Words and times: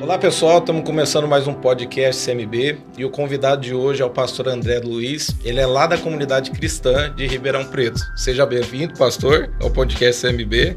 Olá 0.00 0.18
pessoal, 0.18 0.58
estamos 0.58 0.82
começando 0.82 1.28
mais 1.28 1.46
um 1.46 1.54
podcast 1.54 2.24
CMB 2.24 2.78
e 2.98 3.04
o 3.04 3.10
convidado 3.10 3.60
de 3.60 3.72
hoje 3.72 4.02
é 4.02 4.04
o 4.04 4.10
pastor 4.10 4.48
André 4.48 4.80
Luiz. 4.80 5.36
Ele 5.44 5.60
é 5.60 5.66
lá 5.66 5.86
da 5.86 5.96
comunidade 5.96 6.50
cristã 6.50 7.14
de 7.14 7.26
Ribeirão 7.26 7.64
Preto. 7.66 8.00
Seja 8.16 8.44
bem-vindo, 8.44 8.98
pastor, 8.98 9.54
ao 9.62 9.70
podcast 9.70 10.26
CMB. 10.26 10.76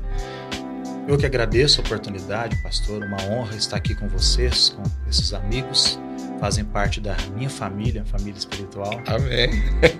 Eu 1.07 1.17
que 1.17 1.25
agradeço 1.25 1.81
a 1.81 1.83
oportunidade, 1.83 2.61
pastor. 2.61 3.01
Uma 3.03 3.17
honra 3.23 3.55
estar 3.55 3.77
aqui 3.77 3.95
com 3.95 4.07
vocês, 4.07 4.69
com 4.69 4.83
esses 5.09 5.33
amigos. 5.33 5.97
Fazem 6.39 6.63
parte 6.63 7.01
da 7.01 7.17
minha 7.35 7.49
família, 7.49 8.05
família 8.05 8.37
espiritual. 8.37 9.01
Amém. 9.07 9.49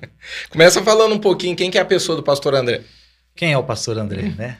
Começa 0.52 0.84
falando 0.84 1.16
um 1.16 1.20
pouquinho 1.20 1.56
quem 1.56 1.72
que 1.72 1.78
é 1.80 1.82
a 1.82 1.86
pessoa 1.86 2.16
do 2.16 2.24
pastor 2.24 2.54
André. 2.54 2.82
Quem 3.36 3.52
é 3.52 3.58
o 3.58 3.64
pastor 3.64 3.98
André, 3.98 4.34
né? 4.38 4.60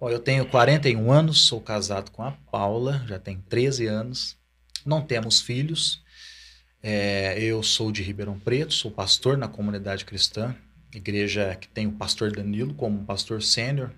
Bom, 0.00 0.08
eu 0.08 0.20
tenho 0.20 0.46
41 0.46 1.10
anos, 1.10 1.40
sou 1.40 1.60
casado 1.60 2.12
com 2.12 2.22
a 2.22 2.30
Paula, 2.30 3.04
já 3.08 3.18
tem 3.18 3.42
13 3.48 3.86
anos. 3.88 4.36
Não 4.86 5.02
temos 5.02 5.40
filhos. 5.40 6.04
É, 6.80 7.36
eu 7.42 7.64
sou 7.64 7.90
de 7.90 8.00
Ribeirão 8.00 8.38
Preto, 8.38 8.72
sou 8.72 8.92
pastor 8.92 9.36
na 9.36 9.48
comunidade 9.48 10.04
cristã, 10.04 10.54
igreja 10.94 11.56
que 11.56 11.66
tem 11.66 11.88
o 11.88 11.92
pastor 11.92 12.30
Danilo 12.30 12.74
como 12.74 13.04
pastor 13.04 13.42
sênior, 13.42 13.90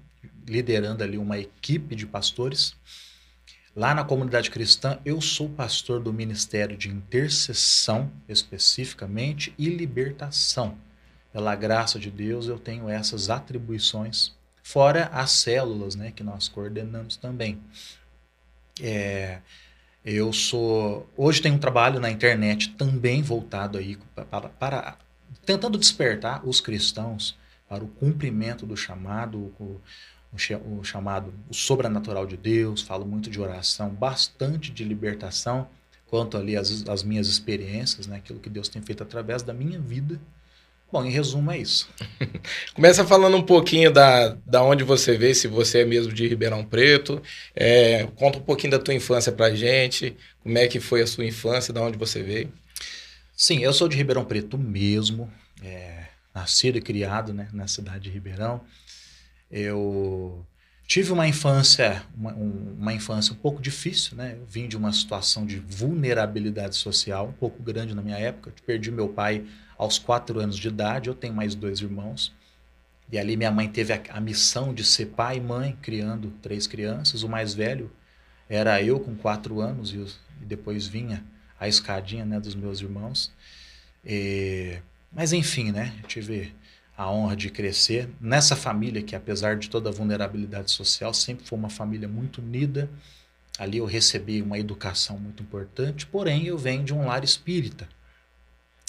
liderando 0.48 1.04
ali 1.04 1.18
uma 1.18 1.38
equipe 1.38 1.94
de 1.94 2.06
pastores. 2.06 2.74
Lá 3.76 3.94
na 3.94 4.02
comunidade 4.02 4.50
cristã, 4.50 4.98
eu 5.04 5.20
sou 5.20 5.50
pastor 5.50 6.00
do 6.00 6.14
ministério 6.14 6.78
de 6.78 6.88
intercessão, 6.88 8.10
especificamente, 8.26 9.52
e 9.58 9.68
libertação. 9.68 10.78
Pela 11.30 11.54
graça 11.54 11.98
de 11.98 12.10
Deus, 12.10 12.46
eu 12.46 12.58
tenho 12.58 12.88
essas 12.88 13.28
atribuições 13.28 14.39
fora 14.70 15.06
as 15.12 15.32
células 15.32 15.96
né, 15.96 16.12
que 16.12 16.22
nós 16.22 16.48
coordenamos 16.48 17.16
também. 17.16 17.60
É, 18.80 19.40
eu 20.04 20.32
sou. 20.32 21.08
Hoje 21.16 21.42
tenho 21.42 21.56
um 21.56 21.58
trabalho 21.58 21.98
na 21.98 22.08
internet 22.08 22.70
também 22.70 23.20
voltado 23.20 23.76
aí 23.76 23.98
para, 24.30 24.48
para 24.48 24.96
tentando 25.44 25.76
despertar 25.76 26.46
os 26.46 26.60
cristãos 26.60 27.36
para 27.68 27.84
o 27.84 27.88
cumprimento 27.88 28.64
do 28.64 28.76
chamado, 28.76 29.52
o, 29.58 29.80
o, 30.32 30.84
chamado 30.84 31.34
o 31.48 31.54
sobrenatural 31.54 32.24
de 32.24 32.36
Deus. 32.36 32.80
Falo 32.80 33.04
muito 33.04 33.28
de 33.28 33.40
oração, 33.40 33.90
bastante 33.90 34.70
de 34.70 34.84
libertação, 34.84 35.68
quanto 36.06 36.36
ali 36.36 36.56
as 36.56 37.02
minhas 37.02 37.26
experiências, 37.26 38.06
né, 38.06 38.16
aquilo 38.16 38.38
que 38.38 38.48
Deus 38.48 38.68
tem 38.68 38.80
feito 38.80 39.02
através 39.02 39.42
da 39.42 39.52
minha 39.52 39.80
vida 39.80 40.20
Bom, 40.92 41.04
em 41.04 41.10
resumo 41.10 41.52
é 41.52 41.58
isso. 41.58 41.88
Começa 42.74 43.04
falando 43.04 43.36
um 43.36 43.42
pouquinho 43.42 43.92
da, 43.92 44.36
da 44.44 44.62
onde 44.62 44.82
você 44.82 45.16
veio, 45.16 45.34
se 45.34 45.46
você 45.46 45.82
é 45.82 45.84
mesmo 45.84 46.12
de 46.12 46.26
Ribeirão 46.26 46.64
Preto. 46.64 47.22
É, 47.54 48.08
conta 48.16 48.38
um 48.38 48.42
pouquinho 48.42 48.72
da 48.72 48.78
tua 48.78 48.92
infância 48.92 49.30
pra 49.30 49.54
gente, 49.54 50.16
como 50.42 50.58
é 50.58 50.66
que 50.66 50.80
foi 50.80 51.02
a 51.02 51.06
sua 51.06 51.24
infância, 51.24 51.72
da 51.72 51.80
onde 51.80 51.96
você 51.96 52.22
veio. 52.22 52.52
Sim, 53.36 53.60
eu 53.60 53.72
sou 53.72 53.88
de 53.88 53.96
Ribeirão 53.96 54.24
Preto 54.24 54.58
mesmo, 54.58 55.32
é, 55.62 56.06
nascido 56.34 56.76
e 56.76 56.80
criado 56.80 57.32
né, 57.32 57.48
na 57.52 57.68
cidade 57.68 58.00
de 58.04 58.10
Ribeirão. 58.10 58.60
Eu 59.48 60.44
tive 60.90 61.12
uma 61.12 61.28
infância, 61.28 62.02
uma, 62.16 62.32
um, 62.34 62.76
uma 62.78 62.92
infância 62.92 63.32
um 63.32 63.36
pouco 63.36 63.62
difícil, 63.62 64.16
né? 64.16 64.36
Eu 64.36 64.44
vim 64.44 64.66
de 64.66 64.76
uma 64.76 64.92
situação 64.92 65.46
de 65.46 65.56
vulnerabilidade 65.60 66.74
social 66.74 67.28
um 67.28 67.32
pouco 67.32 67.62
grande 67.62 67.94
na 67.94 68.02
minha 68.02 68.18
época. 68.18 68.50
Eu 68.50 68.54
perdi 68.66 68.90
meu 68.90 69.08
pai 69.08 69.44
aos 69.80 69.98
quatro 69.98 70.38
anos 70.38 70.58
de 70.58 70.68
idade. 70.68 71.08
Eu 71.08 71.14
tenho 71.14 71.32
mais 71.32 71.54
dois 71.54 71.80
irmãos. 71.80 72.34
E 73.10 73.18
ali 73.18 73.34
minha 73.34 73.50
mãe 73.50 73.66
teve 73.66 73.94
a, 73.94 74.00
a 74.10 74.20
missão 74.20 74.74
de 74.74 74.84
ser 74.84 75.06
pai 75.06 75.38
e 75.38 75.40
mãe, 75.40 75.76
criando 75.80 76.30
três 76.42 76.66
crianças. 76.66 77.22
O 77.22 77.28
mais 77.30 77.54
velho 77.54 77.90
era 78.46 78.82
eu 78.82 79.00
com 79.00 79.16
quatro 79.16 79.58
anos 79.58 79.94
e, 79.94 79.96
e 80.42 80.44
depois 80.44 80.86
vinha 80.86 81.24
a 81.58 81.66
escadinha 81.66 82.26
né, 82.26 82.38
dos 82.38 82.54
meus 82.54 82.80
irmãos. 82.80 83.32
E, 84.04 84.78
mas 85.10 85.32
enfim, 85.32 85.72
né? 85.72 85.94
Eu 86.02 86.08
tive 86.08 86.54
a 86.94 87.10
honra 87.10 87.34
de 87.34 87.48
crescer 87.48 88.06
nessa 88.20 88.54
família 88.54 89.02
que, 89.02 89.16
apesar 89.16 89.56
de 89.56 89.70
toda 89.70 89.88
a 89.88 89.92
vulnerabilidade 89.92 90.70
social, 90.70 91.14
sempre 91.14 91.46
foi 91.46 91.58
uma 91.58 91.70
família 91.70 92.06
muito 92.06 92.42
unida. 92.42 92.90
Ali 93.58 93.78
eu 93.78 93.86
recebi 93.86 94.42
uma 94.42 94.58
educação 94.58 95.18
muito 95.18 95.42
importante, 95.42 96.06
porém 96.06 96.44
eu 96.44 96.58
venho 96.58 96.84
de 96.84 96.92
um 96.92 97.06
lar 97.06 97.24
espírita. 97.24 97.88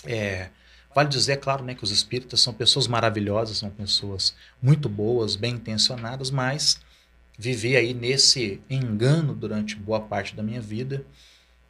É, 0.06 0.50
Vale 0.94 1.10
dizer, 1.10 1.34
é 1.34 1.38
claro, 1.38 1.64
né, 1.64 1.74
que 1.74 1.84
os 1.84 1.92
espíritas 1.92 2.42
são 2.42 2.54
pessoas 2.54 2.88
maravilhosas, 2.88 3.58
são 3.58 3.70
pessoas 3.70 4.36
muito 4.62 4.90
boas, 4.90 5.36
bem 5.36 5.56
intencionadas, 5.56 6.30
mas 6.30 6.80
vivi 7.38 7.76
aí 7.76 7.94
nesse 7.94 8.62
engano 8.70 9.34
durante 9.34 9.76
boa 9.76 10.02
parte 10.02 10.36
da 10.36 10.44
minha 10.44 10.62
vida. 10.62 11.04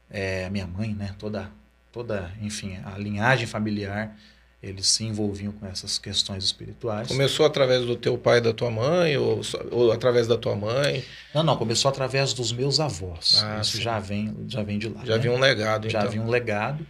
É, 0.09 0.49
minha 0.49 0.67
mãe, 0.67 0.93
né, 0.93 1.15
toda, 1.17 1.49
toda, 1.91 2.31
enfim, 2.41 2.79
a 2.83 2.97
linhagem 2.97 3.47
familiar, 3.47 4.17
eles 4.61 4.87
se 4.87 5.03
envolviam 5.03 5.51
com 5.53 5.65
essas 5.65 5.97
questões 5.97 6.43
espirituais. 6.43 7.07
Começou 7.07 7.45
através 7.45 7.85
do 7.85 7.95
teu 7.95 8.17
pai 8.17 8.37
e 8.37 8.41
da 8.41 8.53
tua 8.53 8.69
mãe 8.69 9.17
ou, 9.17 9.41
ou 9.71 9.91
através 9.91 10.27
da 10.27 10.37
tua 10.37 10.55
mãe? 10.55 11.03
Não, 11.33 11.41
não, 11.41 11.57
começou 11.57 11.89
através 11.89 12.33
dos 12.33 12.51
meus 12.51 12.79
avós. 12.79 13.41
Ah, 13.43 13.59
Isso 13.61 13.81
já 13.81 13.99
vem, 13.99 14.35
já 14.47 14.61
vem 14.61 14.77
de 14.77 14.89
lá. 14.89 15.01
Já 15.03 15.13
né? 15.13 15.15
havia 15.15 15.31
um 15.31 15.39
legado, 15.39 15.89
Já 15.89 15.99
então. 15.99 16.09
havia 16.09 16.21
um 16.21 16.29
legado. 16.29 16.85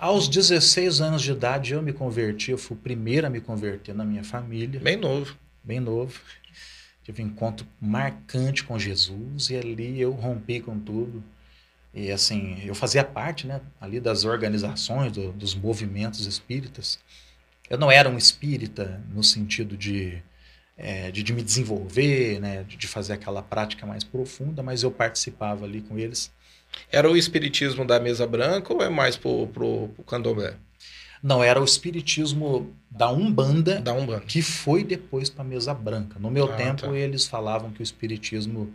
Aos 0.00 0.28
16 0.28 1.02
anos 1.02 1.20
de 1.20 1.30
idade 1.30 1.74
eu 1.74 1.82
me 1.82 1.92
converti, 1.92 2.50
eu 2.50 2.56
fui 2.56 2.74
o 2.74 2.80
primeiro 2.80 3.26
a 3.26 3.30
me 3.30 3.38
converter 3.38 3.94
na 3.94 4.02
minha 4.02 4.24
família. 4.24 4.80
Bem 4.80 4.96
novo. 4.96 5.36
Bem 5.62 5.78
novo. 5.78 6.18
Tive 7.04 7.22
um 7.22 7.26
encontro 7.26 7.66
marcante 7.78 8.64
com 8.64 8.78
Jesus 8.78 9.50
e 9.50 9.58
ali 9.58 10.00
eu 10.00 10.12
rompi 10.12 10.58
com 10.58 10.80
tudo. 10.80 11.22
E 11.92 12.10
assim, 12.10 12.62
eu 12.64 12.74
fazia 12.74 13.04
parte 13.04 13.46
né, 13.46 13.60
ali 13.78 14.00
das 14.00 14.24
organizações, 14.24 15.12
do, 15.12 15.32
dos 15.32 15.54
movimentos 15.54 16.24
espíritas. 16.24 16.98
Eu 17.68 17.76
não 17.76 17.90
era 17.90 18.08
um 18.08 18.16
espírita 18.16 19.04
no 19.12 19.22
sentido 19.22 19.76
de, 19.76 20.22
é, 20.78 21.10
de, 21.10 21.22
de, 21.22 21.34
me 21.34 21.42
desenvolver, 21.42 22.40
né, 22.40 22.62
de, 22.62 22.78
de 22.78 22.88
fazer 22.88 23.12
aquela 23.12 23.42
prática 23.42 23.84
mais 23.84 24.02
profunda, 24.02 24.62
mas 24.62 24.82
eu 24.82 24.90
participava 24.90 25.66
ali 25.66 25.82
com 25.82 25.98
eles 25.98 26.32
era 26.90 27.10
o 27.10 27.16
espiritismo 27.16 27.84
da 27.84 28.00
mesa 28.00 28.26
branca 28.26 28.72
ou 28.72 28.82
é 28.82 28.88
mais 28.88 29.16
pro, 29.16 29.46
pro, 29.48 29.88
pro 29.88 30.04
candomblé? 30.04 30.54
Não, 31.22 31.44
era 31.44 31.60
o 31.60 31.64
espiritismo 31.64 32.74
da 32.90 33.10
Umbanda, 33.10 33.80
da 33.80 33.92
Umbanda. 33.92 34.20
que 34.20 34.40
foi 34.40 34.82
depois 34.82 35.28
para 35.28 35.42
a 35.42 35.46
mesa 35.46 35.74
branca. 35.74 36.18
No 36.18 36.30
meu 36.30 36.46
ah, 36.46 36.56
tempo, 36.56 36.82
tá. 36.82 36.96
eles 36.96 37.26
falavam 37.26 37.70
que 37.70 37.80
o 37.80 37.82
espiritismo 37.82 38.72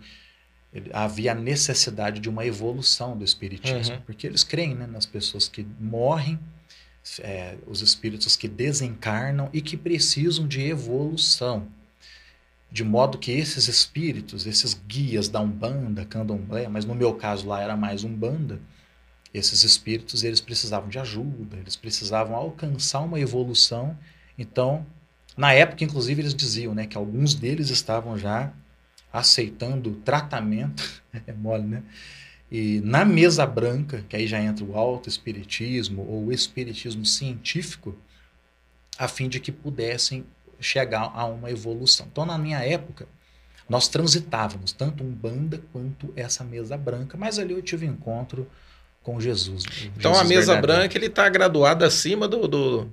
havia 0.94 1.32
a 1.32 1.36
necessidade 1.36 2.20
de 2.20 2.30
uma 2.30 2.46
evolução 2.46 3.18
do 3.18 3.24
espiritismo, 3.24 3.96
uhum. 3.96 4.02
porque 4.02 4.28
eles 4.28 4.44
creem 4.44 4.76
né, 4.76 4.86
nas 4.86 5.06
pessoas 5.06 5.48
que 5.48 5.66
morrem, 5.80 6.38
é, 7.20 7.56
os 7.68 7.82
espíritos 7.82 8.36
que 8.36 8.48
desencarnam 8.48 9.50
e 9.54 9.62
que 9.62 9.78
precisam 9.78 10.48
de 10.48 10.62
evolução 10.62 11.68
de 12.72 12.84
modo 12.84 13.18
que 13.18 13.32
esses 13.32 13.68
espíritos, 13.68 14.46
esses 14.46 14.74
guias 14.88 15.30
da 15.30 15.40
Umbanda, 15.40 16.06
Candomblé, 16.06 16.68
mas 16.68 16.86
no 16.86 16.96
meu 16.96 17.14
caso 17.14 17.48
lá 17.48 17.62
era 17.62 17.78
mais 17.78 18.04
Umbanda, 18.04 18.60
esses 19.34 19.64
espíritos 19.64 20.24
eles 20.24 20.42
precisavam 20.42 20.90
de 20.90 20.98
ajuda, 20.98 21.58
eles 21.58 21.76
precisavam 21.76 22.36
alcançar 22.36 23.02
uma 23.02 23.20
evolução. 23.20 23.98
Então, 24.38 24.86
na 25.36 25.54
época, 25.54 25.84
inclusive, 25.84 26.22
eles 26.22 26.34
diziam 26.34 26.74
né, 26.74 26.88
que 26.88 26.98
alguns 26.98 27.36
deles 27.36 27.70
estavam 27.70 28.18
já 28.18 28.54
aceitando 29.12 29.96
tratamento, 30.06 31.04
é 31.28 31.34
mole, 31.34 31.64
né? 31.64 31.84
E 32.52 32.80
na 32.82 33.04
mesa 33.04 33.46
branca, 33.46 34.06
que 34.08 34.16
aí 34.16 34.28
já 34.28 34.40
entra 34.40 34.64
o 34.64 34.78
auto-espiritismo 34.78 36.04
ou 36.04 36.28
o 36.28 36.32
espiritismo 36.32 37.06
científico, 37.06 37.98
a 38.98 39.08
fim 39.08 39.28
de 39.28 39.40
que 39.40 39.52
pudessem 39.52 40.26
chegar 40.60 41.12
a 41.14 41.26
uma 41.26 41.50
evolução. 41.52 42.08
Então, 42.12 42.26
na 42.26 42.38
minha 42.38 42.60
época, 42.60 43.08
nós 43.68 43.88
transitávamos 43.88 44.72
tanto 44.72 45.04
um 45.04 45.12
banda 45.12 45.62
quanto 45.72 46.14
essa 46.16 46.44
mesa 46.44 46.78
branca, 46.78 47.18
mas 47.18 47.40
ali 47.40 47.54
eu 47.54 47.62
tive 47.62 47.88
um 47.88 47.92
encontro 47.92 48.48
com 49.02 49.20
Jesus. 49.20 49.64
Então 49.98 50.14
Jesus 50.14 50.20
a 50.20 50.24
mesa 50.24 50.62
branca 50.62 50.98
ele 50.98 51.08
está 51.08 51.28
graduado 51.30 51.84
acima 51.84 52.28
do, 52.28 52.48
do, 52.48 52.90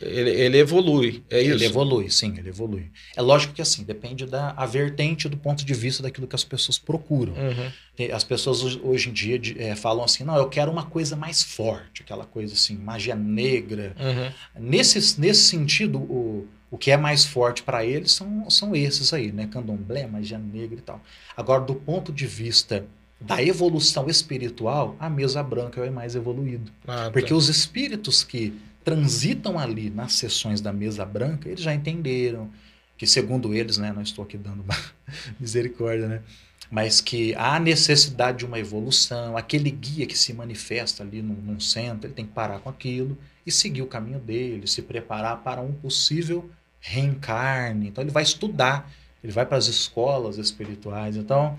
ele, 0.00 0.30
ele, 0.30 0.58
evolui, 0.58 1.22
é 1.28 1.42
isso? 1.42 1.52
Ele 1.52 1.64
evolui, 1.66 2.10
sim, 2.10 2.34
ele 2.38 2.48
evolui. 2.48 2.90
É 3.14 3.20
lógico 3.20 3.52
que 3.52 3.60
assim, 3.60 3.84
depende 3.84 4.24
da 4.24 4.54
a 4.56 4.64
vertente 4.64 5.28
do 5.28 5.36
ponto 5.36 5.64
de 5.64 5.74
vista 5.74 6.02
daquilo 6.02 6.26
que 6.26 6.34
as 6.34 6.44
pessoas 6.44 6.78
procuram. 6.78 7.34
Uhum. 7.34 8.14
As 8.14 8.24
pessoas 8.24 8.62
hoje 8.82 9.10
em 9.10 9.12
dia 9.12 9.40
é, 9.58 9.74
falam 9.74 10.04
assim, 10.04 10.24
não, 10.24 10.36
eu 10.36 10.48
quero 10.48 10.70
uma 10.70 10.84
coisa 10.84 11.14
mais 11.14 11.42
forte, 11.42 12.02
aquela 12.02 12.24
coisa 12.24 12.54
assim, 12.54 12.76
magia 12.76 13.14
negra. 13.14 13.94
Uhum. 13.98 14.62
Nesse, 14.62 15.20
nesse 15.20 15.42
sentido, 15.42 15.98
o, 15.98 16.48
o 16.72 16.78
que 16.78 16.90
é 16.90 16.96
mais 16.96 17.22
forte 17.22 17.62
para 17.62 17.84
eles 17.84 18.12
são, 18.12 18.48
são 18.48 18.74
esses 18.74 19.12
aí, 19.12 19.30
né? 19.30 19.46
Candomblé, 19.46 20.06
magia 20.06 20.38
negra 20.38 20.78
e 20.78 20.80
tal. 20.80 21.02
Agora, 21.36 21.60
do 21.60 21.74
ponto 21.74 22.10
de 22.10 22.26
vista 22.26 22.86
da 23.20 23.42
evolução 23.42 24.08
espiritual, 24.08 24.96
a 24.98 25.10
mesa 25.10 25.42
branca 25.42 25.84
é 25.84 25.90
mais 25.90 26.14
evoluído. 26.16 26.72
Ah, 26.88 27.04
tá. 27.04 27.10
Porque 27.10 27.34
os 27.34 27.50
espíritos 27.50 28.24
que 28.24 28.58
transitam 28.82 29.58
ali 29.58 29.90
nas 29.90 30.14
sessões 30.14 30.62
da 30.62 30.72
mesa 30.72 31.04
branca, 31.04 31.46
eles 31.46 31.60
já 31.60 31.74
entenderam 31.74 32.50
que 32.96 33.06
segundo 33.06 33.52
eles, 33.52 33.76
né, 33.76 33.92
não 33.92 34.00
estou 34.00 34.24
aqui 34.24 34.38
dando 34.38 34.62
uma 34.62 34.76
misericórdia, 35.38 36.08
né, 36.08 36.22
mas 36.70 37.02
que 37.02 37.34
há 37.34 37.60
necessidade 37.60 38.38
de 38.38 38.46
uma 38.46 38.58
evolução, 38.58 39.36
aquele 39.36 39.70
guia 39.70 40.06
que 40.06 40.18
se 40.18 40.32
manifesta 40.32 41.02
ali 41.02 41.20
num, 41.20 41.34
num 41.34 41.60
centro, 41.60 42.06
ele 42.06 42.14
tem 42.14 42.24
que 42.24 42.32
parar 42.32 42.60
com 42.60 42.70
aquilo 42.70 43.16
e 43.46 43.52
seguir 43.52 43.82
o 43.82 43.86
caminho 43.86 44.18
dele, 44.18 44.66
se 44.66 44.80
preparar 44.80 45.42
para 45.42 45.60
um 45.60 45.72
possível 45.72 46.48
reencarne. 46.82 47.88
Então 47.88 48.02
ele 48.02 48.10
vai 48.10 48.24
estudar, 48.24 48.90
ele 49.24 49.32
vai 49.32 49.46
para 49.46 49.56
as 49.56 49.68
escolas 49.68 50.36
espirituais. 50.36 51.16
Então, 51.16 51.56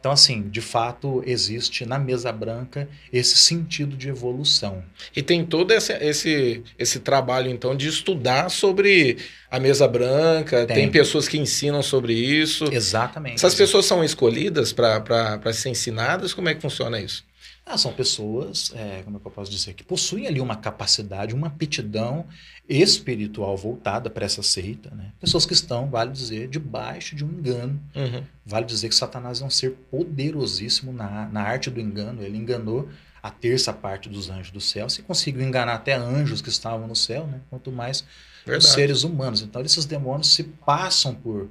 então, 0.00 0.12
assim, 0.12 0.48
de 0.48 0.62
fato, 0.62 1.22
existe 1.26 1.84
na 1.84 1.98
mesa 1.98 2.32
branca 2.32 2.88
esse 3.12 3.36
sentido 3.36 3.94
de 3.98 4.08
evolução. 4.08 4.82
E 5.14 5.22
tem 5.22 5.44
todo 5.44 5.72
esse, 5.72 5.92
esse, 5.92 6.62
esse 6.78 7.00
trabalho, 7.00 7.50
então, 7.50 7.76
de 7.76 7.86
estudar 7.86 8.48
sobre 8.48 9.18
a 9.50 9.60
mesa 9.60 9.86
branca, 9.86 10.64
tem, 10.64 10.76
tem 10.76 10.90
pessoas 10.90 11.28
que 11.28 11.36
ensinam 11.36 11.82
sobre 11.82 12.14
isso. 12.14 12.64
Exatamente. 12.72 13.34
Essas 13.34 13.54
pessoas 13.54 13.84
são 13.84 14.02
escolhidas 14.02 14.72
para 14.72 15.52
ser 15.52 15.68
ensinadas? 15.68 16.32
Como 16.32 16.48
é 16.48 16.54
que 16.54 16.62
funciona 16.62 16.98
isso? 16.98 17.22
Ah, 17.70 17.78
são 17.78 17.92
pessoas, 17.92 18.72
é, 18.74 19.02
como 19.04 19.16
é 19.16 19.20
que 19.20 19.26
eu 19.28 19.30
posso 19.30 19.48
dizer, 19.48 19.74
que 19.74 19.84
possuem 19.84 20.26
ali 20.26 20.40
uma 20.40 20.56
capacidade, 20.56 21.32
uma 21.32 21.46
aptidão 21.46 22.26
espiritual 22.68 23.56
voltada 23.56 24.10
para 24.10 24.26
essa 24.26 24.42
seita. 24.42 24.92
Né? 24.92 25.12
Pessoas 25.20 25.46
que 25.46 25.52
estão, 25.52 25.88
vale 25.88 26.10
dizer, 26.10 26.48
debaixo 26.48 27.14
de 27.14 27.24
um 27.24 27.28
engano. 27.28 27.80
Uhum. 27.94 28.24
Vale 28.44 28.66
dizer 28.66 28.88
que 28.88 28.94
Satanás 28.96 29.40
é 29.40 29.44
um 29.44 29.50
ser 29.50 29.70
poderosíssimo 29.88 30.92
na, 30.92 31.28
na 31.28 31.42
arte 31.42 31.70
do 31.70 31.80
engano. 31.80 32.24
Ele 32.24 32.36
enganou 32.36 32.88
a 33.22 33.30
terça 33.30 33.72
parte 33.72 34.08
dos 34.08 34.28
anjos 34.30 34.50
do 34.50 34.60
céu. 34.60 34.90
Se 34.90 35.02
conseguiu 35.02 35.42
enganar 35.42 35.74
até 35.74 35.94
anjos 35.94 36.42
que 36.42 36.48
estavam 36.48 36.88
no 36.88 36.96
céu, 36.96 37.24
né? 37.28 37.40
quanto 37.48 37.70
mais 37.70 38.04
Verdade. 38.44 38.66
os 38.66 38.72
seres 38.72 39.04
humanos. 39.04 39.42
Então, 39.42 39.62
esses 39.62 39.84
demônios 39.84 40.34
se 40.34 40.42
passam 40.42 41.14
por 41.14 41.48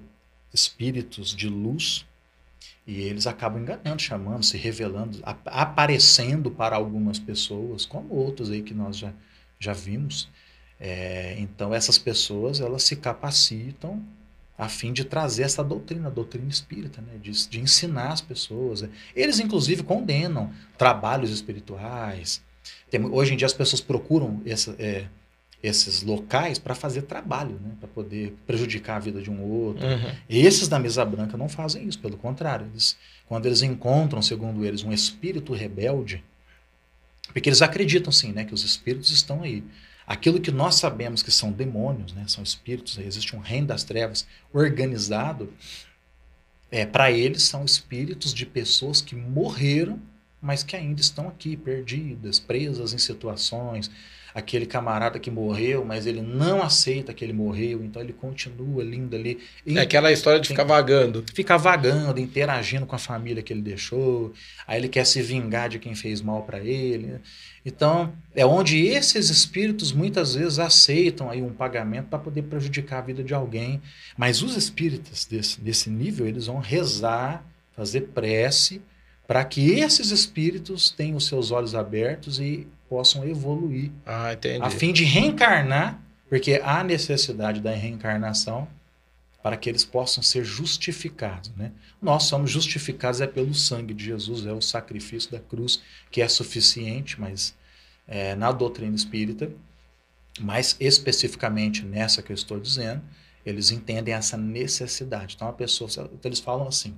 espíritos 0.53 1.33
de 1.33 1.47
luz 1.47 2.05
e 2.89 3.01
eles 3.01 3.27
acabam 3.27 3.61
enganando, 3.61 4.01
chamando, 4.01 4.43
se 4.43 4.57
revelando, 4.57 5.19
ap 5.21 5.41
aparecendo 5.45 6.49
para 6.49 6.75
algumas 6.75 7.19
pessoas, 7.19 7.85
como 7.85 8.15
outros 8.15 8.49
aí 8.49 8.63
que 8.63 8.73
nós 8.73 8.97
já, 8.97 9.13
já 9.59 9.73
vimos. 9.73 10.27
É, 10.79 11.35
então, 11.37 11.71
essas 11.71 11.99
pessoas, 11.99 12.59
elas 12.59 12.81
se 12.81 12.95
capacitam 12.95 14.03
a 14.57 14.67
fim 14.67 14.91
de 14.91 15.05
trazer 15.05 15.43
essa 15.43 15.63
doutrina, 15.63 16.07
a 16.07 16.09
doutrina 16.09 16.49
espírita, 16.49 16.99
né? 16.99 17.19
de, 17.21 17.29
de 17.47 17.59
ensinar 17.59 18.11
as 18.11 18.21
pessoas. 18.21 18.83
Eles, 19.15 19.39
inclusive, 19.39 19.83
condenam 19.83 20.51
trabalhos 20.75 21.29
espirituais. 21.29 22.41
Tem, 22.89 23.05
hoje 23.05 23.35
em 23.35 23.37
dia, 23.37 23.45
as 23.45 23.53
pessoas 23.53 23.81
procuram 23.81 24.41
essa, 24.47 24.75
é, 24.79 25.05
esses 25.61 26.03
locais 26.03 26.57
para 26.57 26.73
fazer 26.73 27.03
trabalho, 27.03 27.59
né? 27.61 27.71
para 27.79 27.89
poder 27.89 28.33
prejudicar 28.47 28.95
a 28.95 28.99
vida 28.99 29.21
de 29.21 29.29
um 29.29 29.41
outro. 29.41 29.85
Uhum. 29.85 30.15
Esses 30.29 30.67
da 30.67 30.79
mesa 30.79 31.03
branca 31.03 31.37
não 31.37 31.49
fazem 31.49 31.87
isso, 31.87 31.99
pelo 31.99 32.17
contrário. 32.17 32.67
Eles, 32.71 32.97
quando 33.27 33.45
eles 33.45 33.61
encontram, 33.61 34.21
segundo 34.21 34.63
eles, 34.65 34.83
um 34.83 34.93
espírito 34.93 35.53
rebelde, 35.53 36.23
porque 37.33 37.49
eles 37.49 37.61
acreditam 37.61 38.11
sim, 38.11 38.31
né, 38.31 38.45
que 38.45 38.53
os 38.53 38.63
espíritos 38.63 39.09
estão 39.11 39.43
aí. 39.43 39.63
Aquilo 40.07 40.39
que 40.39 40.49
nós 40.49 40.75
sabemos 40.75 41.21
que 41.21 41.31
são 41.31 41.51
demônios, 41.51 42.13
né, 42.13 42.23
são 42.27 42.43
espíritos, 42.43 42.97
existe 42.97 43.35
um 43.35 43.39
reino 43.39 43.67
das 43.67 43.83
trevas 43.83 44.25
organizado, 44.51 45.53
é, 46.71 46.85
para 46.85 47.11
eles 47.11 47.43
são 47.43 47.65
espíritos 47.65 48.33
de 48.33 48.45
pessoas 48.45 49.01
que 49.01 49.15
morreram, 49.15 49.99
mas 50.41 50.63
que 50.63 50.75
ainda 50.75 51.01
estão 51.01 51.27
aqui, 51.27 51.57
perdidas, 51.57 52.39
presas 52.39 52.93
em 52.93 52.97
situações, 52.97 53.91
aquele 54.33 54.65
camarada 54.65 55.19
que 55.19 55.31
morreu, 55.31 55.83
mas 55.83 56.05
ele 56.05 56.21
não 56.21 56.61
aceita 56.61 57.13
que 57.13 57.23
ele 57.23 57.33
morreu, 57.33 57.83
então 57.83 58.01
ele 58.01 58.13
continua 58.13 58.83
lindo 58.83 59.15
ali. 59.15 59.39
É 59.65 59.79
aquela 59.79 60.11
história 60.11 60.39
de 60.39 60.47
ficar 60.47 60.63
vagando. 60.63 61.23
Ficar 61.33 61.57
vagando, 61.57 62.19
interagindo 62.19 62.85
com 62.85 62.95
a 62.95 62.99
família 62.99 63.41
que 63.41 63.51
ele 63.51 63.61
deixou, 63.61 64.33
aí 64.67 64.79
ele 64.79 64.87
quer 64.87 65.05
se 65.05 65.21
vingar 65.21 65.69
de 65.69 65.79
quem 65.79 65.95
fez 65.95 66.21
mal 66.21 66.43
para 66.43 66.59
ele. 66.59 67.19
Então, 67.65 68.13
é 68.35 68.45
onde 68.45 68.85
esses 68.85 69.29
espíritos 69.29 69.91
muitas 69.91 70.35
vezes 70.35 70.59
aceitam 70.59 71.29
aí 71.29 71.41
um 71.41 71.53
pagamento 71.53 72.07
para 72.07 72.19
poder 72.19 72.43
prejudicar 72.43 72.99
a 72.99 73.01
vida 73.01 73.23
de 73.23 73.33
alguém, 73.33 73.81
mas 74.17 74.41
os 74.41 74.55
espíritos 74.55 75.25
desse, 75.25 75.59
desse 75.59 75.89
nível, 75.89 76.27
eles 76.27 76.45
vão 76.45 76.59
rezar, 76.59 77.43
fazer 77.75 78.01
prece, 78.13 78.81
para 79.27 79.43
que 79.45 79.79
esses 79.79 80.09
espíritos 80.09 80.89
tenham 80.89 81.17
os 81.17 81.27
seus 81.27 81.51
olhos 81.51 81.75
abertos 81.75 82.39
e 82.39 82.67
possam 82.89 83.27
evoluir. 83.27 83.91
Ah, 84.05 84.33
entendi. 84.33 84.65
A 84.65 84.69
fim 84.69 84.91
de 84.91 85.03
reencarnar, 85.03 86.01
porque 86.27 86.59
há 86.63 86.83
necessidade 86.83 87.61
da 87.61 87.71
reencarnação 87.71 88.67
para 89.41 89.55
que 89.55 89.69
eles 89.69 89.85
possam 89.85 90.21
ser 90.21 90.43
justificados. 90.43 91.51
Né? 91.55 91.71
Nós 92.01 92.23
somos 92.23 92.51
justificados 92.51 93.21
é 93.21 93.27
pelo 93.27 93.53
sangue 93.53 93.93
de 93.93 94.03
Jesus, 94.03 94.45
é 94.45 94.51
o 94.51 94.61
sacrifício 94.61 95.31
da 95.31 95.39
cruz 95.39 95.81
que 96.11 96.21
é 96.21 96.27
suficiente, 96.27 97.19
mas 97.19 97.55
é, 98.07 98.35
na 98.35 98.51
doutrina 98.51 98.95
espírita, 98.95 99.49
mais 100.39 100.75
especificamente 100.79 101.85
nessa 101.85 102.21
que 102.21 102.31
eu 102.31 102.35
estou 102.35 102.59
dizendo, 102.59 103.01
eles 103.45 103.71
entendem 103.71 104.13
essa 104.13 104.35
necessidade. 104.35 105.35
Então 105.35 105.47
a 105.47 105.53
pessoa, 105.53 105.89
então 105.89 106.19
eles 106.29 106.39
falam 106.39 106.67
assim: 106.67 106.93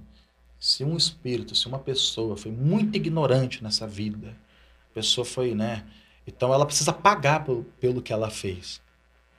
se 0.59 0.83
um 0.83 0.97
espírito, 0.97 1.55
se 1.55 1.67
uma 1.67 1.79
pessoa 1.79 2.35
foi 2.35 2.51
muito 2.51 2.95
ignorante 2.95 3.63
nessa 3.63 3.87
vida, 3.87 4.35
a 4.91 4.93
pessoa 4.93 5.25
foi, 5.25 5.55
né? 5.55 5.83
Então 6.27 6.53
ela 6.53 6.65
precisa 6.65 6.93
pagar 6.93 7.43
pelo, 7.43 7.63
pelo 7.79 8.01
que 8.01 8.13
ela 8.13 8.29
fez. 8.29 8.81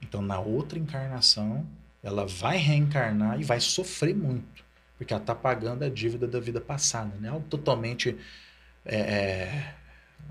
Então 0.01 0.21
na 0.21 0.41
outra 0.41 0.79
encarnação, 0.79 1.67
ela 2.03 2.27
vai 2.27 2.57
reencarnar 2.57 3.41
e 3.41 3.45
vai 3.45 3.61
sofrer 3.61 4.15
muito, 4.15 4.65
porque 4.99 5.13
ela 5.13 5.23
está 5.23 5.35
pagando 5.35 5.85
a 5.85 5.89
dívida 5.89 6.27
da 6.27 6.41
vida 6.41 6.61
passada, 6.61 7.15
né? 7.21 7.29
Algo 7.29 7.47
totalmente 7.49 8.17
é, 8.85 8.97
é, 8.97 9.75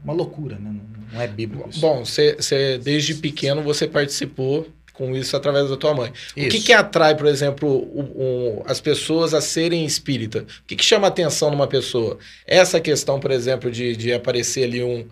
uma 0.04 0.14
loucura, 0.14 0.58
né? 0.58 0.72
Não, 0.72 1.10
não 1.14 1.22
é 1.22 1.28
bíblico. 1.28 1.70
Isso. 1.70 1.80
Bom, 1.80 2.04
você, 2.04 2.78
desde 2.80 3.16
pequeno 3.16 3.62
você 3.62 3.88
participou 3.88 4.68
com 4.94 5.16
isso 5.16 5.36
através 5.36 5.70
da 5.70 5.78
tua 5.78 5.94
mãe. 5.94 6.12
Isso. 6.36 6.48
O 6.48 6.50
que, 6.50 6.62
que 6.62 6.74
atrai, 6.74 7.16
por 7.16 7.28
exemplo, 7.28 7.68
o, 7.68 8.02
o, 8.02 8.64
as 8.66 8.80
pessoas 8.80 9.34
a 9.34 9.42
serem 9.42 9.86
espírita? 9.86 10.40
O 10.40 10.66
que, 10.68 10.76
que 10.76 10.86
chama 10.86 11.08
atenção 11.08 11.50
numa 11.50 11.68
pessoa? 11.68 12.18
Essa 12.46 12.80
questão, 12.80 13.20
por 13.20 13.32
exemplo, 13.32 13.72
de, 13.72 13.96
de 13.96 14.14
aparecer 14.14 14.64
ali 14.64 14.84
um, 14.84 15.08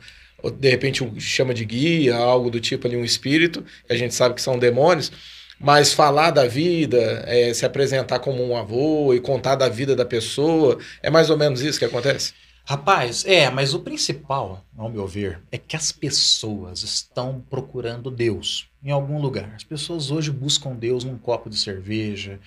de 0.58 0.70
repente 0.70 1.04
um, 1.04 1.20
chama 1.20 1.54
de 1.54 1.66
guia, 1.66 2.16
algo 2.16 2.50
do 2.50 2.60
tipo 2.60 2.88
ali, 2.88 2.96
um 2.96 3.04
espírito, 3.04 3.64
que 3.86 3.94
a 3.94 3.98
gente 3.98 4.14
sabe 4.14 4.36
que 4.36 4.42
são 4.42 4.58
demônios, 4.58 5.12
mas 5.60 5.94
falar 5.94 6.32
da 6.32 6.48
vida, 6.48 7.24
é, 7.28 7.54
se 7.54 7.66
apresentar 7.66 8.20
como 8.20 8.44
um 8.44 8.56
avô 8.56 9.14
e 9.14 9.20
contar 9.20 9.56
da 9.56 9.68
vida 9.68 9.96
da 9.96 10.06
pessoa, 10.06 10.78
é 11.04 11.10
mais 11.10 11.30
ou 11.30 11.38
menos 11.38 11.62
isso 11.62 11.78
que 11.78 11.86
acontece? 11.86 12.34
Rapaz, 12.64 13.26
é, 13.26 13.50
mas 13.50 13.74
o 13.74 13.80
principal, 13.80 14.64
ao 14.78 14.90
meu 14.90 15.08
ver, 15.08 15.42
é 15.52 15.58
que 15.58 15.76
as 15.76 15.92
pessoas 15.92 16.84
estão 16.84 17.44
procurando 17.50 18.12
Deus 18.12 18.69
em 18.84 18.92
algum 18.92 19.20
lugar. 19.20 19.52
As 19.56 19.64
pessoas 19.64 20.12
hoje 20.12 20.32
buscam 20.32 20.74
Deus 20.74 21.04
num 21.04 21.18
copo 21.18 21.50
de 21.50 21.58
cerveja. 21.58 22.40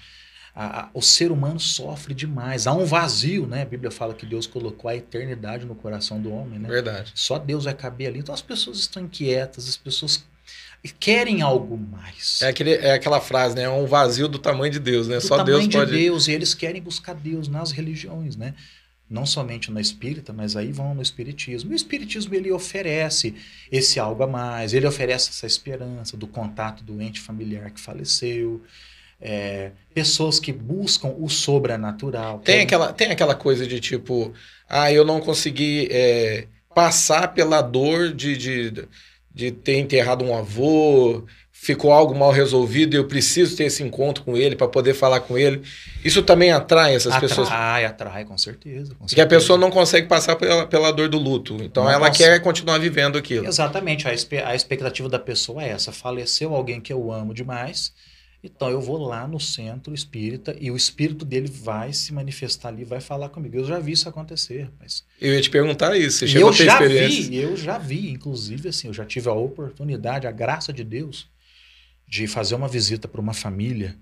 A, 0.54 0.82
a, 0.82 0.90
o 0.92 1.00
ser 1.00 1.32
humano 1.32 1.58
sofre 1.58 2.12
demais. 2.14 2.66
Há 2.66 2.72
um 2.72 2.84
vazio, 2.84 3.46
né? 3.46 3.62
A 3.62 3.66
Bíblia 3.66 3.90
fala 3.90 4.12
que 4.12 4.26
Deus 4.26 4.46
colocou 4.46 4.90
a 4.90 4.94
eternidade 4.94 5.64
no 5.64 5.74
coração 5.74 6.20
do 6.20 6.32
homem, 6.32 6.58
né? 6.58 6.68
Verdade. 6.68 7.12
Só 7.14 7.38
Deus 7.38 7.64
vai 7.64 7.74
caber 7.74 8.08
ali. 8.08 8.18
Então 8.18 8.34
as 8.34 8.42
pessoas 8.42 8.78
estão 8.78 9.02
inquietas, 9.02 9.68
as 9.68 9.76
pessoas 9.76 10.24
querem 10.98 11.42
algo 11.42 11.78
mais. 11.78 12.42
É, 12.42 12.48
aquele, 12.48 12.72
é 12.74 12.92
aquela 12.92 13.20
frase, 13.20 13.54
né? 13.54 13.62
É 13.62 13.68
um 13.68 13.86
vazio 13.86 14.26
do 14.26 14.38
tamanho 14.38 14.72
de 14.72 14.80
Deus, 14.80 15.06
né? 15.06 15.16
Do 15.16 15.26
Só 15.26 15.42
Deus 15.42 15.66
pode. 15.68 15.90
de 15.90 15.98
Deus, 15.98 16.26
e 16.26 16.32
eles 16.32 16.54
querem 16.54 16.82
buscar 16.82 17.14
Deus 17.14 17.46
nas 17.46 17.70
religiões, 17.70 18.36
né? 18.36 18.54
Não 19.12 19.26
somente 19.26 19.70
na 19.70 19.80
espírita, 19.80 20.32
mas 20.32 20.56
aí 20.56 20.72
vão 20.72 20.94
no 20.94 21.02
espiritismo. 21.02 21.70
E 21.70 21.74
o 21.74 21.76
espiritismo 21.76 22.34
ele 22.34 22.50
oferece 22.50 23.34
esse 23.70 24.00
algo 24.00 24.22
a 24.22 24.26
mais, 24.26 24.72
ele 24.72 24.86
oferece 24.86 25.28
essa 25.28 25.46
esperança 25.46 26.16
do 26.16 26.26
contato 26.26 26.82
do 26.82 27.00
ente 27.00 27.20
familiar 27.20 27.70
que 27.70 27.80
faleceu, 27.80 28.62
é, 29.20 29.70
pessoas 29.94 30.40
que 30.40 30.50
buscam 30.50 31.14
o 31.18 31.28
sobrenatural. 31.28 32.40
Tem, 32.40 32.60
é... 32.60 32.62
aquela, 32.62 32.92
tem 32.92 33.10
aquela 33.10 33.34
coisa 33.34 33.66
de 33.66 33.78
tipo, 33.78 34.32
ah, 34.68 34.90
eu 34.90 35.04
não 35.04 35.20
consegui 35.20 35.88
é, 35.90 36.46
passar 36.74 37.34
pela 37.34 37.60
dor 37.60 38.12
de, 38.12 38.36
de, 38.36 38.88
de 39.32 39.52
ter 39.52 39.78
enterrado 39.78 40.24
um 40.24 40.34
avô, 40.34 41.24
ficou 41.62 41.92
algo 41.92 42.12
mal 42.12 42.32
resolvido 42.32 42.94
e 42.94 42.96
eu 42.96 43.04
preciso 43.04 43.56
ter 43.56 43.62
esse 43.66 43.84
encontro 43.84 44.24
com 44.24 44.36
ele 44.36 44.56
para 44.56 44.66
poder 44.66 44.94
falar 44.94 45.20
com 45.20 45.38
ele. 45.38 45.62
Isso 46.04 46.20
também 46.20 46.50
atrai 46.50 46.96
essas 46.96 47.12
atrai, 47.12 47.28
pessoas? 47.28 47.46
Atrai, 47.46 47.84
atrai, 47.84 48.24
com 48.24 48.36
certeza. 48.36 48.96
Com 48.96 49.06
Porque 49.06 49.20
a 49.20 49.26
pessoa 49.28 49.56
não 49.56 49.70
consegue 49.70 50.08
passar 50.08 50.34
pela, 50.34 50.66
pela 50.66 50.90
dor 50.90 51.08
do 51.08 51.18
luto. 51.18 51.56
Então 51.62 51.84
não 51.84 51.90
ela 51.92 52.10
quer 52.10 52.40
continuar 52.42 52.78
vivendo 52.78 53.16
aquilo. 53.16 53.46
Exatamente. 53.46 54.08
A, 54.08 54.10
a 54.10 54.54
expectativa 54.56 55.08
da 55.08 55.20
pessoa 55.20 55.62
é 55.62 55.68
essa. 55.68 55.92
Faleceu 55.92 56.52
alguém 56.52 56.80
que 56.80 56.92
eu 56.92 57.12
amo 57.12 57.32
demais. 57.32 57.92
Então 58.42 58.68
eu 58.68 58.80
vou 58.80 58.98
lá 58.98 59.28
no 59.28 59.38
centro 59.38 59.94
espírita 59.94 60.56
e 60.60 60.68
o 60.68 60.76
espírito 60.76 61.24
dele 61.24 61.48
vai 61.48 61.92
se 61.92 62.12
manifestar 62.12 62.70
ali, 62.70 62.82
vai 62.82 63.00
falar 63.00 63.28
comigo. 63.28 63.56
Eu 63.56 63.64
já 63.64 63.78
vi 63.78 63.92
isso 63.92 64.08
acontecer, 64.08 64.68
mas 64.80 65.04
eu 65.20 65.32
ia 65.32 65.40
te 65.40 65.48
perguntar 65.48 65.96
isso. 65.96 66.18
Você 66.18 66.26
chegou 66.26 66.48
eu 66.48 66.52
a 66.52 66.56
ter 66.56 66.64
já 66.64 66.72
experiência? 66.72 67.30
vi, 67.30 67.36
eu 67.36 67.56
já 67.56 67.78
vi, 67.78 68.10
inclusive 68.10 68.68
assim, 68.68 68.88
eu 68.88 68.92
já 68.92 69.04
tive 69.04 69.28
a 69.28 69.32
oportunidade, 69.32 70.26
a 70.26 70.32
graça 70.32 70.72
de 70.72 70.82
Deus 70.82 71.30
de 72.12 72.26
fazer 72.26 72.54
uma 72.54 72.68
visita 72.68 73.08
para 73.08 73.22
uma 73.22 73.32
família 73.32 73.96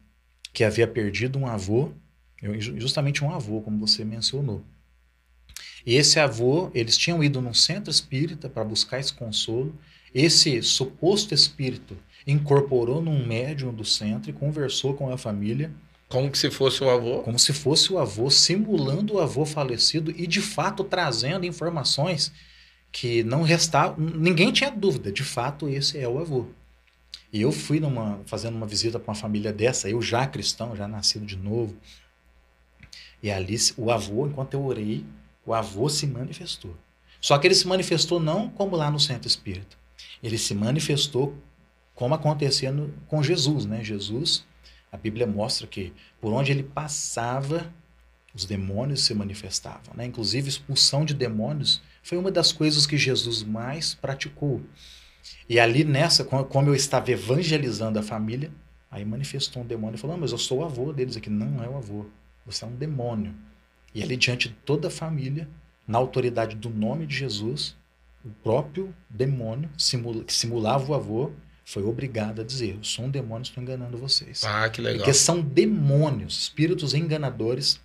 que 0.53 0.65
havia 0.65 0.89
perdido 0.89 1.39
um 1.39 1.47
avô, 1.47 1.93
justamente 2.59 3.25
um 3.25 3.33
avô, 3.33 3.61
como 3.61 3.79
você 3.79 4.05
mencionou. 4.05 4.65
E 5.87 5.95
esse 5.95 6.19
avô, 6.19 6.73
eles 6.75 6.99
tinham 6.99 7.23
ido 7.23 7.41
num 7.41 7.55
centro 7.55 7.89
espírita 7.89 8.49
para 8.49 8.65
buscar 8.65 8.99
esse 8.99 9.13
consolo. 9.13 9.73
Esse 10.13 10.61
suposto 10.61 11.33
espírito 11.33 11.97
incorporou 12.27 13.01
num 13.01 13.25
médium 13.25 13.73
do 13.73 13.85
centro 13.85 14.29
e 14.29 14.33
conversou 14.33 14.95
com 14.95 15.09
a 15.13 15.17
família. 15.17 15.73
Como 16.09 16.35
se 16.35 16.51
fosse 16.51 16.83
o 16.83 16.91
avô? 16.91 17.21
Como 17.21 17.39
se 17.39 17.53
fosse 17.53 17.93
o 17.93 17.99
avô, 18.01 18.29
simulando 18.29 19.15
o 19.15 19.21
avô 19.21 19.47
falecido 19.47 20.11
e 20.11 20.27
de 20.27 20.41
fato 20.41 20.83
trazendo 20.83 21.47
informações 21.47 22.33
que 22.91 23.23
não 23.23 23.43
restava. 23.43 23.95
Ninguém 23.97 24.51
tinha 24.51 24.69
dúvida, 24.69 25.13
de 25.13 25.23
fato 25.23 25.69
esse 25.69 25.97
é 25.97 26.09
o 26.09 26.19
avô. 26.19 26.49
E 27.33 27.43
eu 27.43 27.53
fui 27.53 27.79
numa, 27.79 28.21
fazendo 28.27 28.57
uma 28.57 28.67
visita 28.67 28.99
para 28.99 29.11
uma 29.11 29.17
família 29.17 29.53
dessa, 29.53 29.89
eu 29.89 30.03
já 30.03 30.27
cristão, 30.27 30.75
já 30.75 30.89
nascido 30.89 31.25
de 31.25 31.37
novo. 31.37 31.77
E 33.23 33.31
ali 33.31 33.57
o 33.77 33.91
avô, 33.91 34.27
enquanto 34.27 34.55
eu 34.55 34.65
orei, 34.65 35.05
o 35.47 35.55
avô 35.55 35.89
se 35.89 36.07
manifestou. 36.07 36.77
Só 37.21 37.39
que 37.39 37.47
ele 37.47 37.55
se 37.55 37.69
manifestou 37.69 38.19
não 38.19 38.49
como 38.49 38.77
lá 38.77 38.91
no 38.91 38.99
centro 38.99 39.29
espírita. 39.29 39.77
Ele 40.23 40.39
se 40.39 40.55
manifestou 40.55 41.37
como 41.95 42.15
acontecia 42.15 42.73
no, 42.73 42.93
com 43.07 43.23
Jesus, 43.23 43.67
né? 43.67 43.85
Jesus, 43.85 44.45
a 44.91 44.97
Bíblia 44.97 45.27
mostra 45.27 45.67
que 45.67 45.93
por 46.21 46.33
onde 46.33 46.51
ele 46.51 46.63
passava, 46.63 47.73
os 48.35 48.45
demônios 48.45 49.05
se 49.05 49.13
manifestavam, 49.13 49.95
né? 49.95 50.07
Inclusive 50.07 50.49
expulsão 50.49 51.05
de 51.05 51.13
demônios 51.13 51.83
foi 52.03 52.17
uma 52.17 52.31
das 52.31 52.53
coisas 52.53 52.87
que 52.87 52.97
Jesus 52.97 53.43
mais 53.43 53.95
praticou. 53.95 54.63
E 55.49 55.59
ali 55.59 55.85
nessa, 55.85 56.25
como 56.25 56.69
eu 56.69 56.75
estava 56.75 57.11
evangelizando 57.11 57.99
a 57.99 58.03
família, 58.03 58.51
aí 58.91 59.05
manifestou 59.05 59.63
um 59.63 59.67
demônio 59.67 59.97
e 59.97 59.99
falou: 59.99 60.17
ah, 60.17 60.19
mas 60.19 60.33
eu 60.33 60.39
sou 60.39 60.59
o 60.59 60.65
avô 60.65 60.93
deles 60.93 61.17
aqui. 61.17 61.31
Não 61.31 61.63
é 61.63 61.69
o 61.69 61.77
avô, 61.77 62.07
você 62.45 62.65
é 62.65 62.69
um 62.69 62.75
demônio. 62.75 63.35
E 63.95 64.03
ali 64.03 64.17
diante 64.17 64.49
de 64.49 64.55
toda 64.55 64.89
a 64.89 64.91
família, 64.91 65.49
na 65.87 65.99
autoridade 65.99 66.55
do 66.55 66.71
nome 66.71 67.07
de 67.07 67.17
Jesus, 67.17 67.77
o 68.25 68.29
próprio 68.43 68.95
demônio 69.09 69.69
simula, 69.77 70.23
que 70.23 70.33
simulava 70.33 70.93
o 70.93 70.95
avô 70.95 71.33
foi 71.65 71.85
obrigado 71.85 72.41
a 72.41 72.45
dizer: 72.45 72.77
Eu 72.77 72.85
sou 72.85 73.05
um 73.05 73.11
demônio, 73.11 73.43
estou 73.43 73.63
enganando 73.63 73.97
vocês. 73.97 74.43
Ah, 74.45 74.69
que 74.69 74.81
legal. 74.81 74.99
Porque 74.99 75.15
são 75.15 75.41
demônios, 75.41 76.43
espíritos 76.43 76.95
enganadores 76.95 77.81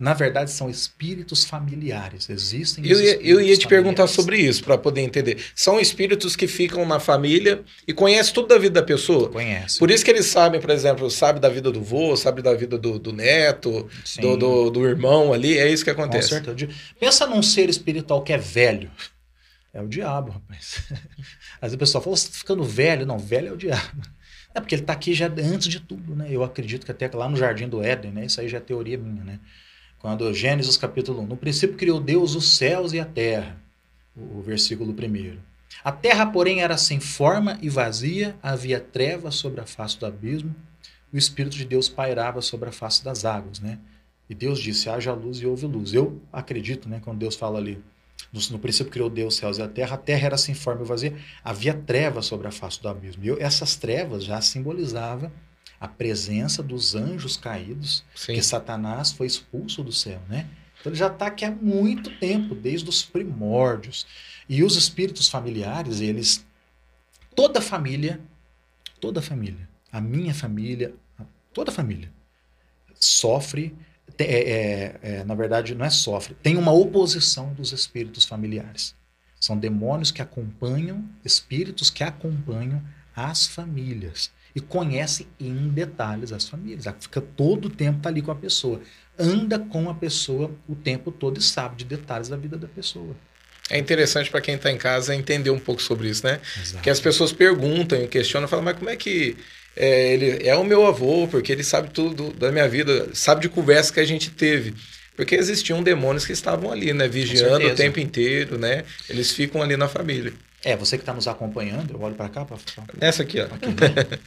na 0.00 0.14
verdade, 0.14 0.50
são 0.50 0.70
espíritos 0.70 1.44
familiares. 1.44 2.30
Existem. 2.30 2.86
Eu 2.86 2.98
ia, 2.98 3.20
eu 3.20 3.38
ia 3.38 3.54
te 3.54 3.68
perguntar 3.68 4.06
sobre 4.06 4.38
isso 4.38 4.64
para 4.64 4.78
poder 4.78 5.02
entender. 5.02 5.44
São 5.54 5.78
espíritos 5.78 6.34
que 6.34 6.48
ficam 6.48 6.86
na 6.86 6.98
família 6.98 7.62
e 7.86 7.92
conhecem 7.92 8.32
tudo 8.32 8.48
da 8.48 8.56
vida 8.56 8.80
da 8.80 8.82
pessoa? 8.82 9.28
Conhece. 9.28 9.78
Por 9.78 9.90
isso 9.90 10.02
que 10.02 10.10
eles 10.10 10.24
sabem, 10.24 10.58
por 10.58 10.70
exemplo, 10.70 11.10
sabe 11.10 11.38
da 11.38 11.50
vida 11.50 11.70
do 11.70 11.82
vô, 11.82 12.16
sabe 12.16 12.40
da 12.40 12.54
vida 12.54 12.78
do, 12.78 12.98
do 12.98 13.12
neto, 13.12 13.90
do, 14.18 14.36
do, 14.38 14.70
do, 14.70 14.88
irmão 14.88 15.34
ali. 15.34 15.58
É 15.58 15.68
isso 15.68 15.84
que 15.84 15.90
acontece. 15.90 16.30
Com 16.30 16.44
certeza. 16.46 16.72
Pensa 16.98 17.26
num 17.26 17.42
ser 17.42 17.68
espiritual 17.68 18.22
que 18.22 18.32
é 18.32 18.38
velho. 18.38 18.90
É 19.74 19.82
o 19.82 19.86
diabo, 19.86 20.32
rapaz. 20.32 20.82
Às 21.60 21.72
vezes 21.72 21.74
o 21.74 21.78
pessoal 21.78 22.02
fala, 22.02 22.16
você 22.16 22.28
está 22.28 22.38
ficando 22.38 22.64
velho. 22.64 23.04
Não, 23.04 23.18
velho 23.18 23.48
é 23.48 23.52
o 23.52 23.56
diabo. 23.56 24.00
É 24.54 24.60
porque 24.60 24.74
ele 24.74 24.82
está 24.82 24.94
aqui 24.94 25.12
já 25.12 25.26
antes 25.26 25.68
de 25.68 25.78
tudo, 25.78 26.16
né? 26.16 26.26
Eu 26.30 26.42
acredito 26.42 26.86
que 26.86 26.90
até 26.90 27.08
lá 27.12 27.28
no 27.28 27.36
Jardim 27.36 27.68
do 27.68 27.82
Éden, 27.82 28.12
né? 28.12 28.24
Isso 28.24 28.40
aí 28.40 28.48
já 28.48 28.56
é 28.56 28.60
teoria 28.60 28.96
minha, 28.96 29.22
né? 29.22 29.38
Quando 30.00 30.32
Gênesis 30.32 30.78
capítulo 30.78 31.20
1, 31.20 31.26
no 31.26 31.36
princípio 31.36 31.76
criou 31.76 32.00
Deus 32.00 32.34
os 32.34 32.56
céus 32.56 32.94
e 32.94 32.98
a 32.98 33.04
terra, 33.04 33.60
o 34.16 34.40
versículo 34.40 34.92
1. 34.92 35.38
A 35.84 35.92
terra, 35.92 36.24
porém, 36.24 36.62
era 36.62 36.78
sem 36.78 36.98
forma 36.98 37.58
e 37.60 37.68
vazia, 37.68 38.34
havia 38.42 38.80
trevas 38.80 39.34
sobre 39.34 39.60
a 39.60 39.66
face 39.66 39.98
do 39.98 40.06
abismo, 40.06 40.56
o 41.12 41.18
Espírito 41.18 41.54
de 41.54 41.66
Deus 41.66 41.88
pairava 41.88 42.40
sobre 42.40 42.70
a 42.70 42.72
face 42.72 43.04
das 43.04 43.26
águas, 43.26 43.60
né? 43.60 43.78
E 44.28 44.34
Deus 44.34 44.58
disse, 44.58 44.88
haja 44.88 45.12
luz 45.12 45.38
e 45.38 45.46
houve 45.46 45.66
luz. 45.66 45.92
Eu 45.92 46.18
acredito, 46.32 46.88
né, 46.88 47.00
quando 47.04 47.18
Deus 47.18 47.34
fala 47.34 47.58
ali, 47.58 47.82
no, 48.32 48.40
no 48.52 48.58
princípio 48.58 48.92
criou 48.92 49.10
Deus 49.10 49.34
os 49.34 49.40
céus 49.40 49.58
e 49.58 49.62
a 49.62 49.68
terra, 49.68 49.96
a 49.96 49.98
terra 49.98 50.26
era 50.26 50.38
sem 50.38 50.54
forma 50.54 50.82
e 50.82 50.86
vazia, 50.86 51.14
havia 51.44 51.74
trevas 51.74 52.24
sobre 52.24 52.48
a 52.48 52.50
face 52.50 52.80
do 52.80 52.88
abismo. 52.88 53.22
E 53.22 53.28
eu, 53.28 53.36
essas 53.38 53.76
trevas 53.76 54.24
já 54.24 54.40
simbolizavam 54.40 55.30
a 55.80 55.88
presença 55.88 56.62
dos 56.62 56.94
anjos 56.94 57.38
caídos, 57.38 58.04
Sim. 58.14 58.34
que 58.34 58.42
Satanás 58.42 59.12
foi 59.12 59.26
expulso 59.26 59.82
do 59.82 59.90
céu, 59.90 60.20
né? 60.28 60.46
Então 60.78 60.92
ele 60.92 60.98
já 60.98 61.06
está 61.06 61.26
aqui 61.26 61.44
há 61.44 61.50
muito 61.50 62.10
tempo, 62.18 62.54
desde 62.54 62.88
os 62.88 63.02
primórdios. 63.02 64.06
E 64.46 64.62
os 64.62 64.76
espíritos 64.76 65.28
familiares, 65.28 66.00
eles. 66.00 66.44
Toda 67.34 67.62
família, 67.62 68.20
toda 69.00 69.22
família, 69.22 69.68
a 69.90 70.00
minha 70.00 70.34
família, 70.34 70.94
toda 71.54 71.72
família, 71.72 72.12
sofre. 72.98 73.74
É, 74.18 74.24
é, 74.24 75.00
é, 75.02 75.24
na 75.24 75.34
verdade, 75.34 75.74
não 75.74 75.84
é 75.84 75.88
sofre, 75.88 76.34
tem 76.42 76.58
uma 76.58 76.72
oposição 76.72 77.54
dos 77.54 77.72
espíritos 77.72 78.26
familiares. 78.26 78.94
São 79.38 79.56
demônios 79.56 80.10
que 80.10 80.20
acompanham, 80.20 81.08
espíritos 81.24 81.88
que 81.88 82.04
acompanham 82.04 82.82
as 83.16 83.46
famílias 83.46 84.30
e 84.54 84.60
conhece 84.60 85.26
em 85.38 85.68
detalhes 85.68 86.32
as 86.32 86.48
famílias. 86.48 86.84
Fica 87.00 87.20
todo 87.20 87.66
o 87.66 87.70
tempo 87.70 88.00
tá 88.00 88.08
ali 88.08 88.22
com 88.22 88.30
a 88.30 88.34
pessoa. 88.34 88.80
Anda 89.18 89.58
com 89.58 89.88
a 89.90 89.94
pessoa 89.94 90.50
o 90.68 90.74
tempo 90.74 91.10
todo 91.12 91.38
e 91.38 91.42
sabe 91.42 91.76
de 91.76 91.84
detalhes 91.84 92.28
da 92.28 92.36
vida 92.36 92.56
da 92.56 92.68
pessoa. 92.68 93.14
É 93.68 93.78
interessante 93.78 94.30
para 94.30 94.40
quem 94.40 94.56
está 94.56 94.70
em 94.70 94.76
casa 94.76 95.14
entender 95.14 95.50
um 95.50 95.58
pouco 95.58 95.80
sobre 95.80 96.08
isso, 96.08 96.26
né? 96.26 96.40
Exato. 96.56 96.74
Porque 96.74 96.90
as 96.90 96.98
pessoas 96.98 97.32
perguntam 97.32 98.02
e 98.02 98.08
questionam, 98.08 98.48
falam, 98.48 98.64
mas 98.64 98.76
como 98.76 98.90
é 98.90 98.96
que 98.96 99.36
é, 99.76 100.14
ele 100.14 100.48
é 100.48 100.56
o 100.56 100.64
meu 100.64 100.84
avô, 100.86 101.28
porque 101.28 101.52
ele 101.52 101.62
sabe 101.62 101.90
tudo 101.90 102.32
da 102.32 102.50
minha 102.50 102.68
vida, 102.68 103.10
sabe 103.14 103.42
de 103.42 103.48
conversa 103.48 103.92
que 103.92 104.00
a 104.00 104.04
gente 104.04 104.30
teve. 104.30 104.74
Porque 105.14 105.34
existiam 105.34 105.82
demônios 105.82 106.26
que 106.26 106.32
estavam 106.32 106.72
ali, 106.72 106.92
né? 106.92 107.06
Vigiando 107.06 107.66
o 107.66 107.74
tempo 107.74 108.00
inteiro, 108.00 108.58
né? 108.58 108.84
Eles 109.08 109.30
ficam 109.30 109.62
ali 109.62 109.76
na 109.76 109.86
família. 109.86 110.32
É, 110.64 110.76
você 110.76 110.96
que 110.96 111.02
está 111.02 111.14
nos 111.14 111.26
acompanhando, 111.26 111.94
eu 111.94 112.00
olho 112.00 112.14
para 112.14 112.28
cá. 112.28 112.44
Pra... 112.44 112.58
Essa 113.00 113.22
aqui, 113.22 113.40
ó. 113.40 113.46
Aqui, 113.46 113.66
né? 113.66 114.18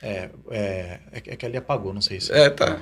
é, 0.02 0.30
é, 0.50 1.00
é, 1.12 1.20
que 1.20 1.44
ali 1.44 1.56
apagou, 1.56 1.92
não 1.92 2.00
sei 2.00 2.20
se. 2.20 2.32
É, 2.32 2.48
tá. 2.48 2.80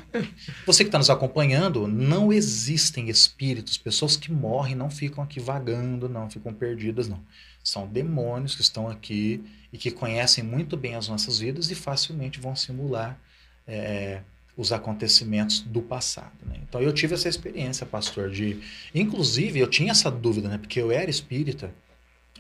Você 0.65 0.85
que 0.85 0.89
está 0.89 0.99
nos 0.99 1.11
acompanhando, 1.11 1.89
não 1.89 2.33
existem 2.33 3.09
espíritos, 3.09 3.77
pessoas 3.77 4.17
que 4.17 4.31
morrem 4.31 4.77
não 4.77 4.91
ficam 4.91 5.23
aqui 5.25 5.41
vagando, 5.41 6.09
não 6.09 6.31
ficam 6.31 6.53
perdidas, 6.53 7.09
não. 7.09 7.21
São 7.65 7.87
demônios 7.87 8.55
que 8.55 8.63
estão 8.63 8.89
aqui 8.89 9.45
e 9.73 9.77
que 9.77 9.91
conhecem 9.91 10.45
muito 10.45 10.77
bem 10.77 10.95
as 10.95 11.09
nossas 11.09 11.41
vidas 11.41 11.71
e 11.71 11.75
facilmente 11.75 12.41
vão 12.41 12.55
simular 12.55 13.19
é, 13.67 14.21
os 14.57 14.73
acontecimentos 14.73 15.61
do 15.61 15.83
passado. 15.83 16.33
Né? 16.47 16.57
Então 16.69 16.81
eu 16.81 16.93
tive 16.93 17.15
essa 17.15 17.29
experiência, 17.29 17.85
pastor, 17.85 18.31
de. 18.31 18.61
Inclusive, 18.95 19.59
eu 19.59 19.67
tinha 19.67 19.91
essa 19.91 20.11
dúvida, 20.11 20.49
né? 20.49 20.59
Porque 20.59 20.81
eu 20.81 20.93
era 20.93 21.11
espírita. 21.11 21.73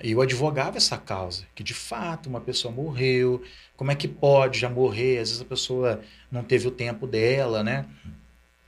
Eu 0.03 0.21
advogava 0.21 0.77
essa 0.77 0.97
causa, 0.97 1.45
que 1.55 1.63
de 1.63 1.75
fato 1.75 2.29
uma 2.29 2.41
pessoa 2.41 2.73
morreu, 2.73 3.43
como 3.77 3.91
é 3.91 3.95
que 3.95 4.07
pode 4.07 4.59
já 4.59 4.69
morrer? 4.69 5.19
Às 5.19 5.31
vezes 5.31 5.41
a 5.43 5.45
pessoa 5.45 6.01
não 6.31 6.43
teve 6.43 6.69
o 6.69 6.71
tempo 6.71 7.07
dela, 7.07 7.65
né? 7.65 7.85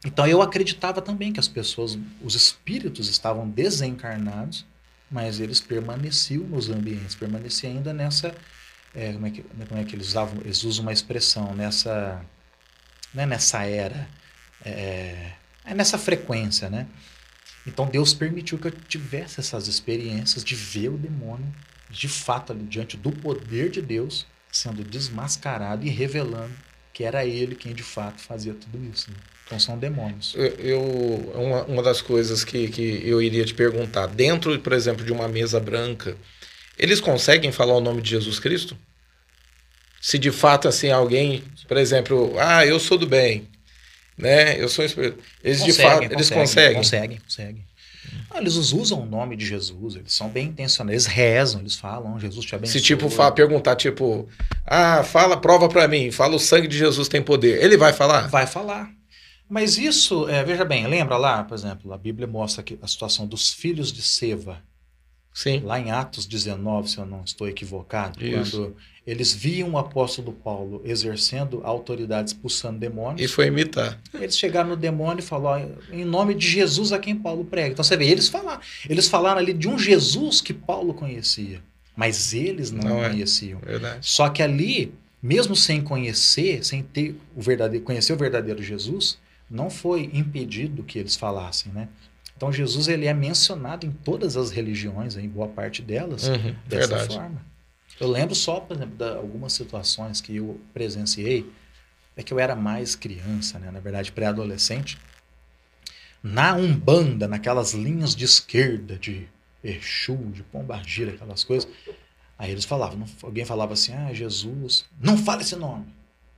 Então 0.04 0.26
eu 0.26 0.40
acreditava 0.40 1.00
também 1.02 1.32
que 1.32 1.40
as 1.40 1.48
pessoas, 1.48 1.98
os 2.22 2.34
espíritos 2.34 3.08
estavam 3.08 3.48
desencarnados, 3.48 4.66
mas 5.10 5.40
eles 5.40 5.60
permaneciam 5.60 6.44
nos 6.44 6.70
ambientes, 6.70 7.14
permaneciam 7.14 7.72
ainda 7.72 7.92
nessa, 7.92 8.34
é, 8.94 9.12
como, 9.12 9.26
é 9.26 9.30
que, 9.30 9.42
como 9.42 9.80
é 9.80 9.84
que 9.84 9.94
eles 9.94 10.08
usavam? 10.08 10.40
Eles 10.42 10.64
usam 10.64 10.82
uma 10.82 10.92
expressão, 10.92 11.54
nessa, 11.54 12.24
não 13.12 13.22
é 13.24 13.26
nessa 13.26 13.64
era, 13.64 14.08
é, 14.64 15.32
é 15.64 15.74
nessa 15.74 15.98
frequência, 15.98 16.70
né? 16.70 16.86
Então 17.66 17.86
Deus 17.86 18.14
permitiu 18.14 18.58
que 18.58 18.68
eu 18.68 18.72
tivesse 18.88 19.40
essas 19.40 19.68
experiências 19.68 20.42
de 20.42 20.54
ver 20.54 20.88
o 20.88 20.98
demônio 20.98 21.52
de 21.90 22.08
fato 22.08 22.52
ali 22.52 22.64
diante 22.64 22.96
do 22.96 23.10
poder 23.10 23.70
de 23.70 23.82
Deus 23.82 24.26
sendo 24.50 24.82
desmascarado 24.82 25.86
e 25.86 25.90
revelando 25.90 26.54
que 26.92 27.04
era 27.04 27.24
ele 27.24 27.54
quem 27.54 27.72
de 27.72 27.82
fato 27.82 28.20
fazia 28.20 28.54
tudo 28.54 28.78
isso. 28.92 29.10
Né? 29.10 29.16
Então 29.46 29.58
são 29.58 29.78
demônios. 29.78 30.34
Eu, 30.58 30.80
uma, 31.34 31.64
uma 31.64 31.82
das 31.82 32.00
coisas 32.02 32.44
que, 32.44 32.68
que 32.68 33.00
eu 33.04 33.20
iria 33.22 33.44
te 33.44 33.54
perguntar, 33.54 34.06
dentro, 34.06 34.58
por 34.60 34.72
exemplo, 34.72 35.04
de 35.04 35.12
uma 35.12 35.28
mesa 35.28 35.58
branca, 35.58 36.16
eles 36.78 37.00
conseguem 37.00 37.50
falar 37.50 37.74
o 37.74 37.80
nome 37.80 38.02
de 38.02 38.10
Jesus 38.10 38.38
Cristo? 38.38 38.76
Se 40.00 40.18
de 40.18 40.30
fato 40.30 40.68
assim 40.68 40.90
alguém, 40.90 41.42
por 41.66 41.76
exemplo, 41.76 42.34
ah, 42.38 42.64
eu 42.64 42.78
sou 42.78 42.96
do 42.96 43.06
bem, 43.06 43.48
né? 44.20 44.60
Eu 44.60 44.68
sou. 44.68 44.84
Eles 44.84 44.94
conseguem, 45.60 45.66
de 45.66 45.72
fato, 45.72 46.12
eles 46.12 46.30
conseguem. 46.30 46.76
Conseguem, 46.76 47.18
conseguem. 47.18 47.70
Ah, 48.30 48.38
eles 48.38 48.54
usam 48.54 49.00
o 49.02 49.06
nome 49.06 49.36
de 49.36 49.44
Jesus, 49.44 49.96
eles 49.96 50.12
são 50.12 50.28
bem 50.28 50.48
intencionados, 50.48 51.06
eles 51.06 51.06
rezam, 51.06 51.60
eles 51.60 51.76
falam, 51.76 52.18
Jesus 52.18 52.44
te 52.44 52.54
abençoe. 52.54 52.80
Se 52.80 52.84
tipo 52.84 53.10
fala, 53.10 53.32
perguntar 53.32 53.76
tipo, 53.76 54.28
ah, 54.66 55.02
fala, 55.02 55.36
prova 55.36 55.68
para 55.68 55.86
mim, 55.86 56.10
fala 56.10 56.36
o 56.36 56.38
sangue 56.38 56.66
de 56.66 56.78
Jesus 56.78 57.08
tem 57.08 57.22
poder. 57.22 57.62
Ele 57.62 57.76
vai 57.76 57.92
falar? 57.92 58.28
Vai 58.28 58.46
falar. 58.46 58.90
Mas 59.48 59.78
isso, 59.78 60.28
é, 60.28 60.44
veja 60.44 60.64
bem, 60.64 60.86
lembra 60.86 61.16
lá, 61.16 61.42
por 61.44 61.54
exemplo, 61.54 61.92
a 61.92 61.98
Bíblia 61.98 62.26
mostra 62.26 62.62
que 62.62 62.78
a 62.80 62.86
situação 62.86 63.26
dos 63.26 63.52
filhos 63.52 63.92
de 63.92 64.00
Seva, 64.00 64.62
Sim. 65.32 65.60
Lá 65.60 65.78
em 65.78 65.90
Atos 65.90 66.26
19, 66.26 66.90
se 66.90 66.98
eu 66.98 67.06
não 67.06 67.22
estou 67.24 67.48
equivocado, 67.48 68.24
Isso. 68.24 68.50
quando 68.50 68.76
eles 69.10 69.32
viam 69.34 69.70
o 69.70 69.78
apóstolo 69.78 70.32
Paulo 70.32 70.80
exercendo 70.84 71.60
autoridade 71.64 72.30
expulsando 72.30 72.78
demônios, 72.78 73.20
E 73.22 73.28
foi 73.32 73.46
imitar. 73.46 73.98
eles 74.14 74.38
chegaram 74.38 74.68
no 74.70 74.76
demônio 74.76 75.18
e 75.20 75.22
falaram, 75.22 75.72
em 75.90 76.04
nome 76.04 76.34
de 76.34 76.48
Jesus 76.48 76.92
a 76.92 76.98
quem 76.98 77.16
Paulo 77.16 77.44
prega. 77.44 77.72
Então 77.72 77.82
você 77.84 77.96
vê, 77.96 78.06
eles 78.06 78.28
falaram, 78.28 78.60
eles 78.88 79.08
falaram 79.08 79.38
ali 79.40 79.52
de 79.52 79.68
um 79.68 79.78
Jesus 79.78 80.40
que 80.40 80.54
Paulo 80.54 80.94
conhecia, 80.94 81.60
mas 81.96 82.32
eles 82.32 82.70
não, 82.70 82.88
Não 82.88 83.04
é. 83.04 83.10
conheciam. 83.10 83.58
Verdade. 83.60 83.98
Só 84.00 84.28
que 84.28 84.42
ali, 84.42 84.92
mesmo 85.22 85.56
sem 85.56 85.80
conhecer, 85.82 86.64
sem 86.64 86.82
ter 86.82 87.16
o 87.36 87.42
verdadeiro, 87.42 87.84
conhecer 87.84 88.12
o 88.12 88.16
verdadeiro 88.16 88.62
Jesus, 88.62 89.18
não 89.50 89.68
foi 89.68 90.08
impedido 90.14 90.82
que 90.84 90.98
eles 90.98 91.16
falassem, 91.16 91.72
né? 91.72 91.88
Então 92.36 92.50
Jesus 92.52 92.88
ele 92.88 93.06
é 93.06 93.12
mencionado 93.12 93.84
em 93.84 93.90
todas 93.90 94.34
as 94.36 94.50
religiões, 94.50 95.16
em 95.16 95.28
boa 95.28 95.48
parte 95.48 95.82
delas, 95.82 96.26
Uhum, 96.28 96.54
dessa 96.66 96.86
verdade. 96.88 97.14
forma. 97.14 97.49
Eu 98.00 98.08
lembro 98.08 98.34
só, 98.34 98.58
por 98.60 98.74
exemplo, 98.74 98.96
de 98.96 99.04
algumas 99.04 99.52
situações 99.52 100.22
que 100.22 100.36
eu 100.36 100.58
presenciei, 100.72 101.46
é 102.16 102.22
que 102.22 102.32
eu 102.32 102.38
era 102.38 102.56
mais 102.56 102.96
criança, 102.96 103.58
né? 103.58 103.70
na 103.70 103.78
verdade 103.78 104.10
pré-adolescente. 104.10 104.98
Na 106.22 106.54
Umbanda, 106.54 107.28
naquelas 107.28 107.72
linhas 107.74 108.16
de 108.16 108.24
esquerda, 108.24 108.96
de 108.96 109.28
Exu, 109.62 110.16
de 110.32 110.42
Pombagira, 110.42 111.12
aquelas 111.12 111.44
coisas, 111.44 111.70
aí 112.38 112.50
eles 112.50 112.64
falavam, 112.64 113.04
alguém 113.22 113.44
falava 113.44 113.74
assim, 113.74 113.92
ah, 113.92 114.12
Jesus, 114.12 114.86
não 114.98 115.16
fala 115.16 115.42
esse 115.42 115.56
nome. 115.56 115.86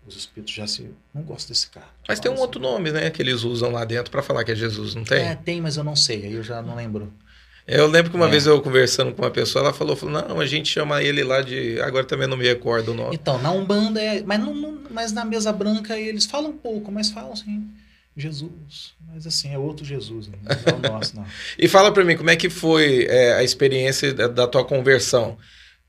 Os 0.05 0.17
espíritos 0.17 0.53
já 0.53 0.67
se, 0.67 0.91
não 1.15 1.23
gosto 1.23 1.49
desse 1.49 1.69
cara. 1.71 1.87
Mas 2.09 2.19
tem 2.19 2.29
um 2.29 2.35
Fala 2.35 2.47
outro 2.47 2.61
nome, 2.61 2.91
né, 2.91 3.09
que 3.09 3.23
eles 3.23 3.45
usam 3.45 3.71
lá 3.71 3.85
dentro 3.85 4.11
pra 4.11 4.21
falar 4.21 4.43
que 4.45 4.51
é 4.51 4.55
Jesus, 4.55 4.97
não 4.97 5.05
tem? 5.05 5.19
assim. 5.19 5.29
É, 5.29 5.37
tem, 5.37 5.61
mas 5.61 5.77
eu 5.77 5.85
não 5.85 5.95
sei, 5.95 6.27
aí 6.27 6.33
eu 6.33 6.43
já 6.43 6.61
não 6.61 6.75
lembro. 6.75 7.13
Eu 7.67 7.87
lembro 7.87 8.11
que 8.11 8.17
uma 8.17 8.27
É. 8.27 8.31
vez 8.31 8.47
eu 8.47 8.61
conversando 8.61 9.13
com 9.13 9.23
uma 9.23 9.31
pessoa, 9.31 9.65
ela 9.65 9.73
falou, 9.73 9.95
falou, 9.95 10.21
não, 10.29 10.41
a 10.41 10.47
gente 10.47 10.69
chama 10.69 11.03
ele 11.03 11.23
lá 11.23 11.41
de. 11.43 11.81
Agora 11.81 12.05
também 12.05 12.27
não 12.27 12.37
me 12.37 12.45
recordo 12.45 12.91
o 12.91 12.95
nome. 12.95 13.15
Então, 13.15 13.41
na 13.41 13.51
Umbanda, 13.53 14.01
é, 14.03 14.23
mas, 14.23 14.41
não, 14.41 14.55
não- 14.55 14.79
mas 14.91 15.13
na 15.13 15.25
mesa 15.25 15.53
branca 15.53 15.97
eles 15.99 16.27
falam 16.27 16.51
um 16.51 16.57
pouco, 16.57 16.91
mas 16.91 17.11
falam 17.11 17.33
assim, 17.33 17.65
Jesus. 18.17 18.95
Mas 19.13 19.27
assim, 19.27 19.53
é 19.55 19.59
outro 19.59 19.85
Jesus, 19.85 20.29
né? 20.29 20.39
não 20.43 20.75
é 20.75 20.77
o 20.91 20.93
nosso, 20.93 21.17
não. 21.17 21.25
E 21.59 21.69
fala 21.69 21.93
pra 21.93 22.05
mim, 22.05 22.17
como 22.17 22.31
é 22.31 22.37
que 22.37 22.49
foi 22.51 23.07
é, 23.09 23.35
a 23.35 23.43
experiência 23.45 24.13
da, 24.13 24.27
da 24.27 24.47
tua 24.47 24.65
conversão? 24.65 25.37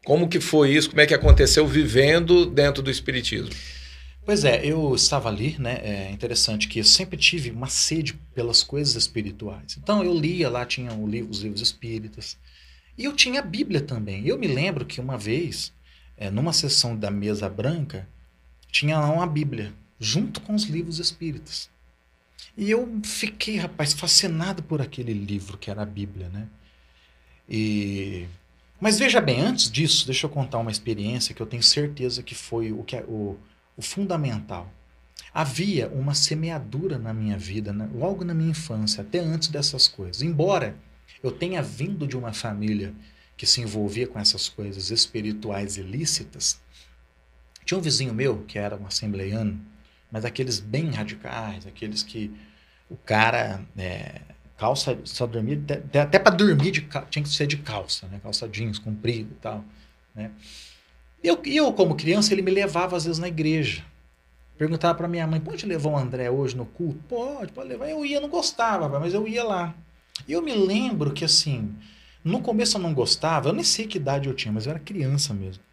Como 0.06 0.28
que 0.28 0.40
foi 0.40 0.72
isso? 0.72 0.90
Como 0.90 1.02
é 1.02 1.06
que 1.06 1.14
aconteceu 1.14 1.66
vivendo 1.66 2.46
dentro 2.46 2.84
do 2.84 2.92
Espiritismo? 2.92 3.50
Pois 4.26 4.46
é, 4.46 4.66
eu 4.66 4.96
estava 4.96 5.28
ali, 5.28 5.58
né? 5.60 5.80
É 5.84 6.12
interessante 6.12 6.70
que 6.70 6.80
eu 6.80 6.84
sempre 6.86 7.18
tive 7.18 7.52
uma 7.52 7.68
sede 7.68 8.14
pelas 8.34 8.64
coisas 8.64 8.96
espirituais. 8.96 9.78
Então 9.78 10.02
eu 10.02 10.14
lia 10.18 10.50
lá, 10.50 10.66
tinha 10.66 10.94
o 10.94 11.06
livro, 11.06 11.30
os 11.30 11.42
livros 11.42 11.62
espíritas. 11.62 12.38
E 12.98 13.04
eu 13.04 13.14
tinha 13.14 13.42
a 13.42 13.44
Bíblia 13.44 13.82
também. 13.82 14.26
Eu 14.26 14.38
me 14.38 14.48
lembro 14.48 14.86
que 14.86 15.02
uma 15.02 15.18
vez, 15.18 15.74
é, 16.16 16.30
numa 16.30 16.54
sessão 16.54 16.96
da 16.96 17.12
mesa 17.12 17.50
branca, 17.50 18.08
tinha 18.72 18.98
lá 18.98 19.12
uma 19.12 19.28
Bíblia, 19.28 19.74
junto 20.00 20.40
com 20.40 20.56
os 20.56 20.64
livros 20.64 21.00
espíritas. 21.00 21.70
E 22.58 22.72
eu 22.72 23.02
fiquei, 23.04 23.58
rapaz, 23.58 23.94
fascinado 23.94 24.64
por 24.64 24.82
aquele 24.82 25.14
livro 25.14 25.58
que 25.58 25.70
era 25.70 25.82
a 25.82 25.86
Bíblia, 25.86 26.30
né? 26.30 26.48
E 27.50 28.26
mas 28.80 29.00
veja 29.00 29.22
bem, 29.22 29.40
antes 29.40 29.72
disso, 29.72 30.06
deixa 30.06 30.26
eu 30.26 30.30
contar 30.30 30.58
uma 30.58 30.72
experiência 30.72 31.34
que 31.34 31.42
eu 31.42 31.46
tenho 31.46 31.64
certeza 31.64 32.22
que 32.22 32.36
foi 32.36 32.74
o 32.74 32.84
que 32.84 32.98
o, 33.08 33.38
o 33.76 33.82
fundamental. 33.82 34.72
Havia 35.34 35.90
uma 35.90 36.14
semeadura 36.14 36.98
na 36.98 37.14
minha 37.14 37.38
vida, 37.38 37.74
né, 37.74 37.90
logo 37.94 38.24
na 38.24 38.34
minha 38.34 38.52
infância, 38.52 39.02
até 39.02 39.20
antes 39.20 39.50
dessas 39.50 39.88
coisas. 39.88 40.22
Embora 40.22 40.76
eu 41.22 41.32
tenha 41.32 41.62
vindo 41.62 42.08
de 42.08 42.18
uma 42.18 42.34
família 42.34 42.94
que 43.36 43.46
se 43.46 43.62
envolvia 43.62 44.08
com 44.08 44.20
essas 44.20 44.48
coisas 44.48 44.92
espirituais 44.92 45.78
ilícitas, 45.78 46.62
tinha 47.66 47.78
um 47.78 47.82
vizinho 47.82 48.14
meu 48.14 48.44
que 48.44 48.60
era 48.60 48.76
um 48.76 48.86
assembleiano, 48.86 49.60
mas 50.12 50.26
aqueles 50.26 50.60
bem 50.60 50.92
radicais, 50.92 51.66
aqueles 51.66 52.04
que 52.04 52.32
o 52.90 52.98
cara 52.98 53.66
é, 53.76 54.22
calça 54.58 54.98
só 55.04 55.26
dormia 55.26 55.60
até, 56.02 56.20
para 56.20 56.36
dormir 56.36 56.72
de, 56.72 56.88
tinha 57.10 57.24
que 57.24 57.30
ser 57.30 57.48
de 57.48 57.58
calça, 57.58 58.08
né? 58.08 58.20
Calça 58.22 58.48
jeans 58.48 58.78
comprido 58.78 59.32
e 59.32 59.42
tal, 59.42 59.66
né? 60.14 60.32
Eu, 61.24 61.40
eu 61.46 61.72
como 61.74 61.96
criança 61.96 62.34
ele 62.34 62.42
me 62.42 62.52
levava 62.52 62.96
às 62.98 63.06
vezes 63.06 63.20
na 63.20 63.28
igreja. 63.28 63.84
Perguntava 64.58 64.96
para 64.96 65.08
minha 65.08 65.26
mãe: 65.26 65.40
"Pode 65.40 65.66
levar 65.66 65.90
o 65.90 65.98
André 65.98 66.30
hoje 66.30 66.56
no 66.56 66.66
culto?" 66.66 67.00
"Pode, 67.08 67.52
pode 67.54 67.70
levar". 67.70 67.90
Eu 67.90 68.06
ia, 68.06 68.20
não 68.20 68.30
gostava, 68.30 69.00
mas 69.00 69.14
eu 69.14 69.28
ia 69.28 69.44
lá. 69.44 69.74
E 70.28 70.34
eu 70.34 70.42
me 70.42 70.54
lembro 70.54 71.12
que 71.12 71.26
assim, 71.26 71.74
no 72.24 72.42
começo 72.42 72.78
eu 72.78 72.82
não 72.82 72.94
gostava, 72.94 73.50
eu 73.50 73.54
nem 73.54 73.64
sei 73.64 73.88
que 73.88 73.98
idade 73.98 74.28
eu 74.30 74.34
tinha, 74.36 74.52
mas 74.52 74.66
eu 74.66 74.72
era 74.72 74.80
criança 74.80 75.34
mesmo. 75.34 75.64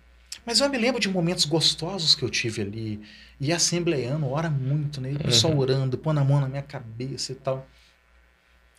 Mas 0.46 0.60
eu 0.60 0.68
me 0.70 0.78
lembro 0.78 1.00
de 1.00 1.08
momentos 1.08 1.44
gostosos 1.44 2.14
que 2.14 2.22
eu 2.22 2.30
tive 2.30 2.62
ali. 2.62 3.00
E 3.38 3.52
assembleiano 3.52 4.30
ora 4.30 4.48
muito, 4.48 5.00
né? 5.00 5.12
E 5.12 5.16
o 5.16 5.18
pessoal 5.18 5.52
Uhum. 5.52 5.58
orando, 5.58 5.98
pondo 5.98 6.20
a 6.20 6.24
mão 6.24 6.40
na 6.40 6.48
minha 6.48 6.62
cabeça 6.62 7.32
e 7.32 7.34
tal. 7.34 7.66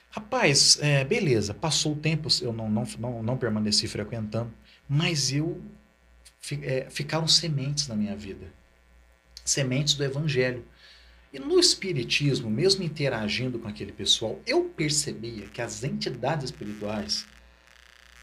Rapaz, 0.09 0.77
é, 0.81 1.05
beleza, 1.05 1.53
passou 1.53 1.93
o 1.93 1.95
tempo, 1.95 2.27
eu 2.41 2.51
não, 2.51 2.69
não, 2.69 2.83
não, 2.99 3.23
não 3.23 3.37
permaneci 3.37 3.87
frequentando, 3.87 4.51
mas 4.89 5.31
eu 5.31 5.61
ficaram 6.89 7.27
sementes 7.27 7.87
na 7.87 7.95
minha 7.95 8.15
vida. 8.15 8.51
Sementes 9.45 9.93
do 9.93 10.03
evangelho. 10.03 10.65
E 11.31 11.39
no 11.39 11.59
espiritismo, 11.59 12.49
mesmo 12.49 12.83
interagindo 12.83 13.57
com 13.57 13.67
aquele 13.67 13.91
pessoal, 13.91 14.41
eu 14.45 14.65
percebia 14.65 15.47
que 15.47 15.61
as 15.61 15.83
entidades 15.83 16.45
espirituais 16.45 17.25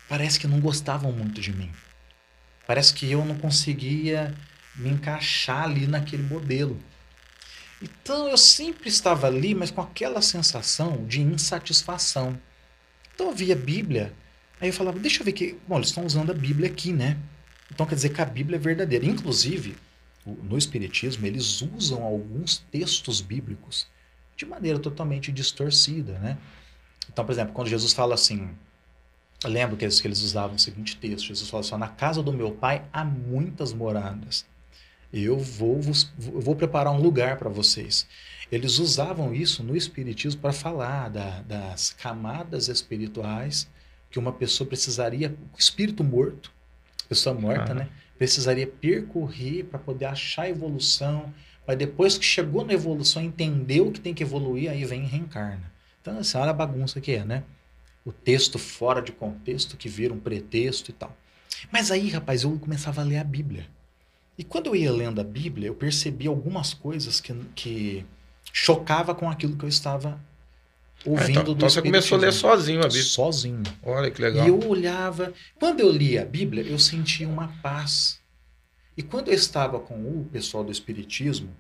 parece 0.09 0.39
que 0.39 0.47
não 0.47 0.61
gostavam 0.61 1.11
muito 1.13 1.41
de 1.41 1.53
mim. 1.53 1.71
Parece 2.67 2.93
que 2.93 3.11
eu 3.11 3.25
não 3.25 3.39
conseguia 3.39 4.35
me 4.77 4.91
encaixar 4.91 5.65
ali 5.65 5.87
naquele 5.87 6.23
modelo. 6.23 6.79
Então 7.81 8.29
eu 8.29 8.37
sempre 8.37 8.89
estava 8.89 9.27
ali, 9.27 9.55
mas 9.55 9.71
com 9.71 9.81
aquela 9.81 10.21
sensação 10.21 11.07
de 11.07 11.21
insatisfação. 11.21 12.39
Então 13.15 13.29
eu 13.29 13.35
via 13.35 13.55
a 13.55 13.59
Bíblia, 13.59 14.13
aí 14.61 14.69
eu 14.69 14.73
falava, 14.73 14.99
deixa 14.99 15.21
eu 15.21 15.25
ver 15.25 15.33
que. 15.33 15.57
Bom, 15.67 15.77
eles 15.77 15.89
estão 15.89 16.05
usando 16.05 16.31
a 16.31 16.35
Bíblia 16.35 16.69
aqui, 16.69 16.93
né? 16.93 17.17
Então 17.71 17.87
quer 17.87 17.95
dizer 17.95 18.11
que 18.11 18.21
a 18.21 18.25
Bíblia 18.25 18.57
é 18.57 18.59
verdadeira. 18.59 19.05
Inclusive, 19.05 19.77
no 20.27 20.59
Espiritismo, 20.59 21.27
eles 21.27 21.63
usam 21.63 22.03
alguns 22.03 22.59
textos 22.71 23.21
bíblicos 23.21 23.87
de 24.37 24.45
maneira 24.47 24.79
totalmente 24.79 25.33
distorcida, 25.33 26.19
né? 26.19 26.39
Então, 27.11 27.25
por 27.25 27.33
exemplo, 27.33 27.55
quando 27.55 27.69
Jesus 27.69 27.93
fala 27.93 28.15
assim, 28.15 28.49
eu 29.43 29.51
lembro 29.51 29.77
que 29.77 29.85
eles, 29.85 30.01
que 30.01 30.07
eles 30.07 30.21
usavam 30.21 30.57
o 30.57 30.59
seguinte 30.59 30.97
texto: 30.97 31.27
Jesus 31.27 31.49
fala 31.49 31.63
assim, 31.63 31.77
na 31.77 31.89
casa 31.89 32.23
do 32.23 32.33
meu 32.33 32.51
pai 32.53 32.85
há 32.93 33.05
muitas 33.05 33.73
moradas. 33.73 34.45
Eu 35.13 35.39
vou, 35.39 35.81
vos- 35.81 36.11
eu 36.19 36.41
vou 36.41 36.55
preparar 36.55 36.93
um 36.93 37.01
lugar 37.01 37.39
para 37.39 37.49
vocês. 37.49 38.07
Eles 38.53 38.79
usavam 38.79 39.35
isso 39.35 39.63
no 39.63 39.77
Espiritismo 39.77 40.41
para 40.41 40.53
falar 40.53 41.09
da- 41.09 41.41
das 41.43 41.91
camadas 41.91 42.69
espirituais 42.69 43.69
que 44.11 44.19
uma 44.19 44.33
pessoa 44.33 44.67
precisaria, 44.69 45.35
o 45.55 45.59
espírito 45.59 46.05
morto, 46.05 46.53
pessoa 47.09 47.35
morta, 47.35 47.73
Ah. 47.73 47.75
né? 47.75 47.89
Precisaria 48.17 48.67
percorrer 48.67 49.65
para 49.65 49.79
poder 49.79 50.07
achar 50.07 50.43
a 50.43 50.51
evolução, 50.51 51.33
para 51.65 51.75
depois 51.75 52.19
que 52.19 52.25
chegou 52.25 52.65
na 52.65 52.73
evolução, 52.73 53.23
entendeu 53.23 53.93
que 53.93 54.01
tem 54.01 54.13
que 54.15 54.23
evoluir, 54.23 54.71
aí 54.71 54.85
vem 54.85 55.05
e 55.05 55.07
reencarna. 55.07 55.71
Então, 56.01 56.19
assim, 56.19 56.37
olha 56.39 56.51
a 56.51 56.55
bagunça 56.55 57.01
que 57.01 57.13
é, 57.13 57.25
né? 57.25 57.45
O 58.05 58.13
texto 58.13 58.59
fora 58.59 59.01
de 59.03 59.13
contexto 59.13 59.77
que 59.77 59.89
vira 59.89 60.13
um 60.15 60.19
pretexto 60.19 60.91
e 60.91 60.95
tal. 60.95 61.15
Mas 61.71 61.91
aí, 61.91 62.09
rapaz, 62.09 62.43
eu 62.45 62.59
começava 62.59 63.01
a 63.03 63.05
ler 63.05 63.19
a 63.19 63.25
Bíblia. 63.25 63.67
E 64.37 64.45
quando 64.45 64.67
eu 64.69 64.77
ia 64.77 64.93
lendo 64.93 65.21
a 65.21 65.25
Bíblia, 65.25 65.67
eu 65.69 65.75
percebi 65.75 66.27
algumas 66.27 66.73
coisas 66.73 67.21
que, 67.21 67.35
que 67.55 68.07
chocava 68.53 69.15
com 69.15 69.29
aquilo 69.29 69.57
que 69.57 69.65
eu 69.65 69.69
estava 69.69 70.19
Ah, 71.07 71.11
ouvindo 71.11 71.31
então, 71.31 71.45
do 71.45 71.53
então 71.53 71.71
você 71.71 71.83
começou 71.83 72.19
a 72.19 72.21
ler 72.21 72.33
sozinho 72.33 72.81
a 72.81 72.85
Bíblia. 72.85 73.03
Sozinho. 73.03 73.63
Olha 73.83 74.11
que 74.11 74.21
legal. 74.21 74.45
E 74.45 74.49
eu 74.49 74.69
olhava. 74.69 75.33
Quando 75.59 75.81
eu 75.81 75.91
lia 75.91 76.23
a 76.23 76.25
Bíblia, 76.25 76.63
eu 76.63 76.79
sentia 76.79 77.29
uma 77.29 77.49
paz. 77.63 78.21
E 78.97 79.03
quando 79.03 79.29
eu 79.29 79.35
estava 79.35 79.79
com 79.79 79.95
o 79.95 80.29
pessoal 80.33 80.65
do 80.65 80.73
Espiritismo, 80.73 81.55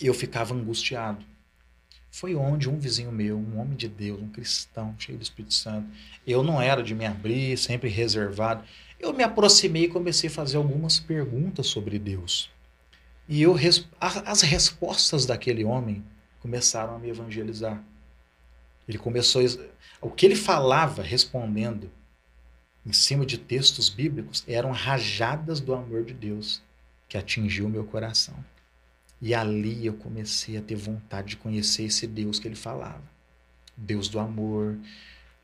eu 0.00 0.12
ficava 0.12 0.54
angustiado. 0.54 1.24
Foi 2.10 2.34
onde 2.34 2.68
um 2.68 2.78
vizinho 2.78 3.12
meu, 3.12 3.38
um 3.38 3.58
homem 3.58 3.76
de 3.76 3.88
Deus, 3.88 4.20
um 4.20 4.28
cristão, 4.28 4.94
cheio 4.98 5.18
do 5.18 5.22
Espírito 5.22 5.54
Santo, 5.54 5.88
eu 6.26 6.42
não 6.42 6.60
era 6.60 6.82
de 6.82 6.94
me 6.94 7.04
abrir, 7.06 7.56
sempre 7.56 7.88
reservado. 7.88 8.64
Eu 8.98 9.12
me 9.12 9.22
aproximei 9.22 9.84
e 9.84 9.88
comecei 9.88 10.28
a 10.28 10.32
fazer 10.32 10.56
algumas 10.56 10.98
perguntas 10.98 11.66
sobre 11.66 11.98
Deus. 11.98 12.50
E 13.28 13.42
eu, 13.42 13.54
as 14.00 14.40
respostas 14.40 15.26
daquele 15.26 15.64
homem 15.64 16.02
começaram 16.40 16.96
a 16.96 16.98
me 16.98 17.10
evangelizar. 17.10 17.82
Ele 18.88 18.98
começou. 18.98 19.42
O 20.00 20.10
que 20.10 20.24
ele 20.24 20.36
falava 20.36 21.02
respondendo 21.02 21.90
em 22.86 22.92
cima 22.92 23.26
de 23.26 23.36
textos 23.36 23.88
bíblicos 23.88 24.42
eram 24.48 24.70
rajadas 24.70 25.60
do 25.60 25.74
amor 25.74 26.04
de 26.04 26.14
Deus 26.14 26.62
que 27.08 27.18
atingiu 27.18 27.68
meu 27.68 27.84
coração. 27.84 28.34
E 29.20 29.34
ali 29.34 29.84
eu 29.84 29.94
comecei 29.94 30.56
a 30.56 30.62
ter 30.62 30.76
vontade 30.76 31.28
de 31.28 31.36
conhecer 31.36 31.84
esse 31.84 32.06
Deus 32.06 32.38
que 32.38 32.48
ele 32.48 32.54
falava. 32.54 33.02
Deus 33.76 34.08
do 34.08 34.18
amor, 34.18 34.78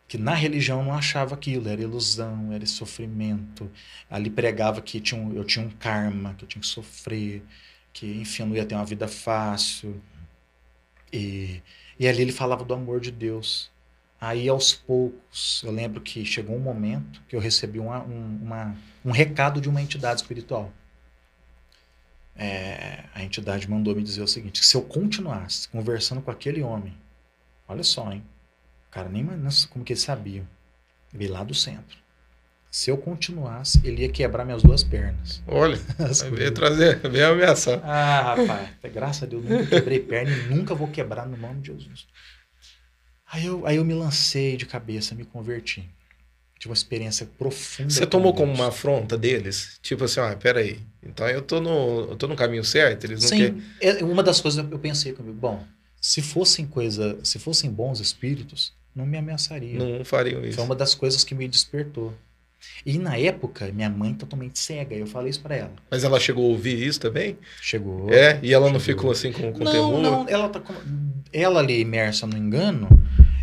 que 0.07 0.19
na 0.19 0.35
religião 0.35 0.85
não 0.85 0.93
achava 0.93 1.35
aquilo, 1.35 1.69
era 1.69 1.83
ilusão, 1.83 2.53
era 2.53 2.65
sofrimento. 2.67 3.71
Ali 4.09 4.31
pregava 4.31 4.81
que 4.81 5.01
tinha 5.01 5.21
um, 5.21 5.35
eu 5.35 5.45
tinha 5.45 5.65
um 5.65 5.71
karma, 5.71 6.35
que 6.35 6.45
eu 6.45 6.49
tinha 6.49 6.61
que 6.61 6.69
sofrer, 6.69 7.43
que, 7.93 8.07
enfim, 8.21 8.43
eu 8.43 8.49
não 8.49 8.57
ia 8.57 8.67
ter 8.67 8.75
uma 8.75 8.85
vida 8.85 9.09
fácil. 9.09 10.01
E, 11.13 11.63
e 11.99 12.09
ali 12.09 12.23
ele 12.23 12.33
falava 12.33 12.65
do 12.65 12.75
amor 12.75 13.01
de 13.01 13.11
Deus. 13.11 13.71
Aí, 14.21 14.49
aos 14.49 14.73
poucos, 14.73 15.63
eu 15.65 15.71
lembro 15.71 16.01
que 16.01 16.25
chegou 16.25 16.57
um 16.57 16.61
momento 16.61 17.21
que 17.29 17.37
eu 17.37 17.41
recebi 17.41 17.79
uma, 17.79 18.03
um, 18.03 18.39
uma, 18.43 18.77
um 19.05 19.11
recado 19.11 19.61
de 19.61 19.69
uma 19.69 19.83
entidade 19.83 20.21
espiritual. 20.21 20.73
É, 22.37 23.05
a 23.15 23.23
entidade 23.23 23.69
mandou 23.69 23.95
me 23.95 24.03
dizer 24.03 24.23
o 24.23 24.29
seguinte: 24.29 24.65
se 24.65 24.77
eu 24.77 24.83
continuasse 24.83 25.69
conversando 25.69 26.23
com 26.23 26.31
aquele 26.31 26.63
homem, 26.63 26.97
olha 27.69 27.85
só, 27.85 28.11
hein? 28.11 28.25
O 28.89 28.91
cara 28.91 29.09
nem 29.09 29.25
como 29.71 29.85
que 29.85 29.93
ele 29.93 30.01
sabia. 30.01 30.45
Veio 31.13 31.33
lá 31.33 31.45
do 31.45 31.55
centro. 31.55 32.04
Se 32.75 32.91
eu 32.91 32.99
continuasse, 32.99 33.81
ele 33.85 34.03
ia 34.03 34.09
quebrar 34.09 34.45
minhas 34.45 34.61
duas 34.61 34.83
pernas. 34.83 35.41
Olha, 35.47 35.79
veio 36.35 36.51
trazer, 36.51 36.99
veio 37.09 37.29
ameaçar. 37.29 37.81
Ah, 37.85 38.35
rapaz, 38.35 38.69
graças 38.93 39.23
a 39.23 39.27
Deus, 39.27 39.45
nunca 39.45 39.67
quebrei 39.67 40.01
perna 40.01 40.33
e 40.33 40.49
nunca 40.53 40.75
vou 40.75 40.89
quebrar 40.89 41.25
no 41.25 41.37
nome 41.37 41.61
de 41.61 41.69
Jesus. 41.69 42.05
Aí 43.31 43.47
eu, 43.47 43.65
aí 43.65 43.77
eu 43.77 43.85
me 43.85 43.95
lancei 43.95 44.57
de 44.57 44.67
cabeça, 44.67 45.15
me 45.15 45.25
converti. 45.25 45.89
Tive 46.59 46.71
uma 46.71 46.75
experiência 46.75 47.29
profunda. 47.39 47.91
Você 47.91 48.05
tomou 48.07 48.33
Deus. 48.33 48.41
como 48.41 48.53
uma 48.53 48.67
afronta 48.71 49.17
deles? 49.17 49.79
Tipo 49.81 50.03
assim, 50.03 50.19
ah, 50.19 50.35
peraí, 50.35 50.81
então 51.01 51.29
eu 51.29 51.43
tô 51.43 51.61
no, 51.61 52.11
eu 52.11 52.17
tô 52.17 52.27
no 52.27 52.35
caminho 52.35 52.65
certo? 52.65 53.05
Eles 53.05 53.23
não 53.23 53.29
Sim, 53.29 53.63
quer... 53.79 54.01
é, 54.01 54.03
uma 54.03 54.21
das 54.21 54.41
coisas 54.41 54.69
eu 54.69 54.79
pensei 54.81 55.13
comigo, 55.13 55.37
bom, 55.37 55.65
se 56.01 56.21
fossem 56.21 56.67
coisa, 56.67 57.21
se 57.23 57.39
fossem 57.39 57.71
bons 57.71 58.01
espíritos, 58.01 58.73
não 58.93 59.07
me 59.07 59.17
ameaçariam. 59.17 59.99
Não 59.99 60.05
fariam 60.05 60.45
isso. 60.45 60.57
Foi 60.57 60.65
uma 60.65 60.75
das 60.75 60.93
coisas 60.93 61.23
que 61.23 61.37
me 61.37 61.47
despertou. 61.47 62.13
E 62.85 62.99
na 62.99 63.17
época, 63.17 63.71
minha 63.73 63.89
mãe 63.89 64.13
totalmente 64.13 64.59
cega, 64.59 64.95
eu 64.95 65.07
falei 65.07 65.31
isso 65.31 65.41
para 65.41 65.57
ela. 65.57 65.73
Mas 65.91 66.05
ela 66.05 66.21
chegou 66.21 66.45
a 66.45 66.49
ouvir 66.49 66.83
isso 66.83 67.01
também? 67.01 67.39
Chegou. 67.61 68.13
É, 68.13 68.39
e 68.43 68.53
ela 68.53 68.67
chegou. 68.67 68.73
não 68.73 68.81
ficou 68.81 69.11
assim 69.11 69.33
com, 69.33 69.53
com 69.53 69.65
não, 69.65 69.73
temor? 69.73 70.03
Não, 70.03 70.29
ela 70.29 70.49
tá 70.49 70.61
com... 70.61 70.75
ela 71.33 71.61
ali 71.61 71.81
imersa 71.81 72.27
no 72.27 72.37
engano, 72.37 72.89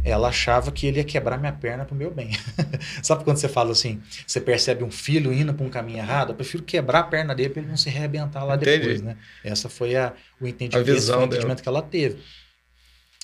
ela 0.04 0.28
achava 0.28 0.72
que 0.72 0.88
ele 0.88 0.98
ia 0.98 1.04
quebrar 1.04 1.40
minha 1.40 1.52
perna 1.52 1.86
pro 1.86 1.96
meu 1.96 2.12
bem. 2.12 2.32
Sabe 3.02 3.24
quando 3.24 3.38
você 3.38 3.48
fala 3.48 3.72
assim, 3.72 4.02
você 4.26 4.40
percebe 4.40 4.84
um 4.84 4.92
filho 4.92 5.32
indo 5.32 5.54
para 5.54 5.66
um 5.66 5.70
caminho 5.70 6.00
errado? 6.00 6.32
Eu 6.32 6.36
prefiro 6.36 6.64
quebrar 6.64 7.00
a 7.00 7.04
perna 7.04 7.34
dele 7.36 7.50
para 7.50 7.62
ele 7.62 7.70
não 7.70 7.78
se 7.78 7.90
arrebentar 7.90 8.44
lá 8.44 8.56
Entendi. 8.56 8.80
depois, 8.80 9.02
né? 9.02 9.18
Essa 9.44 9.70
foi 9.70 9.96
a, 9.96 10.14
o 10.40 10.48
entendimento, 10.48 10.90
a 10.90 10.94
visão 10.94 11.22
o 11.22 11.26
entendimento 11.26 11.62
que 11.62 11.70
ela 11.70 11.82
teve. 11.82 12.20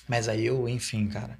Mas 0.08 0.28
aí 0.28 0.46
eu, 0.46 0.68
enfim, 0.68 1.06
cara, 1.06 1.38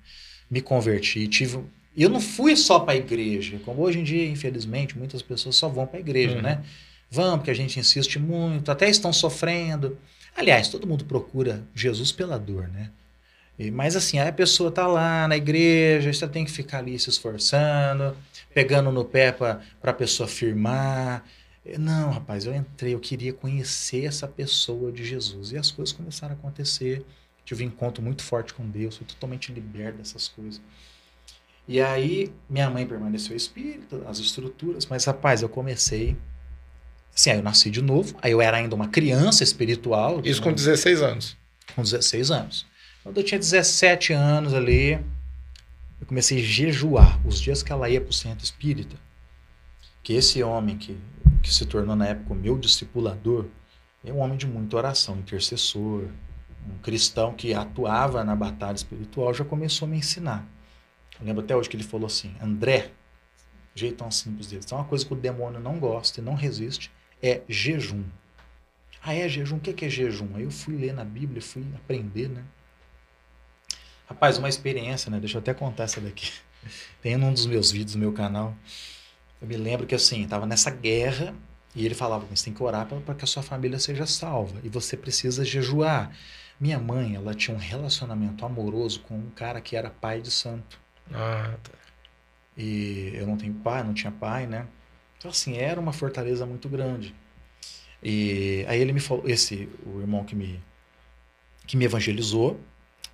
me 0.51 0.61
converti, 0.61 1.27
tive 1.29 1.65
eu 2.03 2.09
não 2.09 2.21
fui 2.21 2.55
só 2.57 2.79
para 2.81 2.95
a 2.95 2.97
igreja, 2.97 3.59
como 3.65 3.83
hoje 3.83 3.99
em 3.99 4.05
dia, 4.05 4.27
infelizmente, 4.27 4.97
muitas 4.97 5.23
pessoas 5.23 5.57
só 5.57 5.69
vão 5.69 5.87
para 5.87 5.99
a 5.99 6.01
igreja, 6.01 6.37
uhum. 6.37 6.43
né? 6.43 6.63
Vão 7.11 7.39
porque 7.39 7.51
a 7.51 7.55
gente 7.55 7.79
insiste 7.81 8.19
muito, 8.19 8.71
até 8.71 8.89
estão 8.89 9.13
sofrendo. 9.13 9.99
Aliás, 10.37 10.69
todo 10.69 10.87
mundo 10.87 11.05
procura 11.05 11.65
Jesus 11.75 12.13
pela 12.13 12.39
dor, 12.39 12.69
né? 12.69 12.91
E, 13.59 13.71
mas 13.71 13.97
assim, 13.97 14.19
aí 14.19 14.29
a 14.29 14.33
pessoa 14.33 14.71
tá 14.71 14.87
lá 14.87 15.27
na 15.27 15.37
igreja, 15.37 16.13
você 16.13 16.29
tem 16.29 16.45
que 16.45 16.51
ficar 16.51 16.79
ali 16.79 16.97
se 16.99 17.11
esforçando, 17.11 18.17
pegando 18.55 18.93
no 18.93 19.05
pé 19.05 19.33
para 19.33 19.61
a 19.83 19.93
pessoa 19.93 20.29
firmar. 20.29 21.25
Não, 21.79 22.11
rapaz, 22.11 22.47
eu 22.47 22.55
entrei, 22.55 22.95
eu 22.95 23.01
queria 23.01 23.33
conhecer 23.33 24.05
essa 24.05 24.29
pessoa 24.29 24.93
de 24.93 25.05
Jesus. 25.05 25.51
E 25.53 25.59
as 25.59 25.71
coisas 25.71 25.93
começaram 25.93 26.35
a 26.35 26.39
acontecer. 26.39 27.05
Tive 27.45 27.65
um 27.65 27.67
encontro 27.67 28.03
muito 28.03 28.23
forte 28.23 28.55
com 28.55 28.69
Deus, 28.69 28.97
fui 28.97 29.07
totalmente 29.07 29.53
liberto 29.53 29.99
dessas 29.99 30.29
coisas. 30.29 30.61
E 31.69 31.83
aí, 31.83 32.33
minha 32.49 32.71
mãe 32.71 32.87
permaneceu 32.87 33.37
espírita, 33.37 34.01
as 34.09 34.19
estruturas, 34.19 34.87
mas 34.87 35.05
rapaz, 35.05 35.43
eu 35.43 35.51
comecei. 35.51 36.17
Assim, 37.15 37.31
aí 37.31 37.37
eu 37.37 37.43
nasci 37.43 37.69
de 37.69 37.83
novo, 37.83 38.17
aí 38.23 38.33
eu 38.33 38.41
era 38.41 38.57
ainda 38.57 38.75
uma 38.75 38.89
criança 38.89 39.45
espiritual. 39.45 40.23
Isso 40.25 40.41
com 40.41 40.51
16 40.51 41.03
anos. 41.03 41.37
Com 41.75 41.83
16 41.83 42.31
anos. 42.31 42.67
Quando 43.03 43.19
eu 43.19 43.23
tinha 43.23 43.39
17 43.39 44.15
anos 44.15 44.55
ali, 44.55 44.93
eu 44.93 46.07
comecei 46.07 46.39
a 46.39 46.43
jejuar 46.43 47.21
os 47.27 47.39
dias 47.39 47.63
que 47.63 47.71
ela 47.71 47.91
ia 47.91 48.01
para 48.01 48.11
o 48.11 48.15
centro 48.15 48.43
espírita. 48.43 48.97
Que 50.03 50.15
esse 50.15 50.43
homem 50.43 50.79
que, 50.79 50.97
que 51.43 51.53
se 51.53 51.67
tornou 51.67 51.95
na 51.95 52.07
época 52.07 52.33
o 52.33 52.37
meu 52.37 52.57
discipulador, 52.57 53.45
é 54.03 54.11
um 54.11 54.21
homem 54.21 54.39
de 54.39 54.47
muita 54.47 54.75
oração, 54.77 55.19
intercessor, 55.19 56.05
um 56.67 56.79
cristão 56.83 57.35
que 57.35 57.53
atuava 57.53 58.25
na 58.25 58.35
batalha 58.35 58.77
espiritual, 58.77 59.35
já 59.35 59.45
começou 59.45 59.87
a 59.87 59.91
me 59.91 59.99
ensinar. 59.99 60.47
Eu 61.21 61.27
lembro 61.27 61.45
até 61.45 61.57
hoje 61.57 61.69
que 61.69 61.77
ele 61.77 61.85
falou 61.85 62.07
assim: 62.07 62.35
André, 62.41 62.91
jeitão 63.75 64.11
simples 64.11 64.49
dele. 64.49 64.63
Então, 64.65 64.79
uma 64.79 64.85
coisa 64.85 65.05
que 65.05 65.13
o 65.13 65.17
demônio 65.17 65.61
não 65.61 65.79
gosta 65.79 66.21
e 66.21 66.25
não 66.25 66.35
resiste 66.35 66.91
é 67.23 67.43
jejum. 67.49 68.05
Ah, 69.03 69.15
é 69.15 69.29
jejum? 69.29 69.57
O 69.57 69.61
que 69.61 69.85
é 69.85 69.89
jejum? 69.89 70.29
Aí 70.35 70.43
eu 70.43 70.51
fui 70.51 70.77
ler 70.77 70.93
na 70.93 71.05
Bíblia, 71.05 71.41
fui 71.41 71.65
aprender, 71.75 72.29
né? 72.29 72.45
Rapaz, 74.09 74.39
uma 74.39 74.49
experiência, 74.49 75.11
né? 75.11 75.21
Deixa 75.21 75.37
eu 75.37 75.41
até 75.41 75.55
contar 75.55 75.85
essa 75.85 76.01
daqui. 76.01 76.33
Tem 77.01 77.17
um 77.17 77.33
dos 77.33 77.47
meus 77.47 77.71
vídeos 77.71 77.95
no 77.95 78.01
meu 78.01 78.13
canal. 78.13 78.55
Eu 79.41 79.47
me 79.47 79.57
lembro 79.57 79.87
que 79.87 79.95
assim, 79.95 80.25
estava 80.25 80.47
nessa 80.47 80.71
guerra 80.71 81.35
e 81.75 81.85
ele 81.85 81.95
falava: 81.95 82.27
você 82.27 82.47
tem 82.47 82.55
que 82.55 82.63
orar 82.63 82.87
para 82.87 83.15
que 83.15 83.25
a 83.25 83.27
sua 83.27 83.43
família 83.43 83.79
seja 83.79 84.07
salva 84.07 84.59
e 84.65 84.69
você 84.69 84.97
precisa 84.97 85.45
jejuar. 85.45 86.11
Minha 86.59 86.79
mãe, 86.79 87.15
ela 87.15 87.35
tinha 87.35 87.57
um 87.57 87.61
relacionamento 87.61 88.45
amoroso 88.45 89.01
com 89.01 89.17
um 89.17 89.31
cara 89.31 89.61
que 89.61 89.77
era 89.77 89.91
pai 89.91 90.21
de 90.21 90.31
santo. 90.31 90.81
Ah, 91.13 91.55
tá. 91.63 91.73
E 92.57 93.13
eu 93.15 93.27
não 93.27 93.37
tenho 93.37 93.55
pai, 93.55 93.85
não 93.85 93.95
tinha 93.95 94.11
pai, 94.11 94.47
né? 94.47 94.67
Então, 95.17 95.31
assim, 95.31 95.57
era 95.57 95.81
uma 95.81 95.93
fortaleza 95.93 96.45
muito 96.45 96.69
grande. 96.69 97.15
E 98.03 98.65
aí 98.69 98.81
ele 98.81 98.93
me 98.93 99.01
falou, 99.01 99.29
esse, 99.29 99.69
o 99.85 100.01
irmão 100.01 100.25
que 100.25 100.35
me, 100.35 100.61
que 101.67 101.77
me 101.77 101.85
evangelizou, 101.85 102.61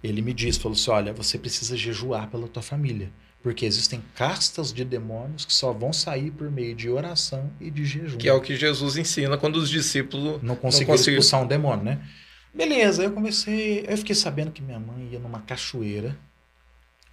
ele 0.02 0.20
me 0.20 0.32
disse, 0.32 0.60
falou 0.60 0.76
assim, 0.76 0.90
olha, 0.90 1.12
você 1.12 1.38
precisa 1.38 1.76
jejuar 1.76 2.28
pela 2.28 2.46
tua 2.46 2.62
família, 2.62 3.10
porque 3.42 3.64
existem 3.64 4.02
castas 4.14 4.72
de 4.72 4.84
demônios 4.84 5.44
que 5.44 5.52
só 5.52 5.72
vão 5.72 5.92
sair 5.92 6.30
por 6.30 6.50
meio 6.50 6.74
de 6.74 6.90
oração 6.90 7.50
e 7.60 7.70
de 7.70 7.84
jejum. 7.84 8.18
Que 8.18 8.28
é 8.28 8.32
o 8.32 8.40
que 8.40 8.56
Jesus 8.56 8.96
ensina 8.96 9.38
quando 9.38 9.56
os 9.56 9.70
discípulos 9.70 10.42
não 10.42 10.56
conseguiram 10.56 10.94
expulsar 10.94 11.42
um 11.42 11.46
demônio, 11.46 11.84
né? 11.84 12.06
Beleza, 12.52 13.02
eu 13.02 13.12
comecei, 13.12 13.84
eu 13.88 13.96
fiquei 13.98 14.14
sabendo 14.14 14.52
que 14.52 14.62
minha 14.62 14.78
mãe 14.78 15.08
ia 15.12 15.18
numa 15.18 15.40
cachoeira 15.40 16.16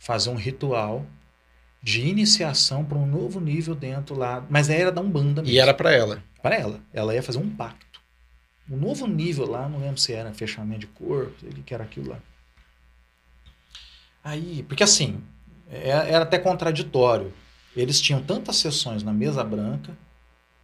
fazer 0.02 0.32
um 0.32 0.36
ritual 0.36 1.06
de 1.82 2.02
iniciação 2.02 2.84
para 2.84 2.98
um 2.98 3.06
novo 3.06 3.40
nível 3.40 3.76
dentro 3.76 4.16
lá. 4.18 4.44
Mas 4.50 4.68
era 4.68 4.92
da 4.92 5.00
Umbanda 5.00 5.44
mesmo. 5.44 5.56
E 5.56 5.60
era 5.60 5.76
para 5.76 5.94
ela? 5.94 6.24
Para 6.42 6.56
ela. 6.56 6.82
Ela 6.92 7.14
ia 7.14 7.22
fazer 7.22 7.38
um 7.38 7.48
pacto. 7.48 8.02
Um 8.70 8.78
novo 8.78 9.06
nível 9.06 9.46
lá, 9.46 9.70
não 9.70 9.80
lembro 9.80 10.00
se 10.00 10.12
era 10.12 10.34
fechamento 10.34 10.80
de 10.80 10.88
corpo, 10.88 11.36
o 11.46 11.64
que 11.64 11.72
era 11.72 11.84
aquilo 11.84 12.10
lá. 12.10 12.20
Aí, 14.24 14.66
porque 14.68 14.84
assim, 14.84 15.22
é, 15.70 15.90
era 15.90 16.24
até 16.24 16.40
contraditório. 16.40 17.32
Eles 17.76 18.02
tinham 18.02 18.24
tantas 18.24 18.56
sessões 18.56 19.04
na 19.04 19.14
mesa 19.14 19.44
branca 19.44 19.96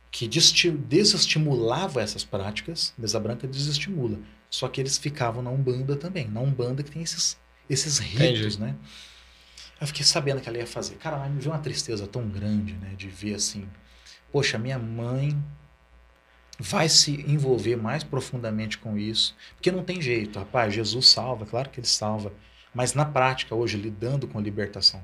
que 0.10 0.28
desestimulava 0.28 2.02
essas 2.02 2.24
práticas. 2.24 2.92
Mesa 2.98 3.20
branca 3.20 3.48
desestimula. 3.48 4.18
Só 4.50 4.68
que 4.68 4.82
eles 4.82 4.98
ficavam 4.98 5.44
na 5.44 5.52
Umbanda 5.52 5.96
também. 5.96 6.28
Na 6.28 6.40
Umbanda 6.40 6.82
que 6.82 6.90
tem 6.90 7.04
esses, 7.04 7.38
esses 7.70 8.00
ritos, 8.00 8.56
Entendi. 8.56 8.62
né? 8.62 8.76
Eu 9.80 9.88
fiquei 9.88 10.04
sabendo 10.04 10.42
que 10.42 10.50
ela 10.50 10.58
ia 10.58 10.68
fazer. 10.68 10.96
Cara, 10.96 11.18
mas 11.18 11.32
me 11.32 11.40
veio 11.40 11.52
uma 11.52 11.60
tristeza 11.62 12.08
tão 12.08 12.28
grande, 12.28 12.74
né? 12.74 12.94
De 12.98 13.08
ver 13.08 13.36
assim, 13.36 13.68
poxa, 14.32 14.58
minha 14.58 14.80
mãe 14.80 15.38
vai 16.60 16.90
se 16.90 17.12
envolver 17.30 17.76
mais 17.76 18.04
profundamente 18.04 18.78
com 18.80 18.98
isso. 18.98 19.36
Porque 19.56 19.72
não 19.72 19.84
tem 19.84 20.02
jeito, 20.02 20.40
rapaz. 20.40 20.74
Jesus 20.74 21.10
salva, 21.10 21.46
claro 21.46 21.70
que 21.70 21.80
ele 21.80 21.88
salva. 21.88 22.34
Mas 22.74 22.94
na 22.94 23.06
prática, 23.06 23.54
hoje, 23.54 23.78
lidando 23.78 24.28
com 24.28 24.38
a 24.38 24.42
libertação, 24.42 25.04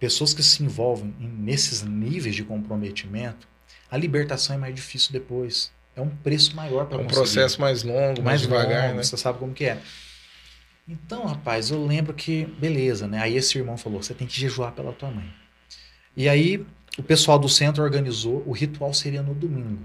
pessoas 0.00 0.34
que 0.34 0.42
se 0.42 0.62
envolvem 0.64 1.14
nesses 1.18 1.82
níveis 1.82 2.34
de 2.34 2.42
comprometimento, 2.44 3.46
a 3.90 3.96
libertação 3.96 4.56
é 4.56 4.58
mais 4.58 4.74
difícil 4.74 5.12
depois. 5.12 5.70
É 5.94 6.00
um 6.00 6.08
preço 6.08 6.56
maior 6.56 6.86
para 6.86 6.96
É 6.96 7.00
um 7.00 7.04
conseguir. 7.04 7.14
processo 7.20 7.60
mais 7.60 7.82
longo, 7.82 8.22
mais, 8.22 8.24
mais 8.24 8.40
devagar, 8.40 8.84
longo, 8.86 8.96
né? 8.96 9.02
Você 9.04 9.16
sabe 9.16 9.38
como 9.38 9.52
que 9.52 9.66
é. 9.66 9.78
Então, 10.86 11.26
rapaz, 11.26 11.70
eu 11.70 11.84
lembro 11.84 12.12
que, 12.12 12.44
beleza, 12.44 13.06
né? 13.06 13.20
Aí 13.20 13.36
esse 13.36 13.56
irmão 13.56 13.76
falou: 13.76 14.02
você 14.02 14.14
tem 14.14 14.26
que 14.26 14.38
jejuar 14.38 14.72
pela 14.72 14.92
tua 14.92 15.10
mãe. 15.10 15.32
E 16.16 16.28
aí 16.28 16.66
o 16.98 17.02
pessoal 17.02 17.38
do 17.38 17.48
centro 17.48 17.82
organizou, 17.82 18.42
o 18.46 18.52
ritual 18.52 18.92
seria 18.92 19.22
no 19.22 19.34
domingo. 19.34 19.84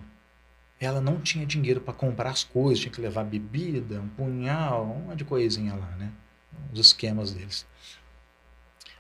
Ela 0.80 1.00
não 1.02 1.20
tinha 1.20 1.46
dinheiro 1.46 1.82
para 1.82 1.94
comprar 1.94 2.32
as 2.32 2.44
coisas, 2.44 2.80
tinha 2.80 2.92
que 2.92 3.02
levar 3.02 3.24
bebida, 3.24 4.00
um 4.00 4.10
punhal, 4.10 4.86
uma 4.86 5.16
de 5.16 5.24
coisinha 5.24 5.74
lá, 5.74 5.96
né? 5.98 6.12
Os 6.74 6.80
esquemas 6.80 7.32
deles. 7.32 7.66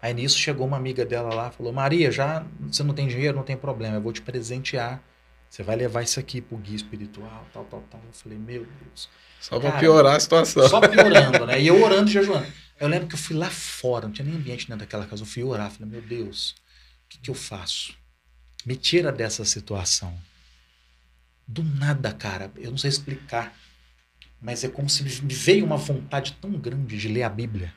Aí 0.01 0.13
nisso 0.13 0.37
chegou 0.37 0.67
uma 0.67 0.77
amiga 0.77 1.05
dela 1.05 1.33
lá, 1.33 1.51
falou: 1.51 1.73
Maria, 1.73 2.11
já 2.11 2.45
você 2.61 2.83
não 2.83 2.93
tem 2.93 3.07
dinheiro, 3.07 3.35
não 3.35 3.43
tem 3.43 3.57
problema, 3.57 3.95
eu 3.95 4.01
vou 4.01 4.13
te 4.13 4.21
presentear 4.21 5.01
Você 5.49 5.63
vai 5.63 5.75
levar 5.75 6.03
isso 6.03 6.19
aqui 6.19 6.41
pro 6.41 6.57
guia 6.57 6.75
espiritual, 6.75 7.47
tal, 7.53 7.65
tal, 7.65 7.81
tal. 7.89 8.01
Eu 8.05 8.13
falei, 8.13 8.37
meu 8.37 8.65
Deus. 8.83 9.09
Só 9.39 9.59
pra 9.59 9.71
piorar 9.73 10.15
a 10.15 10.19
situação. 10.19 10.67
Só 10.67 10.81
piorando, 10.81 11.45
né? 11.45 11.61
E 11.61 11.67
eu 11.67 11.81
orando 11.81 12.09
e 12.09 12.13
jejuando. 12.13 12.47
Eu 12.79 12.87
lembro 12.87 13.07
que 13.07 13.15
eu 13.15 13.19
fui 13.19 13.35
lá 13.35 13.49
fora, 13.49 14.05
não 14.05 14.13
tinha 14.13 14.25
nem 14.25 14.35
ambiente 14.35 14.67
dentro 14.67 14.85
daquela 14.85 15.05
casa. 15.05 15.23
Eu 15.23 15.27
fui 15.27 15.43
orar, 15.43 15.71
falei, 15.71 15.89
meu 15.89 16.01
Deus, 16.01 16.51
o 16.51 17.09
que, 17.09 17.17
que 17.19 17.29
eu 17.29 17.35
faço? 17.35 17.95
Me 18.65 18.75
tira 18.75 19.11
dessa 19.11 19.45
situação. 19.45 20.15
Do 21.47 21.63
nada, 21.63 22.11
cara, 22.11 22.51
eu 22.57 22.69
não 22.69 22.77
sei 22.77 22.89
explicar. 22.89 23.53
Mas 24.39 24.63
é 24.63 24.67
como 24.67 24.89
se 24.89 25.03
me 25.03 25.33
veio 25.33 25.65
uma 25.65 25.77
vontade 25.77 26.37
tão 26.39 26.51
grande 26.51 26.97
de 26.97 27.07
ler 27.07 27.23
a 27.23 27.29
Bíblia. 27.29 27.73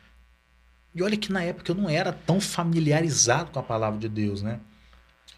E 0.94 1.02
olha 1.02 1.16
que 1.16 1.32
na 1.32 1.42
época 1.42 1.70
eu 1.70 1.76
não 1.76 1.88
era 1.88 2.12
tão 2.12 2.40
familiarizado 2.40 3.52
com 3.52 3.58
a 3.58 3.62
palavra 3.62 3.98
de 3.98 4.08
Deus, 4.08 4.42
né? 4.42 4.60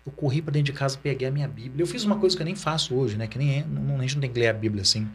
Eu 0.05 0.12
corri 0.12 0.43
para 0.43 0.53
dentro 0.53 0.73
de 0.73 0.79
casa, 0.79 0.99
peguei 1.01 1.29
a 1.29 1.31
minha 1.31 1.47
Bíblia. 1.47 1.83
Eu 1.83 1.87
fiz 1.87 2.05
uma 2.05 2.19
coisa 2.19 2.37
que 2.37 2.43
eu 2.43 2.45
nem 2.45 2.57
faço 2.57 2.95
hoje, 2.95 3.17
né? 3.17 3.27
Que 3.27 3.38
nem 3.38 3.61
é, 3.61 3.65
não, 3.65 3.99
a 3.99 4.03
gente 4.03 4.15
não 4.15 4.21
tem 4.21 4.33
que 4.33 4.38
ler 4.38 4.49
a 4.49 4.53
Bíblia 4.53 4.83
assim. 4.83 5.09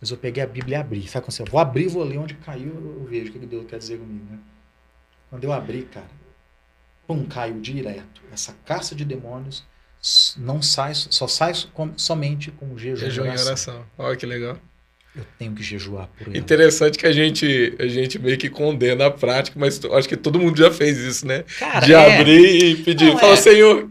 Mas 0.00 0.10
eu 0.10 0.16
peguei 0.16 0.42
a 0.42 0.46
Bíblia 0.46 0.78
e 0.78 0.80
abri. 0.80 1.06
Sabe 1.06 1.26
quando 1.26 1.32
você 1.32 1.44
vou 1.44 1.60
abrir, 1.60 1.88
vou 1.88 2.02
ler 2.02 2.18
onde 2.18 2.34
caiu, 2.34 2.72
eu 2.98 3.06
vejo 3.08 3.30
o 3.30 3.32
que 3.32 3.38
Deus 3.40 3.66
quer 3.66 3.78
dizer 3.78 3.98
comigo, 3.98 4.24
né? 4.30 4.38
Quando 5.28 5.44
eu 5.44 5.52
abri, 5.52 5.82
cara, 5.82 6.08
pum, 7.06 7.24
caiu 7.26 7.60
direto. 7.60 8.22
Essa 8.32 8.54
caça 8.64 8.94
de 8.94 9.04
demônios 9.04 9.62
não 10.38 10.62
sai, 10.62 10.94
só 10.94 11.28
sai 11.28 11.52
somente 11.96 12.50
com 12.50 12.78
jejum, 12.78 12.96
jejum 12.96 13.24
e 13.24 13.28
oração. 13.28 13.46
oração. 13.46 13.86
Olha 13.98 14.16
que 14.16 14.24
legal. 14.24 14.58
Eu 15.14 15.26
tenho 15.38 15.52
que 15.52 15.62
jejuar 15.62 16.08
por 16.16 16.28
ele. 16.28 16.38
Interessante 16.38 16.96
que 16.96 17.06
a 17.06 17.12
gente, 17.12 17.76
a 17.78 17.86
gente 17.88 18.18
meio 18.18 18.38
que 18.38 18.48
condena 18.48 19.06
a 19.06 19.10
prática, 19.10 19.58
mas 19.58 19.84
acho 19.84 20.08
que 20.08 20.16
todo 20.16 20.38
mundo 20.38 20.56
já 20.56 20.70
fez 20.70 20.98
isso, 20.98 21.26
né? 21.26 21.44
Cara, 21.58 21.84
de 21.84 21.92
é. 21.92 22.20
abrir 22.20 22.64
e 22.64 22.76
pedir, 22.76 23.18
fala, 23.18 23.32
é. 23.32 23.36
Senhor, 23.36 23.88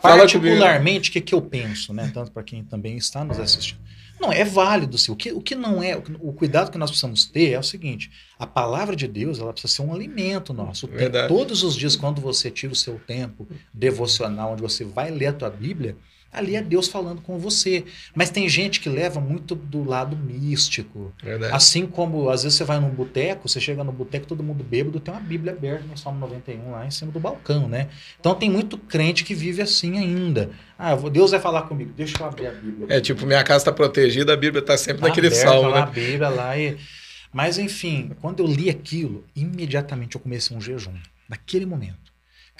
Particularmente, 0.00 1.10
o 1.10 1.12
que, 1.12 1.20
que 1.20 1.34
eu 1.34 1.42
penso, 1.42 1.92
né? 1.92 2.10
Tanto 2.12 2.30
para 2.30 2.42
quem 2.42 2.64
também 2.64 2.96
está 2.96 3.24
nos 3.24 3.38
assistindo. 3.38 3.80
Não, 4.20 4.30
é 4.30 4.44
válido, 4.44 4.98
sim. 4.98 5.10
O 5.10 5.16
que, 5.16 5.32
o 5.32 5.40
que 5.40 5.54
não 5.54 5.82
é, 5.82 5.96
o 5.96 6.32
cuidado 6.32 6.70
que 6.70 6.76
nós 6.76 6.90
precisamos 6.90 7.24
ter 7.24 7.52
é 7.52 7.58
o 7.58 7.62
seguinte: 7.62 8.10
a 8.38 8.46
palavra 8.46 8.94
de 8.94 9.08
Deus, 9.08 9.38
ela 9.38 9.52
precisa 9.52 9.72
ser 9.72 9.82
um 9.82 9.94
alimento 9.94 10.52
nosso. 10.52 10.86
Todos 11.26 11.62
os 11.62 11.74
dias, 11.74 11.96
quando 11.96 12.20
você 12.20 12.50
tira 12.50 12.72
o 12.72 12.76
seu 12.76 12.98
tempo 12.98 13.48
devocional, 13.72 14.52
onde 14.52 14.62
você 14.62 14.84
vai 14.84 15.10
ler 15.10 15.28
a 15.28 15.32
tua 15.32 15.48
Bíblia, 15.48 15.96
Ali 16.32 16.54
é 16.54 16.62
Deus 16.62 16.86
falando 16.86 17.20
com 17.20 17.38
você. 17.38 17.84
Mas 18.14 18.30
tem 18.30 18.48
gente 18.48 18.78
que 18.78 18.88
leva 18.88 19.20
muito 19.20 19.54
do 19.54 19.82
lado 19.82 20.16
místico. 20.16 21.12
Verdade. 21.22 21.52
Assim 21.52 21.86
como, 21.86 22.30
às 22.30 22.44
vezes, 22.44 22.56
você 22.56 22.64
vai 22.64 22.78
num 22.78 22.90
boteco, 22.90 23.48
você 23.48 23.60
chega 23.60 23.82
no 23.82 23.90
boteco, 23.90 24.26
todo 24.26 24.42
mundo 24.42 24.62
bêbado, 24.62 25.00
tem 25.00 25.12
uma 25.12 25.20
Bíblia 25.20 25.52
aberta 25.52 25.84
no 25.84 25.98
Salmo 25.98 26.20
91 26.20 26.70
lá 26.70 26.86
em 26.86 26.90
cima 26.90 27.10
do 27.10 27.18
balcão, 27.18 27.68
né? 27.68 27.88
Então 28.18 28.34
tem 28.34 28.48
muito 28.48 28.78
crente 28.78 29.24
que 29.24 29.34
vive 29.34 29.60
assim 29.60 29.98
ainda. 29.98 30.50
Ah, 30.78 30.94
Deus 30.94 31.32
vai 31.32 31.40
falar 31.40 31.62
comigo, 31.62 31.92
deixa 31.96 32.16
eu 32.20 32.26
abrir 32.26 32.46
a 32.46 32.52
Bíblia. 32.52 32.86
É 32.88 33.00
tipo, 33.00 33.26
minha 33.26 33.42
casa 33.42 33.58
está 33.58 33.72
protegida, 33.72 34.32
a 34.32 34.36
Bíblia 34.36 34.60
está 34.60 34.78
sempre 34.78 35.02
tá 35.02 35.08
naquele 35.08 35.26
aberta, 35.26 35.46
salmo, 35.46 35.68
lá, 35.68 35.76
né? 35.76 35.82
A 35.82 35.86
Bíblia 35.86 36.28
lá 36.28 36.56
e... 36.56 36.76
Mas 37.32 37.58
enfim, 37.58 38.12
quando 38.20 38.40
eu 38.40 38.46
li 38.46 38.70
aquilo, 38.70 39.24
imediatamente 39.36 40.16
eu 40.16 40.20
comecei 40.20 40.56
um 40.56 40.60
jejum. 40.60 40.94
Naquele 41.28 41.64
momento. 41.64 42.09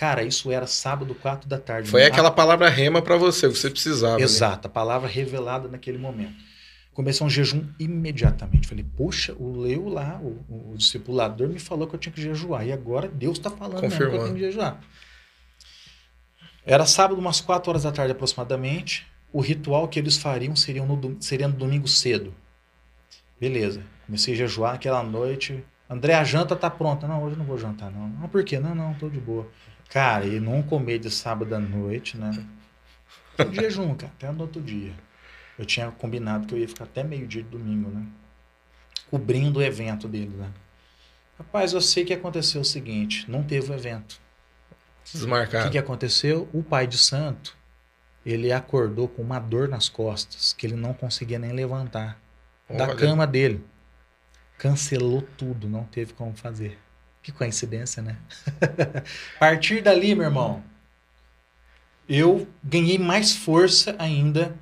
Cara, 0.00 0.22
isso 0.22 0.50
era 0.50 0.66
sábado, 0.66 1.14
quatro 1.14 1.46
da 1.46 1.58
tarde. 1.58 1.90
Foi 1.90 2.06
aquela 2.06 2.30
palavra 2.30 2.70
rema 2.70 3.02
para 3.02 3.18
você, 3.18 3.46
você 3.46 3.68
precisava. 3.68 4.16
Né? 4.16 4.22
Exato, 4.22 4.66
né? 4.66 4.70
a 4.70 4.72
palavra 4.72 5.06
revelada 5.06 5.68
naquele 5.68 5.98
momento. 5.98 6.32
Comecei 6.94 7.26
um 7.26 7.28
jejum 7.28 7.68
imediatamente. 7.78 8.66
Falei, 8.66 8.82
puxa, 8.96 9.34
o 9.38 9.60
Leu 9.60 9.90
lá, 9.90 10.18
o, 10.22 10.70
o, 10.70 10.74
discipulador, 10.74 11.50
me 11.50 11.58
falou 11.58 11.86
que 11.86 11.96
eu 11.96 11.98
tinha 11.98 12.14
que 12.14 12.22
jejuar. 12.22 12.66
E 12.66 12.72
agora 12.72 13.08
Deus 13.08 13.36
está 13.36 13.50
falando 13.50 13.82
mesmo 13.82 13.98
que 13.98 14.02
eu 14.04 14.10
tenho 14.24 14.34
que 14.36 14.40
jejuar. 14.40 14.80
Era 16.64 16.86
sábado, 16.86 17.20
umas 17.20 17.42
quatro 17.42 17.68
horas 17.68 17.82
da 17.82 17.92
tarde 17.92 18.12
aproximadamente. 18.12 19.06
O 19.30 19.42
ritual 19.42 19.86
que 19.86 19.98
eles 19.98 20.16
fariam 20.16 20.56
seria 20.56 20.82
no, 20.82 21.18
seria 21.20 21.46
no 21.46 21.54
domingo 21.54 21.86
cedo. 21.86 22.32
Beleza. 23.38 23.82
Comecei 24.06 24.32
a 24.32 24.36
jejuar 24.38 24.76
aquela 24.76 25.02
noite. 25.02 25.62
André, 25.90 26.14
a 26.14 26.24
janta 26.24 26.56
tá 26.56 26.70
pronta. 26.70 27.06
Não, 27.06 27.22
hoje 27.22 27.36
não 27.36 27.44
vou 27.44 27.58
jantar, 27.58 27.90
não. 27.90 28.08
Não, 28.08 28.28
por 28.30 28.42
quê? 28.42 28.58
Não, 28.58 28.74
não, 28.74 28.94
tô 28.94 29.10
de 29.10 29.20
boa. 29.20 29.46
Cara, 29.90 30.24
e 30.24 30.38
não 30.38 30.62
comer 30.62 30.98
de 30.98 31.10
sábado 31.10 31.54
à 31.54 31.58
noite, 31.58 32.16
né? 32.16 32.46
De 33.38 33.56
jejum, 33.56 33.94
cara, 33.94 34.12
até 34.16 34.30
no 34.30 34.42
outro 34.42 34.62
dia. 34.62 34.94
Eu 35.58 35.64
tinha 35.66 35.90
combinado 35.90 36.46
que 36.46 36.54
eu 36.54 36.58
ia 36.58 36.68
ficar 36.68 36.84
até 36.84 37.02
meio-dia 37.02 37.42
de 37.42 37.48
domingo, 37.48 37.90
né? 37.90 38.06
Cobrindo 39.10 39.58
o 39.58 39.62
evento 39.62 40.06
dele, 40.08 40.34
né? 40.36 40.50
Rapaz, 41.36 41.72
eu 41.72 41.80
sei 41.80 42.04
que 42.04 42.12
aconteceu 42.12 42.60
o 42.60 42.64
seguinte: 42.64 43.28
não 43.30 43.42
teve 43.42 43.70
o 43.70 43.74
evento. 43.74 44.20
Desmarcado. 45.12 45.64
O 45.64 45.66
que, 45.66 45.72
que 45.72 45.78
aconteceu? 45.78 46.48
O 46.52 46.62
pai 46.62 46.86
de 46.86 46.96
santo, 46.96 47.56
ele 48.24 48.52
acordou 48.52 49.08
com 49.08 49.22
uma 49.22 49.40
dor 49.40 49.68
nas 49.68 49.88
costas, 49.88 50.52
que 50.52 50.66
ele 50.66 50.76
não 50.76 50.94
conseguia 50.94 51.38
nem 51.38 51.52
levantar 51.52 52.20
Vamos 52.68 52.78
da 52.82 52.92
fazer. 52.92 53.06
cama 53.06 53.26
dele. 53.26 53.64
Cancelou 54.56 55.22
tudo, 55.36 55.68
não 55.68 55.84
teve 55.84 56.12
como 56.12 56.34
fazer. 56.36 56.78
Que 57.22 57.32
coincidência, 57.32 58.02
né? 58.02 58.16
a 59.36 59.38
partir 59.38 59.82
dali, 59.82 60.14
meu 60.14 60.24
irmão, 60.24 60.62
eu 62.08 62.48
ganhei 62.62 62.98
mais 62.98 63.32
força 63.36 63.94
ainda. 63.98 64.56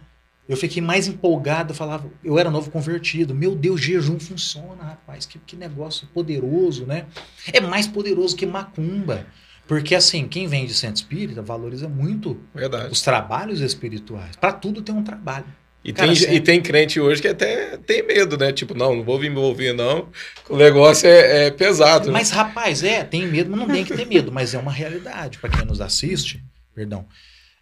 Eu 0.48 0.56
fiquei 0.56 0.82
mais 0.82 1.06
empolgado, 1.06 1.74
falava, 1.74 2.10
eu 2.24 2.38
era 2.38 2.50
novo 2.50 2.70
convertido. 2.70 3.34
Meu 3.34 3.54
Deus, 3.54 3.80
jejum 3.80 4.18
funciona, 4.18 4.82
rapaz. 4.82 5.26
Que, 5.26 5.38
que 5.38 5.56
negócio 5.56 6.06
poderoso, 6.08 6.86
né? 6.86 7.06
É 7.52 7.60
mais 7.60 7.86
poderoso 7.86 8.34
que 8.34 8.46
macumba. 8.46 9.26
Porque, 9.66 9.94
assim, 9.94 10.26
quem 10.26 10.46
vem 10.46 10.64
de 10.64 10.72
centro 10.72 10.96
espírita 10.96 11.42
valoriza 11.42 11.88
muito 11.88 12.40
Verdade. 12.54 12.90
os 12.90 13.02
trabalhos 13.02 13.60
espirituais. 13.60 14.34
Para 14.36 14.52
tudo 14.52 14.80
tem 14.80 14.94
um 14.94 15.04
trabalho. 15.04 15.44
E, 15.84 15.92
Cara, 15.92 16.12
tem, 16.12 16.34
e 16.34 16.40
tem 16.40 16.60
crente 16.60 17.00
hoje 17.00 17.22
que 17.22 17.28
até 17.28 17.76
tem 17.78 18.04
medo, 18.04 18.36
né? 18.36 18.52
Tipo, 18.52 18.74
não, 18.74 18.96
não 18.96 19.04
vou 19.04 19.18
me 19.18 19.28
envolver, 19.28 19.72
não. 19.72 20.08
O 20.48 20.56
negócio 20.56 21.08
é, 21.08 21.46
é 21.46 21.50
pesado. 21.50 22.08
Né? 22.08 22.12
Mas, 22.12 22.30
rapaz, 22.30 22.82
é, 22.82 23.04
tem 23.04 23.26
medo, 23.26 23.50
mas 23.50 23.60
não 23.60 23.68
tem 23.68 23.84
que 23.84 23.94
ter 23.94 24.04
medo. 24.04 24.32
Mas 24.32 24.54
é 24.54 24.58
uma 24.58 24.72
realidade. 24.72 25.38
Para 25.38 25.50
quem 25.50 25.64
nos 25.64 25.80
assiste, 25.80 26.42
perdão. 26.74 27.06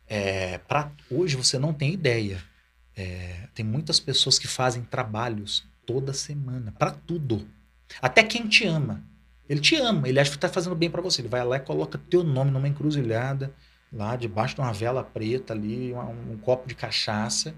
É, 0.09 0.59
pra, 0.59 0.91
hoje 1.11 1.37
você 1.37 1.59
não 1.59 1.75
tem 1.75 1.93
ideia. 1.93 2.43
É, 2.97 3.49
tem 3.55 3.65
muitas 3.65 4.01
pessoas 4.01 4.39
que 4.39 4.49
fazem 4.49 4.83
trabalhos 4.83 5.65
toda 5.85 6.13
semana, 6.15 6.73
para 6.79 6.93
tudo. 6.93 7.47
Até 8.01 8.23
quem 8.23 8.49
te 8.49 8.67
ama. 8.67 9.05
Ele 9.49 9.61
te 9.61 9.77
ama, 9.77 10.09
ele 10.09 10.19
acha 10.19 10.31
que 10.31 10.37
está 10.37 10.49
fazendo 10.49 10.75
bem 10.75 10.91
para 10.91 11.03
você. 11.03 11.21
Ele 11.21 11.29
vai 11.29 11.45
lá 11.45 11.57
e 11.57 11.61
coloca 11.61 12.01
teu 12.11 12.25
nome 12.25 12.51
numa 12.51 12.67
encruzilhada, 12.67 13.53
lá 13.93 14.17
debaixo 14.17 14.55
de 14.55 14.61
uma 14.63 14.73
vela 14.73 15.05
preta 15.05 15.53
ali, 15.53 15.93
um, 15.93 16.33
um 16.33 16.39
copo 16.39 16.67
de 16.67 16.75
cachaça 16.75 17.55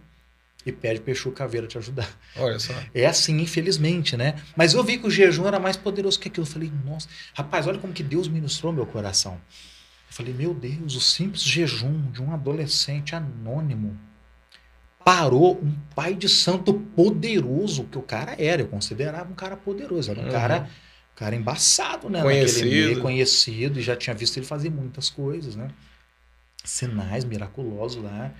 e 0.66 0.72
pede 0.72 1.02
Exu 1.06 1.30
Caveira 1.30 1.66
te 1.66 1.78
ajudar. 1.78 2.08
Olha 2.36 2.58
só. 2.58 2.74
É 2.94 3.06
assim, 3.06 3.40
infelizmente, 3.40 4.16
né? 4.16 4.34
Mas 4.56 4.74
eu 4.74 4.82
vi 4.82 4.98
que 4.98 5.06
o 5.06 5.10
jejum 5.10 5.46
era 5.46 5.58
mais 5.58 5.76
poderoso 5.76 6.18
que 6.18 6.28
aquilo. 6.28 6.46
Eu 6.46 6.50
falei, 6.50 6.72
nossa, 6.84 7.08
rapaz, 7.32 7.66
olha 7.66 7.78
como 7.78 7.92
que 7.92 8.02
Deus 8.02 8.28
ministrou 8.28 8.72
meu 8.72 8.86
coração. 8.86 9.34
Eu 9.34 10.14
falei, 10.14 10.34
meu 10.34 10.54
Deus, 10.54 10.94
o 10.94 11.00
simples 11.00 11.42
jejum 11.42 12.10
de 12.10 12.22
um 12.22 12.32
adolescente 12.32 13.14
anônimo 13.14 13.98
parou 15.04 15.58
um 15.62 15.74
pai 15.94 16.14
de 16.14 16.28
santo 16.28 16.74
poderoso 16.74 17.84
que 17.84 17.96
o 17.96 18.02
cara 18.02 18.34
era. 18.38 18.62
Eu 18.62 18.68
considerava 18.68 19.30
um 19.30 19.34
cara 19.34 19.56
poderoso, 19.56 20.10
era 20.10 20.20
um 20.20 20.24
uhum. 20.24 20.30
cara, 20.30 20.68
cara 21.14 21.34
embaçado, 21.34 22.10
né? 22.10 22.20
Conhecido. 22.20 22.68
Meio, 22.68 23.00
conhecido, 23.00 23.78
e 23.78 23.82
já 23.82 23.96
tinha 23.96 24.14
visto 24.14 24.36
ele 24.36 24.44
fazer 24.44 24.70
muitas 24.70 25.08
coisas, 25.08 25.56
né? 25.56 25.70
Sinais 26.62 27.24
miraculosos 27.24 28.02
lá. 28.02 28.34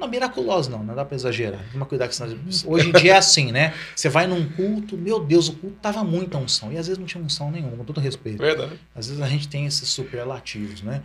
Não, 0.00 0.08
miraculosa 0.08 0.70
não, 0.70 0.82
não 0.82 0.94
dá 0.94 1.04
para 1.04 1.14
exagerar. 1.14 1.62
Cuidado 1.86 2.10
com 2.16 2.48
isso. 2.48 2.70
Hoje 2.70 2.88
em 2.88 2.92
dia 2.92 3.12
é 3.12 3.16
assim, 3.18 3.52
né? 3.52 3.74
Você 3.94 4.08
vai 4.08 4.26
num 4.26 4.48
culto, 4.48 4.96
meu 4.96 5.20
Deus, 5.22 5.48
o 5.48 5.52
culto 5.52 5.76
tava 5.76 6.02
muita 6.02 6.38
unção. 6.38 6.72
E 6.72 6.78
às 6.78 6.86
vezes 6.86 6.98
não 6.98 7.06
tinha 7.06 7.22
unção 7.22 7.50
nenhuma, 7.50 7.76
com 7.76 7.84
todo 7.84 8.00
respeito. 8.00 8.38
Verdade. 8.38 8.80
Às 8.94 9.08
vezes 9.08 9.22
a 9.22 9.28
gente 9.28 9.46
tem 9.46 9.66
esses 9.66 9.90
superlativos, 9.90 10.80
né? 10.80 11.02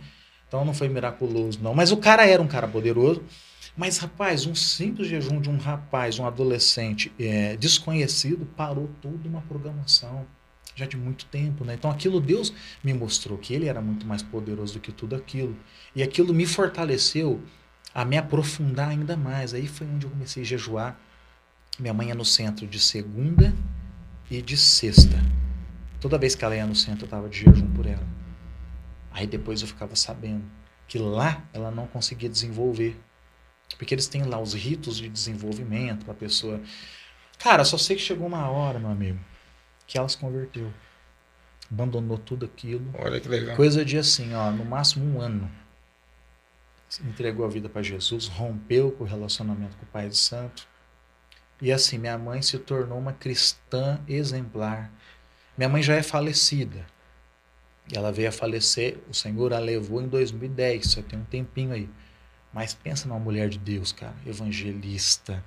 Então 0.48 0.64
não 0.64 0.72
foi 0.72 0.88
miraculoso, 0.88 1.58
não. 1.62 1.74
Mas 1.74 1.92
o 1.92 1.98
cara 1.98 2.26
era 2.26 2.40
um 2.40 2.48
cara 2.48 2.66
poderoso. 2.66 3.22
Mas, 3.76 3.98
rapaz, 3.98 4.46
um 4.46 4.54
simples 4.54 5.06
jejum 5.06 5.38
de 5.38 5.50
um 5.50 5.58
rapaz, 5.58 6.18
um 6.18 6.26
adolescente 6.26 7.12
é, 7.20 7.54
desconhecido, 7.56 8.46
parou 8.56 8.88
toda 9.02 9.28
uma 9.28 9.42
programação 9.42 10.26
já 10.74 10.86
de 10.86 10.96
muito 10.96 11.26
tempo, 11.26 11.64
né? 11.64 11.74
Então 11.74 11.90
aquilo 11.90 12.20
Deus 12.20 12.52
me 12.84 12.92
mostrou 12.92 13.36
que 13.36 13.54
ele 13.54 13.66
era 13.66 13.80
muito 13.80 14.06
mais 14.06 14.22
poderoso 14.22 14.74
do 14.74 14.80
que 14.80 14.92
tudo 14.92 15.16
aquilo. 15.16 15.56
E 15.94 16.02
aquilo 16.02 16.32
me 16.32 16.46
fortaleceu 16.46 17.40
a 17.96 18.04
me 18.04 18.18
aprofundar 18.18 18.90
ainda 18.90 19.16
mais. 19.16 19.54
Aí 19.54 19.66
foi 19.66 19.86
onde 19.86 20.04
eu 20.04 20.10
comecei 20.10 20.42
a 20.42 20.46
jejuar. 20.46 21.00
Minha 21.78 21.94
mãe 21.94 22.08
ia 22.08 22.14
no 22.14 22.26
centro 22.26 22.66
de 22.66 22.78
segunda 22.78 23.54
e 24.30 24.42
de 24.42 24.54
sexta. 24.54 25.16
Toda 25.98 26.18
vez 26.18 26.34
que 26.34 26.44
ela 26.44 26.54
ia 26.54 26.66
no 26.66 26.74
centro, 26.74 27.04
eu 27.04 27.06
estava 27.06 27.26
de 27.26 27.38
jejum 27.38 27.72
por 27.72 27.86
ela. 27.86 28.06
Aí 29.10 29.26
depois 29.26 29.62
eu 29.62 29.66
ficava 29.66 29.96
sabendo 29.96 30.44
que 30.86 30.98
lá 30.98 31.42
ela 31.54 31.70
não 31.70 31.86
conseguia 31.86 32.28
desenvolver. 32.28 33.00
Porque 33.78 33.94
eles 33.94 34.06
têm 34.06 34.24
lá 34.24 34.38
os 34.38 34.52
ritos 34.52 34.98
de 34.98 35.08
desenvolvimento 35.08 36.04
para 36.04 36.12
a 36.12 36.16
pessoa. 36.16 36.60
Cara, 37.38 37.64
só 37.64 37.78
sei 37.78 37.96
que 37.96 38.02
chegou 38.02 38.26
uma 38.26 38.46
hora, 38.50 38.78
meu 38.78 38.90
amigo, 38.90 39.18
que 39.86 39.96
ela 39.96 40.08
se 40.10 40.18
converteu. 40.18 40.70
Abandonou 41.72 42.18
tudo 42.18 42.44
aquilo. 42.44 42.90
Olha 42.98 43.18
que 43.18 43.26
legal. 43.26 43.56
Coisa 43.56 43.82
de 43.82 43.96
assim, 43.96 44.34
ó, 44.34 44.50
no 44.50 44.66
máximo 44.66 45.16
um 45.16 45.18
ano 45.18 45.50
entregou 47.04 47.44
a 47.44 47.48
vida 47.48 47.68
para 47.68 47.82
Jesus, 47.82 48.26
rompeu 48.26 48.92
com 48.92 49.04
o 49.04 49.06
relacionamento 49.06 49.76
com 49.76 49.84
o 49.84 49.88
Pai 49.88 50.08
de 50.08 50.16
Santo. 50.16 50.66
E 51.60 51.72
assim, 51.72 51.98
minha 51.98 52.18
mãe 52.18 52.42
se 52.42 52.58
tornou 52.58 52.98
uma 52.98 53.12
cristã 53.12 54.00
exemplar. 54.06 54.90
Minha 55.56 55.68
mãe 55.68 55.82
já 55.82 55.94
é 55.94 56.02
falecida. 56.02 56.86
Ela 57.92 58.10
veio 58.12 58.28
a 58.28 58.32
falecer, 58.32 58.98
o 59.08 59.14
Senhor 59.14 59.52
a 59.52 59.58
levou 59.58 60.02
em 60.02 60.08
2010, 60.08 60.86
só 60.86 61.02
tem 61.02 61.18
um 61.18 61.24
tempinho 61.24 61.72
aí. 61.72 61.88
Mas 62.52 62.74
pensa 62.74 63.06
numa 63.06 63.20
mulher 63.20 63.48
de 63.48 63.58
Deus, 63.58 63.92
cara, 63.92 64.14
evangelista, 64.26 65.42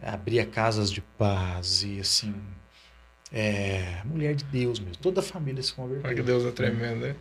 abria 0.00 0.46
casas 0.46 0.90
de 0.90 1.00
paz 1.00 1.82
e 1.82 2.00
assim, 2.00 2.34
é, 3.32 4.02
mulher 4.04 4.34
de 4.34 4.44
Deus 4.44 4.78
mesmo. 4.78 4.96
Toda 4.96 5.20
a 5.20 5.22
família 5.22 5.62
se 5.62 5.72
converteu. 5.72 6.06
Olha 6.06 6.14
que 6.14 6.22
Deus 6.22 6.44
é 6.44 6.50
tremendo, 6.50 7.00
né? 7.00 7.16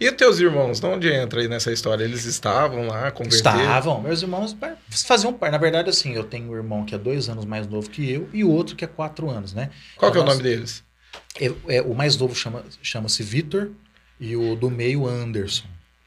E 0.00 0.08
os 0.08 0.14
teus 0.14 0.38
irmãos, 0.40 0.80
de 0.80 0.86
onde 0.86 1.12
entra 1.12 1.40
aí 1.40 1.48
nessa 1.48 1.72
história? 1.72 2.04
Eles 2.04 2.24
estavam 2.24 2.88
lá, 2.88 3.10
converteram? 3.10 3.60
Estavam. 3.60 4.00
Meus 4.02 4.22
irmãos 4.22 4.56
faziam 4.90 5.32
parte. 5.32 5.52
Na 5.52 5.58
verdade, 5.58 5.90
assim, 5.90 6.14
eu 6.14 6.24
tenho 6.24 6.50
um 6.50 6.54
irmão 6.54 6.84
que 6.84 6.94
é 6.94 6.98
dois 6.98 7.28
anos 7.28 7.44
mais 7.44 7.66
novo 7.66 7.88
que 7.88 8.10
eu 8.10 8.28
e 8.32 8.42
o 8.44 8.50
outro 8.50 8.74
que 8.76 8.84
é 8.84 8.88
quatro 8.88 9.30
anos, 9.30 9.52
né? 9.52 9.70
Qual 9.96 10.10
que 10.10 10.18
é 10.18 10.20
o 10.20 10.24
nome 10.24 10.42
deles? 10.42 10.82
É, 11.40 11.76
é, 11.76 11.82
o 11.82 11.94
mais 11.94 12.16
novo 12.16 12.34
chama, 12.34 12.64
chama-se 12.82 13.22
Vitor 13.22 13.70
e 14.18 14.36
o 14.36 14.56
do 14.56 14.70
meio 14.70 15.06
Anderson. 15.06 15.66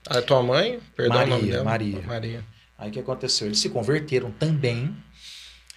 A 0.10 0.22
tua 0.22 0.42
mãe? 0.42 0.80
Perdão 0.96 1.18
Maria, 1.18 1.34
o 1.34 1.38
nome 1.38 1.52
dela. 1.52 1.64
Maria. 1.64 2.02
Maria. 2.02 2.46
Aí 2.78 2.90
o 2.90 2.94
que 2.94 3.00
aconteceu? 3.00 3.48
Eles 3.48 3.60
se 3.60 3.70
converteram 3.70 4.32
também. 4.32 4.96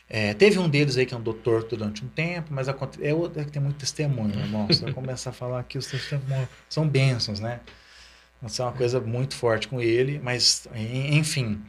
É, 0.08 0.34
teve 0.34 0.58
um 0.58 0.68
deles 0.68 0.96
aí 0.96 1.06
que 1.06 1.14
andou 1.14 1.32
torto 1.32 1.76
durante 1.76 2.04
um 2.04 2.08
tempo, 2.08 2.52
mas 2.52 2.66
é 2.68 3.14
outro 3.14 3.40
é 3.40 3.44
que 3.44 3.52
tem 3.52 3.62
muito 3.62 3.76
testemunho, 3.76 4.38
irmão. 4.38 4.66
Se 4.72 4.84
eu 4.84 4.92
começar 4.92 5.30
a 5.30 5.32
falar 5.32 5.60
aqui, 5.60 5.78
os 5.78 5.86
testemunhos 5.86 6.48
são 6.68 6.86
bênçãos, 6.88 7.38
né? 7.38 7.60
Isso 8.46 8.62
é 8.62 8.64
uma 8.64 8.72
coisa 8.72 9.00
muito 9.00 9.34
forte 9.34 9.68
com 9.68 9.80
ele, 9.80 10.18
mas 10.22 10.66
enfim. 10.74 11.60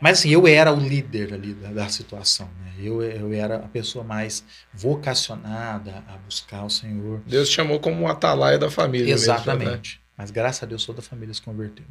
Mas 0.00 0.18
assim, 0.18 0.30
eu 0.30 0.46
era 0.46 0.72
o 0.72 0.78
líder 0.78 1.32
ali 1.32 1.54
da, 1.54 1.70
da 1.70 1.88
situação, 1.88 2.48
né? 2.60 2.72
Eu, 2.78 3.02
eu 3.02 3.32
era 3.32 3.56
a 3.56 3.68
pessoa 3.68 4.04
mais 4.04 4.44
vocacionada 4.72 6.04
a 6.06 6.16
buscar 6.18 6.64
o 6.64 6.70
Senhor. 6.70 7.22
Deus 7.26 7.50
chamou 7.50 7.80
como 7.80 8.02
um 8.02 8.08
atalaia 8.08 8.58
da 8.58 8.70
família. 8.70 9.12
Exatamente. 9.12 9.68
Mesmo, 9.68 9.76
né? 9.76 10.06
Mas 10.16 10.30
graças 10.30 10.62
a 10.62 10.66
Deus 10.66 10.84
toda 10.84 11.00
a 11.00 11.02
família 11.02 11.32
se 11.32 11.42
converteu. 11.42 11.86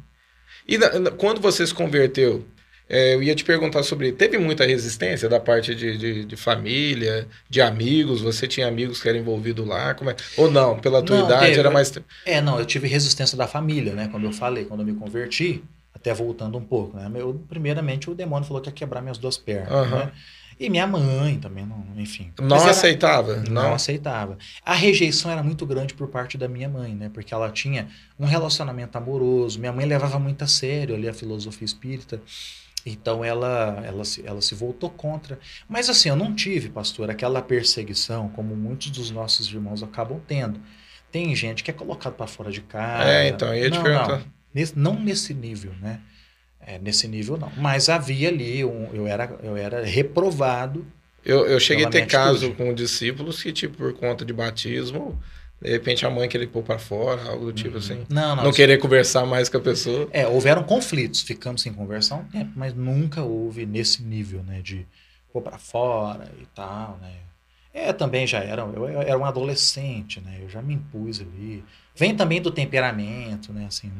E 0.66 0.78
na, 0.78 0.98
na, 0.98 1.10
quando 1.10 1.40
você 1.40 1.66
se 1.66 1.74
converteu, 1.74 2.46
é, 2.88 3.14
eu 3.14 3.22
ia 3.22 3.34
te 3.34 3.44
perguntar 3.44 3.82
sobre. 3.82 4.12
Teve 4.12 4.38
muita 4.38 4.64
resistência 4.64 5.28
da 5.28 5.40
parte 5.40 5.74
de, 5.74 5.98
de, 5.98 6.24
de, 6.24 6.36
família, 6.36 7.26
de 7.50 7.60
amigos? 7.60 8.20
Você 8.20 8.46
tinha 8.46 8.68
amigos 8.68 9.02
que 9.02 9.08
eram 9.08 9.18
envolvidos 9.18 9.66
lá? 9.66 9.94
Como 9.94 10.10
é? 10.10 10.16
Ou 10.36 10.50
não? 10.50 10.78
Pela 10.78 11.02
tua 11.02 11.16
Não, 11.18 11.26
idade 11.26 11.46
teve. 11.46 11.58
era 11.58 11.70
mais. 11.70 11.92
É, 12.24 12.40
não, 12.40 12.58
eu 12.58 12.66
tive 12.66 12.86
resistência 12.86 13.36
da 13.36 13.46
família, 13.48 13.92
né? 13.94 14.08
Quando 14.10 14.24
eu 14.24 14.32
falei, 14.32 14.64
quando 14.66 14.80
eu 14.80 14.86
me 14.86 14.94
converti, 14.94 15.64
até 15.92 16.14
voltando 16.14 16.56
um 16.58 16.64
pouco, 16.64 16.96
né? 16.96 17.10
Eu, 17.16 17.42
primeiramente, 17.48 18.08
o 18.08 18.14
demônio 18.14 18.46
falou 18.46 18.62
que 18.62 18.68
ia 18.68 18.72
quebrar 18.72 19.00
minhas 19.02 19.18
duas 19.18 19.36
pernas, 19.36 19.72
Aham. 19.72 19.96
né? 20.06 20.12
E 20.58 20.70
minha 20.70 20.86
mãe 20.86 21.38
também, 21.38 21.66
não, 21.66 21.84
enfim. 21.98 22.32
Não 22.40 22.56
era- 22.56 22.70
aceitava? 22.70 23.36
Não 23.48 23.62
Não. 23.64 23.74
aceitava. 23.74 24.38
A 24.64 24.74
rejeição 24.74 25.30
era 25.30 25.42
muito 25.42 25.66
grande 25.66 25.92
por 25.92 26.08
parte 26.08 26.38
da 26.38 26.48
minha 26.48 26.66
mãe, 26.68 26.94
né? 26.94 27.10
Porque 27.12 27.34
ela 27.34 27.50
tinha 27.50 27.88
um 28.18 28.24
relacionamento 28.24 28.96
amoroso. 28.96 29.58
Minha 29.60 29.72
mãe 29.72 29.84
levava 29.84 30.18
muito 30.18 30.42
a 30.44 30.46
sério 30.46 30.94
ali 30.94 31.06
a 31.08 31.12
filosofia 31.12 31.64
espírita. 31.66 32.22
Então 32.86 33.24
ela, 33.24 33.82
ela, 33.84 34.04
se, 34.04 34.24
ela 34.24 34.40
se 34.40 34.54
voltou 34.54 34.88
contra. 34.88 35.40
Mas 35.68 35.90
assim, 35.90 36.08
eu 36.08 36.14
não 36.14 36.32
tive, 36.32 36.68
pastor, 36.68 37.10
aquela 37.10 37.42
perseguição 37.42 38.28
como 38.28 38.54
muitos 38.54 38.90
dos 38.90 39.10
nossos 39.10 39.48
irmãos 39.52 39.82
acabam 39.82 40.20
tendo. 40.24 40.60
Tem 41.10 41.34
gente 41.34 41.64
que 41.64 41.70
é 41.70 41.74
colocado 41.74 42.14
para 42.14 42.28
fora 42.28 42.50
de 42.50 42.60
casa. 42.60 43.10
É, 43.10 43.28
então, 43.28 43.48
eu 43.48 43.64
ia 43.64 43.70
te 43.70 43.76
não, 43.76 43.82
perguntar. 43.82 44.18
Não, 44.18 44.24
nesse, 44.54 44.78
não 44.78 44.94
nesse 44.94 45.34
nível, 45.34 45.72
né? 45.80 46.00
É, 46.60 46.78
nesse 46.78 47.08
nível 47.08 47.36
não. 47.36 47.50
Mas 47.56 47.88
havia 47.88 48.28
ali, 48.28 48.64
um, 48.64 48.88
eu, 48.94 49.06
era, 49.06 49.36
eu 49.42 49.56
era 49.56 49.84
reprovado 49.84 50.86
Eu, 51.24 51.46
eu 51.46 51.58
cheguei 51.58 51.84
a 51.84 51.90
ter 51.90 52.06
caso 52.06 52.52
com 52.54 52.72
discípulos 52.72 53.42
que, 53.42 53.52
tipo, 53.52 53.76
por 53.76 53.94
conta 53.94 54.24
de 54.24 54.32
batismo, 54.32 55.20
de 55.60 55.70
repente 55.70 56.04
a 56.04 56.10
mãe 56.10 56.28
queria 56.28 56.46
pôr 56.46 56.62
para 56.62 56.78
fora, 56.78 57.30
algo 57.30 57.46
do 57.46 57.52
tipo 57.52 57.78
assim. 57.78 58.04
Não, 58.08 58.36
não. 58.36 58.44
Não 58.44 58.52
querer 58.52 58.78
conversar 58.78 59.24
mais 59.24 59.48
com 59.48 59.56
a 59.56 59.60
pessoa. 59.60 60.08
É, 60.12 60.26
houveram 60.26 60.62
conflitos, 60.62 61.22
ficamos 61.22 61.62
sem 61.62 61.72
conversar 61.72 62.16
um 62.16 62.24
tempo, 62.24 62.52
mas 62.54 62.74
nunca 62.74 63.22
houve 63.22 63.64
nesse 63.64 64.02
nível, 64.02 64.42
né, 64.42 64.60
de 64.60 64.86
pôr 65.32 65.42
pra 65.42 65.58
fora 65.58 66.30
e 66.40 66.46
tal, 66.54 66.98
né. 67.00 67.12
É, 67.72 67.92
também 67.92 68.26
já 68.26 68.38
era, 68.38 68.62
eu, 68.62 68.88
eu 68.88 69.02
era 69.02 69.18
um 69.18 69.24
adolescente, 69.24 70.20
né, 70.20 70.38
eu 70.42 70.48
já 70.48 70.62
me 70.62 70.74
impus 70.74 71.20
ali. 71.20 71.64
Vem 71.94 72.14
também 72.14 72.40
do 72.40 72.50
temperamento, 72.50 73.52
né, 73.52 73.66
assim, 73.66 73.90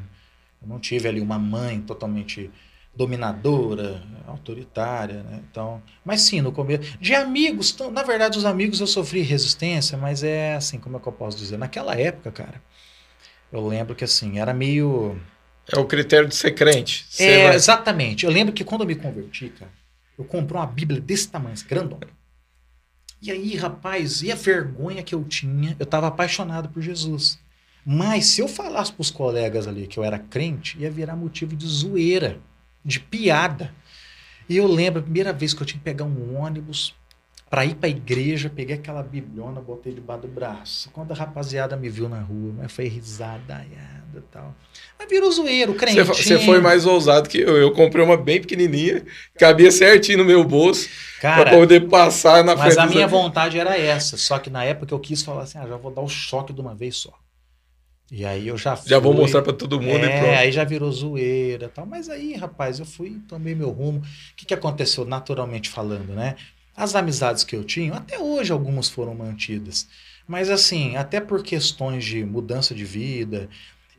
eu 0.60 0.68
não 0.68 0.78
tive 0.78 1.08
ali 1.08 1.20
uma 1.20 1.38
mãe 1.38 1.80
totalmente 1.80 2.50
dominadora, 2.96 4.02
autoritária, 4.26 5.22
né, 5.22 5.40
então, 5.50 5.82
mas 6.04 6.22
sim, 6.22 6.40
no 6.40 6.50
começo, 6.50 6.98
de 6.98 7.14
amigos, 7.14 7.76
na 7.92 8.02
verdade 8.02 8.38
os 8.38 8.44
amigos 8.44 8.80
eu 8.80 8.86
sofri 8.86 9.20
resistência, 9.20 9.96
mas 9.96 10.22
é 10.24 10.54
assim, 10.56 10.78
como 10.78 10.96
é 10.96 11.00
que 11.00 11.06
eu 11.06 11.12
posso 11.12 11.36
dizer, 11.36 11.56
naquela 11.58 11.94
época, 11.94 12.32
cara, 12.32 12.60
eu 13.52 13.66
lembro 13.66 13.94
que 13.94 14.04
assim, 14.04 14.38
era 14.38 14.52
meio... 14.52 15.16
É 15.72 15.78
o 15.78 15.84
critério 15.84 16.28
de 16.28 16.34
ser 16.34 16.52
crente. 16.52 17.06
Você 17.08 17.24
É, 17.24 17.42
vai- 17.44 17.54
exatamente. 17.54 18.24
Eu 18.24 18.30
lembro 18.30 18.52
que 18.52 18.64
quando 18.64 18.82
eu 18.82 18.86
me 18.86 18.94
converti, 18.94 19.48
cara, 19.50 19.70
eu 20.18 20.24
comprei 20.24 20.60
uma 20.60 20.66
Bíblia 20.66 21.00
desse 21.00 21.28
tamanho, 21.28 21.56
grandona. 21.68 22.08
E 23.20 23.30
aí, 23.30 23.56
rapaz, 23.56 24.22
e 24.22 24.30
a 24.30 24.34
vergonha 24.36 25.02
que 25.02 25.14
eu 25.14 25.24
tinha? 25.24 25.74
Eu 25.78 25.84
estava 25.84 26.06
apaixonado 26.06 26.68
por 26.68 26.82
Jesus. 26.82 27.38
Mas 27.84 28.26
se 28.26 28.40
eu 28.40 28.48
falasse 28.48 28.92
pros 28.92 29.10
colegas 29.10 29.66
ali 29.66 29.86
que 29.86 29.98
eu 29.98 30.04
era 30.04 30.18
crente, 30.18 30.76
ia 30.78 30.90
virar 30.90 31.16
motivo 31.16 31.56
de 31.56 31.66
zoeira, 31.66 32.38
de 32.86 33.00
piada. 33.00 33.74
E 34.48 34.56
eu 34.56 34.66
lembro 34.66 35.00
a 35.00 35.02
primeira 35.02 35.32
vez 35.32 35.52
que 35.52 35.60
eu 35.60 35.66
tinha 35.66 35.78
que 35.78 35.84
pegar 35.84 36.04
um 36.04 36.36
ônibus 36.36 36.94
para 37.50 37.64
ir 37.64 37.74
para 37.76 37.88
a 37.88 37.90
igreja, 37.90 38.50
peguei 38.54 38.74
aquela 38.74 39.02
bibliona, 39.02 39.60
botei 39.60 39.92
debaixo 39.92 40.22
do 40.22 40.28
braço. 40.28 40.90
Quando 40.92 41.12
a 41.12 41.14
rapaziada 41.14 41.76
me 41.76 41.88
viu 41.88 42.08
na 42.08 42.20
rua, 42.20 42.54
mas 42.58 42.72
foi 42.72 42.88
risadaiada 42.88 44.18
e 44.18 44.20
tal. 44.32 44.54
Mas 44.98 45.08
virou 45.08 45.30
zoeiro, 45.30 45.74
crente. 45.74 46.02
Você, 46.02 46.38
foi 46.40 46.60
mais 46.60 46.86
ousado 46.86 47.28
que 47.28 47.38
eu. 47.38 47.56
Eu 47.56 47.72
comprei 47.72 48.04
uma 48.04 48.16
bem 48.16 48.40
pequenininha, 48.40 49.04
cabia 49.38 49.70
certinho 49.70 50.18
no 50.18 50.24
meu 50.24 50.42
bolso, 50.42 50.88
para 51.20 51.50
poder 51.50 51.88
passar 51.88 52.42
na 52.42 52.56
Mas 52.56 52.74
frente. 52.74 52.78
a 52.78 52.86
dos 52.86 52.94
minha 52.94 53.06
vontade 53.06 53.58
era 53.58 53.78
essa. 53.78 54.16
Só 54.16 54.38
que 54.38 54.50
na 54.50 54.64
época 54.64 54.92
eu 54.92 54.98
quis 54.98 55.22
falar 55.22 55.42
assim: 55.42 55.58
ah, 55.58 55.66
já 55.68 55.76
vou 55.76 55.92
dar 55.92 56.02
o 56.02 56.08
choque 56.08 56.52
de 56.52 56.60
uma 56.60 56.74
vez 56.74 56.96
só. 56.96 57.12
E 58.10 58.24
aí 58.24 58.46
eu 58.48 58.56
já 58.56 58.76
Já 58.84 58.98
vou 58.98 59.12
fui- 59.12 59.22
mostrar 59.22 59.42
para 59.42 59.52
todo 59.52 59.80
mundo 59.80 60.04
e 60.04 60.08
é, 60.08 60.18
pronto. 60.18 60.38
aí 60.38 60.52
já 60.52 60.64
virou 60.64 60.90
zoeira 60.92 61.66
e 61.66 61.68
tal. 61.68 61.86
Mas 61.86 62.08
aí, 62.08 62.34
rapaz, 62.34 62.78
eu 62.78 62.86
fui, 62.86 63.20
tomei 63.28 63.54
meu 63.54 63.70
rumo. 63.70 63.98
O 64.00 64.02
que, 64.36 64.46
que 64.46 64.54
aconteceu 64.54 65.04
naturalmente 65.04 65.68
falando, 65.68 66.14
né? 66.14 66.36
As 66.76 66.94
amizades 66.94 67.42
que 67.42 67.56
eu 67.56 67.64
tinha, 67.64 67.94
até 67.94 68.18
hoje 68.18 68.52
algumas 68.52 68.88
foram 68.88 69.14
mantidas. 69.14 69.88
Mas 70.28 70.50
assim, 70.50 70.96
até 70.96 71.20
por 71.20 71.42
questões 71.42 72.04
de 72.04 72.24
mudança 72.24 72.74
de 72.74 72.84
vida, 72.84 73.48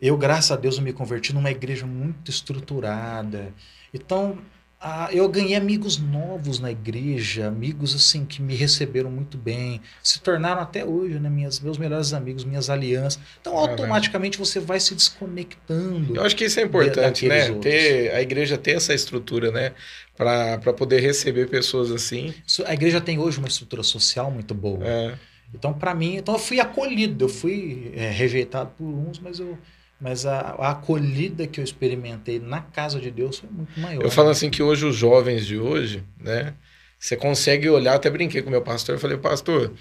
eu, 0.02 0.18
graças 0.18 0.52
a 0.52 0.56
Deus, 0.56 0.78
eu 0.78 0.84
me 0.84 0.94
converti 0.94 1.34
numa 1.34 1.50
igreja 1.52 1.86
muito 1.86 2.30
estruturada. 2.32 3.54
Então, 3.94 4.38
ah, 4.80 5.10
eu 5.12 5.28
ganhei 5.28 5.56
amigos 5.56 5.98
novos 5.98 6.60
na 6.60 6.70
igreja, 6.70 7.48
amigos 7.48 7.96
assim 7.96 8.26
que 8.26 8.44
me 8.44 8.56
receberam 8.56 9.10
muito 9.10 9.36
bem, 9.36 9.82
se 10.04 10.22
tornaram 10.22 10.62
até 10.62 10.86
hoje, 10.86 11.20
né, 11.20 11.30
minhas, 11.30 11.60
meus 11.60 11.80
melhores 11.80 12.14
amigos, 12.14 12.44
minhas 12.44 12.70
alianças. 12.70 13.20
Então, 13.42 13.58
automaticamente 13.58 14.38
você 14.38 14.60
vai 14.60 14.80
se 14.80 14.94
desconectando. 14.94 16.16
Eu 16.16 16.24
acho 16.24 16.36
que 16.36 16.46
isso 16.46 16.60
é 16.60 16.64
importante, 16.64 17.28
né? 17.28 17.46
outros. 17.46 17.64
Ter, 17.64 18.14
a 18.14 18.22
igreja 18.22 18.56
ter 18.56 18.76
essa 18.76 18.94
estrutura, 18.94 19.52
né? 19.52 19.74
Para 20.16 20.74
poder 20.74 21.00
receber 21.00 21.50
pessoas 21.50 21.92
assim. 21.92 22.34
A 22.66 22.74
igreja 22.74 23.02
tem 23.02 23.18
hoje 23.18 23.40
uma 23.40 23.48
estrutura 23.48 23.82
social 23.82 24.30
muito 24.30 24.54
boa. 24.54 24.86
É. 24.86 25.16
Então, 25.54 25.74
para 25.74 25.96
mim, 25.96 26.18
então 26.18 26.36
eu 26.36 26.40
fui 26.40 26.60
acolhido, 26.60 27.26
eu 27.26 27.30
fui 27.30 27.92
é, 27.96 28.10
rejeitado 28.12 28.72
por 28.78 28.86
uns, 28.86 29.18
mas 29.18 29.40
eu 29.40 29.58
mas 30.00 30.26
a, 30.26 30.56
a 30.60 30.72
acolhida 30.72 31.48
que 31.48 31.60
eu 31.60 31.64
experimentei 31.64 32.40
na 32.40 32.62
casa 32.62 33.00
de 33.00 33.10
Deus 33.10 33.40
foi 33.40 33.50
muito 33.50 33.80
maior. 33.80 34.04
Eu 34.04 34.12
falo 34.12 34.30
assim 34.30 34.50
que 34.50 34.62
hoje 34.62 34.86
os 34.86 34.96
jovens 34.96 35.46
de 35.46 35.58
hoje, 35.58 36.04
né? 36.20 36.54
Você 37.00 37.16
consegue 37.16 37.70
olhar, 37.70 37.96
até 37.96 38.10
brinquei 38.10 38.42
com 38.42 38.48
o 38.48 38.52
meu 38.52 38.62
pastor, 38.62 38.96
eu 38.96 39.00
falei, 39.00 39.18
pastor, 39.18 39.72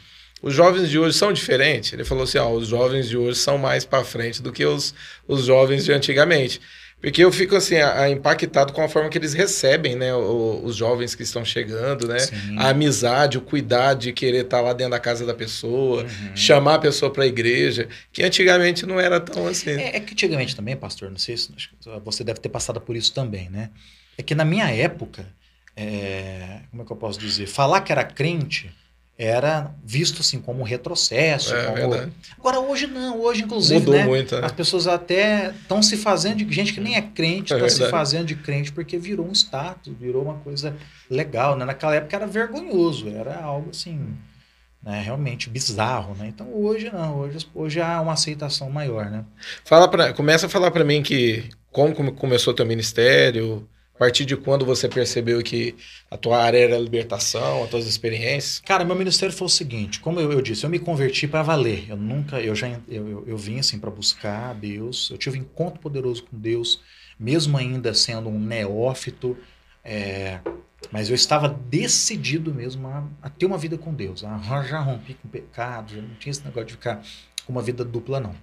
os 0.42 0.55
jovens 0.55 0.90
de 0.90 0.98
hoje 0.98 1.16
são 1.16 1.33
diferentes? 1.33 1.92
Ele 1.92 2.05
falou 2.05 2.24
assim, 2.24 2.38
ah, 2.38 2.46
os 2.46 2.68
jovens 2.68 3.09
de 3.09 3.16
hoje 3.16 3.38
são 3.38 3.57
mais 3.57 3.85
para 3.85 4.05
frente 4.05 4.42
do 4.42 4.52
que 4.52 4.64
os, 4.64 4.94
os 5.26 5.44
jovens 5.44 5.85
de 5.85 5.92
antigamente. 5.92 6.61
Porque 7.00 7.22
eu 7.22 7.30
fico 7.30 7.54
assim, 7.54 7.76
a- 7.76 8.00
a 8.02 8.11
impactado 8.11 8.72
com 8.72 8.82
a 8.82 8.88
forma 8.88 9.09
que 9.11 9.18
eles 9.18 9.32
recebem, 9.35 9.94
né? 9.94 10.12
o- 10.14 10.62
os 10.64 10.74
jovens 10.74 11.14
que 11.14 11.22
estão 11.22 11.44
chegando, 11.44 12.09
né? 12.09 12.18
Sim. 12.18 12.56
A 12.59 12.70
amizade, 12.70 13.38
o 13.38 13.40
cuidado 13.42 14.00
de 14.00 14.12
querer 14.12 14.44
estar 14.46 14.61
lá 14.61 14.72
dentro 14.72 14.92
da 14.92 14.98
casa 14.98 15.24
da 15.24 15.35
pessoa, 15.35 16.02
Uhum. 16.02 16.37
chamar 16.37 16.74
a 16.76 16.78
pessoa 16.78 17.12
para 17.12 17.24
a 17.24 17.26
igreja, 17.26 17.88
que 18.12 18.23
antigamente 18.25 18.85
não 18.87 18.98
era 18.98 19.21
tão 19.21 19.46
assim. 19.46 19.71
É, 19.71 19.96
é 19.96 20.00
que 20.00 20.12
antigamente 20.14 20.56
também, 20.56 20.75
pastor, 20.75 21.10
não 21.10 21.18
sei 21.18 21.37
se 21.37 21.50
você 22.04 22.25
deve 22.25 22.40
ter 22.40 22.48
passado 22.48 22.81
por 22.81 22.96
isso 22.96 23.12
também, 23.12 23.50
né? 23.50 23.71
É 24.18 24.23
que 24.23 24.35
na 24.35 24.44
minha 24.44 24.68
época, 24.71 25.27
é, 25.77 26.60
como 26.71 26.83
é 26.83 26.87
que 26.87 26.92
eu 26.92 26.96
posso 26.96 27.18
dizer? 27.21 27.46
Falar 27.46 27.83
que 27.83 27.92
era 27.92 28.02
crente 28.04 28.71
era 29.19 29.75
visto 29.83 30.21
assim 30.21 30.40
como 30.40 30.60
um 30.60 30.64
retrocesso. 30.64 31.54
É, 31.54 31.64
como... 31.64 31.77
verdade. 31.77 32.12
Agora 32.38 32.60
hoje 32.60 32.87
não, 32.87 33.21
hoje 33.21 33.42
inclusive 33.42 33.81
Mudou 33.81 33.94
né, 33.94 34.04
muito, 34.04 34.37
né? 34.37 34.44
as 34.44 34.52
pessoas 34.52 34.87
até 34.87 35.50
estão 35.50 35.83
se 35.83 35.96
fazendo 35.96 36.44
de 36.44 36.54
gente 36.54 36.73
que 36.73 36.81
nem 36.81 36.96
é 36.96 37.02
crente, 37.02 37.52
É 37.52 37.56
está 37.56 37.69
se 37.69 37.90
fazendo 37.90 38.27
de 38.27 38.37
crente 38.37 38.71
porque 38.73 38.98
virou 38.98 39.27
um 39.27 39.33
status, 39.33 39.92
virou 39.98 40.23
uma 40.23 40.35
coisa 40.35 40.77
legal, 41.10 41.56
né? 41.56 41.64
Naquela 41.64 41.94
época 41.94 42.14
era 42.14 42.27
vergonhoso, 42.27 43.08
era 43.08 43.40
algo 43.42 43.71
assim, 43.71 44.14
né, 44.83 45.00
realmente 45.02 45.48
bizarro, 45.48 46.14
né? 46.14 46.29
Então 46.29 46.52
hoje 46.52 46.90
não, 46.92 47.19
hoje, 47.19 47.46
hoje 47.54 47.81
há 47.81 48.00
uma 48.02 48.12
aceitação 48.12 48.69
maior, 48.71 49.06
né? 49.10 49.25
Fala 49.64 49.88
pra, 49.88 50.12
começa 50.12 50.46
a 50.46 50.48
falar 50.48 50.71
pra 50.71 50.85
mim 50.85 51.02
que 51.02 51.48
como 51.73 51.94
come- 51.94 52.12
começou 52.12 52.52
teu 52.54 52.67
ministério, 52.67 53.67
a 53.97 53.99
partir 53.99 54.27
de 54.27 54.37
quando 54.37 54.65
você 54.65 54.88
percebeu 54.88 55.42
que 55.42 55.75
a 56.11 56.19
tua 56.19 56.37
área 56.42 56.59
era 56.59 56.77
a 56.77 56.79
libertação, 56.79 57.65
as 57.65 57.71
tuas 57.71 57.87
experiências. 57.87 58.61
Cara, 58.61 58.85
meu 58.85 58.94
ministério 58.94 59.35
foi 59.35 59.47
o 59.47 59.51
seguinte, 59.51 60.01
como 60.01 60.21
eu, 60.21 60.31
eu 60.31 60.42
disse, 60.42 60.65
eu 60.65 60.71
me 60.71 60.79
converti 60.79 61.27
para 61.27 61.42
valer. 61.42 61.88
Eu 61.88 61.97
nunca, 61.97 62.38
eu 62.40 62.55
já, 62.55 62.69
eu, 62.87 63.09
eu, 63.09 63.25
eu 63.27 63.37
vim 63.38 63.59
assim 63.59 63.79
para 63.79 63.90
buscar 63.90 64.55
Deus. 64.55 65.09
Eu 65.11 65.17
tive 65.17 65.38
um 65.38 65.42
encontro 65.42 65.81
poderoso 65.81 66.25
com 66.25 66.38
Deus, 66.38 66.81
mesmo 67.19 67.57
ainda 67.57 67.94
sendo 67.94 68.29
um 68.29 68.38
neófito. 68.38 69.35
é, 69.83 70.40
mas 70.92 71.09
eu 71.09 71.15
estava 71.15 71.49
decidido 71.49 72.55
mesmo 72.55 72.87
a, 72.88 73.05
a 73.23 73.31
ter 73.31 73.47
uma 73.47 73.59
vida 73.59 73.79
com 73.79 73.94
Deus. 73.94 74.23
A, 74.23 74.63
já 74.63 74.79
rompi 74.79 75.15
com 75.15 75.29
pecado, 75.29 75.94
já 75.94 76.03
não 76.03 76.15
tinha 76.17 76.31
esse 76.31 76.44
negócio 76.44 76.67
de 76.67 76.73
ficar 76.75 77.03
com 77.47 77.53
uma 77.53 77.63
vida 77.63 77.85
dupla, 77.85 78.21
não. 78.21 78.35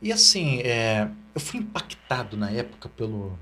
E 0.00 0.12
assim, 0.12 0.60
é, 0.60 1.08
eu 1.34 1.40
fui 1.40 1.58
impactado 1.60 2.36
na 2.36 2.50
época 2.50 2.88
pelo. 2.88 3.36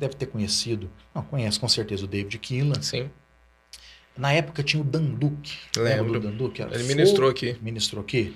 Deve 0.00 0.14
ter 0.14 0.26
conhecido. 0.26 0.90
Não, 1.14 1.22
conhece 1.22 1.60
com 1.60 1.68
certeza 1.68 2.04
o 2.04 2.08
David 2.08 2.38
Keelan. 2.38 2.80
Sim, 2.80 3.10
Na 4.16 4.32
época 4.32 4.62
tinha 4.62 4.80
o 4.80 4.84
Dan 4.84 5.04
Duque. 5.04 5.58
Lembra 5.76 6.18
lembro. 6.18 6.20
do 6.20 6.48
Dan? 6.48 6.62
Era 6.64 6.74
Ele 6.74 6.84
ministrou 6.84 7.28
aqui. 7.28 7.58
Ministrou 7.60 8.02
aqui? 8.02 8.34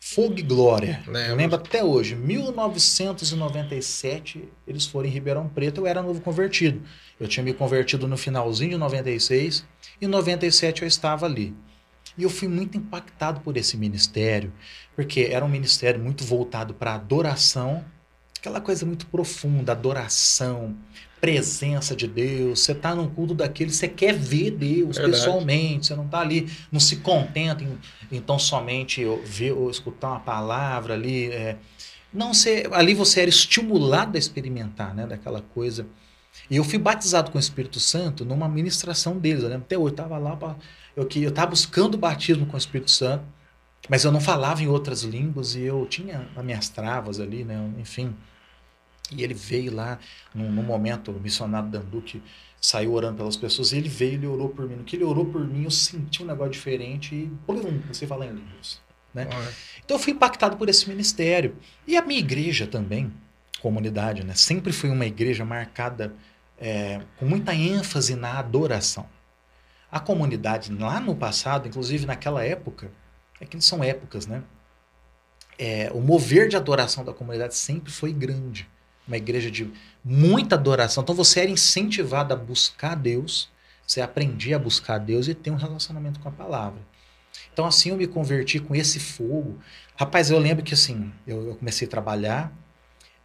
Fogo 0.00 0.38
e 0.38 0.42
Glória. 0.42 1.02
Lembro. 1.06 1.36
Lembro 1.36 1.56
até 1.56 1.84
hoje. 1.84 2.16
1997, 2.16 4.48
eles 4.66 4.86
foram 4.86 5.08
em 5.08 5.12
Ribeirão 5.12 5.48
Preto, 5.48 5.82
eu 5.82 5.86
era 5.86 6.02
novo 6.02 6.20
convertido. 6.20 6.82
Eu 7.20 7.28
tinha 7.28 7.44
me 7.44 7.52
convertido 7.52 8.08
no 8.08 8.16
finalzinho 8.16 8.70
de 8.70 8.76
96 8.78 9.64
e 10.00 10.06
em 10.06 10.08
97 10.08 10.82
eu 10.82 10.88
estava 10.88 11.26
ali. 11.26 11.54
E 12.18 12.24
eu 12.24 12.30
fui 12.30 12.48
muito 12.48 12.76
impactado 12.76 13.40
por 13.40 13.56
esse 13.56 13.76
ministério, 13.76 14.52
porque 14.96 15.28
era 15.30 15.44
um 15.44 15.48
ministério 15.48 16.00
muito 16.00 16.24
voltado 16.24 16.74
para 16.74 16.94
adoração, 16.94 17.84
aquela 18.40 18.60
coisa 18.60 18.86
muito 18.86 19.06
profunda, 19.06 19.72
adoração, 19.72 20.74
presença 21.20 21.94
de 21.94 22.08
Deus. 22.08 22.60
Você 22.60 22.72
está 22.72 22.94
num 22.94 23.08
culto 23.08 23.34
daquele, 23.34 23.70
você 23.70 23.86
quer 23.86 24.14
ver 24.14 24.52
Deus 24.52 24.96
Verdade. 24.96 25.18
pessoalmente, 25.18 25.86
você 25.86 25.94
não 25.94 26.06
está 26.06 26.20
ali, 26.20 26.50
não 26.72 26.80
se 26.80 26.96
contenta 26.96 27.62
em, 27.62 27.78
então 28.10 28.38
somente 28.38 29.04
ver 29.24 29.52
ou 29.52 29.70
escutar 29.70 30.08
uma 30.08 30.20
palavra 30.20 30.94
ali. 30.94 31.26
é. 31.26 31.56
Não, 32.12 32.34
você, 32.34 32.66
ali 32.72 32.92
você 32.94 33.20
era 33.20 33.30
estimulado 33.30 34.16
a 34.16 34.18
experimentar, 34.18 34.92
né, 34.94 35.06
daquela 35.06 35.42
coisa. 35.42 35.86
E 36.50 36.56
eu 36.56 36.64
fui 36.64 36.78
batizado 36.78 37.30
com 37.30 37.38
o 37.38 37.40
Espírito 37.40 37.78
Santo 37.78 38.24
numa 38.24 38.48
ministração 38.48 39.16
deles. 39.18 39.44
Eu 39.44 39.50
lembro 39.50 39.64
até 39.64 39.76
hoje, 39.76 39.84
eu 39.84 39.90
estava 39.90 40.18
lá, 40.18 40.34
pra, 40.34 40.56
eu 40.96 41.06
estava 41.06 41.50
buscando 41.50 41.94
o 41.94 41.98
batismo 41.98 42.46
com 42.46 42.54
o 42.54 42.58
Espírito 42.58 42.90
Santo, 42.90 43.22
mas 43.90 44.04
eu 44.04 44.12
não 44.12 44.20
falava 44.20 44.62
em 44.62 44.68
outras 44.68 45.02
línguas 45.02 45.56
e 45.56 45.62
eu 45.62 45.84
tinha 45.84 46.28
as 46.36 46.44
minhas 46.44 46.68
travas 46.68 47.18
ali, 47.18 47.42
né, 47.42 47.58
enfim. 47.76 48.14
E 49.10 49.24
ele 49.24 49.34
veio 49.34 49.74
lá, 49.74 49.98
num, 50.32 50.48
num 50.48 50.62
momento, 50.62 51.10
o 51.10 51.18
missionário 51.18 51.68
Danduque 51.68 52.22
saiu 52.60 52.92
orando 52.92 53.16
pelas 53.16 53.36
pessoas, 53.36 53.72
e 53.72 53.78
ele 53.78 53.88
veio, 53.88 54.12
ele 54.12 54.28
orou 54.28 54.50
por 54.50 54.68
mim. 54.68 54.76
No 54.76 54.84
que 54.84 54.94
ele 54.94 55.02
orou 55.02 55.26
por 55.26 55.44
mim, 55.44 55.64
eu 55.64 55.72
senti 55.72 56.22
um 56.22 56.26
negócio 56.26 56.52
diferente 56.52 57.16
e, 57.16 57.32
pum, 57.44 57.60
comecei 57.60 58.06
a 58.06 58.08
falar 58.08 58.26
em 58.26 58.34
línguas. 58.34 58.80
Né? 59.12 59.26
Então 59.84 59.96
eu 59.96 60.00
fui 60.00 60.12
impactado 60.12 60.56
por 60.56 60.68
esse 60.68 60.88
ministério. 60.88 61.56
E 61.84 61.96
a 61.96 62.02
minha 62.02 62.20
igreja 62.20 62.68
também, 62.68 63.12
comunidade, 63.60 64.22
né? 64.22 64.34
Sempre 64.36 64.72
foi 64.72 64.88
uma 64.88 65.04
igreja 65.04 65.44
marcada 65.44 66.14
é, 66.56 67.00
com 67.16 67.26
muita 67.26 67.52
ênfase 67.52 68.14
na 68.14 68.38
adoração. 68.38 69.08
A 69.90 69.98
comunidade 69.98 70.72
lá 70.72 71.00
no 71.00 71.16
passado, 71.16 71.66
inclusive 71.66 72.06
naquela 72.06 72.44
época, 72.44 72.92
é 73.40 73.46
que 73.46 73.60
são 73.60 73.82
épocas, 73.82 74.26
né? 74.26 74.42
É, 75.58 75.90
o 75.92 76.00
mover 76.00 76.48
de 76.48 76.56
adoração 76.56 77.04
da 77.04 77.12
comunidade 77.12 77.54
sempre 77.54 77.90
foi 77.90 78.12
grande. 78.12 78.68
Uma 79.06 79.16
igreja 79.16 79.50
de 79.50 79.70
muita 80.04 80.54
adoração. 80.54 81.02
Então 81.02 81.14
você 81.14 81.40
era 81.40 81.50
incentivado 81.50 82.32
a 82.32 82.36
buscar 82.36 82.94
Deus, 82.94 83.50
você 83.86 84.00
aprendia 84.00 84.56
a 84.56 84.58
buscar 84.58 84.98
Deus 84.98 85.26
e 85.26 85.34
ter 85.34 85.50
um 85.50 85.56
relacionamento 85.56 86.20
com 86.20 86.28
a 86.28 86.32
palavra. 86.32 86.80
Então 87.52 87.66
assim 87.66 87.90
eu 87.90 87.96
me 87.96 88.06
converti 88.06 88.60
com 88.60 88.74
esse 88.74 89.00
fogo. 89.00 89.58
Rapaz, 89.96 90.30
eu 90.30 90.38
lembro 90.38 90.64
que 90.64 90.74
assim, 90.74 91.12
eu, 91.26 91.48
eu 91.48 91.56
comecei 91.56 91.86
a 91.86 91.90
trabalhar 91.90 92.52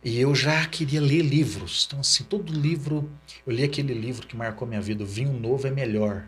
e 0.03 0.19
eu 0.19 0.33
já 0.33 0.65
queria 0.65 1.01
ler 1.01 1.21
livros. 1.21 1.85
Então 1.87 1.99
assim, 1.99 2.23
todo 2.23 2.51
livro, 2.51 3.09
eu 3.45 3.53
li 3.53 3.63
aquele 3.63 3.93
livro 3.93 4.27
que 4.27 4.35
marcou 4.35 4.67
minha 4.67 4.81
vida, 4.81 5.03
o 5.03 5.07
Vinho 5.07 5.33
Novo 5.33 5.67
é 5.67 5.71
Melhor. 5.71 6.25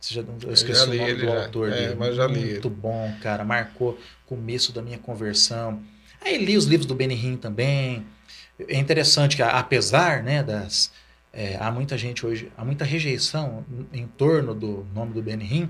Você 0.00 0.14
já, 0.14 0.22
eu 0.22 0.52
esqueci 0.52 0.84
já 0.84 0.86
o 0.88 0.94
li 0.94 0.98
nome 0.98 1.10
ele 1.10 1.22
do 1.22 1.28
já. 1.28 1.36
autor 1.36 1.72
É, 1.72 1.72
dele. 1.72 1.94
mas 1.94 2.16
já 2.16 2.26
li 2.26 2.40
Muito 2.52 2.70
bom, 2.70 3.14
cara. 3.20 3.44
Marcou 3.44 3.92
o 3.92 3.98
começo 4.26 4.72
da 4.72 4.82
minha 4.82 4.98
conversão. 4.98 5.82
Aí 6.20 6.38
li 6.44 6.56
os 6.56 6.64
livros 6.66 6.86
do 6.86 6.94
Benihim 6.94 7.36
também. 7.36 8.06
É 8.68 8.78
interessante 8.78 9.36
que, 9.36 9.42
apesar 9.42 10.22
né, 10.22 10.42
das. 10.42 10.90
é, 11.32 11.56
há 11.60 11.70
muita 11.70 11.96
gente 11.96 12.26
hoje, 12.26 12.50
há 12.56 12.64
muita 12.64 12.84
rejeição 12.84 13.64
em 13.92 14.06
torno 14.06 14.54
do 14.54 14.86
nome 14.94 15.12
do 15.14 15.22
Benihim. 15.22 15.68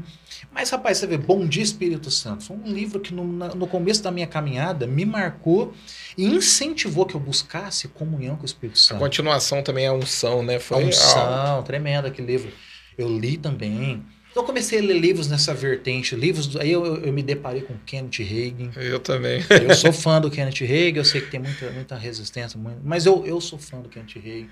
Mas, 0.53 0.71
rapaz, 0.71 0.99
você 0.99 1.07
vê, 1.07 1.19
Bom 1.19 1.47
Dia 1.47 1.63
Espírito 1.63 2.11
Santo. 2.11 2.45
Foi 2.45 2.57
um 2.57 2.67
livro 2.67 2.99
que 3.01 3.13
no, 3.15 3.25
no 3.25 3.67
começo 3.67 4.03
da 4.03 4.11
minha 4.11 4.27
caminhada 4.27 4.87
me 4.87 5.05
marcou 5.05 5.75
e 6.17 6.25
incentivou 6.27 7.07
que 7.07 7.15
eu 7.15 7.21
buscasse 7.21 7.89
comunhão 7.89 8.37
com 8.37 8.43
o 8.43 8.47
Espírito 8.47 8.79
A 8.79 8.81
Santo. 8.81 8.99
continuação 8.99 9.63
também 9.63 9.85
é 9.85 9.89
a 9.89 9.93
unção, 9.93 10.43
né? 10.43 10.59
A 10.73 10.81
Foi 10.81 10.85
unção, 10.85 11.63
tremendo 11.63 12.07
aquele 12.07 12.27
livro. 12.27 12.53
Eu 12.99 13.09
li 13.19 13.37
também. 13.39 14.05
Então 14.31 14.43
eu 14.43 14.47
comecei 14.47 14.79
a 14.79 14.83
ler 14.83 14.99
livros 14.99 15.29
nessa 15.29 15.53
vertente, 15.53 16.15
livros, 16.15 16.47
do- 16.47 16.61
aí 16.61 16.71
eu, 16.71 16.85
eu, 16.87 16.97
eu 17.07 17.13
me 17.13 17.23
deparei 17.23 17.63
com 17.63 17.75
Kenneth 17.85 18.21
Hagin. 18.23 18.71
Eu 18.77 19.01
também. 19.01 19.43
Eu 19.69 19.75
sou 19.75 19.93
fã 19.93 20.21
do 20.21 20.31
Kenneth 20.31 20.63
Hagin, 20.63 20.97
eu 20.97 21.05
sei 21.05 21.21
que 21.21 21.31
tem 21.31 21.41
muita, 21.41 21.71
muita 21.71 21.97
resistência, 21.97 22.59
muito- 22.59 22.79
mas 22.85 23.07
eu, 23.07 23.27
eu 23.27 23.41
sou 23.41 23.59
fã 23.59 23.81
do 23.81 23.89
Kenneth 23.89 24.17
Hagin. 24.19 24.49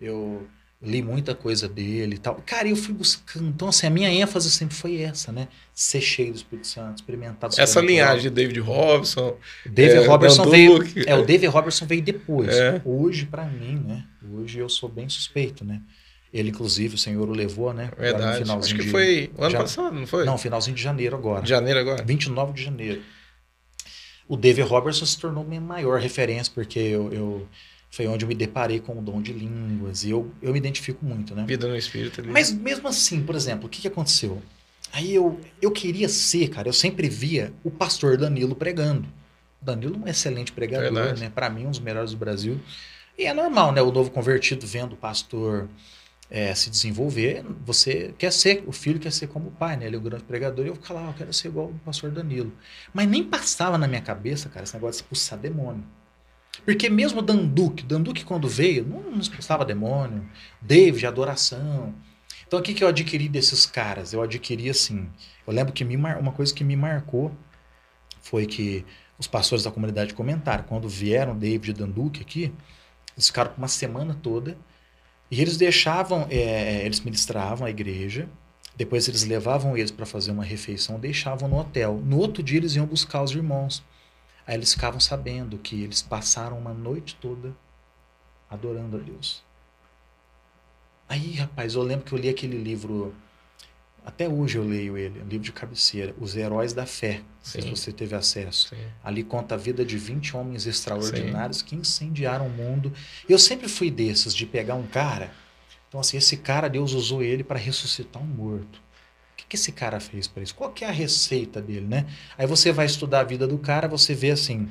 Eu 0.00 0.46
li 0.82 1.02
muita 1.02 1.34
coisa 1.34 1.68
dele 1.68 2.14
e 2.14 2.18
tal. 2.18 2.42
Cara, 2.46 2.66
eu 2.66 2.74
fui 2.74 2.94
buscando. 2.94 3.46
Então, 3.48 3.68
assim, 3.68 3.86
a 3.86 3.90
minha 3.90 4.08
ênfase 4.10 4.50
sempre 4.50 4.74
foi 4.74 4.96
essa, 5.02 5.30
né? 5.30 5.46
Ser 5.74 6.00
cheio 6.00 6.32
do 6.32 6.36
Espírito 6.36 6.66
Santo, 6.66 6.96
experimentar 6.96 7.50
Essa 7.58 7.80
linhagem 7.82 8.22
de 8.22 8.30
David 8.30 8.60
Robson. 8.60 9.36
David 9.66 9.98
É, 10.04 10.06
Robertson 10.06 10.48
veio. 10.48 10.78
É, 11.06 11.14
o 11.14 11.22
David 11.24 11.46
Robertson 11.48 11.84
veio 11.86 12.00
depois. 12.02 12.48
É. 12.56 12.80
Hoje, 12.84 13.26
pra 13.26 13.44
mim, 13.44 13.76
né? 13.86 14.04
Hoje 14.32 14.58
eu 14.58 14.68
sou 14.70 14.88
bem 14.88 15.06
suspeito, 15.08 15.64
né? 15.66 15.82
Ele, 16.32 16.50
inclusive, 16.50 16.94
o 16.94 16.98
Senhor 16.98 17.28
o 17.28 17.32
levou, 17.32 17.72
né? 17.72 17.90
Verdade. 17.98 18.48
Acho 18.50 18.74
que 18.76 18.82
de- 18.84 18.90
foi 18.90 19.30
o 19.36 19.42
ano 19.42 19.50
já- 19.50 19.58
passado, 19.58 19.92
não 19.98 20.06
foi? 20.06 20.24
Não, 20.24 20.38
finalzinho 20.38 20.76
de 20.76 20.82
janeiro 20.82 21.16
agora. 21.16 21.42
De 21.42 21.48
janeiro 21.48 21.80
agora. 21.80 22.04
29 22.04 22.52
de 22.52 22.62
janeiro. 22.62 23.02
O 24.28 24.36
David 24.36 24.66
Robertson 24.68 25.04
se 25.06 25.18
tornou 25.18 25.44
minha 25.44 25.60
maior 25.60 25.98
referência, 26.00 26.52
porque 26.54 26.78
eu, 26.78 27.12
eu- 27.12 27.48
foi 27.90 28.06
onde 28.06 28.24
eu 28.24 28.28
me 28.28 28.34
deparei 28.36 28.78
com 28.78 28.96
o 28.96 29.02
dom 29.02 29.20
de 29.20 29.32
línguas. 29.32 30.04
E 30.04 30.10
eu, 30.10 30.30
eu 30.40 30.52
me 30.52 30.58
identifico 30.58 31.04
muito, 31.04 31.34
né? 31.34 31.44
Vida 31.46 31.66
no 31.66 31.76
Espírito 31.76 32.20
ali. 32.20 32.30
Mas 32.30 32.52
mesmo 32.52 32.86
assim, 32.86 33.20
por 33.24 33.34
exemplo, 33.34 33.66
o 33.66 33.68
que, 33.68 33.80
que 33.80 33.88
aconteceu? 33.88 34.40
Aí 34.92 35.12
eu, 35.12 35.40
eu 35.60 35.70
queria 35.72 36.08
ser, 36.08 36.48
cara, 36.48 36.68
eu 36.68 36.72
sempre 36.72 37.08
via 37.08 37.52
o 37.64 37.70
pastor 37.72 38.16
Danilo 38.16 38.54
pregando. 38.54 39.08
Danilo 39.60 39.96
é 39.96 39.98
um 39.98 40.08
excelente 40.08 40.52
pregador, 40.52 40.92
Verdade. 40.92 41.20
né? 41.20 41.32
Para 41.34 41.50
mim, 41.50 41.66
um 41.66 41.70
dos 41.70 41.80
melhores 41.80 42.12
do 42.12 42.16
Brasil. 42.16 42.60
E 43.18 43.24
é 43.26 43.34
normal, 43.34 43.72
né? 43.72 43.82
O 43.82 43.90
novo 43.90 44.10
convertido 44.10 44.64
vendo 44.66 44.92
o 44.92 44.96
pastor 44.96 45.68
é, 46.30 46.54
se 46.54 46.70
desenvolver, 46.70 47.44
você 47.64 48.14
quer 48.16 48.32
ser, 48.32 48.62
o 48.66 48.72
filho 48.72 49.00
quer 49.00 49.12
ser 49.12 49.26
como 49.26 49.48
o 49.48 49.52
pai, 49.52 49.76
né? 49.76 49.86
Ele 49.86 49.96
é 49.96 49.98
o 49.98 50.02
grande 50.02 50.22
pregador, 50.24 50.64
e 50.64 50.68
eu 50.68 50.76
ficava 50.76 51.00
lá, 51.00 51.06
eu 51.08 51.14
quero 51.14 51.32
ser 51.32 51.48
igual 51.48 51.66
o 51.66 51.74
pastor 51.84 52.10
Danilo. 52.10 52.52
Mas 52.94 53.08
nem 53.08 53.24
passava 53.24 53.76
na 53.76 53.88
minha 53.88 54.00
cabeça, 54.00 54.48
cara, 54.48 54.62
esse 54.64 54.74
negócio 54.74 55.00
de 55.00 55.04
expulsar 55.04 55.38
demônio. 55.38 55.84
Porque 56.64 56.88
mesmo 56.88 57.22
Danduque, 57.22 57.82
Danduque 57.82 58.24
quando 58.24 58.48
veio, 58.48 58.86
não, 58.86 59.02
não 59.02 59.18
expulsava 59.18 59.64
demônio, 59.64 60.28
David, 60.60 61.06
adoração. 61.06 61.94
Então 62.46 62.58
o 62.58 62.62
que, 62.62 62.74
que 62.74 62.84
eu 62.84 62.88
adquiri 62.88 63.28
desses 63.28 63.66
caras? 63.66 64.12
Eu 64.12 64.22
adquiri 64.22 64.68
assim, 64.70 65.08
eu 65.46 65.52
lembro 65.52 65.72
que 65.72 65.84
me 65.84 65.96
mar- 65.96 66.18
uma 66.18 66.32
coisa 66.32 66.54
que 66.54 66.62
me 66.64 66.76
marcou 66.76 67.32
foi 68.20 68.46
que 68.46 68.84
os 69.18 69.26
pastores 69.26 69.64
da 69.64 69.70
comunidade 69.70 70.14
comentaram, 70.14 70.64
quando 70.64 70.88
vieram 70.88 71.36
David 71.36 71.70
e 71.70 71.74
Danduque 71.74 72.20
aqui, 72.22 72.52
eles 73.16 73.26
ficaram 73.26 73.52
uma 73.56 73.68
semana 73.68 74.14
toda 74.14 74.56
e 75.30 75.40
eles 75.40 75.56
deixavam, 75.56 76.26
é, 76.28 76.84
eles 76.84 77.00
ministravam 77.00 77.66
a 77.66 77.70
igreja, 77.70 78.28
depois 78.76 79.06
eles 79.06 79.24
levavam 79.24 79.76
eles 79.76 79.90
para 79.90 80.06
fazer 80.06 80.30
uma 80.30 80.42
refeição, 80.42 80.98
deixavam 80.98 81.48
no 81.48 81.58
hotel. 81.58 82.00
No 82.04 82.18
outro 82.18 82.42
dia 82.42 82.58
eles 82.58 82.74
iam 82.74 82.86
buscar 82.86 83.22
os 83.22 83.30
irmãos. 83.30 83.82
Aí 84.46 84.54
eles 84.54 84.72
ficavam 84.72 84.98
sabendo 84.98 85.58
que 85.58 85.82
eles 85.82 86.02
passaram 86.02 86.58
uma 86.58 86.72
noite 86.72 87.14
toda 87.20 87.54
adorando 88.48 88.96
a 88.96 89.00
Deus. 89.00 89.44
Aí, 91.08 91.34
rapaz, 91.34 91.74
eu 91.74 91.82
lembro 91.82 92.04
que 92.06 92.12
eu 92.12 92.18
li 92.18 92.28
aquele 92.28 92.56
livro 92.56 93.14
Até 94.04 94.28
hoje 94.28 94.56
eu 94.58 94.64
leio 94.64 94.96
ele, 94.96 95.20
um 95.20 95.26
livro 95.28 95.44
de 95.44 95.52
cabeceira, 95.52 96.14
Os 96.18 96.34
Heróis 96.36 96.72
da 96.72 96.86
Fé. 96.86 97.20
Sei 97.42 97.60
se 97.60 97.68
Sim. 97.68 97.74
você 97.76 97.92
teve 97.92 98.14
acesso. 98.14 98.68
Sim. 98.70 98.76
Ali 99.04 99.22
conta 99.22 99.54
a 99.54 99.58
vida 99.58 99.84
de 99.84 99.96
20 99.98 100.36
homens 100.36 100.66
extraordinários 100.66 101.62
que 101.62 101.76
incendiaram 101.76 102.46
o 102.46 102.50
mundo. 102.50 102.92
Eu 103.28 103.38
sempre 103.38 103.68
fui 103.68 103.90
desses, 103.90 104.34
de 104.34 104.46
pegar 104.46 104.74
um 104.74 104.86
cara. 104.86 105.30
Então, 105.88 106.00
assim, 106.00 106.16
esse 106.16 106.36
cara, 106.36 106.68
Deus 106.68 106.92
usou 106.92 107.22
ele 107.22 107.44
para 107.44 107.58
ressuscitar 107.58 108.22
um 108.22 108.26
morto. 108.26 108.76
O 108.78 109.36
que, 109.36 109.44
que 109.48 109.56
esse 109.56 109.72
cara 109.72 109.98
fez 110.00 110.26
para 110.26 110.42
isso? 110.42 110.54
Qual 110.54 110.70
que 110.70 110.84
é 110.84 110.88
a 110.88 110.92
receita 110.92 111.60
dele, 111.60 111.86
né? 111.86 112.06
Aí 112.38 112.46
você 112.46 112.72
vai 112.72 112.86
estudar 112.86 113.20
a 113.20 113.24
vida 113.24 113.46
do 113.46 113.58
cara, 113.58 113.88
você 113.88 114.14
vê 114.14 114.30
assim, 114.30 114.68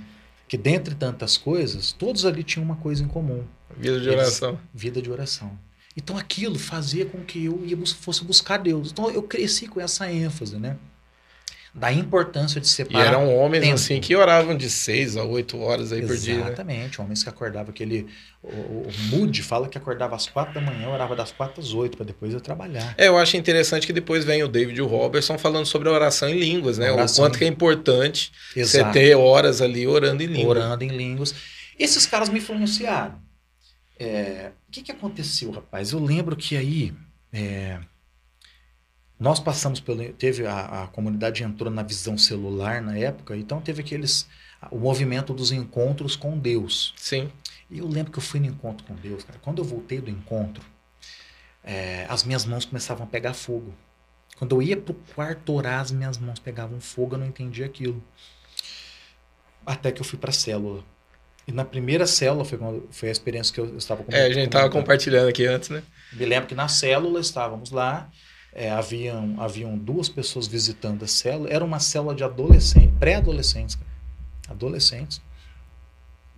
que 0.48 0.58
dentre 0.58 0.96
tantas 0.96 1.38
coisas, 1.38 1.92
todos 1.92 2.26
ali 2.26 2.44
tinham 2.44 2.64
uma 2.64 2.76
coisa 2.78 3.04
em 3.04 3.08
comum: 3.08 3.44
Vida 3.78 4.00
de 4.00 4.08
Eles- 4.10 4.20
oração. 4.20 4.60
vida 4.74 5.02
de 5.02 5.12
oração. 5.12 5.58
Então 6.00 6.18
aquilo 6.18 6.58
fazia 6.58 7.06
com 7.06 7.20
que 7.24 7.45
eu 7.45 7.62
ia 7.66 7.78
fosse 7.86 8.24
buscar 8.24 8.58
Deus. 8.58 8.91
Então 8.91 9.10
eu 9.12 9.24
cresci 9.24 9.68
com 9.68 9.80
essa 9.80 10.12
ênfase, 10.12 10.58
né? 10.58 10.78
Da 11.72 11.93
importância 11.93 12.60
de 12.60 12.66
E 12.66 12.70
separar. 12.70 13.06
eram 13.06 13.36
homens 13.36 13.62
tempo. 13.62 13.76
assim 13.76 14.02
que 14.02 14.16
oravam 14.16 14.58
de 14.58 14.68
seis 14.72 15.16
a 15.16 15.24
oito 15.24 15.60
horas 15.60 15.91
aí 15.91 16.02
por 16.06 16.18
dia. 16.18 16.34
Né? 16.38 16.41
Exatamente, 16.47 17.00
homens 17.00 17.22
que 17.22 17.30
acordavam 17.30 17.70
aquele. 17.70 18.08
O, 18.41 18.47
o, 18.47 18.88
Moody 19.12 19.43
fala 19.43 19.70
que 19.70 19.78
acordava 19.78 20.16
às 20.16 20.26
quatro 20.28 20.56
da 20.56 20.62
manhã, 20.62 20.89
orava 20.89 21.16
das 21.16 21.32
quatro 21.32 21.62
às 21.62 21.72
oito, 21.74 21.95
para 21.95 22.08
depois 22.08 22.34
eu 22.34 22.41
trabalhar. 22.41 22.95
É, 22.97 23.08
eu 23.08 23.20
acho 23.20 23.38
interessante 23.38 23.86
que 23.86 23.93
depois 23.93 24.26
vem 24.26 24.41
o 24.41 24.47
David 24.47 24.80
e 24.80 24.82
o 24.82 24.88
Robertson 24.88 25.38
falando 25.38 25.68
sobre 25.68 25.89
a 25.89 25.91
oração 25.91 26.28
em 26.28 26.39
línguas, 26.39 26.80
né? 26.80 26.91
Oração 26.91 27.24
o 27.24 27.28
quanto 27.28 27.36
em- 27.36 27.38
que 27.39 27.45
é 27.45 27.47
importante 27.47 28.32
você 28.52 28.62
Exato. 28.80 28.93
ter 28.93 29.16
horas 29.16 29.62
ali 29.62 29.86
orando 29.86 30.24
em 30.24 30.28
língua. 30.28 30.50
orando 30.50 30.84
em 30.84 30.89
línguas. 30.89 31.36
Esses 31.78 32.06
caras 32.08 32.30
me 32.30 32.39
influenciaram. 32.39 33.20
É, 34.00 34.52
o 34.70 34.72
que, 34.72 34.84
que 34.84 34.91
aconteceu, 34.91 35.49
rapaz? 35.49 35.91
Eu 35.91 35.99
lembro 35.99 36.36
que 36.36 36.55
aí 36.55 36.93
é, 37.34 37.80
nós 39.20 39.39
passamos 39.39 39.80
pelo. 39.80 40.13
Teve 40.13 40.45
a, 40.45 40.84
a 40.84 40.88
comunidade 40.88 41.43
entrou 41.43 41.72
na 41.72 41.82
visão 41.82 42.15
celular 42.20 42.80
na 42.80 42.95
época, 42.95 43.36
então 43.36 43.59
teve 43.59 43.82
aqueles. 43.82 44.30
O 44.70 44.78
movimento 44.78 45.34
dos 45.34 45.51
encontros 45.51 46.15
com 46.15 46.38
Deus. 46.38 46.93
Sim. 46.97 47.32
E 47.67 47.80
eu 47.80 47.88
lembro 47.88 48.11
que 48.11 48.20
eu 48.20 48.24
fui 48.24 48.39
no 48.39 48.45
encontro 48.45 48.86
com 48.86 48.93
Deus, 48.93 49.24
cara. 49.24 49.39
Quando 49.39 49.57
eu 49.57 49.65
voltei 49.65 49.99
do 49.99 50.09
encontro, 50.11 50.63
é, 51.63 52.05
as 52.07 52.24
minhas 52.24 52.45
mãos 52.45 52.65
começavam 52.65 53.05
a 53.05 53.07
pegar 53.07 53.34
fogo. 53.34 53.74
Quando 54.38 54.55
eu 54.55 54.61
ia 54.61 54.78
pro 54.78 54.93
quarto 55.15 55.51
orar, 55.53 55.80
as 55.80 55.89
minhas 55.91 56.20
mãos 56.20 56.38
pegavam 56.38 56.80
fogo, 56.80 57.15
eu 57.15 57.20
não 57.20 57.26
entendia 57.26 57.65
aquilo. 57.65 58.03
Até 59.65 59.91
que 59.91 59.99
eu 59.99 60.05
fui 60.05 60.20
pra 60.20 60.32
célula. 60.32 60.84
E 61.50 61.52
na 61.52 61.66
primeira 61.66 62.06
célula 62.06 62.45
foi, 62.45 62.60
quando- 62.60 62.88
foi 62.91 63.10
a 63.10 63.12
experiência 63.12 63.52
que 63.52 63.60
eu, 63.60 63.66
eu 63.66 63.78
estava 63.78 64.04
É, 64.10 64.26
a 64.26 64.30
gente 64.32 64.50
tava 64.50 64.66
comentando. 64.66 64.72
compartilhando 64.84 65.30
aqui 65.30 65.47
antes, 65.47 65.70
né? 65.70 65.82
Me 66.14 66.24
lembro 66.24 66.47
que 66.47 66.54
na 66.54 66.68
célula 66.68 67.20
estávamos 67.20 67.72
lá, 67.72 68.08
é, 68.54 68.70
haviam, 68.70 69.36
haviam 69.41 69.76
duas 69.76 70.08
pessoas 70.08 70.45
visitando 70.45 71.04
a 71.04 71.08
célula. 71.08 71.50
Era 71.50 71.66
uma 71.66 71.80
célula 71.80 72.14
de 72.14 72.24
adolescentes, 72.24 72.91
pré-adolescentes, 73.00 73.76
cara. 73.76 73.89
adolescentes. 74.50 75.20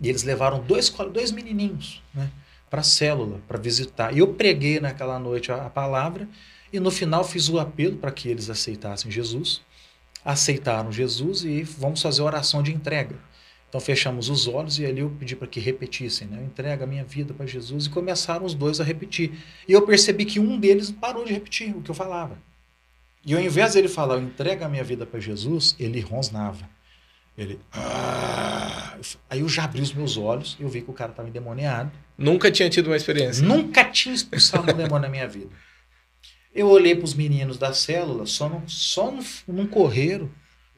E 0.00 0.08
eles 0.08 0.22
levaram 0.22 0.60
dois, 0.60 0.88
dois 1.12 1.30
menininhos 1.30 2.02
né, 2.14 2.30
para 2.70 2.80
a 2.80 2.84
célula, 2.84 3.38
para 3.46 3.58
visitar. 3.58 4.14
E 4.16 4.18
eu 4.20 4.28
preguei 4.34 4.80
naquela 4.80 5.18
noite 5.18 5.52
a, 5.52 5.66
a 5.66 5.70
palavra 5.70 6.26
e 6.72 6.80
no 6.80 6.90
final 6.90 7.22
fiz 7.22 7.50
o 7.50 7.58
apelo 7.58 7.96
para 7.98 8.10
que 8.10 8.28
eles 8.30 8.48
aceitassem 8.48 9.10
Jesus. 9.10 9.60
Aceitaram 10.24 10.90
Jesus 10.90 11.44
e 11.44 11.62
vamos 11.62 12.00
fazer 12.00 12.22
a 12.22 12.24
oração 12.24 12.62
de 12.62 12.72
entrega. 12.72 13.16
Então 13.72 13.80
fechamos 13.80 14.28
os 14.28 14.46
olhos 14.46 14.78
e 14.78 14.84
ali 14.84 15.00
eu 15.00 15.08
pedi 15.08 15.34
para 15.34 15.48
que 15.48 15.58
repetissem, 15.58 16.28
né? 16.28 16.36
Eu 16.38 16.44
entrego 16.44 16.84
a 16.84 16.86
minha 16.86 17.04
vida 17.04 17.32
para 17.32 17.46
Jesus 17.46 17.86
e 17.86 17.88
começaram 17.88 18.44
os 18.44 18.52
dois 18.52 18.78
a 18.82 18.84
repetir. 18.84 19.32
E 19.66 19.72
eu 19.72 19.80
percebi 19.80 20.26
que 20.26 20.38
um 20.38 20.60
deles 20.60 20.90
parou 20.90 21.24
de 21.24 21.32
repetir 21.32 21.74
o 21.74 21.80
que 21.80 21.90
eu 21.90 21.94
falava. 21.94 22.36
E 23.24 23.32
ao 23.34 23.40
invés 23.40 23.72
dele 23.72 23.88
falar, 23.88 24.16
eu 24.16 24.24
entrego 24.24 24.62
a 24.62 24.68
minha 24.68 24.84
vida 24.84 25.06
para 25.06 25.18
Jesus, 25.18 25.74
ele 25.80 26.00
rosnava. 26.00 26.68
Ele. 27.38 27.58
"Ah". 27.72 28.98
Aí 29.30 29.40
eu 29.40 29.48
já 29.48 29.64
abri 29.64 29.80
os 29.80 29.94
meus 29.94 30.18
olhos 30.18 30.54
e 30.60 30.64
eu 30.64 30.68
vi 30.68 30.82
que 30.82 30.90
o 30.90 30.92
cara 30.92 31.12
estava 31.12 31.30
endemoniado. 31.30 31.90
Nunca 32.18 32.50
tinha 32.50 32.68
tido 32.68 32.88
uma 32.88 32.96
experiência. 32.96 33.42
Nunca 33.42 33.84
tinha 33.84 34.14
expulsado 34.14 34.70
um 34.70 34.76
demônio 34.76 35.00
na 35.00 35.08
minha 35.08 35.26
vida. 35.26 35.48
Eu 36.54 36.68
olhei 36.68 36.94
para 36.94 37.06
os 37.06 37.14
meninos 37.14 37.56
da 37.56 37.72
célula, 37.72 38.26
só 38.26 38.50
não, 38.50 38.68
só 38.68 39.10
não, 39.10 39.24
não 39.48 39.66
correram, 39.66 40.30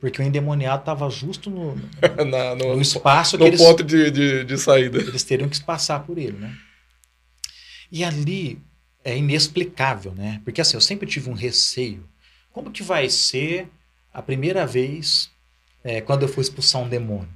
porque 0.04 0.20
o 0.20 0.22
endemoniado 0.22 0.80
estava 0.80 1.08
justo 1.08 1.48
no, 1.48 1.74
Na- 2.30 2.54
no, 2.54 2.76
no 2.76 2.82
espaço 2.82 3.38
que 3.38 3.42
no 3.42 3.46
eles, 3.48 3.58
ponto 3.58 3.82
de, 3.82 4.10
de, 4.10 4.44
de 4.44 4.58
saída. 4.58 4.98
eles 4.98 5.22
teriam 5.24 5.48
que 5.48 5.58
passar 5.64 6.00
por 6.00 6.18
ele, 6.18 6.36
né? 6.36 6.54
E 7.90 8.04
ali 8.04 8.60
é 9.02 9.16
inexplicável, 9.16 10.12
né? 10.14 10.42
Porque 10.44 10.60
assim, 10.60 10.76
eu 10.76 10.80
sempre 10.82 11.08
tive 11.08 11.30
um 11.30 11.32
receio. 11.32 12.06
Como 12.52 12.70
que 12.70 12.82
vai 12.82 13.08
ser 13.08 13.66
a 14.12 14.20
primeira 14.20 14.66
vez 14.66 15.30
é, 15.82 16.02
quando 16.02 16.24
eu 16.24 16.28
for 16.28 16.42
expulsar 16.42 16.82
um 16.82 16.88
demônio? 16.88 17.30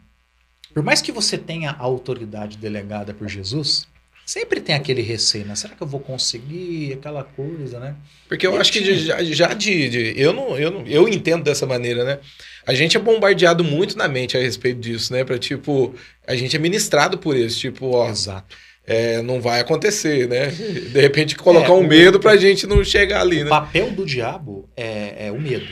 Por 0.74 0.82
mais 0.82 1.00
que 1.00 1.10
você 1.10 1.38
tenha 1.38 1.70
a 1.70 1.78
autoridade 1.82 2.58
delegada 2.58 3.14
por 3.14 3.26
Jesus, 3.28 3.88
sempre 4.30 4.60
tem 4.60 4.74
aquele 4.74 5.00
receio, 5.00 5.46
né? 5.46 5.54
Será 5.54 5.74
que 5.74 5.82
eu 5.82 5.86
vou 5.86 6.00
conseguir 6.00 6.92
aquela 6.92 7.24
coisa, 7.24 7.80
né? 7.80 7.96
Porque 8.28 8.46
eu 8.46 8.52
Eu 8.54 8.60
acho 8.60 8.70
que 8.70 8.82
tinha. 8.82 8.94
já, 8.94 9.24
já 9.24 9.54
de, 9.54 9.88
de- 9.88 10.20
eu 10.20 10.32
não, 10.34 10.58
eu 10.58 10.70
não, 10.70 10.86
eu 10.86 11.08
entendo 11.08 11.42
dessa 11.42 11.64
maneira, 11.64 12.04
né? 12.04 12.18
A 12.66 12.74
gente 12.74 12.96
é 12.96 13.00
bombardeado 13.00 13.64
muito 13.64 13.96
na 13.96 14.06
mente 14.06 14.36
a 14.36 14.40
respeito 14.40 14.80
disso, 14.80 15.12
né? 15.14 15.24
Pra 15.24 15.38
tipo, 15.38 15.94
a 16.26 16.36
gente 16.36 16.54
é 16.54 16.58
ministrado 16.58 17.16
por 17.16 17.34
isso, 17.34 17.58
tipo, 17.58 17.86
ó, 17.92 18.10
Exato. 18.10 18.54
é, 18.86 19.22
não 19.22 19.40
vai 19.40 19.60
acontecer, 19.60 20.28
né? 20.28 20.48
De 20.92 21.00
repente 21.00 21.34
colocar 21.34 21.68
É, 21.68 21.72
um 21.72 21.80
o- 21.80 21.88
medo 21.88 22.20
pra 22.20 22.36
gente 22.36 22.66
não 22.66 22.84
chegar 22.84 23.22
ali, 23.22 23.40
O 23.40 23.44
né? 23.44 23.50
papel 23.50 23.90
do 23.92 24.04
diabo 24.04 24.68
é, 24.76 25.28
é 25.28 25.32
o 25.32 25.40
medo. 25.40 25.66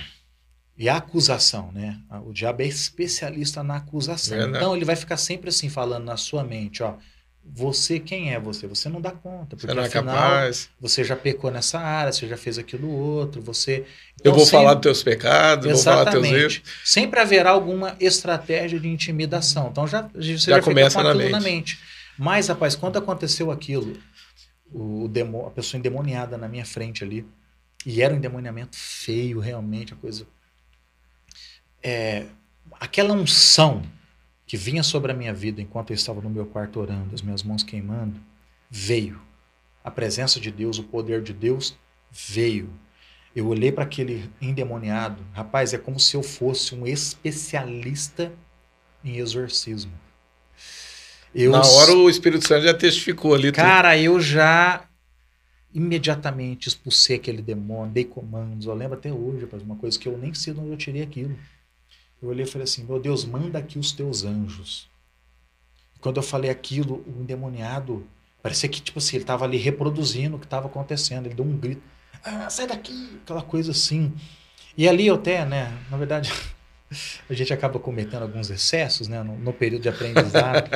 E 0.78 0.88
a 0.88 0.96
acusação, 0.96 1.70
né? 1.72 1.98
O 2.26 2.32
diabo 2.32 2.62
é 2.62 2.66
especialista 2.66 3.62
na 3.62 3.76
acusação. 3.76 4.36
Verdade. 4.36 4.56
Então 4.58 4.74
ele 4.76 4.84
vai 4.84 4.96
ficar 4.96 5.16
sempre 5.18 5.48
assim 5.50 5.68
falando 5.68 6.04
na 6.04 6.16
sua 6.16 6.42
mente, 6.44 6.82
ó. 6.82 6.94
Você, 7.54 7.98
quem 8.00 8.34
é 8.34 8.40
você? 8.40 8.66
Você 8.66 8.88
não 8.88 9.00
dá 9.00 9.10
conta, 9.12 9.56
porque 9.56 9.66
Você 9.68 9.74
não 9.74 9.82
é 9.82 9.86
afinal 9.86 10.14
capaz. 10.14 10.68
você 10.80 11.02
já 11.04 11.14
pecou 11.16 11.50
nessa 11.50 11.78
área, 11.78 12.12
você 12.12 12.26
já 12.28 12.36
fez 12.36 12.58
aquilo 12.58 12.90
outro, 12.90 13.40
você. 13.40 13.78
Eu 13.78 13.84
Então, 14.20 14.32
vou 14.34 14.44
sempre- 14.44 14.58
falar 14.58 14.74
dos 14.74 14.82
teus 14.82 15.02
pecados, 15.02 15.66
vou 15.66 15.76
falar 15.82 16.04
dos 16.04 16.12
teus 16.12 16.26
erros. 16.26 16.62
Sempre 16.84 17.20
haverá 17.20 17.50
alguma 17.50 17.96
estratégia 18.00 18.78
de 18.80 18.88
intimidação. 18.88 19.68
Então 19.70 19.86
já, 19.86 20.02
você 20.14 20.36
Já 20.36 20.56
já, 20.56 20.62
começa 20.62 20.96
com 20.98 21.02
na 21.04 21.10
aquilo 21.12 21.30
na 21.30 21.40
mente. 21.40 21.76
mente. 21.76 21.78
Mas, 22.18 22.48
rapaz, 22.48 22.74
quando 22.74 22.98
aconteceu 22.98 23.50
aquilo, 23.50 23.96
o 24.72 25.06
demo, 25.08 25.46
a 25.46 25.50
pessoa 25.50 25.78
endemoniada 25.78 26.36
na 26.36 26.48
minha 26.48 26.64
frente 26.64 27.04
ali, 27.04 27.24
e 27.86 28.02
era 28.02 28.12
um 28.12 28.16
endemoniamento 28.16 28.76
feio, 28.76 29.38
realmente, 29.38 29.92
a 29.94 29.96
coisa. 29.96 30.26
É, 31.82 32.24
aquela 32.80 33.14
unção 33.14 33.82
que 34.46 34.56
vinha 34.56 34.82
sobre 34.82 35.10
a 35.10 35.14
minha 35.14 35.34
vida 35.34 35.60
enquanto 35.60 35.90
eu 35.90 35.94
estava 35.94 36.20
no 36.20 36.30
meu 36.30 36.46
quarto 36.46 36.78
orando, 36.80 37.14
as 37.14 37.22
minhas 37.22 37.42
mãos 37.42 37.62
queimando, 37.62 38.20
veio. 38.70 39.20
A 39.82 39.90
presença 39.90 40.38
de 40.40 40.50
Deus, 40.50 40.78
o 40.78 40.84
poder 40.84 41.22
de 41.22 41.32
Deus 41.32 41.76
veio. 42.10 42.70
Eu 43.34 43.48
olhei 43.48 43.70
para 43.70 43.84
aquele 43.84 44.30
endemoniado, 44.40 45.22
rapaz, 45.32 45.74
é 45.74 45.78
como 45.78 46.00
se 46.00 46.16
eu 46.16 46.22
fosse 46.22 46.74
um 46.74 46.86
especialista 46.86 48.32
em 49.04 49.16
exorcismo. 49.18 49.92
Eu, 51.34 51.52
Na 51.52 51.60
hora 51.60 51.92
o 51.92 52.08
Espírito 52.08 52.46
Santo 52.46 52.64
já 52.64 52.72
testificou 52.72 53.34
ali. 53.34 53.52
tudo. 53.52 53.56
cara, 53.56 53.98
eu 53.98 54.18
já 54.20 54.88
imediatamente 55.74 56.68
expulsei 56.68 57.16
aquele 57.16 57.42
demônio, 57.42 57.92
dei 57.92 58.04
comandos. 58.04 58.66
Eu 58.66 58.74
lembro 58.74 58.96
até 58.96 59.12
hoje, 59.12 59.42
rapaz, 59.44 59.62
uma 59.62 59.76
coisa 59.76 59.98
que 59.98 60.08
eu 60.08 60.16
nem 60.16 60.32
sei 60.32 60.54
de 60.54 60.60
onde 60.60 60.70
eu 60.70 60.76
tirei 60.78 61.02
aquilo. 61.02 61.36
Eu 62.22 62.28
olhei 62.28 62.44
e 62.44 62.48
falei 62.48 62.64
assim: 62.64 62.84
Meu 62.84 62.98
Deus, 62.98 63.24
manda 63.24 63.58
aqui 63.58 63.78
os 63.78 63.92
teus 63.92 64.24
anjos. 64.24 64.88
Quando 66.00 66.18
eu 66.18 66.22
falei 66.22 66.50
aquilo, 66.50 67.04
o 67.06 67.22
endemoniado, 67.22 68.06
parecia 68.42 68.68
que 68.68 68.80
tipo 68.80 68.98
assim, 68.98 69.16
ele 69.16 69.24
estava 69.24 69.44
ali 69.44 69.56
reproduzindo 69.56 70.36
o 70.36 70.38
que 70.38 70.46
estava 70.46 70.66
acontecendo. 70.66 71.26
Ele 71.26 71.34
deu 71.34 71.44
um 71.44 71.56
grito: 71.56 71.82
ah, 72.24 72.48
sai 72.50 72.66
daqui! 72.66 73.18
Aquela 73.22 73.42
coisa 73.42 73.72
assim. 73.72 74.12
E 74.76 74.88
ali 74.88 75.06
eu 75.06 75.14
até, 75.14 75.44
né, 75.44 75.76
na 75.90 75.96
verdade, 75.96 76.32
a 77.28 77.32
gente 77.32 77.52
acaba 77.52 77.78
cometendo 77.78 78.22
alguns 78.22 78.50
excessos, 78.50 79.08
né, 79.08 79.22
no, 79.22 79.36
no 79.38 79.52
período 79.52 79.82
de 79.82 79.88
aprendizado. 79.88 80.70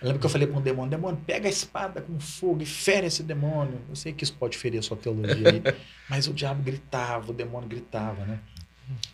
Eu 0.00 0.08
lembro 0.08 0.20
que 0.20 0.26
eu 0.26 0.30
falei 0.30 0.48
para 0.48 0.58
um 0.58 0.62
demônio: 0.62 0.90
demônio, 0.90 1.20
pega 1.24 1.48
a 1.48 1.50
espada 1.50 2.00
com 2.00 2.18
fogo 2.18 2.62
e 2.62 2.66
fere 2.66 3.06
esse 3.06 3.22
demônio. 3.22 3.80
Eu 3.88 3.94
sei 3.94 4.12
que 4.12 4.24
isso 4.24 4.34
pode 4.34 4.58
ferir 4.58 4.78
a 4.78 4.82
sua 4.82 4.96
teologia 4.96 5.48
aí, 5.48 5.62
mas 6.10 6.26
o 6.26 6.34
diabo 6.34 6.62
gritava, 6.62 7.30
o 7.30 7.34
demônio 7.34 7.68
gritava, 7.68 8.24
né? 8.24 8.40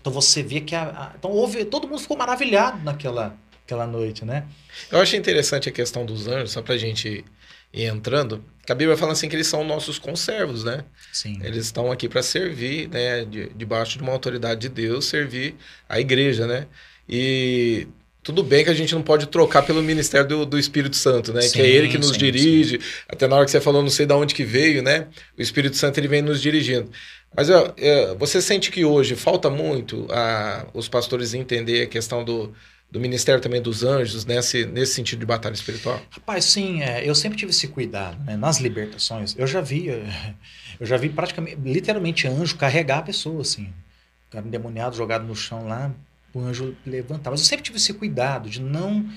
Então 0.01 0.13
você 0.13 0.43
vê 0.43 0.61
que 0.61 0.75
a, 0.75 0.83
a- 0.85 1.13
então 1.19 1.31
houve, 1.31 1.65
todo 1.65 1.89
mundo 1.89 2.01
ficou 2.01 2.17
maravilhado 2.17 2.83
naquela 2.85 3.37
aquela 3.65 3.87
noite, 3.87 4.25
né? 4.25 4.47
Eu 4.91 4.99
achei 5.01 5.19
interessante 5.19 5.69
a 5.69 5.73
questão 5.73 6.07
dos 6.07 6.27
anjos, 6.27 6.53
só 6.53 6.63
pra 6.63 6.77
gente 6.79 7.23
ir 7.73 7.85
entrando. 7.85 8.43
Que 8.65 8.73
a 8.73 8.75
Bíblia 8.75 8.97
fala 8.97 9.13
assim 9.13 9.29
que 9.29 9.37
eles 9.37 9.47
são 9.47 9.63
nossos 9.65 9.99
conservos, 9.99 10.65
né? 10.65 10.85
Sim. 11.13 11.39
Eles 11.43 11.67
estão 11.67 11.93
aqui 11.93 12.09
para 12.09 12.23
servir, 12.23 12.89
né? 12.89 13.25
de- 13.27 13.51
debaixo 13.55 13.99
de 13.99 14.03
uma 14.03 14.13
autoridade 14.13 14.61
de 14.63 14.69
Deus, 14.71 15.05
servir 15.07 15.55
a 15.89 16.01
igreja, 16.01 16.47
né? 16.47 16.67
E 17.09 17.89
Tudo 18.23 18.43
bem 18.43 18.63
que 18.65 18.71
a 18.71 18.75
gente 18.75 18.95
não 18.95 19.03
pode 19.03 19.27
trocar 19.29 19.63
pelo 19.63 19.83
ministério 19.83 20.27
do, 20.29 20.45
do 20.47 20.59
Espírito 20.59 20.97
Santo, 20.97 21.33
né? 21.33 21.41
Sim, 21.43 21.53
que 21.53 21.61
é 21.63 21.67
ele 21.67 21.89
que 21.89 21.97
nos 21.99 22.13
sim, 22.13 22.19
dirige. 22.19 22.79
Até 23.09 23.27
na 23.27 23.37
hora 23.37 23.45
que 23.47 23.51
você 23.51 23.61
falou, 23.61 23.81
não 23.83 23.89
sei 23.91 24.05
de 24.07 24.13
onde 24.13 24.35
que 24.35 24.45
veio, 24.45 24.83
né? 24.83 25.07
O 25.39 25.41
Espírito 25.43 25.77
Santo 25.77 25.99
ele 25.99 26.09
vem 26.09 26.21
nos 26.21 26.41
dirigindo. 26.43 26.91
Mas 27.39 27.49
ó, 27.51 27.73
é, 27.77 28.17
você 28.17 28.43
sente 28.43 28.69
que 28.69 28.85
hoje 28.85 29.15
falta 29.15 29.49
muito 29.49 30.09
a, 30.11 30.67
os 30.75 30.89
pastores 30.89 31.35
entender 31.35 31.83
a 31.83 31.87
questão 31.87 32.25
do, 32.25 32.53
do 32.91 32.99
ministério 32.99 33.41
também 33.41 33.63
dos 33.63 33.85
anjos 33.85 34.25
nesse, 34.25 34.67
nesse 34.67 34.95
sentido 34.95 35.21
de 35.21 35.27
batalha 35.27 35.55
espiritual? 35.55 36.03
Rapaz, 36.11 36.47
sim, 36.47 36.83
é, 36.83 37.09
eu 37.09 37.15
sempre 37.15 37.39
tive 37.39 37.51
esse 37.51 37.69
cuidado. 37.69 38.21
Né? 38.25 38.37
Nas 38.37 38.59
libertações, 38.59 39.37
eu 39.39 39.47
já 39.47 39.61
vi, 39.61 39.87
eu 40.81 40.85
já 40.85 40.97
vi 40.97 41.11
praticamente, 41.11 41.59
literalmente, 41.63 42.27
anjo 42.27 42.57
carregar 42.57 42.99
a 42.99 43.03
pessoa, 43.03 43.43
assim. 43.43 43.73
O 44.29 44.33
cara 44.33 44.45
endemoniado 44.45 44.97
jogado 44.97 45.25
no 45.25 45.37
chão 45.37 45.69
lá, 45.69 45.95
o 46.35 46.41
anjo 46.41 46.77
levantar. 46.85 47.31
Mas 47.31 47.39
eu 47.39 47.47
sempre 47.47 47.63
tive 47.63 47.77
esse 47.77 47.95
cuidado 47.95 48.51
de 48.51 48.61
não 48.61 49.09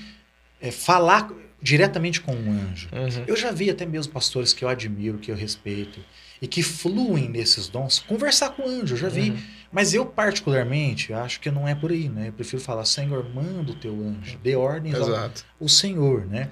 é, 0.61 0.69
falar 0.69 1.27
diretamente 1.59 2.21
com 2.21 2.35
um 2.35 2.51
anjo. 2.51 2.87
Uhum. 2.91 3.23
Eu 3.25 3.35
já 3.35 3.51
vi 3.51 3.71
até 3.71 3.83
mesmo 3.83 4.13
pastores 4.13 4.53
que 4.53 4.63
eu 4.63 4.69
admiro, 4.69 5.17
que 5.17 5.31
eu 5.31 5.35
respeito, 5.35 5.99
e 6.41 6.47
que 6.47 6.63
fluem 6.63 7.29
nesses 7.29 7.67
dons, 7.67 7.99
conversar 7.99 8.49
com 8.49 8.63
o 8.63 8.67
anjo, 8.67 8.95
eu 8.95 8.97
já 8.97 9.09
vi. 9.09 9.29
Uhum. 9.29 9.37
Mas 9.71 9.93
eu, 9.93 10.05
particularmente, 10.05 11.13
acho 11.13 11.39
que 11.39 11.51
não 11.51 11.67
é 11.67 11.75
por 11.75 11.91
aí, 11.91 12.09
né? 12.09 12.29
Eu 12.29 12.33
prefiro 12.33 12.61
falar, 12.61 12.83
Senhor, 12.83 13.29
manda 13.29 13.71
o 13.71 13.75
teu 13.75 13.93
anjo, 13.93 14.39
dê 14.43 14.55
ordens 14.55 14.95
ao, 14.95 15.07
Exato. 15.07 15.45
o 15.59 15.69
Senhor, 15.69 16.25
né? 16.25 16.49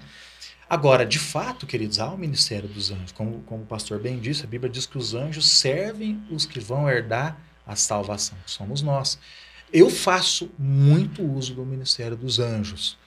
Agora, 0.69 1.03
de 1.03 1.17
fato, 1.17 1.65
queridos, 1.65 1.99
há 1.99 2.07
o 2.11 2.17
ministério 2.17 2.69
dos 2.69 2.91
anjos. 2.91 3.11
Como, 3.11 3.41
como 3.41 3.63
o 3.63 3.65
pastor 3.65 3.99
bem 3.99 4.19
disse, 4.19 4.43
a 4.43 4.47
Bíblia 4.47 4.71
diz 4.71 4.85
que 4.85 4.99
os 4.99 5.15
anjos 5.15 5.49
servem 5.49 6.23
os 6.29 6.45
que 6.45 6.59
vão 6.59 6.87
herdar 6.87 7.41
a 7.65 7.75
salvação, 7.75 8.37
que 8.45 8.51
somos 8.51 8.83
nós. 8.83 9.17
Eu 9.73 9.89
faço 9.89 10.51
muito 10.57 11.23
uso 11.23 11.55
do 11.55 11.65
ministério 11.65 12.15
dos 12.15 12.37
anjos. 12.37 12.97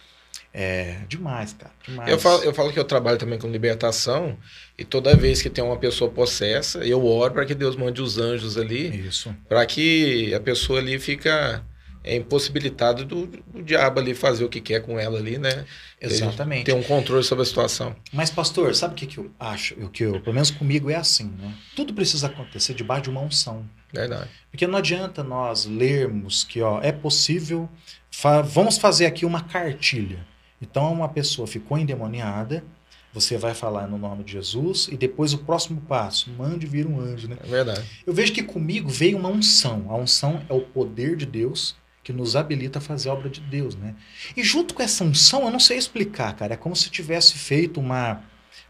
É 0.54 0.98
demais, 1.08 1.54
cara. 1.54 1.72
Demais. 1.86 2.10
Eu 2.10 2.18
falo, 2.18 2.42
eu 2.44 2.52
falo 2.52 2.72
que 2.72 2.78
eu 2.78 2.84
trabalho 2.84 3.16
também 3.18 3.38
com 3.38 3.48
libertação 3.48 4.36
e 4.76 4.84
toda 4.84 5.16
vez 5.16 5.40
que 5.40 5.48
tem 5.48 5.64
uma 5.64 5.78
pessoa 5.78 6.10
possessa, 6.10 6.78
eu 6.84 7.04
oro 7.06 7.32
para 7.32 7.46
que 7.46 7.54
Deus 7.54 7.74
mande 7.74 8.02
os 8.02 8.18
anjos 8.18 8.58
ali, 8.58 9.06
Isso. 9.08 9.34
para 9.48 9.64
que 9.64 10.34
a 10.34 10.40
pessoa 10.40 10.78
ali 10.78 10.98
fica 10.98 11.64
é, 12.04 12.16
impossibilitada 12.16 13.02
do, 13.02 13.26
do 13.26 13.62
diabo 13.62 13.98
ali 14.00 14.12
fazer 14.14 14.44
o 14.44 14.48
que 14.50 14.60
quer 14.60 14.80
com 14.82 14.98
ela 14.98 15.18
ali, 15.18 15.38
né? 15.38 15.64
Exatamente. 15.98 16.64
Ter 16.66 16.74
um 16.74 16.82
controle 16.82 17.24
sobre 17.24 17.42
a 17.42 17.46
situação. 17.46 17.96
Mas, 18.12 18.28
pastor, 18.28 18.74
sabe 18.74 18.92
o 18.92 18.96
que, 18.96 19.06
que 19.06 19.18
eu 19.18 19.30
acho? 19.40 19.74
O 19.82 19.88
que 19.88 20.04
eu, 20.04 20.20
pelo 20.20 20.34
menos 20.34 20.50
comigo 20.50 20.90
é 20.90 20.96
assim, 20.96 21.32
né? 21.38 21.54
Tudo 21.74 21.94
precisa 21.94 22.26
acontecer 22.26 22.74
debaixo 22.74 23.04
de 23.04 23.10
uma 23.10 23.20
unção. 23.22 23.64
Verdade. 23.90 24.28
Porque 24.50 24.66
não 24.66 24.78
adianta 24.78 25.22
nós 25.22 25.64
lermos 25.64 26.44
que 26.44 26.60
ó, 26.60 26.80
é 26.82 26.92
possível, 26.92 27.68
fa- 28.10 28.42
vamos 28.42 28.76
fazer 28.76 29.06
aqui 29.06 29.24
uma 29.24 29.42
cartilha. 29.44 30.30
Então, 30.62 30.92
uma 30.92 31.08
pessoa 31.08 31.46
ficou 31.46 31.76
endemoniada, 31.76 32.64
você 33.12 33.36
vai 33.36 33.52
falar 33.52 33.86
no 33.88 33.98
nome 33.98 34.24
de 34.24 34.32
Jesus, 34.32 34.88
e 34.90 34.96
depois 34.96 35.34
o 35.34 35.38
próximo 35.38 35.80
passo, 35.82 36.30
mande 36.30 36.66
vir 36.66 36.86
um 36.86 36.98
anjo. 36.98 37.28
Né? 37.28 37.36
É 37.42 37.46
verdade. 37.46 37.84
Eu 38.06 38.14
vejo 38.14 38.32
que 38.32 38.42
comigo 38.42 38.88
veio 38.88 39.18
uma 39.18 39.28
unção. 39.28 39.86
A 39.90 39.96
unção 39.96 40.40
é 40.48 40.54
o 40.54 40.60
poder 40.62 41.16
de 41.16 41.26
Deus 41.26 41.74
que 42.02 42.12
nos 42.12 42.34
habilita 42.34 42.78
a 42.78 42.82
fazer 42.82 43.10
a 43.10 43.12
obra 43.12 43.28
de 43.28 43.40
Deus. 43.40 43.74
Né? 43.76 43.94
E 44.36 44.42
junto 44.42 44.72
com 44.72 44.82
essa 44.82 45.04
unção, 45.04 45.44
eu 45.44 45.50
não 45.50 45.60
sei 45.60 45.76
explicar, 45.76 46.34
cara. 46.34 46.54
É 46.54 46.56
como 46.56 46.74
se 46.74 46.88
tivesse 46.90 47.34
feito 47.34 47.78
uma, 47.78 48.22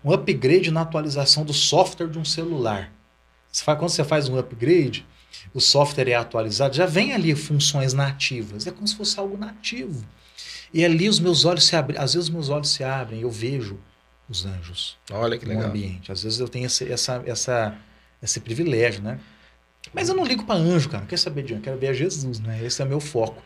um 0.05 0.13
upgrade 0.13 0.71
na 0.71 0.81
atualização 0.83 1.45
do 1.45 1.53
software 1.55 2.09
de 2.09 2.19
um 2.19 2.25
celular. 2.25 2.93
Você 3.51 3.63
faz- 3.63 3.79
quando 3.79 3.91
você 3.91 4.05
faz 4.05 4.29
um 4.29 4.37
upgrade, 4.39 5.07
o 5.55 5.61
software 5.61 6.09
é 6.11 6.15
atualizado, 6.15 6.75
já 6.77 6.85
vem 6.85 7.13
ali 7.13 7.35
funções 7.35 7.93
nativas. 7.93 8.67
É 8.67 8.71
como 8.71 8.87
se 8.89 8.97
fosse 8.97 9.19
algo 9.21 9.37
nativo. 9.37 10.05
E 10.73 10.85
ali 10.85 11.09
os 11.09 11.21
meus 11.21 11.45
olhos 11.45 11.65
se 11.65 11.77
abrem, 11.77 11.99
às 11.99 12.15
vezes 12.15 12.29
os 12.29 12.35
meus 12.35 12.49
olhos 12.49 12.71
se 12.71 12.83
abrem, 12.83 13.21
eu 13.21 13.31
vejo 13.31 13.79
os 14.29 14.47
anjos 14.47 14.97
Olha 15.11 15.37
que 15.37 15.45
no 15.45 15.51
legal. 15.53 15.69
ambiente. 15.69 16.11
Às 16.11 16.23
vezes 16.23 16.41
eu 16.41 16.49
tenho 16.49 16.67
esse, 16.67 16.91
essa, 16.91 17.23
essa, 17.27 17.79
esse 18.23 18.41
privilégio, 18.41 19.03
né? 19.03 19.21
Mas 19.93 20.09
eu 20.09 20.15
não 20.15 20.25
ligo 20.25 20.45
para 20.45 20.55
anjo, 20.55 20.89
cara. 20.89 21.01
Não 21.03 21.09
quero 21.09 21.21
saber 21.21 21.43
de 21.43 21.55
anjo, 21.55 21.63
quero 21.63 21.79
ver 21.79 21.89
a 21.89 21.93
Jesus, 21.93 22.39
né? 22.41 22.65
Esse 22.65 22.81
é 22.81 22.85
meu 22.85 23.01
foco. 23.01 23.43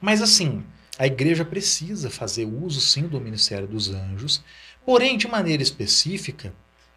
Mas 0.00 0.22
assim, 0.22 0.62
a 0.98 1.06
igreja 1.06 1.44
precisa 1.44 2.10
fazer 2.10 2.44
uso 2.44 2.80
sim 2.80 3.02
do 3.08 3.20
ministério 3.20 3.66
dos 3.66 3.90
anjos, 3.90 4.44
porém, 4.84 5.16
de 5.18 5.26
maneira 5.26 5.62
específica, 5.62 6.52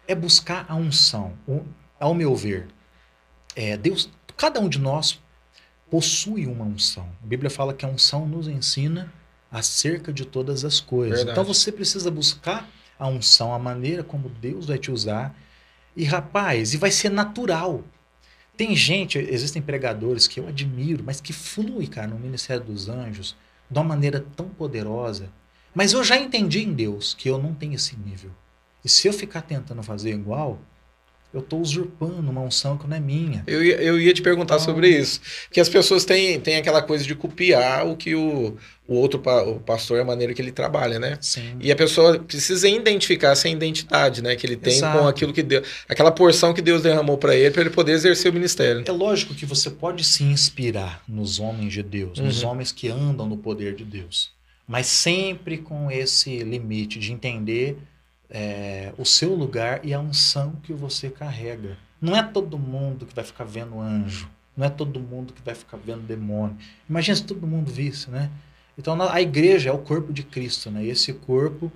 é 0.06 0.14
buscar 0.14 0.64
a 0.68 0.76
unção. 0.76 1.32
O- 1.48 1.62
ao 1.98 2.14
meu 2.14 2.34
ver, 2.36 2.68
é, 3.56 3.76
Deus, 3.76 4.08
cada 4.36 4.60
um 4.60 4.68
de 4.68 4.78
nós 4.78 5.20
possui 5.90 6.46
uma 6.46 6.64
unção. 6.64 7.08
A 7.22 7.26
Bíblia 7.26 7.50
fala 7.50 7.74
que 7.74 7.84
a 7.84 7.88
unção 7.88 8.26
nos 8.26 8.46
ensina 8.46 9.12
acerca 9.52 10.10
de 10.10 10.24
todas 10.24 10.64
as 10.64 10.80
coisas. 10.80 11.18
Verdade. 11.18 11.38
Então 11.38 11.44
você 11.44 11.70
precisa 11.70 12.10
buscar 12.10 12.68
a 12.98 13.06
unção, 13.06 13.52
a 13.52 13.58
maneira 13.58 14.02
como 14.02 14.30
Deus 14.30 14.66
vai 14.66 14.78
te 14.78 14.90
usar. 14.90 15.36
E 15.94 16.04
rapaz, 16.04 16.72
e 16.72 16.78
vai 16.78 16.90
ser 16.90 17.10
natural. 17.10 17.84
Tem 18.56 18.74
gente, 18.74 19.18
existem 19.18 19.60
pregadores 19.60 20.26
que 20.26 20.40
eu 20.40 20.48
admiro, 20.48 21.04
mas 21.04 21.20
que 21.20 21.32
flui, 21.32 21.86
cara, 21.86 22.08
no 22.08 22.18
ministério 22.18 22.64
dos 22.64 22.88
anjos 22.88 23.36
de 23.70 23.78
uma 23.78 23.84
maneira 23.84 24.24
tão 24.34 24.48
poderosa. 24.48 25.30
Mas 25.74 25.92
eu 25.92 26.02
já 26.02 26.16
entendi 26.16 26.62
em 26.62 26.72
Deus 26.72 27.14
que 27.14 27.28
eu 27.28 27.38
não 27.38 27.54
tenho 27.54 27.74
esse 27.74 27.96
nível. 27.96 28.30
E 28.84 28.88
se 28.88 29.06
eu 29.06 29.12
ficar 29.12 29.42
tentando 29.42 29.82
fazer 29.82 30.10
igual, 30.10 30.58
eu 31.32 31.40
estou 31.40 31.60
usurpando 31.60 32.30
uma 32.30 32.40
unção 32.42 32.76
que 32.76 32.86
não 32.86 32.96
é 32.96 33.00
minha. 33.00 33.42
Eu 33.46 33.64
ia, 33.64 33.76
eu 33.76 33.98
ia 34.00 34.12
te 34.12 34.20
perguntar 34.22 34.54
Então- 34.56 34.66
sobre 34.66 34.88
isso. 34.88 35.20
Que 35.50 35.60
as 35.60 35.68
pessoas 35.68 36.04
têm, 36.04 36.38
têm 36.40 36.56
aquela 36.56 36.82
coisa 36.82 37.04
de 37.04 37.14
copiar 37.14 37.86
o 37.86 37.96
que 37.96 38.14
o, 38.14 38.56
o 38.86 38.94
outro 38.94 39.18
pa- 39.18 39.42
o 39.42 39.58
pastor, 39.60 40.00
a 40.00 40.04
maneira 40.04 40.34
que 40.34 40.42
ele 40.42 40.52
trabalha, 40.52 40.98
né? 40.98 41.16
Sim. 41.20 41.56
E 41.60 41.72
a 41.72 41.76
pessoa 41.76 42.18
precisa 42.18 42.68
identificar 42.68 43.30
essa 43.30 43.48
identidade, 43.48 44.22
né, 44.22 44.36
que 44.36 44.46
ele 44.46 44.56
tem 44.56 44.74
Exato. 44.74 44.98
com 44.98 45.08
aquilo 45.08 45.32
que 45.32 45.42
Deus, 45.42 45.66
aquela 45.88 46.10
porção 46.10 46.52
que 46.52 46.60
Deus 46.60 46.82
derramou 46.82 47.16
para 47.16 47.34
ele, 47.34 47.50
para 47.50 47.62
ele 47.62 47.70
poder 47.70 47.92
exercer 47.92 48.30
o 48.30 48.34
ministério. 48.34 48.84
É 48.86 48.92
lógico 48.92 49.34
que 49.34 49.46
você 49.46 49.70
pode 49.70 50.04
se 50.04 50.22
inspirar 50.24 51.02
nos 51.08 51.40
homens 51.40 51.72
de 51.72 51.82
Deus, 51.82 52.18
nos 52.18 52.42
Uhum. 52.42 52.50
homens 52.50 52.72
que 52.72 52.88
andam 52.88 53.26
no 53.26 53.36
poder 53.38 53.74
de 53.74 53.84
Deus, 53.84 54.30
mas 54.68 54.86
sempre 54.86 55.56
com 55.58 55.90
esse 55.90 56.38
limite 56.44 56.98
de 56.98 57.10
entender 57.12 57.78
é, 58.34 58.94
o 58.96 59.04
seu 59.04 59.34
lugar 59.34 59.84
e 59.84 59.92
a 59.92 60.00
unção 60.00 60.56
que 60.62 60.72
você 60.72 61.10
carrega. 61.10 61.76
Não 62.00 62.16
é 62.16 62.22
todo 62.22 62.58
mundo 62.58 63.04
que 63.04 63.14
vai 63.14 63.22
ficar 63.22 63.44
vendo 63.44 63.78
anjo, 63.78 64.28
não 64.56 64.66
é 64.66 64.70
todo 64.70 64.98
mundo 64.98 65.34
que 65.34 65.42
vai 65.42 65.54
ficar 65.54 65.76
vendo 65.76 66.00
demônio. 66.00 66.56
Imagina 66.88 67.14
se 67.14 67.24
todo 67.24 67.46
mundo 67.46 67.70
visse, 67.70 68.10
né? 68.10 68.30
Então 68.76 69.00
a 69.02 69.20
igreja 69.20 69.68
é 69.68 69.72
o 69.72 69.78
corpo 69.78 70.12
de 70.12 70.22
Cristo, 70.22 70.70
né? 70.70 70.82
E 70.82 70.88
esse 70.88 71.12
corpo 71.12 71.70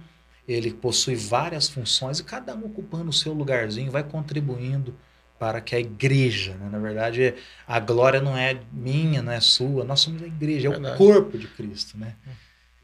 ele 0.48 0.72
possui 0.72 1.14
várias 1.14 1.68
funções 1.68 2.20
e 2.20 2.24
cada 2.24 2.54
um 2.54 2.64
ocupando 2.64 3.11
o 3.11 3.12
seu 3.12 3.34
lugarzinho 3.34 3.90
vai 3.90 4.02
contribuindo 4.02 4.94
para 5.38 5.61
que 5.61 5.76
a 5.76 5.80
igreja, 5.80 6.54
né? 6.54 6.68
na 6.72 6.78
verdade, 6.78 7.34
a 7.68 7.78
glória 7.78 8.22
não 8.22 8.36
é 8.36 8.59
minha, 8.72 9.20
não 9.20 9.32
é 9.32 9.40
sua, 9.40 9.84
nós 9.84 10.00
somos 10.00 10.22
a 10.22 10.26
igreja, 10.26 10.68
é 10.68 10.70
o 10.70 10.96
corpo 10.96 11.36
de 11.36 11.46
Cristo, 11.46 11.98
né? 11.98 12.14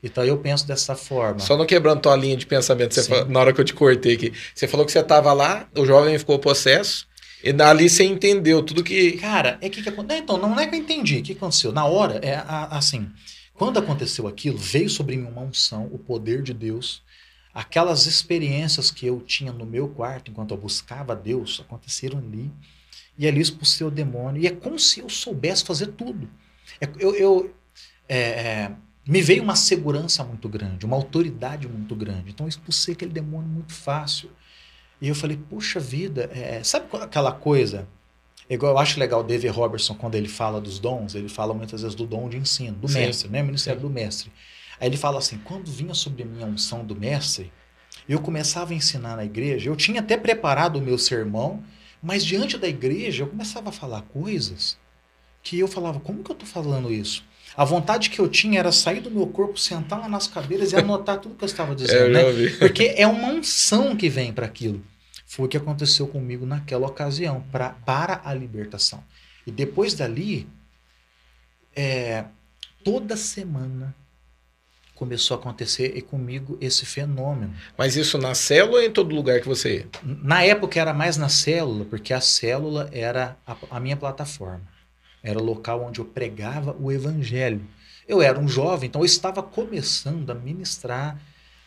Então 0.03 0.25
eu 0.25 0.37
penso 0.39 0.67
dessa 0.67 0.97
forma. 0.97 1.39
Só 1.41 1.57
não 1.57 1.65
quebrando 1.65 2.01
tua 2.01 2.17
linha 2.17 2.37
de 2.37 2.45
pensamento, 2.47 2.95
na 3.29 3.41
hora 3.41 3.53
que 3.53 3.61
eu 3.61 3.65
te 3.65 3.73
cortei 3.75 4.15
aqui. 4.15 4.33
Você 4.55 4.67
falou 4.67 4.85
que 4.85 4.91
você 4.93 4.99
estava 4.99 5.33
lá, 5.33 5.69
o 5.77 5.85
jovem 5.87 6.19
ficou 6.19 6.39
possesso, 6.39 7.07
e 7.45 7.53
dali 7.53 7.89
você 7.89 8.05
entendeu 8.05 8.63
tudo 8.63 8.83
que. 8.83 9.13
Cara, 9.13 9.59
é 9.61 9.69
que, 9.69 9.83
que 9.83 9.89
acon- 9.89 10.07
Então, 10.11 10.37
não 10.39 10.59
é 10.59 10.67
que 10.67 10.75
eu 10.75 10.79
entendi. 10.81 11.19
O 11.19 11.23
que 11.23 11.33
aconteceu? 11.33 11.71
Na 11.73 11.85
hora, 11.85 12.15
é 12.23 12.43
assim, 12.71 13.09
quando 13.55 13.79
aconteceu 13.79 14.27
aquilo, 14.27 14.59
veio 14.59 14.89
sobre 14.91 15.17
mim 15.17 15.27
uma 15.27 15.43
unção, 15.43 15.89
o 15.93 15.99
poder 15.99 16.43
de 16.43 16.53
Deus. 16.53 17.03
Aquelas 17.55 18.07
experiências 18.07 18.91
que 18.91 19.07
eu 19.07 19.21
tinha 19.21 19.53
no 19.53 19.67
meu 19.67 19.87
quarto 19.87 20.31
enquanto 20.31 20.53
eu 20.53 20.57
buscava 20.57 21.15
Deus 21.15 21.61
aconteceram 21.61 22.19
ali. 22.19 22.51
E 23.19 23.29
ali 23.29 23.41
expulsei 23.41 23.87
o 23.87 23.91
demônio. 23.91 24.41
E 24.43 24.47
é 24.47 24.51
como 24.51 24.79
se 24.79 25.01
eu 25.01 25.09
soubesse 25.11 25.63
fazer 25.65 25.89
tudo. 25.89 26.29
É- 26.81 26.89
eu, 26.99 27.15
eu- 27.15 27.55
é, 28.09 28.19
é, 28.19 28.71
me 29.07 29.21
veio 29.21 29.43
uma 29.43 29.57
segurança 29.57 30.23
muito 30.25 30.49
grande, 30.49 30.87
uma 30.87 30.97
autoridade 30.97 31.67
muito 31.69 31.95
grande. 31.95 32.31
Então 32.31 32.47
eu 32.47 32.49
expulsei 32.49 32.95
aquele 32.95 33.13
demônio 33.13 33.49
muito 33.49 33.73
fácil. 33.73 34.31
E 35.01 35.09
eu 35.09 35.15
falei, 35.15 35.37
puxa 35.37 35.81
vida, 35.81 36.31
é, 36.33 36.63
sabe 36.63 36.89
qual- 36.89 37.03
aquela 37.03 37.33
coisa? 37.33 37.89
É 38.49 38.55
Igual 38.55 38.73
eu 38.73 38.79
acho 38.79 39.01
legal 39.01 39.21
o 39.21 39.25
David 39.25 39.53
Robertson, 39.53 39.95
quando 39.95 40.15
ele 40.15 40.29
fala 40.29 40.61
dos 40.61 40.79
dons, 40.79 41.15
ele 41.15 41.29
fala 41.29 41.55
muitas 41.55 41.83
vezes 41.83 41.95
do 41.97 42.07
dom 42.07 42.29
de 42.29 42.37
ensino, 42.37 42.77
do 42.77 42.89
Sim. 42.89 43.01
mestre, 43.01 43.29
né? 43.29 43.43
Ministério 43.43 43.81
do 43.81 43.91
mestre. 43.91 44.31
Aí 44.81 44.89
ele 44.89 44.97
fala 44.97 45.19
assim: 45.19 45.39
quando 45.39 45.71
vinha 45.71 45.95
sobre 45.95 46.25
mim 46.25 46.43
a 46.43 46.47
unção 46.47 46.85
do 46.85 46.95
mestre, 46.95 47.53
eu 48.09 48.21
começava 48.21 48.73
a 48.73 48.77
ensinar 48.77 49.17
na 49.17 49.25
igreja, 49.25 49.69
eu 49.71 49.77
tinha 49.77 50.01
até 50.01 50.17
preparado 50.17 50.77
o 50.77 50.83
meu 50.83 50.99
sermão, 50.99 51.63
mas 52.03 52.25
diante 52.25 52.59
da 52.59 52.69
igreja 52.69 53.23
eu 53.25 53.29
começava 53.29 53.71
a 53.71 53.73
falar 53.73 54.03
coisas 54.03 54.77
que 55.43 55.59
eu 55.59 55.69
falava: 55.69 56.01
como 56.01 56.23
que 56.23 56.31
eu 56.31 56.37
tô 56.37 56.47
falando 56.47 56.93
isso? 56.93 57.25
A 57.57 57.65
vontade 57.65 58.11
que 58.11 58.19
eu 58.19 58.29
tinha 58.29 58.59
era 58.59 58.73
sair 58.73 59.01
do 59.01 59.11
meu 59.11 59.27
corpo, 59.27 59.59
sentar 59.59 60.01
lá 60.01 60.09
nas 60.09 60.27
cadeiras 60.27 60.73
e 60.73 60.77
anotar 60.77 61.19
tudo 61.19 61.35
que 61.35 61.45
eu 61.45 61.47
estava 61.47 61.73
É, 61.73 61.75
dizendo, 61.75 62.05
eu 62.07 62.11
né? 62.11 62.25
ouvi. 62.25 62.51
Porque 62.59 62.95
é 62.97 63.07
uma 63.07 63.29
unção 63.29 63.95
que 63.97 64.09
vem 64.09 64.33
para 64.33 64.47
aquilo. 64.47 64.83
Foi 65.27 65.47
o 65.47 65.49
que 65.49 65.57
aconteceu 65.57 66.07
comigo 66.07 66.45
naquela 66.45 66.87
ocasião, 66.87 67.45
pra, 67.51 67.71
para 67.71 68.21
a 68.25 68.35
libertação. 68.35 69.03
E 69.47 69.51
depois 69.51 69.95
dali, 69.95 70.47
é, 71.75 72.25
toda 72.85 73.17
semana, 73.17 73.95
começou 74.95 75.37
a 75.37 75.41
acontecer 75.41 75.97
e 75.97 76.03
comigo 76.03 76.57
esse 76.61 76.87
fenômeno. 76.87 77.53
Mas 77.77 77.97
isso 77.97 78.19
na 78.19 78.35
célula 78.35 78.79
ou 78.79 78.83
em 78.85 78.91
todo 78.91 79.15
lugar 79.15 79.41
que 79.41 79.49
você 79.49 79.79
ia? 79.79 79.87
Na 80.05 80.45
época 80.45 80.79
era 80.81 80.93
mais 80.93 81.17
na 81.17 81.29
célula, 81.29 81.85
porque 81.85 82.13
a 82.13 82.21
célula 82.21 82.89
era 82.93 83.37
a, 83.47 83.57
a 83.71 83.81
minha 83.81 83.97
plataforma. 83.97 84.63
Era 85.23 85.39
o 85.39 85.43
local 85.43 85.85
onde 85.85 86.01
eu 86.01 86.05
pregava 86.05 86.77
o 86.79 86.91
evangelho. 86.91 87.65
Eu 88.09 88.21
era 88.21 88.39
um 88.39 88.49
jovem, 88.49 88.89
então 88.89 89.01
eu 89.01 89.07
estava 89.07 89.43
começando 89.43 90.29
a 90.31 90.35
ministrar. 90.35 91.21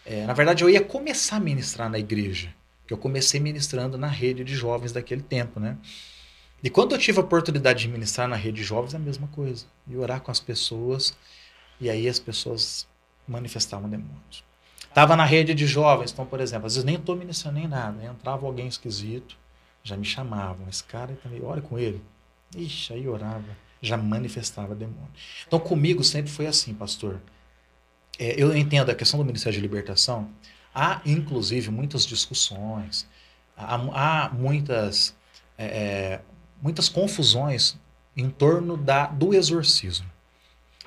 É, 0.05 0.25
na 0.25 0.33
verdade, 0.33 0.63
eu 0.63 0.69
ia 0.69 0.83
começar 0.83 1.37
a 1.37 1.39
ministrar 1.39 1.89
na 1.89 1.97
igreja, 1.97 2.53
que 2.85 2.93
eu 2.93 2.97
comecei 2.97 3.39
ministrando 3.39 3.97
na 3.97 4.07
rede 4.07 4.43
de 4.43 4.53
jovens 4.53 4.91
daquele 4.91 5.21
tempo, 5.21 5.59
né? 5.59 5.77
E 6.61 6.69
quando 6.69 6.93
eu 6.93 6.97
tive 6.97 7.19
a 7.19 7.21
oportunidade 7.21 7.81
de 7.81 7.87
ministrar 7.87 8.27
na 8.27 8.35
rede 8.35 8.57
de 8.57 8.63
jovens, 8.63 8.93
é 8.93 8.97
a 8.97 8.99
mesma 8.99 9.27
coisa. 9.27 9.65
E 9.87 9.95
orar 9.95 10.19
com 10.21 10.31
as 10.31 10.39
pessoas, 10.39 11.15
e 11.79 11.89
aí 11.89 12.07
as 12.07 12.19
pessoas 12.19 12.87
manifestavam 13.27 13.89
demônios. 13.89 14.43
Estava 14.81 15.15
na 15.15 15.25
rede 15.25 15.53
de 15.53 15.67
jovens, 15.67 16.11
então, 16.11 16.25
por 16.25 16.39
exemplo, 16.39 16.67
às 16.67 16.75
vezes 16.75 16.85
nem 16.85 16.95
estou 16.95 17.15
ministrando 17.15 17.59
nem 17.59 17.67
nada, 17.67 18.03
entrava 18.03 18.45
alguém 18.45 18.67
esquisito, 18.67 19.37
já 19.83 19.97
me 19.97 20.05
chamavam, 20.05 20.67
esse 20.69 20.83
cara 20.83 21.17
também, 21.21 21.43
ora 21.43 21.61
com 21.61 21.77
ele. 21.77 22.01
Ixi, 22.55 22.93
aí 22.93 23.07
orava, 23.07 23.57
já 23.81 23.95
manifestava 23.95 24.75
demônio. 24.75 25.09
Então, 25.47 25.59
comigo 25.59 26.03
sempre 26.03 26.31
foi 26.31 26.47
assim, 26.47 26.73
pastor. 26.73 27.21
É, 28.19 28.41
eu 28.41 28.55
entendo 28.55 28.89
a 28.89 28.95
questão 28.95 29.19
do 29.19 29.25
Ministério 29.25 29.57
de 29.57 29.61
Libertação, 29.61 30.29
há 30.73 31.01
inclusive 31.05 31.69
muitas 31.71 32.05
discussões, 32.05 33.07
há, 33.55 33.75
há 33.75 34.29
muitas, 34.29 35.15
é, 35.57 35.65
é 35.65 36.21
muitas 36.61 36.89
confusões 36.89 37.77
em 38.15 38.29
torno 38.29 38.77
da, 38.77 39.07
do 39.07 39.33
exorcismo. 39.33 40.09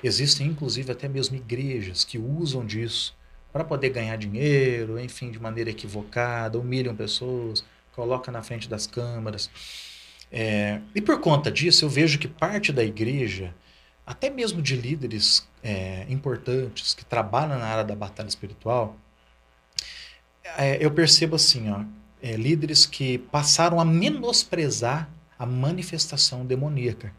Existem, 0.03 0.47
inclusive, 0.47 0.91
até 0.91 1.07
mesmo 1.07 1.35
igrejas 1.35 2.03
que 2.03 2.17
usam 2.17 2.65
disso 2.65 3.15
para 3.51 3.63
poder 3.63 3.89
ganhar 3.89 4.15
dinheiro, 4.15 4.99
enfim, 4.99 5.31
de 5.31 5.39
maneira 5.39 5.69
equivocada, 5.69 6.57
humilham 6.57 6.95
pessoas, 6.95 7.63
colocam 7.93 8.31
na 8.31 8.41
frente 8.41 8.69
das 8.69 8.87
câmaras. 8.87 9.49
É, 10.31 10.79
e 10.93 11.01
por 11.01 11.19
conta 11.19 11.51
disso, 11.51 11.85
eu 11.85 11.89
vejo 11.89 12.19
que 12.19 12.27
parte 12.27 12.71
da 12.71 12.83
igreja, 12.83 13.53
até 14.05 14.29
mesmo 14.29 14.61
de 14.61 14.75
líderes 14.75 15.47
é, 15.63 16.05
importantes 16.09 16.93
que 16.93 17.03
trabalham 17.03 17.57
na 17.57 17.65
área 17.65 17.83
da 17.83 17.95
batalha 17.95 18.27
espiritual, 18.27 18.95
é, 20.57 20.83
eu 20.83 20.91
percebo 20.91 21.35
assim, 21.35 21.69
ó, 21.69 21.83
é, 22.21 22.35
líderes 22.35 22.85
que 22.85 23.17
passaram 23.17 23.79
a 23.79 23.85
menosprezar 23.85 25.09
a 25.37 25.45
manifestação 25.45 26.45
demoníaca. 26.45 27.13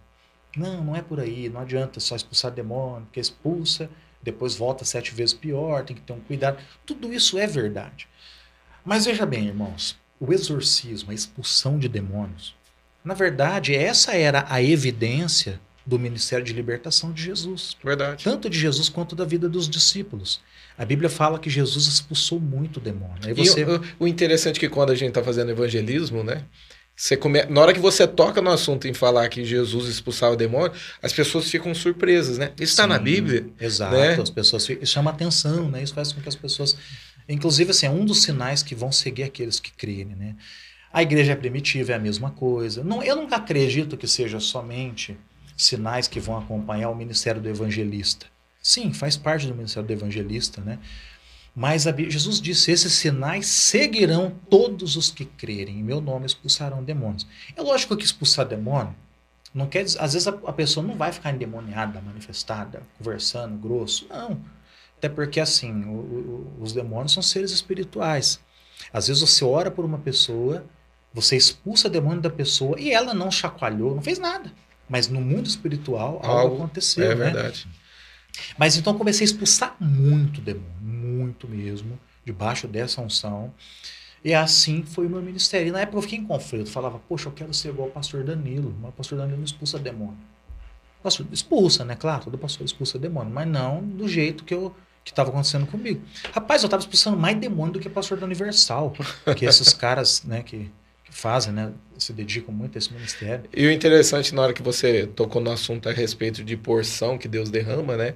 Não, 0.56 0.84
não 0.84 0.96
é 0.96 1.02
por 1.02 1.20
aí, 1.20 1.48
não 1.48 1.60
adianta 1.60 2.00
só 2.00 2.16
expulsar 2.16 2.50
demônio, 2.50 3.06
porque 3.06 3.20
expulsa, 3.20 3.88
depois 4.22 4.56
volta 4.56 4.84
sete 4.84 5.14
vezes 5.14 5.32
pior, 5.32 5.84
tem 5.84 5.96
que 5.96 6.02
ter 6.02 6.12
um 6.12 6.20
cuidado. 6.20 6.58
Tudo 6.84 7.12
isso 7.12 7.38
é 7.38 7.46
verdade. 7.46 8.08
Mas 8.84 9.06
veja 9.06 9.24
bem, 9.24 9.46
irmãos, 9.46 9.98
o 10.18 10.32
exorcismo, 10.32 11.10
a 11.10 11.14
expulsão 11.14 11.78
de 11.78 11.88
demônios, 11.88 12.54
na 13.04 13.14
verdade, 13.14 13.74
essa 13.74 14.12
era 14.12 14.44
a 14.48 14.62
evidência 14.62 15.60
do 15.84 15.98
ministério 15.98 16.44
de 16.44 16.52
libertação 16.52 17.12
de 17.12 17.22
Jesus. 17.22 17.76
Verdade. 17.82 18.22
Tanto 18.22 18.48
de 18.48 18.58
Jesus 18.58 18.88
quanto 18.88 19.16
da 19.16 19.24
vida 19.24 19.48
dos 19.48 19.68
discípulos. 19.68 20.40
A 20.76 20.84
Bíblia 20.84 21.10
fala 21.10 21.38
que 21.38 21.50
Jesus 21.50 21.86
expulsou 21.86 22.38
muito 22.38 22.78
demônio. 22.78 23.18
Aí 23.24 23.34
você... 23.34 23.62
E 23.62 23.64
o, 23.64 23.82
o 24.00 24.06
interessante 24.06 24.58
é 24.58 24.60
que 24.60 24.68
quando 24.68 24.90
a 24.90 24.94
gente 24.94 25.08
está 25.08 25.22
fazendo 25.22 25.50
evangelismo, 25.50 26.22
né? 26.22 26.44
Você 26.94 27.16
come... 27.16 27.42
Na 27.46 27.62
hora 27.62 27.72
que 27.72 27.80
você 27.80 28.06
toca 28.06 28.42
no 28.42 28.50
assunto 28.50 28.86
em 28.86 28.94
falar 28.94 29.28
que 29.28 29.44
Jesus 29.44 29.88
expulsava 29.88 30.34
o 30.34 30.36
demônio, 30.36 30.72
as 31.02 31.12
pessoas 31.12 31.50
ficam 31.50 31.74
surpresas, 31.74 32.38
né? 32.38 32.52
Isso 32.56 32.72
está 32.72 32.86
na 32.86 32.98
Bíblia. 32.98 33.46
Exato, 33.58 33.94
né? 33.94 34.14
as 34.14 34.30
pessoas 34.30 34.66
ficam... 34.66 34.84
chama 34.84 35.10
atenção, 35.10 35.68
né? 35.70 35.82
Isso 35.82 35.94
faz 35.94 36.12
com 36.12 36.20
que 36.20 36.28
as 36.28 36.36
pessoas. 36.36 36.76
Inclusive, 37.28 37.70
assim, 37.70 37.86
é 37.86 37.90
um 37.90 38.04
dos 38.04 38.22
sinais 38.22 38.62
que 38.62 38.74
vão 38.74 38.92
seguir 38.92 39.22
aqueles 39.22 39.58
que 39.58 39.72
creem, 39.72 40.04
né? 40.04 40.36
A 40.92 41.02
igreja 41.02 41.36
primitiva 41.36 41.92
é 41.92 41.94
a 41.94 41.98
mesma 41.98 42.30
coisa. 42.30 42.82
Não, 42.82 43.02
eu 43.02 43.16
nunca 43.16 43.36
acredito 43.36 43.96
que 43.96 44.08
seja 44.08 44.40
somente 44.40 45.16
sinais 45.56 46.08
que 46.08 46.18
vão 46.18 46.36
acompanhar 46.36 46.90
o 46.90 46.94
ministério 46.94 47.40
do 47.40 47.48
evangelista. 47.48 48.26
Sim, 48.62 48.92
faz 48.92 49.16
parte 49.16 49.46
do 49.46 49.54
ministério 49.54 49.86
do 49.86 49.92
evangelista, 49.92 50.60
né? 50.60 50.78
Mas 51.54 51.84
Jesus 52.08 52.40
disse: 52.40 52.70
esses 52.70 52.92
sinais 52.92 53.46
seguirão 53.46 54.34
todos 54.48 54.96
os 54.96 55.10
que 55.10 55.24
crerem. 55.24 55.80
Em 55.80 55.82
meu 55.82 56.00
nome 56.00 56.26
expulsarão 56.26 56.82
demônios. 56.82 57.26
É 57.56 57.62
lógico 57.62 57.96
que 57.96 58.04
expulsar 58.04 58.46
demônio 58.46 58.94
não 59.52 59.66
quer 59.66 59.82
dizer, 59.84 60.00
às 60.00 60.12
vezes 60.12 60.28
a, 60.28 60.30
a 60.30 60.52
pessoa 60.52 60.86
não 60.86 60.96
vai 60.96 61.12
ficar 61.12 61.32
endemoniada, 61.32 62.00
manifestada, 62.00 62.82
conversando 62.96 63.56
grosso. 63.58 64.06
Não. 64.08 64.40
Até 64.96 65.08
porque 65.08 65.40
assim, 65.40 65.84
o, 65.84 65.92
o, 65.92 66.56
os 66.60 66.72
demônios 66.72 67.12
são 67.12 67.22
seres 67.22 67.50
espirituais. 67.50 68.40
Às 68.92 69.08
vezes 69.08 69.20
você 69.20 69.44
ora 69.44 69.70
por 69.70 69.84
uma 69.84 69.98
pessoa, 69.98 70.64
você 71.12 71.36
expulsa 71.36 71.88
demônio 71.88 72.20
da 72.20 72.30
pessoa 72.30 72.78
e 72.78 72.90
ela 72.90 73.12
não 73.12 73.30
chacoalhou, 73.30 73.94
não 73.94 74.02
fez 74.02 74.18
nada. 74.18 74.52
Mas 74.88 75.08
no 75.08 75.20
mundo 75.20 75.46
espiritual 75.46 76.20
algo, 76.22 76.26
algo 76.26 76.56
aconteceu. 76.56 77.04
É 77.04 77.14
né? 77.14 77.24
verdade. 77.24 77.68
Mas 78.58 78.76
então 78.76 78.96
comecei 78.96 79.24
a 79.24 79.30
expulsar 79.30 79.76
muito 79.80 80.40
demônio, 80.40 80.70
muito 80.80 81.48
mesmo, 81.48 81.98
debaixo 82.24 82.66
dessa 82.68 83.00
unção. 83.00 83.52
E 84.24 84.34
assim 84.34 84.82
foi 84.82 85.06
o 85.06 85.10
meu 85.10 85.22
ministério. 85.22 85.68
E 85.68 85.72
na 85.72 85.80
época 85.80 85.98
eu 85.98 86.02
fiquei 86.02 86.18
em 86.18 86.26
conflito. 86.26 86.70
Falava, 86.70 87.00
poxa, 87.08 87.28
eu 87.28 87.32
quero 87.32 87.54
ser 87.54 87.70
igual 87.70 87.88
o 87.88 87.90
pastor 87.90 88.22
Danilo. 88.22 88.74
Mas 88.80 88.90
o 88.90 88.92
pastor 88.92 89.18
Danilo 89.18 89.38
não 89.38 89.44
expulsa 89.44 89.78
demônio. 89.78 90.18
O 91.00 91.02
pastor 91.02 91.26
expulsa, 91.32 91.84
né? 91.84 91.96
Claro, 91.96 92.24
todo 92.24 92.36
pastor 92.36 92.64
expulsa 92.64 92.98
demônio. 92.98 93.32
Mas 93.32 93.48
não 93.48 93.82
do 93.82 94.06
jeito 94.06 94.44
que 94.44 94.52
eu 94.52 94.74
que 95.02 95.12
estava 95.12 95.30
acontecendo 95.30 95.66
comigo. 95.66 96.02
Rapaz, 96.30 96.62
eu 96.62 96.66
estava 96.66 96.82
expulsando 96.82 97.16
mais 97.16 97.38
demônio 97.38 97.72
do 97.72 97.80
que 97.80 97.88
pastor 97.88 98.18
da 98.18 98.26
Universal. 98.26 98.92
Que 99.36 99.46
esses 99.46 99.72
caras, 99.72 100.22
né, 100.24 100.42
que 100.42 100.70
fazem, 101.20 101.52
né, 101.52 101.72
se 101.98 102.12
dedicam 102.12 102.52
muito 102.52 102.76
a 102.76 102.78
esse 102.78 102.92
ministério. 102.92 103.48
E 103.54 103.66
o 103.66 103.70
interessante, 103.70 104.34
na 104.34 104.42
hora 104.42 104.52
que 104.54 104.62
você 104.62 105.06
tocou 105.06 105.40
no 105.42 105.50
assunto 105.50 105.88
a 105.88 105.92
respeito 105.92 106.42
de 106.42 106.56
porção 106.56 107.18
que 107.18 107.28
Deus 107.28 107.50
derrama, 107.50 107.96
né? 107.96 108.14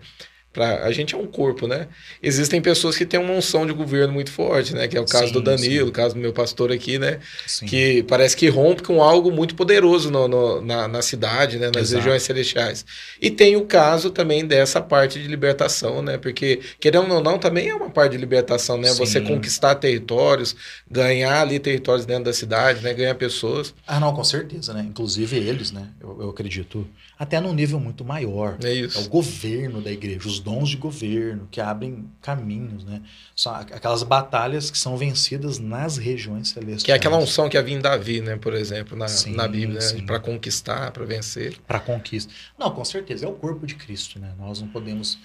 Pra, 0.55 0.85
a 0.85 0.93
gente 0.93 1.17
é 1.17 1.19
um 1.19 1.27
corpo, 1.27 1.67
né? 1.67 1.89
Existem 2.23 2.63
pessoas 2.63 2.97
que 2.97 3.05
têm 3.05 3.19
uma 3.19 3.33
unção 3.33 3.67
de 3.67 3.73
governo 3.73 4.15
muito 4.15 4.31
forte, 4.31 4.73
né? 4.73 4.87
Que 4.87 4.97
é 4.97 5.01
o 5.01 5.05
caso 5.05 5.27
sim, 5.27 5.33
do 5.33 5.43
Danilo, 5.43 5.87
sim. 5.87 5.91
o 5.91 5.93
caso 5.93 6.15
do 6.15 6.21
meu 6.21 6.33
pastor 6.33 6.71
aqui, 6.71 6.97
né? 6.97 7.19
Sim. 7.45 7.67
Que 7.67 8.05
parece 8.05 8.37
que 8.37 8.49
rompe 8.49 8.85
com 8.85 9.03
algo 9.03 9.33
muito 9.33 9.57
poderoso 9.57 10.13
no, 10.13 10.29
no, 10.29 10.61
na, 10.61 10.87
na, 10.87 11.03
cidade, 11.03 11.59
né? 11.59 11.73
Nas 11.75 11.89
Exato. 11.89 11.97
regiões 11.97 12.23
celestiais. 12.23 12.87
E 13.21 13.33
tem 13.33 13.57
o 13.57 13.67
caso 13.67 14.11
também 14.11 14.47
dessa 14.47 14.81
parte 14.81 15.21
de 15.21 15.27
libertação, 15.27 16.01
né? 16.01 16.19
Porque, 16.19 16.61
querendo 16.79 17.13
ou 17.13 17.21
não, 17.21 17.37
também 17.37 17.71
é 17.71 17.75
uma 17.75 17.91
parte 17.91 18.13
de 18.13 18.19
libertação, 18.19 18.79
né? 18.79 18.93
Você 18.93 19.21
conquistar 19.21 19.75
territórios, 19.75 20.55
ganhar 20.89 21.41
ali 21.41 21.59
territórios 21.59 22.07
dentro 22.07 22.27
da 22.27 22.33
cidade, 22.33 22.81
né? 22.81 22.95
Ganhar 22.95 23.17
pessoas. 23.17 23.75
Ah, 23.85 23.99
não, 23.99 24.15
com 24.15 24.23
certeza, 24.23 24.73
né? 24.73 24.87
Inclusive 24.89 25.37
eles, 25.37 25.73
né? 25.73 25.89
Eu, 26.01 26.17
eu 26.21 26.31
acredito 26.31 26.87
até 27.19 27.41
num 27.41 27.55
nível 27.55 27.79
muito 27.79 28.05
maior. 28.05 28.57
É 28.63 28.73
isso. 28.73 28.99
É 28.99 29.03
o 29.03 29.09
governo 29.09 29.81
da 29.81 29.91
igreja, 29.91 30.29
os 30.29 30.41
dons 30.45 30.69
de 30.69 30.77
governo 30.77 31.49
que 31.51 31.59
abrem 31.59 32.05
caminhos, 32.21 32.85
né? 32.85 33.01
São 33.35 33.55
aquelas 33.55 34.03
batalhas 34.03 34.71
que 34.71 34.77
são 34.77 34.97
vencidas 34.97 35.59
nas 35.59 35.97
regiões 35.97 36.51
celestiais. 36.51 36.83
Que 36.83 36.93
é 36.93 36.95
aquela 36.95 37.17
unção 37.17 37.49
que 37.49 37.57
havia 37.57 37.75
em 37.75 37.81
Davi, 37.81 38.21
né? 38.21 38.37
Por 38.37 38.53
exemplo, 38.53 38.97
na, 38.97 39.09
sim, 39.09 39.35
na 39.35 39.49
Bíblia, 39.49 39.81
né? 39.81 40.03
para 40.07 40.21
conquistar, 40.21 40.93
para 40.93 41.05
vencer. 41.07 41.59
Para 41.67 41.81
conquista. 41.81 42.31
Não, 42.59 42.71
com 42.71 42.85
certeza, 42.85 43.25
é 43.25 43.29
o 43.29 43.33
corpo 43.33 43.67
de 43.67 43.75
Cristo, 43.75 44.19
né? 44.19 44.35
Nós 44.39 44.61
não 44.61 44.69
podemos 44.69 45.19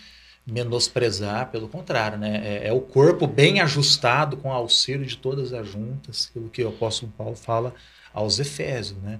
menosprezar, 0.48 1.52
pelo 1.52 1.68
contrário, 1.68 2.18
né? 2.18 2.42
É, 2.44 2.68
é, 2.70 2.74
o 2.74 2.80
corpo 2.80 3.28
bem 3.28 3.60
ajustado 3.60 4.38
com 4.38 4.52
auxílio 4.52 5.06
de 5.06 5.18
todas 5.18 5.52
as 5.52 5.68
juntas, 5.68 6.30
aquilo 6.30 6.50
que 6.50 6.64
o 6.64 6.70
apóstolo 6.70 7.12
Paulo 7.18 7.36
fala 7.36 7.76
aos 8.14 8.40
Efésios, 8.40 8.98
né? 9.02 9.20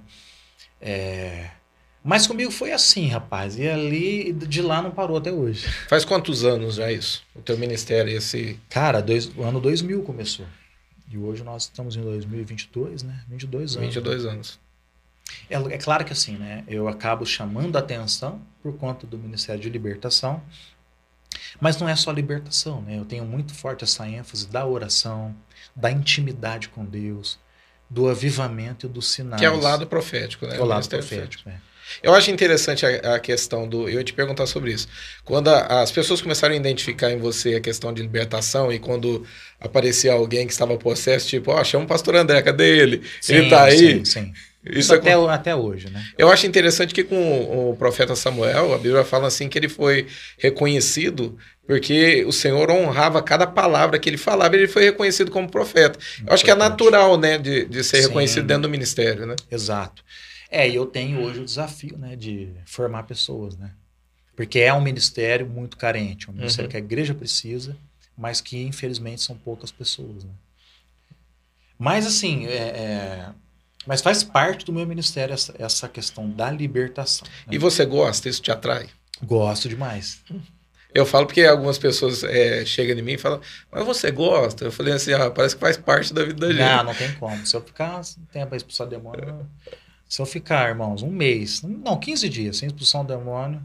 É, 0.80 1.50
mas 2.02 2.26
comigo 2.26 2.50
foi 2.50 2.72
assim, 2.72 3.08
rapaz. 3.08 3.58
E 3.58 3.68
ali, 3.68 4.32
de 4.32 4.62
lá 4.62 4.80
não 4.80 4.90
parou 4.90 5.16
até 5.16 5.30
hoje. 5.32 5.66
Faz 5.88 6.04
quantos 6.04 6.44
anos 6.44 6.76
já 6.76 6.90
isso? 6.90 7.22
O 7.34 7.40
teu 7.40 7.58
ministério, 7.58 8.10
esse... 8.10 8.58
Cara, 8.68 9.00
dois, 9.00 9.26
o 9.36 9.42
ano 9.42 9.60
2000 9.60 10.02
começou. 10.02 10.46
E 11.10 11.18
hoje 11.18 11.42
nós 11.42 11.64
estamos 11.64 11.96
em 11.96 12.02
2022, 12.02 13.02
né? 13.02 13.24
22 13.28 13.76
anos. 13.76 13.94
22 13.94 14.24
anos. 14.24 14.60
É, 15.48 15.56
é 15.56 15.78
claro 15.78 16.04
que 16.04 16.12
assim, 16.12 16.36
né? 16.36 16.64
Eu 16.68 16.88
acabo 16.88 17.26
chamando 17.26 17.76
a 17.76 17.80
atenção 17.80 18.40
por 18.62 18.76
conta 18.76 19.06
do 19.06 19.18
Ministério 19.18 19.60
de 19.60 19.68
Libertação. 19.68 20.42
Mas 21.60 21.76
não 21.78 21.88
é 21.88 21.96
só 21.96 22.10
libertação, 22.12 22.82
né? 22.82 22.98
Eu 22.98 23.04
tenho 23.04 23.24
muito 23.24 23.52
forte 23.54 23.84
essa 23.84 24.08
ênfase 24.08 24.46
da 24.48 24.64
oração, 24.66 25.34
da 25.74 25.90
intimidade 25.90 26.68
com 26.68 26.84
Deus, 26.84 27.38
do 27.88 28.08
avivamento 28.08 28.86
e 28.86 28.88
dos 28.88 29.10
sinais. 29.10 29.40
Que 29.40 29.46
é 29.46 29.50
o 29.50 29.60
lado 29.60 29.86
profético, 29.86 30.46
né? 30.46 30.54
Que 30.54 30.60
é 30.60 30.62
o 30.62 30.66
lado 30.66 30.88
profético, 30.88 31.48
é. 31.48 31.60
Eu 32.02 32.14
acho 32.14 32.30
interessante 32.30 32.84
a, 32.86 33.14
a, 33.14 33.18
questão 33.18 33.68
do. 33.68 33.88
Eu 33.88 33.98
ia 33.98 34.04
te 34.04 34.12
perguntar 34.12 34.46
sobre 34.46 34.72
isso. 34.72 34.88
Quando 35.24 35.48
a, 35.48 35.82
as 35.82 35.90
pessoas 35.90 36.20
começaram 36.20 36.54
a 36.54 36.56
identificar 36.56 37.10
em 37.10 37.18
você 37.18 37.54
a 37.54 37.60
questão 37.60 37.92
de 37.92 38.02
libertação 38.02 38.72
e 38.72 38.78
quando 38.78 39.26
aparecia 39.60 40.12
alguém 40.12 40.46
que 40.46 40.52
estava 40.52 40.76
possesso, 40.76 41.28
tipo, 41.28 41.50
ó, 41.50 41.60
oh, 41.60 41.64
chama 41.64 41.84
o 41.84 41.88
pastor 41.88 42.16
André, 42.16 42.40
cadê 42.42 42.78
ele? 42.78 43.02
Sim, 43.20 43.34
ele 43.34 43.50
tá 43.50 43.70
Sim, 43.70 43.86
aí. 43.86 44.06
sim. 44.06 44.32
Isso, 44.62 44.78
isso 44.78 44.94
até, 44.94 45.12
é... 45.12 45.14
até 45.14 45.56
hoje, 45.56 45.88
né? 45.88 46.04
Eu 46.18 46.30
acho 46.30 46.46
interessante 46.46 46.92
que 46.92 47.02
com 47.02 47.70
o 47.70 47.76
profeta 47.76 48.14
Samuel, 48.14 48.74
a 48.74 48.78
Bíblia 48.78 49.04
fala 49.04 49.26
assim 49.26 49.48
que 49.48 49.58
ele 49.58 49.70
foi 49.70 50.06
reconhecido 50.38 51.38
porque 51.66 52.24
o 52.26 52.32
Senhor 52.32 52.68
honrava 52.68 53.22
cada 53.22 53.46
palavra 53.46 53.96
que 53.96 54.08
ele 54.08 54.16
falava, 54.16 54.56
ele 54.56 54.66
foi 54.66 54.82
reconhecido 54.82 55.30
como 55.30 55.48
profeta. 55.48 55.96
Eu 56.26 56.34
acho 56.34 56.44
que 56.44 56.50
é 56.50 56.54
natural, 56.56 57.16
né, 57.16 57.38
de, 57.38 57.64
de 57.64 57.84
ser 57.84 57.98
Sim. 57.98 58.08
reconhecido 58.08 58.44
dentro 58.44 58.64
do 58.64 58.68
ministério, 58.68 59.24
né? 59.24 59.36
Exato. 59.48 60.02
É, 60.50 60.68
e 60.68 60.74
eu 60.74 60.84
tenho 60.86 61.22
hoje 61.22 61.40
o 61.40 61.44
desafio, 61.44 61.96
né, 61.96 62.16
de 62.16 62.52
formar 62.66 63.04
pessoas, 63.04 63.56
né? 63.56 63.72
Porque 64.34 64.58
é 64.58 64.72
um 64.72 64.80
ministério 64.80 65.46
muito 65.46 65.76
carente, 65.76 66.30
um 66.30 66.32
ministério 66.32 66.66
uhum. 66.66 66.70
que 66.70 66.76
a 66.76 66.80
igreja 66.80 67.14
precisa, 67.14 67.76
mas 68.16 68.40
que 68.40 68.60
infelizmente 68.62 69.22
são 69.22 69.36
poucas 69.36 69.70
pessoas, 69.70 70.24
né? 70.24 70.32
Mas 71.78 72.06
assim, 72.06 72.46
é, 72.46 72.56
é 72.56 73.28
mas 73.86 74.02
faz 74.02 74.22
parte 74.22 74.64
do 74.64 74.72
meu 74.72 74.86
ministério 74.86 75.32
essa, 75.32 75.54
essa 75.58 75.88
questão 75.88 76.28
da 76.28 76.50
libertação. 76.50 77.26
Né? 77.46 77.54
E 77.54 77.58
você 77.58 77.84
gosta? 77.84 78.28
Isso 78.28 78.42
te 78.42 78.50
atrai? 78.50 78.88
Gosto 79.22 79.68
demais. 79.68 80.22
Eu 80.94 81.06
falo 81.06 81.26
porque 81.26 81.44
algumas 81.44 81.78
pessoas 81.78 82.22
é, 82.24 82.64
chegam 82.64 82.98
em 82.98 83.02
mim 83.02 83.12
e 83.12 83.18
falam, 83.18 83.40
mas 83.70 83.84
você 83.84 84.10
gosta? 84.10 84.64
Eu 84.64 84.72
falei 84.72 84.92
assim, 84.92 85.12
ah, 85.12 85.30
parece 85.30 85.54
que 85.54 85.60
faz 85.60 85.76
parte 85.76 86.12
da 86.12 86.24
vida 86.24 86.46
da 86.46 86.52
gente. 86.52 86.60
Não, 86.60 86.84
não 86.84 86.94
tem 86.94 87.14
como. 87.14 87.46
Se 87.46 87.56
eu 87.56 87.62
ficar 87.62 88.02
sem 88.02 88.22
tempo 88.24 88.48
para 88.48 88.56
expulsar 88.56 88.86
demônio, 88.88 89.48
se 90.10 90.20
eu 90.20 90.26
ficar, 90.26 90.68
irmãos, 90.68 91.04
um 91.04 91.10
mês, 91.10 91.62
não, 91.62 91.96
15 91.96 92.28
dias 92.28 92.56
sem 92.56 92.66
expulsar 92.66 93.02
um 93.02 93.04
demônio, 93.04 93.62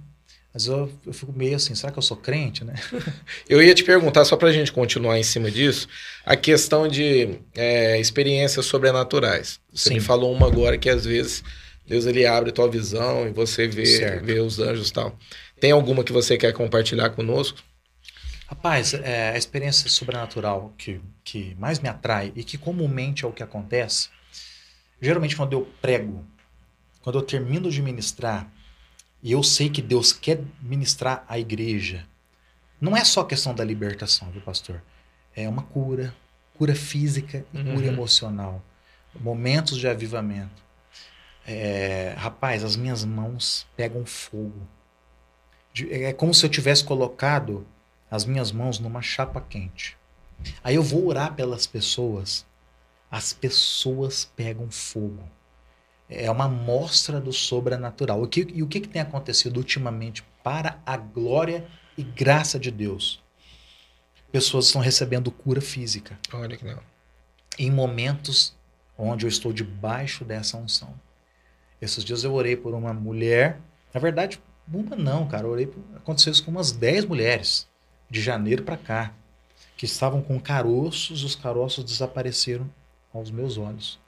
mas 0.53 0.67
eu, 0.67 0.91
eu 1.03 1.11
fico 1.11 1.33
meio 1.33 1.55
assim, 1.55 1.73
será 1.73 1.91
que 1.91 1.97
eu 1.97 2.03
sou 2.03 2.15
crente, 2.15 2.63
né? 2.63 2.75
eu 3.49 3.63
ia 3.63 3.73
te 3.73 3.83
perguntar, 3.83 4.23
só 4.25 4.37
para 4.37 4.49
a 4.49 4.53
gente 4.53 4.71
continuar 4.71 5.17
em 5.17 5.23
cima 5.23 5.49
disso, 5.49 5.87
a 6.23 6.35
questão 6.35 6.87
de 6.87 7.39
é, 7.55 7.99
experiências 7.99 8.67
sobrenaturais. 8.67 9.59
Você 9.73 9.89
Sim. 9.89 9.95
me 9.95 9.99
falou 9.99 10.31
uma 10.31 10.45
agora 10.45 10.77
que 10.77 10.87
às 10.87 11.03
vezes 11.03 11.43
Deus 11.87 12.05
ele 12.05 12.27
abre 12.27 12.51
tua 12.51 12.69
visão 12.69 13.27
e 13.27 13.31
você 13.31 13.67
vê, 13.67 14.19
vê 14.19 14.39
os 14.39 14.59
anjos 14.59 14.89
e 14.89 14.93
tal. 14.93 15.17
Tem 15.59 15.71
alguma 15.71 16.03
que 16.03 16.13
você 16.13 16.37
quer 16.37 16.53
compartilhar 16.53 17.09
conosco? 17.09 17.57
Rapaz, 18.45 18.93
é, 18.93 19.31
a 19.31 19.37
experiência 19.37 19.89
sobrenatural 19.89 20.75
que, 20.77 21.01
que 21.23 21.55
mais 21.57 21.79
me 21.79 21.89
atrai 21.89 22.31
e 22.35 22.43
que 22.43 22.55
comumente 22.55 23.25
é 23.25 23.27
o 23.27 23.31
que 23.31 23.41
acontece, 23.41 24.09
geralmente 25.01 25.35
quando 25.35 25.53
eu 25.53 25.67
prego, 25.81 26.23
quando 27.05 27.19
eu 27.19 27.21
termino 27.21 27.69
de 27.69 27.83
ministrar 27.83 28.51
e 29.21 29.31
eu 29.31 29.43
sei 29.43 29.69
que 29.69 29.81
Deus 29.81 30.11
quer 30.11 30.41
ministrar 30.59 31.23
a 31.29 31.37
igreja, 31.37 32.05
não 32.81 32.97
é 32.97 33.05
só 33.05 33.23
questão 33.23 33.53
da 33.53 33.63
libertação, 33.63 34.31
viu, 34.31 34.41
pastor? 34.41 34.81
É 35.35 35.47
uma 35.47 35.61
cura, 35.61 36.13
cura 36.57 36.73
física 36.73 37.45
e 37.53 37.59
uhum. 37.59 37.75
cura 37.75 37.85
emocional, 37.85 38.59
momentos 39.19 39.77
de 39.77 39.87
avivamento. 39.87 40.63
É, 41.45 42.15
rapaz, 42.17 42.63
as 42.63 42.75
minhas 42.75 43.05
mãos 43.05 43.67
pegam 43.77 44.03
fogo 44.03 44.67
é 45.91 46.11
como 46.13 46.33
se 46.33 46.43
eu 46.43 46.49
tivesse 46.49 46.83
colocado 46.83 47.67
as 48.09 48.25
minhas 48.25 48.51
mãos 48.51 48.79
numa 48.79 49.01
chapa 49.01 49.41
quente. 49.41 49.95
Aí 50.63 50.75
eu 50.75 50.83
vou 50.83 51.05
orar 51.05 51.35
pelas 51.35 51.67
pessoas, 51.67 52.45
as 53.11 53.31
pessoas 53.31 54.25
pegam 54.35 54.71
fogo. 54.71 55.23
É 56.09 56.29
uma 56.29 56.47
mostra 56.47 57.19
do 57.19 57.33
sobrenatural. 57.33 58.21
O 58.21 58.27
que, 58.27 58.47
e 58.53 58.61
o 58.61 58.67
que, 58.67 58.79
que 58.79 58.87
tem 58.87 59.01
acontecido 59.01 59.57
ultimamente 59.57 60.23
para 60.43 60.79
a 60.85 60.95
glória 60.97 61.65
e 61.97 62.03
graça 62.03 62.59
de 62.59 62.69
Deus? 62.69 63.23
Pessoas 64.31 64.67
estão 64.67 64.81
recebendo 64.81 65.31
cura 65.31 65.61
física. 65.61 66.19
Olha 66.33 66.57
que 66.57 66.65
não. 66.65 66.79
Em 67.57 67.71
momentos 67.71 68.55
onde 68.97 69.25
eu 69.25 69.29
estou 69.29 69.51
debaixo 69.51 70.23
dessa 70.23 70.57
unção. 70.57 70.93
Esses 71.81 72.03
dias 72.03 72.23
eu 72.23 72.33
orei 72.33 72.55
por 72.55 72.73
uma 72.73 72.93
mulher, 72.93 73.59
na 73.93 73.99
verdade, 73.99 74.41
uma 74.71 74.95
não, 74.95 75.27
cara. 75.27 75.45
Eu 75.45 75.51
orei, 75.51 75.71
aconteceu 75.95 76.31
isso 76.31 76.43
com 76.43 76.51
umas 76.51 76.71
10 76.71 77.05
mulheres, 77.05 77.67
de 78.09 78.21
janeiro 78.21 78.63
para 78.63 78.77
cá, 78.77 79.13
que 79.77 79.85
estavam 79.85 80.21
com 80.21 80.39
caroços, 80.39 81.23
os 81.23 81.35
caroços 81.35 81.83
desapareceram 81.83 82.69
aos 83.13 83.29
meus 83.29 83.57
olhos, 83.57 83.99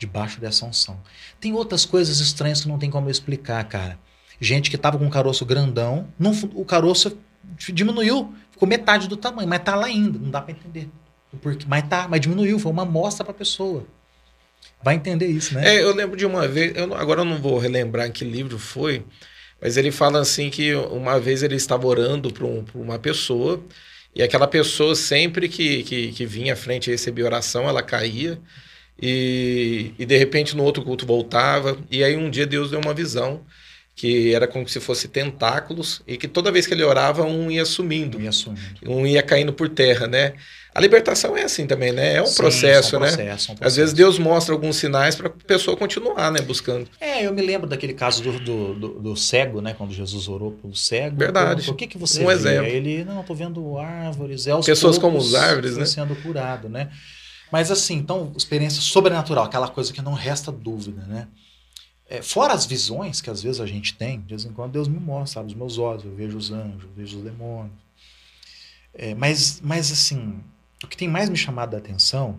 debaixo 0.00 0.40
dessa 0.40 0.64
unção. 0.64 0.98
Tem 1.38 1.52
outras 1.52 1.84
coisas 1.84 2.20
estranhas 2.20 2.62
que 2.62 2.68
não 2.68 2.78
tem 2.78 2.90
como 2.90 3.06
eu 3.06 3.10
explicar, 3.10 3.62
cara. 3.64 3.98
Gente 4.40 4.70
que 4.70 4.78
tava 4.78 4.98
com 4.98 5.04
um 5.04 5.10
caroço 5.10 5.44
grandão, 5.44 6.08
não, 6.18 6.32
o 6.54 6.64
caroço 6.64 7.18
diminuiu, 7.70 8.34
ficou 8.50 8.66
metade 8.66 9.06
do 9.06 9.16
tamanho, 9.16 9.46
mas 9.46 9.62
tá 9.62 9.76
lá 9.76 9.86
ainda, 9.86 10.18
não 10.18 10.30
dá 10.30 10.40
para 10.40 10.52
entender. 10.52 10.88
Porque, 11.42 11.66
mas 11.68 11.86
tá, 11.86 12.08
mas 12.08 12.20
diminuiu, 12.22 12.58
foi 12.58 12.72
uma 12.72 12.82
amostra 12.82 13.24
para 13.24 13.32
a 13.32 13.36
pessoa. 13.36 13.86
Vai 14.82 14.94
entender 14.94 15.26
isso, 15.26 15.54
né? 15.54 15.76
É, 15.76 15.82
eu 15.82 15.94
lembro 15.94 16.16
de 16.16 16.24
uma 16.24 16.48
vez, 16.48 16.74
eu, 16.74 16.94
agora 16.94 17.20
eu 17.20 17.24
não 17.26 17.36
vou 17.36 17.58
relembrar 17.58 18.06
em 18.06 18.12
que 18.12 18.24
livro 18.24 18.58
foi, 18.58 19.04
mas 19.60 19.76
ele 19.76 19.90
fala 19.90 20.18
assim 20.20 20.48
que 20.48 20.74
uma 20.74 21.20
vez 21.20 21.42
ele 21.42 21.56
estava 21.56 21.86
orando 21.86 22.32
para 22.32 22.46
um, 22.46 22.64
uma 22.74 22.98
pessoa 22.98 23.62
e 24.14 24.22
aquela 24.22 24.48
pessoa 24.48 24.94
sempre 24.94 25.46
que, 25.46 25.82
que, 25.82 26.12
que 26.12 26.24
vinha 26.24 26.54
à 26.54 26.56
frente 26.56 26.88
e 26.88 26.90
recebia 26.90 27.26
oração, 27.26 27.68
ela 27.68 27.82
caía 27.82 28.40
e, 29.00 29.92
e 29.98 30.04
de 30.04 30.16
repente 30.16 30.56
no 30.56 30.62
outro 30.64 30.82
culto 30.82 31.06
voltava. 31.06 31.76
E 31.90 32.04
aí 32.04 32.16
um 32.16 32.30
dia 32.30 32.46
Deus 32.46 32.70
deu 32.70 32.80
uma 32.80 32.94
visão 32.94 33.42
que 33.94 34.34
era 34.34 34.46
como 34.48 34.66
se 34.66 34.80
fosse 34.80 35.08
tentáculos 35.08 36.00
e 36.06 36.16
que 36.16 36.26
toda 36.26 36.50
vez 36.50 36.66
que 36.66 36.72
ele 36.72 36.82
orava 36.82 37.22
um 37.24 37.50
ia 37.50 37.66
sumindo, 37.66 38.16
um 38.16 38.20
ia, 38.22 38.32
sumindo. 38.32 38.62
Um 38.86 39.06
ia 39.06 39.22
caindo 39.22 39.52
por 39.52 39.68
terra, 39.68 40.06
né? 40.06 40.32
A 40.74 40.80
libertação 40.80 41.36
é 41.36 41.42
assim 41.42 41.66
também, 41.66 41.92
né? 41.92 42.14
É 42.14 42.22
um 42.22 42.26
Sim, 42.26 42.36
processo, 42.36 42.94
é 42.94 42.98
um 42.98 43.02
processo, 43.02 43.18
né? 43.20 43.34
Um 43.34 43.36
processo. 43.36 43.56
Às 43.60 43.76
vezes 43.76 43.92
Deus 43.92 44.18
mostra 44.18 44.54
alguns 44.54 44.76
sinais 44.76 45.16
para 45.16 45.26
a 45.26 45.30
pessoa 45.30 45.76
continuar, 45.76 46.30
né? 46.30 46.40
Buscando. 46.40 46.88
É, 47.00 47.26
eu 47.26 47.34
me 47.34 47.42
lembro 47.42 47.68
daquele 47.68 47.92
caso 47.92 48.22
do, 48.22 48.38
do, 48.38 48.74
do, 48.74 48.88
do 49.00 49.16
cego, 49.16 49.60
né? 49.60 49.74
Quando 49.76 49.92
Jesus 49.92 50.28
orou 50.28 50.52
pelo 50.52 50.74
cego. 50.74 51.16
Verdade. 51.16 51.68
O 51.70 51.74
que, 51.74 51.86
que 51.86 51.98
você 51.98 52.22
um 52.22 52.28
vê? 52.28 52.32
exemplo. 52.32 52.66
Ele, 52.66 53.04
não, 53.04 53.20
estou 53.20 53.34
vendo 53.34 53.76
árvores. 53.76 54.46
É 54.46 54.56
Pessoas 54.60 54.96
como 54.96 55.18
as 55.18 55.34
árvores, 55.34 55.76
né? 55.76 55.84
sendo 55.84 56.14
curado, 56.16 56.68
né? 56.68 56.88
Mas 57.50 57.70
assim, 57.70 57.96
então, 57.96 58.32
experiência 58.36 58.80
sobrenatural, 58.80 59.44
aquela 59.44 59.68
coisa 59.68 59.92
que 59.92 60.02
não 60.02 60.12
resta 60.12 60.52
dúvida, 60.52 61.02
né? 61.02 61.28
É, 62.08 62.22
fora 62.22 62.52
as 62.52 62.66
visões 62.66 63.20
que 63.20 63.30
às 63.30 63.42
vezes 63.42 63.60
a 63.60 63.66
gente 63.66 63.94
tem, 63.94 64.20
de 64.20 64.28
vez 64.28 64.44
em 64.44 64.52
quando 64.52 64.72
Deus 64.72 64.88
me 64.88 64.98
mostra, 64.98 65.40
abre 65.40 65.52
os 65.52 65.58
meus 65.58 65.78
olhos, 65.78 66.04
eu 66.04 66.14
vejo 66.14 66.36
os 66.36 66.50
anjos, 66.50 66.82
eu 66.82 66.90
vejo 66.96 67.18
os 67.18 67.24
demônios. 67.24 67.72
É, 68.92 69.14
mas, 69.14 69.60
mas 69.62 69.92
assim, 69.92 70.40
o 70.82 70.88
que 70.88 70.96
tem 70.96 71.06
mais 71.06 71.28
me 71.28 71.36
chamado 71.36 71.74
a 71.74 71.78
atenção 71.78 72.38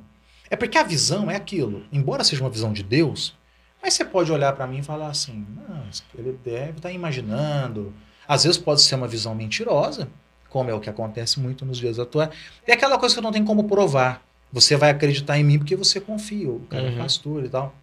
é 0.49 0.57
porque 0.57 0.78
a 0.78 0.84
visão 0.84 1.32
é 1.32 1.36
aquilo. 1.38 1.86
Embora 1.91 2.24
seja 2.26 2.43
uma 2.43 2.49
visão 2.49 2.74
de 2.74 2.84
Deus, 2.84 3.34
mas 3.82 3.93
você 3.93 4.03
pode 4.03 4.32
olhar 4.32 4.53
para 4.53 4.68
mim 4.68 4.80
e 4.80 4.84
falar 4.84 5.07
assim: 5.07 5.45
não, 5.55 5.84
ele 6.18 6.38
deve 6.43 6.72
estar 6.72 6.89
tá 6.89 6.91
imaginando. 6.91 7.93
Às 8.28 8.43
vezes 8.43 8.57
pode 8.57 8.82
ser 8.82 8.95
uma 8.95 9.07
visão 9.07 9.34
mentirosa, 9.34 10.09
como 10.49 10.70
é 10.70 10.74
o 10.74 10.80
que 10.80 10.89
acontece 10.89 11.39
muito 11.39 11.66
nos 11.66 11.78
dias 11.78 11.97
atuais. 11.97 12.30
É 12.68 12.74
aquela 12.74 12.99
coisa 12.99 13.16
que 13.16 13.22
não 13.22 13.32
tem 13.32 13.43
como 13.43 13.64
provar. 13.64 14.22
Você 14.52 14.76
vai 14.76 14.89
acreditar 14.89 15.38
em 15.39 15.43
mim 15.43 15.58
porque 15.58 15.76
você 15.76 15.99
confia, 15.99 16.49
o 16.49 16.60
cara 16.62 16.84
é 16.84 16.89
uhum. 16.89 16.95
é 16.95 16.97
pastor 16.97 17.45
e 17.45 17.49
tal. 17.49 17.76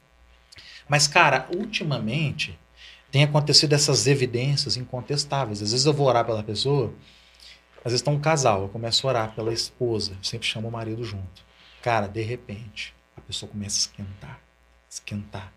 Mas, 0.89 1.07
cara, 1.07 1.49
ultimamente 1.55 2.59
tem 3.11 3.25
acontecido 3.25 3.73
essas 3.73 4.07
evidências 4.07 4.77
incontestáveis. 4.77 5.63
Às 5.63 5.73
vezes 5.73 5.87
eu 5.87 5.93
vou 5.93 6.07
orar 6.07 6.25
pela 6.25 6.43
pessoa 6.43 6.93
às 7.85 7.93
vezes 7.93 8.01
está 8.01 8.11
um 8.11 8.19
casal, 8.19 8.63
eu 8.63 8.69
começo 8.69 9.07
a 9.07 9.11
orar 9.11 9.35
pela 9.35 9.53
esposa, 9.53 10.17
sempre 10.23 10.47
chamo 10.47 10.69
o 10.69 10.71
marido 10.71 11.05
junto. 11.05 11.43
Cara, 11.83 12.07
de 12.07 12.21
repente, 12.23 12.95
a 13.17 13.21
pessoa 13.21 13.51
começa 13.51 13.77
a 13.77 13.81
esquentar, 13.81 14.41
esquentar. 14.91 15.53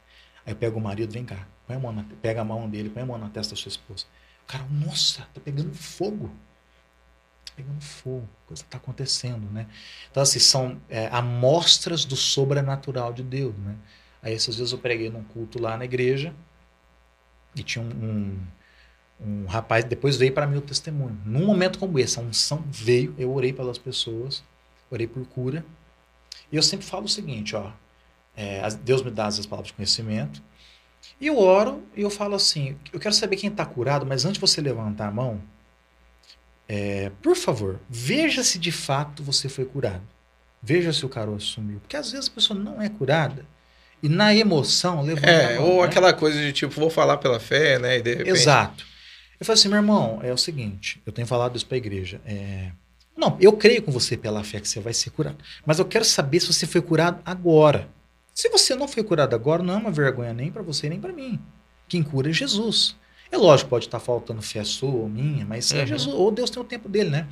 Aí 0.46 0.54
eu 0.54 0.56
pego 0.56 0.80
o 0.80 0.82
marido, 0.82 1.12
vem 1.12 1.26
cá, 1.26 1.48
põe 1.66 1.76
a 1.76 1.80
mão 1.80 1.92
na, 1.92 2.06
pega 2.22 2.42
a 2.42 2.46
mão 2.46 2.70
dele, 2.70 2.90
põe 2.90 3.04
a 3.04 3.06
mão 3.06 3.18
na 3.18 3.30
testa 3.30 3.56
da 3.56 3.62
sua 3.62 3.70
esposa. 3.70 4.06
O 4.44 4.46
cara, 4.48 4.66
nossa, 4.70 5.28
tá 5.34 5.42
pegando 5.44 5.74
fogo. 5.74 6.32
Tá 7.52 7.58
pegando 7.58 7.82
fogo, 7.82 8.28
coisa 8.48 8.64
tá 8.70 8.78
acontecendo, 8.78 9.50
né? 9.52 9.68
Então, 10.10 10.24
assim, 10.24 10.40
são 10.40 10.82
é, 10.90 11.08
amostras 11.08 12.06
do 12.06 12.16
sobrenatural 12.16 13.12
de 13.14 13.24
Deus, 13.24 13.56
né? 13.58 13.76
Aí, 14.22 14.34
esses 14.34 14.56
dias 14.56 14.72
eu 14.72 14.78
preguei 14.78 15.10
num 15.10 15.24
culto 15.24 15.62
lá 15.62 15.78
na 15.78 15.86
igreja 15.86 16.34
e 17.56 17.64
tinha 17.64 17.84
um, 17.84 17.90
um 17.90 18.40
um 19.24 19.46
rapaz 19.46 19.86
depois 19.86 20.18
veio 20.18 20.34
para 20.34 20.48
mim 20.48 20.58
o 20.58 20.62
testemunho. 20.62 21.18
Num 21.26 21.46
momento 21.46 21.78
como 21.78 22.00
esse, 22.00 22.18
a 22.18 22.22
unção 22.22 22.64
veio, 22.68 23.14
eu 23.18 23.32
orei 23.32 23.54
pelas 23.54 23.78
pessoas, 23.78 24.44
orei 24.90 25.06
por 25.06 25.26
cura. 25.28 25.64
E 26.52 26.56
eu 26.56 26.64
sempre 26.64 26.86
falo 26.86 27.06
o 27.06 27.10
seguinte, 27.10 27.56
ó, 27.56 27.72
é, 28.36 28.68
Deus 28.84 29.04
me 29.04 29.12
dá 29.12 29.28
as 29.28 29.46
palavras 29.46 29.68
de 29.68 29.74
conhecimento. 29.74 30.42
E 31.20 31.28
eu 31.28 31.38
oro 31.38 31.84
e 31.96 32.02
eu 32.02 32.10
falo 32.10 32.36
assim, 32.36 32.78
eu 32.92 33.00
quero 33.00 33.14
saber 33.14 33.36
quem 33.36 33.50
está 33.50 33.66
curado, 33.66 34.06
mas 34.06 34.26
antes 34.26 34.36
de 34.36 34.42
você 34.42 34.60
levantar 34.60 35.08
a 35.08 35.12
mão, 35.12 35.42
é, 36.74 37.12
por 37.22 37.36
favor, 37.36 37.82
veja 37.90 38.46
se 38.46 38.58
de 38.58 38.72
fato 38.72 39.22
você 39.22 39.50
foi 39.50 39.66
curado. 39.66 40.04
Veja 40.64 40.94
se 40.94 41.06
o 41.06 41.10
caroço 41.10 41.48
sumiu. 41.48 41.82
Porque 41.82 41.98
às 41.98 42.14
vezes 42.14 42.30
a 42.30 42.32
pessoa 42.32 42.58
não 42.58 42.82
é 42.82 42.88
curada 42.88 43.46
E 44.02 44.08
na 44.08 44.34
emoção, 44.34 45.02
levou. 45.02 45.30
É, 45.30 45.60
ou 45.60 45.82
né? 45.82 45.88
aquela 45.88 46.14
coisa 46.14 46.40
de 46.40 46.54
tipo, 46.54 46.74
vou 46.74 46.90
falar 46.90 47.18
pela 47.18 47.42
fé, 47.42 47.78
né? 47.78 47.98
E 47.98 48.02
de 48.02 48.12
repente... 48.12 48.30
Exato. 48.30 48.86
Eu 49.38 49.46
falei 49.46 49.60
assim, 49.60 49.68
meu 49.68 49.80
irmão, 49.80 50.22
é 50.24 50.32
o 50.32 50.38
seguinte, 50.38 51.02
eu 51.06 51.12
tenho 51.12 51.28
falado 51.28 51.58
isso 51.58 51.66
para 51.66 51.76
a 51.76 51.78
igreja. 51.78 52.22
É, 52.26 52.72
não, 53.18 53.36
eu 53.42 53.52
creio 53.52 53.82
com 53.82 53.92
você 53.92 54.16
pela 54.16 54.42
fé 54.42 54.62
que 54.62 54.68
você 54.70 54.80
vai 54.80 54.94
ser 54.94 55.10
curado. 55.10 55.38
Mas 55.66 55.78
eu 55.78 55.84
quero 55.86 56.06
saber 56.06 56.40
se 56.40 56.48
você 56.48 56.66
foi 56.66 56.82
curado 56.82 57.22
agora. 57.26 57.90
Se 58.34 58.48
você 58.48 58.76
não 58.76 58.88
foi 58.88 59.04
curado 59.04 59.36
agora, 59.36 59.62
não 59.62 59.74
é 59.74 59.78
uma 59.78 59.92
vergonha 59.92 60.34
nem 60.34 60.50
para 60.50 60.62
você 60.62 60.88
nem 60.88 61.02
para 61.02 61.12
mim. 61.12 61.38
Quem 61.90 62.02
cura 62.02 62.30
é 62.30 62.34
Jesus. 62.34 62.96
É 63.32 63.38
lógico, 63.38 63.70
pode 63.70 63.86
estar 63.86 64.00
faltando 64.00 64.42
fé 64.42 64.64
sua 64.64 64.92
ou 64.92 65.10
minha, 65.10 65.46
mas 65.46 65.72
uhum. 65.72 65.80
é 65.80 65.86
Jesus, 65.86 66.14
ou 66.14 66.30
Deus 66.32 66.50
tem 66.50 66.62
o 66.62 66.66
tempo 66.66 66.90
dele, 66.90 67.10
né? 67.10 67.28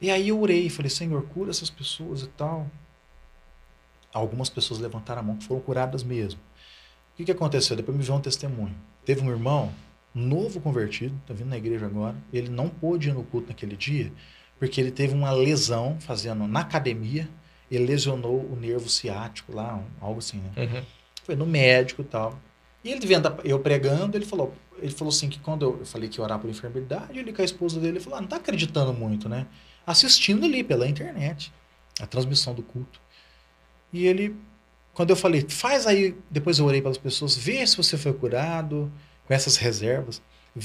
E 0.00 0.10
aí 0.10 0.28
eu 0.28 0.40
orei, 0.40 0.70
falei, 0.70 0.88
Senhor, 0.88 1.20
cura 1.24 1.50
essas 1.50 1.68
pessoas 1.68 2.22
e 2.22 2.28
tal. 2.28 2.70
Algumas 4.12 4.48
pessoas 4.48 4.78
levantaram 4.78 5.20
a 5.20 5.22
mão 5.24 5.36
que 5.36 5.44
foram 5.44 5.60
curadas 5.60 6.04
mesmo. 6.04 6.40
O 7.12 7.16
que, 7.16 7.24
que 7.24 7.32
aconteceu? 7.32 7.76
Depois 7.76 7.96
me 7.96 8.04
veio 8.04 8.16
um 8.16 8.20
testemunho. 8.20 8.74
Teve 9.04 9.20
um 9.22 9.30
irmão, 9.30 9.72
novo 10.14 10.60
convertido, 10.60 11.20
tá 11.26 11.34
vindo 11.34 11.48
na 11.48 11.56
igreja 11.56 11.86
agora, 11.86 12.14
ele 12.32 12.48
não 12.48 12.68
pôde 12.68 13.08
ir 13.08 13.12
no 13.12 13.24
culto 13.24 13.48
naquele 13.48 13.76
dia, 13.76 14.12
porque 14.58 14.80
ele 14.80 14.92
teve 14.92 15.14
uma 15.14 15.32
lesão 15.32 15.96
fazendo 16.00 16.46
na 16.46 16.60
academia, 16.60 17.28
ele 17.70 17.86
lesionou 17.86 18.40
o 18.50 18.56
nervo 18.56 18.88
ciático 18.88 19.52
lá, 19.52 19.82
algo 20.00 20.20
assim, 20.20 20.38
né? 20.38 20.50
Uhum. 20.56 20.82
Foi 21.24 21.36
no 21.36 21.44
médico 21.44 22.02
e 22.02 22.04
tal. 22.04 22.38
E 22.84 22.90
ele 22.90 23.04
vendo 23.04 23.34
eu 23.44 23.58
pregando, 23.58 24.16
ele 24.16 24.24
falou, 24.24 24.54
ele 24.80 24.92
falou 24.92 25.12
assim 25.12 25.28
que 25.28 25.38
quando 25.38 25.62
eu, 25.62 25.84
falei 25.84 26.08
que 26.08 26.18
ia 26.18 26.24
orar 26.24 26.38
por 26.38 26.48
enfermidade, 26.48 27.18
ele 27.18 27.32
com 27.32 27.42
a 27.42 27.44
esposa 27.44 27.80
dele 27.80 28.00
falou: 28.00 28.18
ah, 28.18 28.20
não 28.20 28.28
tá 28.28 28.36
acreditando 28.36 28.92
muito, 28.92 29.28
né? 29.28 29.46
Assistindo 29.86 30.44
ali 30.44 30.62
pela 30.62 30.86
internet 30.88 31.52
a 32.00 32.06
transmissão 32.06 32.54
do 32.54 32.62
culto. 32.62 33.00
E 33.92 34.06
ele, 34.06 34.36
quando 34.92 35.10
eu 35.10 35.16
falei, 35.16 35.44
faz 35.48 35.86
aí, 35.86 36.16
depois 36.30 36.58
eu 36.58 36.66
orei 36.66 36.80
para 36.80 36.90
as 36.90 36.98
pessoas, 36.98 37.36
vê 37.36 37.66
se 37.66 37.76
você 37.76 37.96
foi 37.96 38.12
curado 38.12 38.92
com 39.26 39.34
essas 39.34 39.56
reservas, 39.56 40.20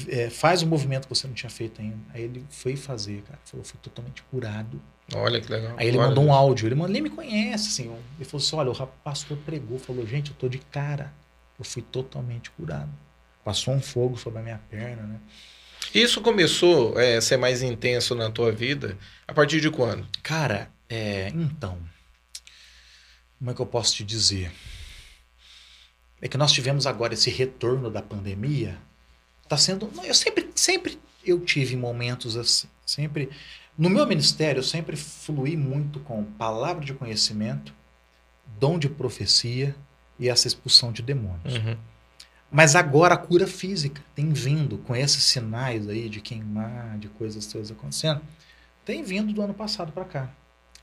é, 0.08 0.30
faz 0.30 0.62
o 0.62 0.66
um 0.66 0.70
movimento 0.70 1.08
que 1.08 1.16
você 1.16 1.28
não 1.28 1.34
tinha 1.34 1.50
feito 1.50 1.82
ainda. 1.82 1.98
Aí 2.14 2.24
ele 2.24 2.46
foi 2.50 2.76
fazer, 2.76 3.22
cara, 3.24 3.40
falou, 3.46 3.66
fui 3.66 3.80
totalmente 3.82 4.24
curado. 4.24 4.82
Olha 5.14 5.40
que 5.40 5.52
legal. 5.52 5.76
Aí 5.78 5.88
ele 5.88 5.98
olha 5.98 6.08
mandou 6.08 6.24
um 6.26 6.34
áudio, 6.34 6.68
ele, 6.68 6.76
mandou, 6.76 6.92
ele 6.92 7.02
me 7.02 7.10
conhece, 7.10 7.68
assim, 7.68 7.96
ele 8.16 8.26
falou 8.26 8.44
assim, 8.44 8.56
olha, 8.56 8.72
o 8.72 8.88
pastor 9.04 9.38
pregou, 9.46 9.78
falou, 9.80 10.06
gente, 10.06 10.32
eu 10.32 10.38
tô 10.38 10.48
de 10.48 10.58
cara, 10.58 11.14
eu 11.60 11.66
fui 11.66 11.82
totalmente 11.82 12.52
curado. 12.52 12.90
Passou 13.44 13.74
um 13.74 13.82
fogo 13.82 14.18
sobre 14.18 14.40
a 14.40 14.42
minha 14.42 14.62
perna, 14.70 15.04
né? 15.04 15.20
Isso 15.94 16.22
começou 16.22 17.00
é, 17.00 17.18
a 17.18 17.22
ser 17.22 17.38
mais 17.38 17.62
intenso 17.62 18.16
na 18.16 18.32
tua 18.32 18.52
vida 18.52 18.98
a 19.28 19.34
partir 19.34 19.60
de 19.60 19.70
quando? 19.70 20.08
Cara, 20.24 20.72
é, 20.90 21.30
então, 21.30 21.78
como 23.38 23.52
é 23.52 23.54
que 23.54 23.60
eu 23.60 23.66
posso 23.66 23.96
te 23.96 24.04
dizer? 24.04 24.52
É 26.22 26.28
que 26.28 26.38
nós 26.38 26.52
tivemos 26.52 26.88
agora 26.88 27.14
esse 27.14 27.30
retorno 27.30 27.92
da 27.92 28.02
pandemia. 28.02 28.78
Tá 29.48 29.58
sendo, 29.58 29.92
eu 30.04 30.14
sempre, 30.14 30.50
sempre 30.56 31.00
eu 31.26 31.40
tive 31.42 31.76
momentos 31.76 32.38
assim, 32.38 32.68
sempre 32.86 33.30
no 33.78 33.90
meu 33.90 34.06
ministério 34.08 34.60
eu 34.60 34.64
sempre 34.64 34.96
fluí 34.96 35.58
muito 35.58 36.00
com 36.00 36.24
palavra 36.24 36.84
de 36.84 36.94
conhecimento, 36.94 37.74
dom 38.60 38.80
de 38.80 38.88
profecia 38.88 39.76
e 40.18 40.30
essa 40.30 40.48
expulsão 40.48 40.92
de 40.92 41.02
demônios. 41.02 41.56
Uhum. 41.56 41.78
Mas 42.54 42.76
agora 42.76 43.16
a 43.16 43.18
cura 43.18 43.48
física 43.48 44.00
tem 44.14 44.32
vindo 44.32 44.78
com 44.78 44.96
esses 44.96 45.24
sinais 45.24 45.90
aí 45.90 46.08
de 46.08 46.22
queimar, 46.22 47.00
de 47.00 47.08
coisas 47.08 47.48
todas 47.48 47.72
acontecendo, 47.72 48.22
tem 48.86 49.02
vindo 49.02 49.34
do 49.34 49.42
ano 49.42 49.56
passado 49.56 49.92
para 49.92 50.06
cá, 50.06 50.30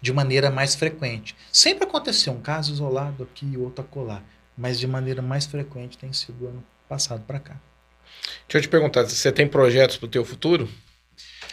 de 0.02 0.12
maneira 0.12 0.50
mais 0.50 0.74
frequente. 0.74 1.36
Sempre 1.52 1.84
aconteceu 1.84 2.32
um 2.32 2.40
caso 2.40 2.72
isolado 2.72 3.22
aqui 3.22 3.46
e 3.46 3.56
outro 3.56 3.84
acolá, 3.84 4.20
mas 4.58 4.80
de 4.80 4.86
maneira 4.88 5.22
mais 5.22 5.46
frequente 5.46 5.96
tem 5.96 6.12
sido 6.12 6.38
do 6.38 6.48
ano 6.48 6.64
passado 6.88 7.22
para 7.24 7.38
cá. 7.38 7.56
Deixa 8.48 8.58
eu 8.58 8.62
te 8.62 8.68
perguntar, 8.68 9.04
você 9.04 9.30
tem 9.30 9.46
projetos 9.46 9.96
para 9.96 10.06
o 10.06 10.10
teu 10.10 10.24
futuro? 10.24 10.68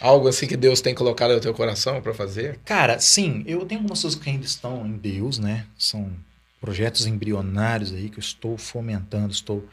Algo 0.01 0.27
assim 0.27 0.47
que 0.47 0.57
Deus 0.57 0.81
tem 0.81 0.95
colocado 0.95 1.35
no 1.35 1.39
teu 1.39 1.53
coração 1.53 2.01
para 2.01 2.13
fazer? 2.15 2.59
Cara, 2.65 2.99
sim, 2.99 3.43
eu 3.45 3.63
tenho 3.67 3.81
algumas 3.81 4.01
coisas 4.01 4.19
que 4.19 4.27
ainda 4.27 4.45
estão 4.45 4.83
em 4.83 4.97
Deus, 4.97 5.37
né? 5.37 5.67
São 5.77 6.11
projetos 6.59 7.05
embrionários 7.05 7.93
aí 7.93 8.09
que 8.09 8.17
eu 8.17 8.21
estou 8.21 8.57
fomentando, 8.57 9.31
estou 9.31 9.67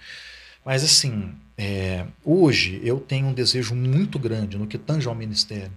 mas 0.64 0.82
assim, 0.82 1.34
é, 1.58 2.06
hoje 2.24 2.80
eu 2.82 2.98
tenho 2.98 3.26
um 3.26 3.34
desejo 3.34 3.74
muito 3.74 4.18
grande 4.18 4.56
no 4.56 4.66
que 4.66 4.78
tange 4.78 5.06
ao 5.06 5.14
ministério 5.14 5.72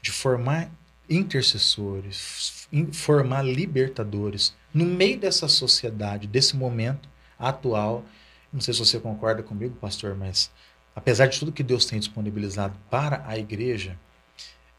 de 0.00 0.12
formar 0.12 0.70
intercessores, 1.10 2.68
formar 2.92 3.42
libertadores 3.42 4.54
no 4.72 4.84
meio 4.84 5.18
dessa 5.18 5.48
sociedade, 5.48 6.28
desse 6.28 6.56
momento 6.56 7.08
atual. 7.36 8.04
Não 8.52 8.60
sei 8.60 8.72
se 8.72 8.80
você 8.80 9.00
concorda 9.00 9.42
comigo, 9.42 9.74
pastor, 9.80 10.14
mas 10.14 10.52
apesar 10.94 11.26
de 11.26 11.38
tudo 11.38 11.50
que 11.50 11.64
Deus 11.64 11.84
tem 11.84 11.98
disponibilizado 11.98 12.78
para 12.88 13.24
a 13.26 13.36
igreja, 13.36 13.98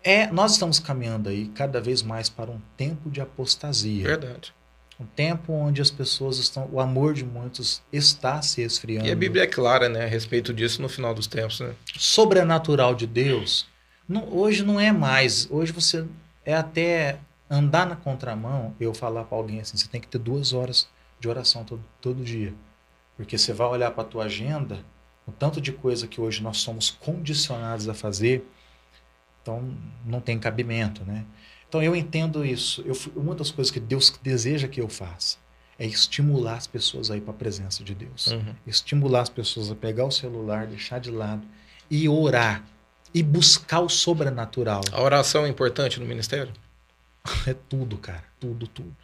é, 0.01 0.27
nós 0.27 0.53
estamos 0.53 0.79
caminhando 0.79 1.27
aí 1.27 1.49
cada 1.49 1.81
vez 1.81 2.01
mais 2.01 2.29
para 2.29 2.49
um 2.49 2.61
tempo 2.77 3.09
de 3.09 3.19
apostasia. 3.19 4.03
Verdade 4.05 4.53
um 4.99 5.05
tempo 5.05 5.53
onde 5.53 5.81
as 5.81 5.89
pessoas 5.89 6.37
estão, 6.37 6.67
o 6.71 6.79
amor 6.79 7.13
de 7.13 7.23
muitos 7.23 7.81
está 7.91 8.41
se 8.41 8.61
esfriando. 8.61 9.07
E 9.07 9.11
a 9.11 9.15
Bíblia 9.15 9.43
é 9.43 9.47
clara, 9.47 9.87
né, 9.87 10.03
a 10.03 10.07
respeito 10.07 10.53
disso 10.53 10.81
no 10.81 10.89
final 10.89 11.13
dos 11.13 11.25
tempos, 11.25 11.61
né? 11.61 11.73
Sobrenatural 11.97 12.93
de 12.93 13.07
Deus, 13.07 13.65
não, 14.07 14.27
hoje 14.33 14.63
não 14.63 14.79
é 14.79 14.91
mais. 14.91 15.47
Hoje 15.51 15.71
você 15.71 16.05
é 16.43 16.55
até 16.55 17.19
andar 17.49 17.87
na 17.87 17.95
contramão. 17.95 18.75
Eu 18.79 18.93
falar 18.93 19.23
para 19.23 19.37
alguém 19.37 19.61
assim, 19.61 19.77
você 19.77 19.87
tem 19.87 20.01
que 20.01 20.07
ter 20.07 20.17
duas 20.17 20.51
horas 20.51 20.87
de 21.19 21.29
oração 21.29 21.63
todo, 21.63 21.83
todo 22.01 22.23
dia, 22.23 22.53
porque 23.15 23.37
você 23.37 23.53
vai 23.53 23.67
olhar 23.67 23.91
para 23.91 24.03
a 24.03 24.07
tua 24.07 24.23
agenda, 24.25 24.83
o 25.27 25.31
tanto 25.31 25.59
de 25.59 25.71
coisa 25.71 26.07
que 26.07 26.19
hoje 26.19 26.41
nós 26.41 26.57
somos 26.57 26.89
condicionados 26.89 27.89
a 27.89 27.93
fazer, 27.93 28.49
então 29.41 29.75
não 30.05 30.21
tem 30.21 30.39
cabimento, 30.39 31.03
né? 31.03 31.25
Então 31.69 31.81
eu 31.81 31.95
entendo 31.95 32.43
isso. 32.43 32.83
Eu, 32.85 32.97
uma 33.15 33.35
das 33.35 33.51
coisas 33.51 33.71
que 33.71 33.79
Deus 33.79 34.11
deseja 34.21 34.67
que 34.67 34.81
eu 34.81 34.89
faça 34.89 35.37
é 35.77 35.85
estimular 35.85 36.55
as 36.55 36.67
pessoas 36.67 37.09
a 37.09 37.15
ir 37.15 37.21
para 37.21 37.31
a 37.31 37.37
presença 37.37 37.83
de 37.83 37.95
Deus. 37.95 38.27
Uhum. 38.27 38.55
Estimular 38.67 39.21
as 39.21 39.29
pessoas 39.29 39.71
a 39.71 39.75
pegar 39.75 40.05
o 40.05 40.11
celular, 40.11 40.67
deixar 40.67 40.99
de 40.99 41.11
lado 41.11 41.47
e 41.89 42.09
orar 42.09 42.65
e 43.13 43.23
buscar 43.23 43.79
o 43.79 43.87
sobrenatural. 43.87 44.81
A 44.91 45.01
oração 45.01 45.45
é 45.45 45.49
importante 45.49 45.99
no 45.99 46.05
ministério? 46.05 46.51
É 47.45 47.53
tudo, 47.53 47.97
cara. 47.97 48.23
Tudo, 48.39 48.65
tudo. 48.67 48.95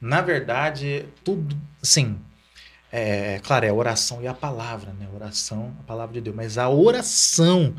Na 0.00 0.20
verdade, 0.20 1.06
tudo, 1.24 1.56
sim. 1.82 2.20
É, 2.92 3.40
claro, 3.42 3.66
é 3.66 3.70
a 3.70 3.74
oração 3.74 4.22
e 4.22 4.28
a 4.28 4.34
palavra, 4.34 4.92
né? 4.92 5.08
Oração, 5.12 5.74
a 5.80 5.82
palavra 5.82 6.14
de 6.14 6.20
Deus. 6.20 6.36
Mas 6.36 6.56
a 6.56 6.68
oração, 6.68 7.74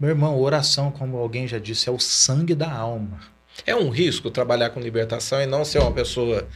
meu 0.00 0.08
irmão, 0.10 0.40
oração, 0.40 0.90
como 0.90 1.18
alguém 1.18 1.46
já 1.46 1.58
disse, 1.58 1.88
é 1.88 1.92
o 1.92 1.98
sangue 1.98 2.54
da 2.54 2.72
alma. 2.72 3.20
É 3.66 3.74
um 3.74 3.88
risco 3.88 4.30
trabalhar 4.30 4.70
com 4.70 4.80
libertação 4.80 5.40
e 5.40 5.46
não 5.46 5.64
ser 5.64 5.78
uma 5.78 5.92
pessoa 5.92 6.46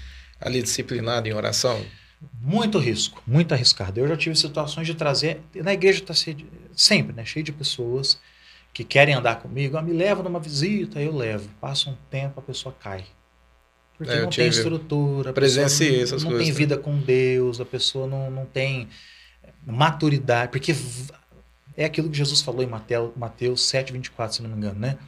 ali 0.41 0.63
disciplinada 0.63 1.29
em 1.29 1.33
oração? 1.33 1.85
Muito 2.41 2.79
risco, 2.79 3.23
muito 3.27 3.53
arriscado. 3.55 4.01
Eu 4.01 4.09
já 4.09 4.17
tive 4.17 4.35
situações 4.35 4.87
de 4.87 4.95
trazer. 4.95 5.41
Na 5.55 5.73
igreja 5.73 6.01
está 6.01 6.15
sempre, 6.75 7.15
né? 7.15 7.25
Cheio 7.25 7.45
de 7.45 7.53
pessoas 7.53 8.19
que 8.73 8.83
querem 8.83 9.15
andar 9.15 9.37
comigo. 9.37 9.77
Ah, 9.77 9.83
me 9.83 9.93
leva 9.93 10.23
numa 10.23 10.41
visita, 10.41 11.01
eu 11.01 11.15
levo. 11.15 11.49
Passa 11.61 11.91
um 11.91 11.97
tempo, 12.11 12.41
a 12.41 12.43
pessoa 12.43 12.75
cai. 12.79 13.05
Porque 13.97 14.13
é, 14.13 14.23
não 14.23 14.31
tem 14.31 14.47
estrutura, 14.47 15.33
presenciei 15.33 16.03
essas 16.03 16.23
não, 16.23 16.31
não 16.31 16.39
tem 16.39 16.53
vida 16.53 16.77
com 16.77 16.97
Deus, 16.99 17.61
a 17.61 17.65
pessoa 17.65 18.07
não, 18.07 18.31
não 18.31 18.47
tem 18.47 18.89
maturidade. 19.67 20.53
Porque 20.53 20.75
é 21.77 21.85
aquilo 21.85 22.09
que 22.09 22.17
Jesus 22.17 22.41
falou 22.41 22.63
em 22.63 22.67
Mateus, 22.67 23.11
Mateus 23.17 23.63
7, 23.63 23.93
24, 23.93 24.37
se 24.37 24.43
não 24.43 24.51
me 24.51 24.57
engano, 24.57 24.79
né? 24.79 24.99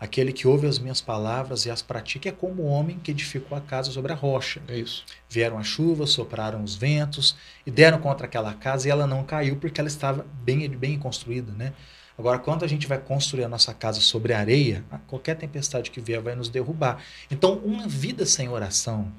Aquele 0.00 0.32
que 0.32 0.48
ouve 0.48 0.66
as 0.66 0.78
minhas 0.78 1.02
palavras 1.02 1.66
e 1.66 1.70
as 1.70 1.82
pratica 1.82 2.30
é 2.30 2.32
como 2.32 2.62
o 2.62 2.66
homem 2.66 2.98
que 2.98 3.10
edificou 3.10 3.56
a 3.56 3.60
casa 3.60 3.92
sobre 3.92 4.10
a 4.12 4.14
rocha. 4.14 4.62
É 4.66 4.78
isso. 4.78 5.04
Vieram 5.28 5.58
as 5.58 5.66
chuvas, 5.66 6.08
sopraram 6.08 6.64
os 6.64 6.74
ventos 6.74 7.36
e 7.66 7.70
deram 7.70 7.98
contra 7.98 8.26
aquela 8.26 8.54
casa 8.54 8.88
e 8.88 8.90
ela 8.90 9.06
não 9.06 9.22
caiu 9.22 9.56
porque 9.56 9.78
ela 9.78 9.88
estava 9.88 10.24
bem, 10.42 10.66
bem 10.70 10.98
construída, 10.98 11.52
né? 11.52 11.74
Agora, 12.16 12.38
quando 12.38 12.64
a 12.64 12.68
gente 12.68 12.86
vai 12.86 12.98
construir 12.98 13.44
a 13.44 13.48
nossa 13.48 13.72
casa 13.72 14.00
sobre 14.00 14.32
areia, 14.32 14.84
qualquer 15.06 15.36
tempestade 15.36 15.90
que 15.90 16.00
vier 16.00 16.20
vai 16.20 16.34
nos 16.34 16.48
derrubar. 16.48 17.02
Então, 17.30 17.54
uma 17.58 17.86
vida 17.86 18.26
sem 18.26 18.48
oração, 18.48 19.10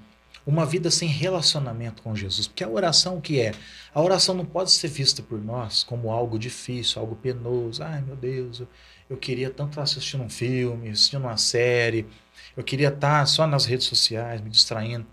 uma 0.45 0.65
vida 0.65 0.89
sem 0.89 1.07
relacionamento 1.07 2.01
com 2.01 2.15
Jesus, 2.15 2.47
porque 2.47 2.63
a 2.63 2.69
oração 2.69 3.17
o 3.17 3.21
que 3.21 3.39
é? 3.39 3.53
A 3.93 4.01
oração 4.01 4.33
não 4.33 4.45
pode 4.45 4.71
ser 4.71 4.87
vista 4.87 5.21
por 5.21 5.39
nós 5.39 5.83
como 5.83 6.11
algo 6.11 6.39
difícil, 6.39 7.01
algo 7.01 7.15
penoso. 7.15 7.83
Ai, 7.83 8.01
meu 8.01 8.15
Deus, 8.15 8.63
eu 9.09 9.17
queria 9.17 9.49
tanto 9.49 9.71
estar 9.71 9.83
assistindo 9.83 10.23
um 10.23 10.29
filme, 10.29 10.89
assistindo 10.89 11.21
uma 11.21 11.37
série, 11.37 12.07
eu 12.55 12.63
queria 12.63 12.89
estar 12.89 13.25
só 13.27 13.47
nas 13.47 13.65
redes 13.65 13.87
sociais, 13.87 14.41
me 14.41 14.49
distraindo. 14.49 15.05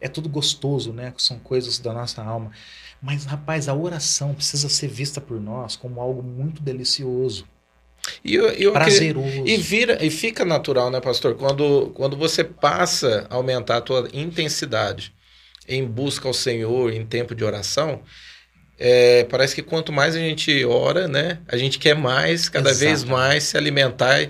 É 0.00 0.08
tudo 0.08 0.28
gostoso, 0.28 0.92
né? 0.92 1.12
São 1.16 1.38
coisas 1.38 1.78
da 1.78 1.92
nossa 1.92 2.22
alma. 2.22 2.50
Mas, 3.00 3.24
rapaz, 3.24 3.68
a 3.68 3.74
oração 3.74 4.34
precisa 4.34 4.68
ser 4.68 4.88
vista 4.88 5.20
por 5.20 5.40
nós 5.40 5.76
como 5.76 6.00
algo 6.00 6.22
muito 6.22 6.62
delicioso. 6.62 7.46
E, 8.24 8.34
eu, 8.34 8.48
eu 8.50 8.72
prazeroso. 8.72 9.46
e, 9.46 9.56
vira, 9.56 10.04
e 10.04 10.10
fica 10.10 10.44
natural, 10.44 10.90
né, 10.90 11.00
pastor? 11.00 11.34
Quando, 11.34 11.92
quando 11.94 12.16
você 12.16 12.42
passa 12.42 13.26
a 13.30 13.34
aumentar 13.36 13.76
a 13.76 13.80
tua 13.80 14.08
intensidade 14.12 15.12
em 15.68 15.84
busca 15.84 16.26
ao 16.26 16.34
Senhor, 16.34 16.92
em 16.92 17.06
tempo 17.06 17.34
de 17.34 17.44
oração, 17.44 18.02
é, 18.78 19.24
parece 19.24 19.54
que 19.54 19.62
quanto 19.62 19.92
mais 19.92 20.16
a 20.16 20.18
gente 20.18 20.64
ora, 20.64 21.06
né, 21.06 21.38
a 21.46 21.56
gente 21.56 21.78
quer 21.78 21.94
mais, 21.94 22.48
cada 22.48 22.70
Exato. 22.70 22.84
vez 22.84 23.04
mais 23.04 23.44
se 23.44 23.56
alimentar. 23.56 24.28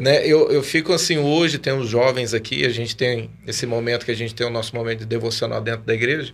Né? 0.00 0.24
Eu, 0.24 0.50
eu 0.52 0.62
fico 0.62 0.92
assim, 0.92 1.18
hoje 1.18 1.58
tem 1.58 1.72
os 1.72 1.88
jovens 1.88 2.32
aqui, 2.32 2.64
a 2.64 2.70
gente 2.70 2.94
tem 2.94 3.30
esse 3.46 3.66
momento 3.66 4.04
que 4.04 4.12
a 4.12 4.16
gente 4.16 4.34
tem 4.34 4.46
o 4.46 4.50
nosso 4.50 4.74
momento 4.76 5.00
de 5.00 5.06
devocional 5.06 5.60
dentro 5.60 5.82
da 5.82 5.94
igreja. 5.94 6.32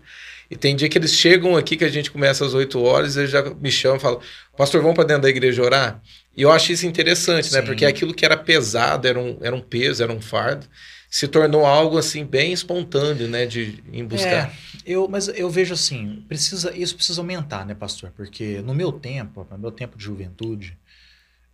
E 0.50 0.56
tem 0.56 0.76
dia 0.76 0.88
que 0.90 0.98
eles 0.98 1.14
chegam 1.14 1.56
aqui, 1.56 1.74
que 1.76 1.84
a 1.84 1.88
gente 1.88 2.10
começa 2.10 2.44
às 2.44 2.52
8 2.52 2.82
horas, 2.82 3.16
e 3.16 3.20
eles 3.20 3.30
já 3.30 3.42
me 3.42 3.70
chamam 3.70 3.96
e 3.96 4.00
falam, 4.00 4.20
pastor, 4.56 4.82
vamos 4.82 4.94
para 4.94 5.04
dentro 5.04 5.22
da 5.22 5.30
igreja 5.30 5.62
orar? 5.62 6.02
E 6.36 6.42
eu 6.42 6.50
acho 6.50 6.72
isso 6.72 6.86
interessante, 6.86 7.44
né? 7.44 7.50
Sim. 7.50 7.56
né? 7.56 7.62
Porque 7.62 7.84
aquilo 7.84 8.14
que 8.14 8.24
era 8.24 8.36
pesado, 8.36 9.06
era 9.06 9.18
um, 9.18 9.38
era 9.40 9.54
um 9.54 9.60
peso, 9.60 10.02
era 10.02 10.12
um 10.12 10.20
fardo, 10.20 10.66
se 11.08 11.28
tornou 11.28 11.64
algo 11.64 11.96
assim 11.96 12.24
bem 12.24 12.52
espontâneo, 12.52 13.28
né? 13.28 13.46
De 13.46 13.82
em 13.92 14.04
buscar. 14.04 14.48
É, 14.48 14.52
eu, 14.84 15.08
mas 15.08 15.28
eu 15.28 15.48
vejo 15.48 15.72
assim, 15.72 16.24
precisa, 16.26 16.76
isso 16.76 16.96
precisa 16.96 17.20
aumentar, 17.20 17.64
né, 17.64 17.74
pastor? 17.74 18.12
Porque 18.16 18.60
no 18.62 18.74
meu 18.74 18.90
tempo, 18.90 19.46
no 19.50 19.58
meu 19.58 19.70
tempo 19.70 19.96
de 19.96 20.04
juventude, 20.04 20.76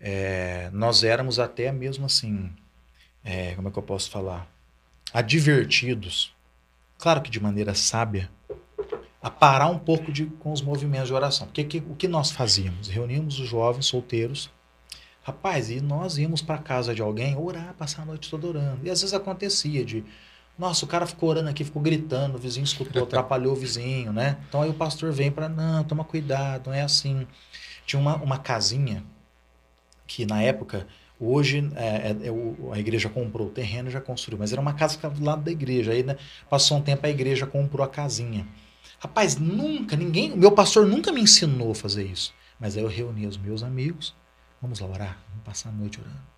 é, 0.01 0.71
nós 0.73 1.05
éramos 1.05 1.39
até 1.39 1.71
mesmo 1.71 2.07
assim, 2.07 2.51
é, 3.23 3.55
como 3.55 3.69
é 3.69 3.71
que 3.71 3.79
eu 3.79 3.83
posso 3.83 4.11
falar? 4.11 4.51
Advertidos, 5.13 6.35
claro 6.99 7.21
que 7.21 7.31
de 7.31 7.39
maneira 7.39 7.75
sábia, 7.75 8.31
a 9.23 9.29
parar 9.29 9.67
um 9.67 9.79
pouco 9.79 10.11
de, 10.11 10.25
com 10.27 10.53
os 10.53 10.63
movimentos 10.63 11.09
de 11.09 11.15
oração. 11.15 11.47
Porque 11.47 11.65
que, 11.65 11.79
o 11.79 11.95
que 11.95 12.09
nós 12.09 12.31
fazíamos? 12.31 12.89
Reuníamos 12.89 13.39
os 13.39 13.47
jovens 13.47 13.87
solteiros, 13.87 14.51
rapaz, 15.31 15.71
e 15.71 15.81
nós 15.81 16.19
íamos 16.19 16.43
para 16.43 16.59
casa 16.59 16.95
de 16.95 17.01
alguém 17.01 17.37
orar, 17.37 17.75
passar 17.75 18.03
a 18.03 18.05
noite 18.05 18.29
toda 18.29 18.47
orando. 18.47 18.81
E 18.85 18.91
às 18.91 19.01
vezes 19.01 19.15
acontecia 19.15 19.85
de, 19.85 20.05
nossa, 20.59 20.85
o 20.85 20.89
cara 20.89 21.07
ficou 21.07 21.29
orando 21.29 21.49
aqui, 21.49 21.65
ficou 21.65 21.81
gritando, 21.81 22.37
o 22.37 22.39
vizinho 22.39 22.65
escutou, 22.65 23.05
atrapalhou 23.05 23.53
o 23.53 23.57
vizinho, 23.57 24.13
né? 24.13 24.39
Então 24.49 24.63
aí 24.63 24.71
o 24.71 24.75
pastor 24.75 25.13
vem 25.13 25.31
para, 25.31 25.49
não, 25.49 25.85
toma 25.85 26.05
cuidado, 26.05 26.69
não 26.69 26.75
é 26.75 26.83
assim. 26.83 27.27
Tinha 27.87 28.01
uma, 28.01 28.17
uma 28.17 28.39
casinha 28.39 29.05
que 30.07 30.27
na 30.27 30.43
época, 30.43 30.89
hoje 31.19 31.71
é, 31.77 31.87
é, 31.87 32.11
é, 32.11 32.75
a 32.75 32.79
igreja 32.79 33.09
comprou 33.09 33.47
o 33.47 33.51
terreno 33.51 33.89
e 33.89 33.93
já 33.93 34.01
construiu, 34.01 34.39
mas 34.39 34.53
era 34.53 34.61
uma 34.61 34.75
casa 34.75 34.95
que 34.95 34.99
ficava 34.99 35.15
do 35.15 35.25
lado 35.25 35.43
da 35.43 35.53
igreja. 35.53 35.93
Aí 35.93 36.03
né, 36.03 36.17
passou 36.49 36.79
um 36.79 36.83
tempo 36.83 37.07
a 37.07 37.11
igreja 37.11 37.47
comprou 37.47 37.85
a 37.85 37.89
casinha. 37.89 38.47
Rapaz, 38.99 39.37
nunca, 39.37 39.97
ninguém, 39.97 40.37
meu 40.37 40.53
pastor 40.53 40.87
nunca 40.87 41.13
me 41.13 41.21
ensinou 41.21 41.71
a 41.71 41.75
fazer 41.75 42.05
isso. 42.05 42.35
Mas 42.59 42.77
aí 42.77 42.83
eu 42.83 42.89
reuni 42.89 43.27
os 43.27 43.39
meus 43.39 43.63
amigos, 43.63 44.15
vamos 44.61 44.81
lá 44.81 44.87
orar, 44.87 45.19
vamos 45.31 45.45
passar 45.45 45.71
a 45.71 45.73
noite 45.73 46.01
orando. 46.01 46.31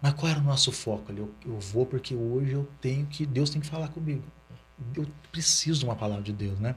Mas 0.00 0.12
qual 0.14 0.30
era 0.30 0.40
o 0.40 0.42
nosso 0.42 0.70
foco 0.70 1.10
ali? 1.10 1.20
Eu, 1.20 1.34
eu 1.46 1.58
vou 1.58 1.86
porque 1.86 2.14
hoje 2.14 2.52
eu 2.52 2.68
tenho 2.80 3.06
que, 3.06 3.24
Deus 3.24 3.50
tem 3.50 3.60
que 3.60 3.66
falar 3.66 3.88
comigo. 3.88 4.22
Eu 4.94 5.06
preciso 5.32 5.80
de 5.80 5.84
uma 5.84 5.96
palavra 5.96 6.22
de 6.22 6.32
Deus, 6.32 6.58
né? 6.58 6.74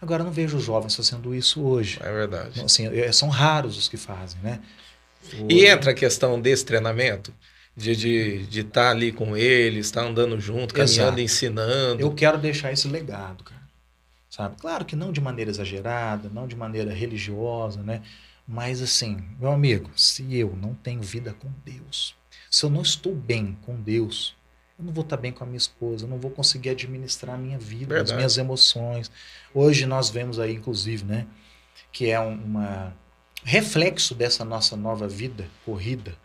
Agora, 0.00 0.22
eu 0.22 0.26
não 0.26 0.32
vejo 0.32 0.60
jovens 0.60 0.94
fazendo 0.94 1.34
isso 1.34 1.62
hoje. 1.62 1.98
É 2.02 2.12
verdade. 2.12 2.60
Assim, 2.60 2.86
é, 2.86 3.10
são 3.12 3.28
raros 3.28 3.78
os 3.78 3.88
que 3.88 3.96
fazem, 3.96 4.38
né? 4.42 4.60
E 5.48 5.64
entra 5.66 5.90
a 5.90 5.94
questão 5.94 6.40
desse 6.40 6.64
treinamento? 6.64 7.34
De 7.76 7.90
estar 7.90 8.06
de, 8.06 8.46
de 8.46 8.64
tá 8.64 8.90
ali 8.90 9.12
com 9.12 9.36
eles, 9.36 9.86
estar 9.86 10.02
tá 10.02 10.08
andando 10.08 10.40
junto, 10.40 10.72
caminhando, 10.72 11.18
Exato. 11.18 11.20
ensinando. 11.20 12.00
Eu 12.00 12.14
quero 12.14 12.38
deixar 12.38 12.72
esse 12.72 12.88
legado, 12.88 13.44
cara. 13.44 13.60
Sabe? 14.30 14.56
Claro 14.58 14.84
que 14.84 14.96
não 14.96 15.12
de 15.12 15.20
maneira 15.20 15.50
exagerada, 15.50 16.30
não 16.32 16.46
de 16.46 16.56
maneira 16.56 16.92
religiosa, 16.92 17.82
né? 17.82 18.02
Mas 18.46 18.80
assim, 18.80 19.24
meu 19.40 19.50
amigo, 19.50 19.90
se 19.96 20.36
eu 20.36 20.54
não 20.54 20.74
tenho 20.74 21.02
vida 21.02 21.34
com 21.34 21.50
Deus, 21.64 22.14
se 22.48 22.64
eu 22.64 22.70
não 22.70 22.82
estou 22.82 23.14
bem 23.14 23.58
com 23.62 23.74
Deus, 23.74 24.36
eu 24.78 24.84
não 24.84 24.92
vou 24.92 25.02
estar 25.02 25.16
bem 25.16 25.32
com 25.32 25.42
a 25.42 25.46
minha 25.46 25.56
esposa, 25.56 26.04
eu 26.04 26.08
não 26.08 26.18
vou 26.18 26.30
conseguir 26.30 26.70
administrar 26.70 27.34
a 27.34 27.38
minha 27.38 27.58
vida, 27.58 27.94
Verdade. 27.94 28.12
as 28.12 28.16
minhas 28.16 28.38
emoções. 28.38 29.10
Hoje 29.52 29.84
nós 29.84 30.10
vemos 30.10 30.38
aí, 30.38 30.54
inclusive, 30.54 31.04
né, 31.04 31.26
que 31.90 32.08
é 32.10 32.20
uma 32.20 32.94
reflexo 33.42 34.14
dessa 34.14 34.44
nossa 34.44 34.76
nova 34.76 35.08
vida 35.08 35.48
corrida, 35.64 36.16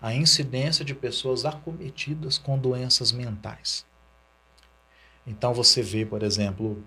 a 0.00 0.14
incidência 0.14 0.84
de 0.84 0.94
pessoas 0.94 1.44
acometidas 1.44 2.38
com 2.38 2.56
doenças 2.56 3.10
mentais. 3.10 3.84
Então 5.26 5.52
você 5.52 5.82
vê, 5.82 6.06
por 6.06 6.22
exemplo, 6.22 6.84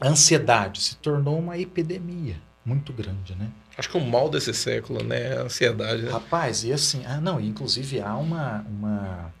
a 0.00 0.08
ansiedade 0.08 0.80
se 0.80 0.96
tornou 0.96 1.38
uma 1.38 1.58
epidemia 1.58 2.40
muito 2.66 2.92
grande, 2.92 3.34
né? 3.36 3.48
Acho 3.78 3.88
que 3.88 3.96
o 3.96 4.04
mal 4.04 4.28
desse 4.28 4.52
século, 4.52 5.02
né, 5.04 5.38
a 5.38 5.42
ansiedade. 5.42 6.02
Né? 6.02 6.10
Rapaz, 6.10 6.64
e 6.64 6.72
assim, 6.72 7.06
ah, 7.06 7.20
não, 7.20 7.40
inclusive 7.40 8.00
há 8.00 8.16
uma, 8.16 8.62
uma 8.62 9.32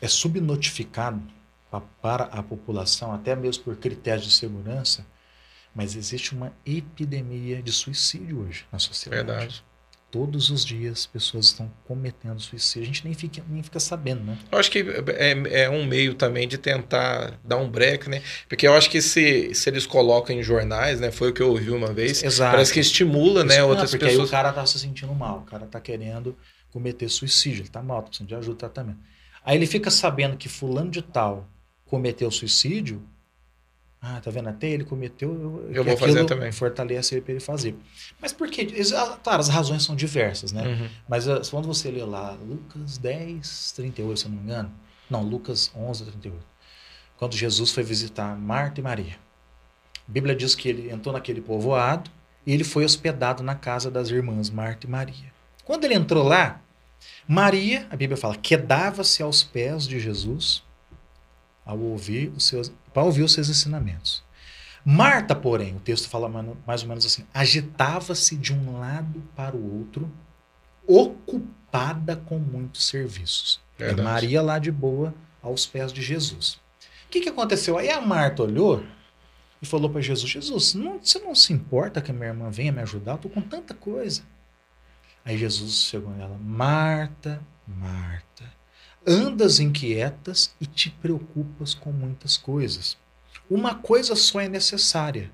é 0.00 0.08
subnotificado 0.08 1.22
para 2.00 2.24
a 2.24 2.42
população, 2.42 3.12
até 3.12 3.36
mesmo 3.36 3.62
por 3.64 3.76
critérios 3.76 4.24
de 4.24 4.32
segurança, 4.32 5.06
mas 5.74 5.94
existe 5.94 6.34
uma 6.34 6.52
epidemia 6.64 7.62
de 7.62 7.70
suicídio 7.70 8.40
hoje 8.40 8.66
na 8.72 8.78
sociedade. 8.78 9.26
Verdade. 9.26 9.64
Todos 10.10 10.50
os 10.50 10.64
dias 10.64 11.06
pessoas 11.06 11.46
estão 11.46 11.70
cometendo 11.86 12.40
suicídio. 12.40 12.82
A 12.82 12.86
gente 12.86 13.04
nem 13.04 13.14
fica, 13.14 13.42
nem 13.48 13.62
fica 13.62 13.78
sabendo, 13.78 14.24
né? 14.24 14.36
Eu 14.50 14.58
acho 14.58 14.70
que 14.70 14.84
é, 15.16 15.62
é 15.62 15.70
um 15.70 15.86
meio 15.86 16.14
também 16.14 16.48
de 16.48 16.58
tentar 16.58 17.38
dar 17.44 17.58
um 17.58 17.70
break, 17.70 18.10
né? 18.10 18.20
Porque 18.48 18.66
eu 18.66 18.74
acho 18.74 18.90
que 18.90 19.00
se, 19.00 19.54
se 19.54 19.70
eles 19.70 19.86
colocam 19.86 20.34
em 20.34 20.42
jornais, 20.42 20.98
né? 20.98 21.12
Foi 21.12 21.30
o 21.30 21.32
que 21.32 21.40
eu 21.40 21.50
ouvi 21.50 21.70
uma 21.70 21.92
vez. 21.92 22.22
Exato. 22.24 22.50
Parece 22.50 22.72
que 22.72 22.80
estimula, 22.80 23.44
né? 23.44 23.58
Isso, 23.58 23.66
outras 23.66 23.90
porque 23.90 24.06
pessoas. 24.06 24.22
Aí 24.22 24.26
o 24.26 24.30
cara 24.30 24.52
tá 24.52 24.66
se 24.66 24.78
sentindo 24.80 25.14
mal. 25.14 25.38
O 25.38 25.42
cara 25.42 25.66
tá 25.66 25.80
querendo 25.80 26.36
cometer 26.72 27.08
suicídio. 27.08 27.62
Ele 27.62 27.68
tá 27.68 27.82
mal, 27.82 28.02
tá 28.02 28.08
precisando 28.08 28.28
de 28.28 28.34
ajuda, 28.34 28.56
tratamento. 28.56 28.98
Aí 29.44 29.56
ele 29.56 29.66
fica 29.66 29.90
sabendo 29.90 30.36
que 30.36 30.48
fulano 30.48 30.90
de 30.90 31.02
tal 31.02 31.48
cometeu 31.86 32.30
suicídio, 32.30 33.02
ah, 34.02 34.18
tá 34.18 34.30
vendo? 34.30 34.48
Até 34.48 34.68
ele 34.68 34.84
cometeu. 34.84 35.30
Eu, 35.68 35.74
eu 35.74 35.84
vou 35.84 35.96
fazer 35.96 36.24
também. 36.24 36.50
Fortalece 36.50 37.14
ele 37.14 37.20
para 37.20 37.32
ele 37.32 37.40
fazer. 37.40 37.76
Mas 38.20 38.32
por 38.32 38.48
quê? 38.48 38.66
Claro, 39.22 39.40
as 39.40 39.48
razões 39.48 39.82
são 39.82 39.94
diversas, 39.94 40.52
né? 40.52 40.66
Uhum. 40.66 40.88
Mas 41.06 41.28
ah, 41.28 41.42
quando 41.50 41.66
você 41.66 41.90
lê 41.90 42.02
lá 42.02 42.32
Lucas 42.32 42.96
10, 42.96 43.72
38, 43.76 44.18
se 44.18 44.24
eu 44.24 44.30
não 44.30 44.38
me 44.38 44.44
engano. 44.44 44.72
Não, 45.10 45.22
Lucas 45.22 45.70
11, 45.76 46.04
38. 46.04 46.38
Quando 47.18 47.36
Jesus 47.36 47.72
foi 47.72 47.82
visitar 47.82 48.34
Marta 48.38 48.80
e 48.80 48.82
Maria. 48.82 49.16
A 50.08 50.12
Bíblia 50.12 50.34
diz 50.34 50.54
que 50.54 50.68
ele 50.68 50.90
entrou 50.90 51.12
naquele 51.12 51.42
povoado 51.42 52.10
e 52.46 52.54
ele 52.54 52.64
foi 52.64 52.84
hospedado 52.84 53.42
na 53.42 53.54
casa 53.54 53.90
das 53.90 54.08
irmãs 54.08 54.48
Marta 54.48 54.86
e 54.86 54.90
Maria. 54.90 55.30
Quando 55.62 55.84
ele 55.84 55.94
entrou 55.94 56.26
lá, 56.26 56.62
Maria, 57.28 57.86
a 57.90 57.96
Bíblia 57.96 58.16
fala, 58.16 58.34
quedava-se 58.34 59.22
aos 59.22 59.42
pés 59.42 59.86
de 59.86 60.00
Jesus 60.00 60.62
ao 61.64 61.78
ouvir 61.78 62.32
os 62.36 62.44
seus, 62.44 62.72
para 62.92 63.02
ouvir 63.02 63.22
os 63.22 63.32
seus 63.32 63.48
ensinamentos. 63.48 64.22
Marta, 64.84 65.34
porém, 65.34 65.76
o 65.76 65.80
texto 65.80 66.08
fala 66.08 66.28
mais 66.66 66.82
ou 66.82 66.88
menos 66.88 67.04
assim: 67.04 67.26
agitava-se 67.34 68.36
de 68.36 68.52
um 68.52 68.78
lado 68.78 69.22
para 69.36 69.56
o 69.56 69.78
outro, 69.78 70.10
ocupada 70.86 72.16
com 72.16 72.38
muitos 72.38 72.86
serviços. 72.86 73.60
E 73.78 74.02
Maria 74.02 74.42
lá 74.42 74.58
de 74.58 74.70
boa 74.70 75.14
aos 75.42 75.66
pés 75.66 75.92
de 75.92 76.02
Jesus. 76.02 76.54
O 77.06 77.10
que, 77.10 77.20
que 77.20 77.28
aconteceu? 77.28 77.76
Aí 77.76 77.90
a 77.90 78.00
Marta 78.00 78.42
olhou 78.42 78.84
e 79.60 79.66
falou 79.66 79.90
para 79.90 80.00
Jesus: 80.00 80.30
Jesus, 80.30 80.74
não, 80.74 80.98
você 80.98 81.18
não 81.18 81.34
se 81.34 81.52
importa 81.52 82.00
que 82.00 82.10
a 82.10 82.14
minha 82.14 82.28
irmã 82.28 82.50
venha 82.50 82.72
me 82.72 82.80
ajudar? 82.80 83.12
Eu 83.12 83.16
estou 83.16 83.30
com 83.30 83.42
tanta 83.42 83.74
coisa. 83.74 84.22
Aí 85.24 85.36
Jesus 85.36 85.84
chegou 85.84 86.10
nela: 86.12 86.38
Marta, 86.38 87.40
Marta, 87.66 88.44
andas 89.06 89.60
inquietas 89.60 90.54
e 90.60 90.66
te 90.66 90.90
preocupas 90.90 91.74
com 91.74 91.90
muitas 91.92 92.36
coisas. 92.36 92.96
Uma 93.48 93.74
coisa 93.74 94.14
só 94.14 94.40
é 94.40 94.48
necessária. 94.48 95.30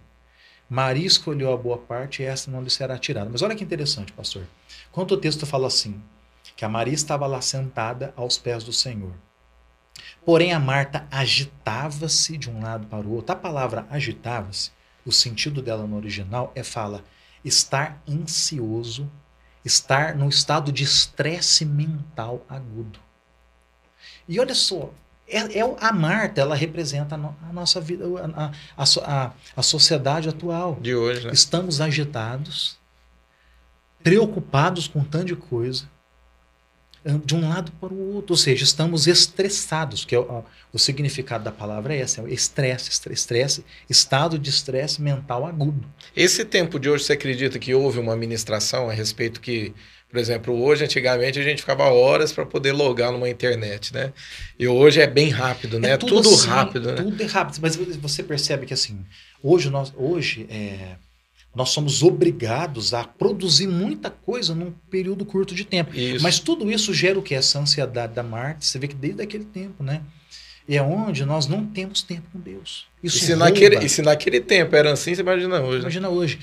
Maria 0.68 1.06
escolheu 1.06 1.52
a 1.52 1.56
boa 1.56 1.78
parte 1.78 2.22
e 2.22 2.26
essa 2.26 2.50
não 2.50 2.62
lhe 2.62 2.70
será 2.70 2.98
tirada. 2.98 3.30
Mas 3.30 3.42
olha 3.42 3.54
que 3.54 3.62
interessante, 3.62 4.12
pastor. 4.12 4.46
Quando 4.90 5.12
o 5.12 5.16
texto 5.16 5.46
fala 5.46 5.66
assim, 5.66 6.02
que 6.56 6.64
a 6.64 6.68
Maria 6.68 6.94
estava 6.94 7.26
lá 7.26 7.40
sentada 7.40 8.12
aos 8.16 8.38
pés 8.38 8.64
do 8.64 8.72
Senhor. 8.72 9.12
Porém, 10.24 10.52
a 10.52 10.58
Marta 10.58 11.06
agitava-se 11.10 12.36
de 12.36 12.50
um 12.50 12.60
lado 12.62 12.86
para 12.86 13.06
o 13.06 13.12
outro. 13.12 13.32
A 13.32 13.36
palavra 13.36 13.86
agitava-se, 13.90 14.70
o 15.04 15.12
sentido 15.12 15.62
dela 15.62 15.86
no 15.86 15.96
original 15.96 16.50
é 16.54 16.64
fala 16.64 17.04
estar 17.44 18.02
ansioso, 18.08 19.10
estar 19.64 20.16
num 20.16 20.28
estado 20.28 20.72
de 20.72 20.82
estresse 20.82 21.64
mental 21.64 22.44
agudo. 22.48 23.05
E 24.28 24.40
olha 24.40 24.54
só, 24.54 24.92
é, 25.28 25.58
é, 25.58 25.76
a 25.80 25.92
Marta, 25.92 26.40
ela 26.40 26.54
representa 26.54 27.16
a, 27.16 27.18
no, 27.18 27.36
a 27.48 27.52
nossa 27.52 27.80
vida, 27.80 28.04
a, 28.36 28.52
a, 28.76 29.32
a, 29.56 29.62
sociedade 29.62 30.28
atual. 30.28 30.78
De 30.80 30.94
hoje, 30.94 31.26
né? 31.26 31.32
Estamos 31.32 31.80
agitados, 31.80 32.78
preocupados 34.02 34.86
com 34.86 35.02
tanto 35.02 35.26
de 35.26 35.36
coisa, 35.36 35.88
de 37.24 37.34
um 37.34 37.48
lado 37.48 37.72
para 37.72 37.92
o 37.92 38.14
outro. 38.14 38.34
Ou 38.34 38.36
seja, 38.36 38.62
estamos 38.62 39.08
estressados, 39.08 40.04
que 40.04 40.14
é 40.14 40.18
o, 40.18 40.44
o 40.72 40.78
significado 40.78 41.42
da 41.42 41.52
palavra 41.52 41.94
é 41.94 42.00
esse, 42.00 42.20
é 42.20 42.30
estresse, 42.30 42.90
estresse, 43.10 43.64
estado 43.90 44.38
de 44.38 44.50
estresse 44.50 45.02
mental 45.02 45.44
agudo. 45.44 45.88
Esse 46.14 46.44
tempo 46.44 46.78
de 46.78 46.88
hoje, 46.88 47.04
você 47.04 47.14
acredita 47.14 47.58
que 47.58 47.74
houve 47.74 47.98
uma 47.98 48.16
ministração 48.16 48.88
a 48.88 48.92
respeito 48.92 49.40
que 49.40 49.74
Por 50.08 50.18
exemplo, 50.18 50.54
hoje, 50.62 50.84
antigamente, 50.84 51.38
a 51.38 51.42
gente 51.42 51.60
ficava 51.60 51.84
horas 51.90 52.32
para 52.32 52.46
poder 52.46 52.72
logar 52.72 53.10
numa 53.10 53.28
internet, 53.28 53.92
né? 53.92 54.12
E 54.58 54.66
hoje 54.68 55.00
é 55.00 55.06
bem 55.06 55.30
rápido, 55.30 55.80
né? 55.80 55.90
É 55.90 55.96
tudo, 55.96 56.22
tudo 56.22 56.28
assim, 56.34 56.46
rápido, 56.48 56.92
né? 56.92 56.94
Tudo 56.94 57.22
é 57.22 57.26
rápido. 57.26 57.58
Mas 57.60 57.76
você 57.76 58.22
percebe 58.22 58.66
que 58.66 58.72
assim, 58.72 59.04
hoje 59.42 59.68
nós, 59.68 59.92
hoje 59.96 60.46
é, 60.48 60.96
nós 61.54 61.70
somos 61.70 62.02
obrigados 62.02 62.94
a 62.94 63.02
produzir 63.02 63.66
muita 63.66 64.10
coisa 64.10 64.54
num 64.54 64.70
período 64.90 65.24
curto 65.24 65.54
de 65.54 65.64
tempo. 65.64 65.94
Isso. 65.94 66.22
Mas 66.22 66.38
tudo 66.38 66.70
isso 66.70 66.94
gera 66.94 67.18
o 67.18 67.22
que? 67.22 67.34
Essa 67.34 67.58
ansiedade 67.58 68.14
da 68.14 68.22
Marte. 68.22 68.64
Você 68.64 68.78
vê 68.78 68.86
que 68.86 68.94
desde 68.94 69.22
aquele 69.22 69.44
tempo, 69.44 69.82
né? 69.82 70.02
E 70.68 70.76
é 70.76 70.82
onde 70.82 71.24
nós 71.24 71.46
não 71.46 71.64
temos 71.64 72.02
tempo 72.02 72.28
com 72.32 72.38
Deus. 72.38 72.86
Isso 73.02 73.18
e, 73.18 73.20
se 73.20 73.36
naquele, 73.36 73.84
e 73.84 73.88
se 73.88 74.02
naquele 74.02 74.40
tempo 74.40 74.74
era 74.76 74.92
assim, 74.92 75.14
você 75.14 75.22
imagina 75.22 75.60
hoje. 75.60 75.76
Né? 75.76 75.80
Imagina 75.82 76.08
hoje. 76.08 76.38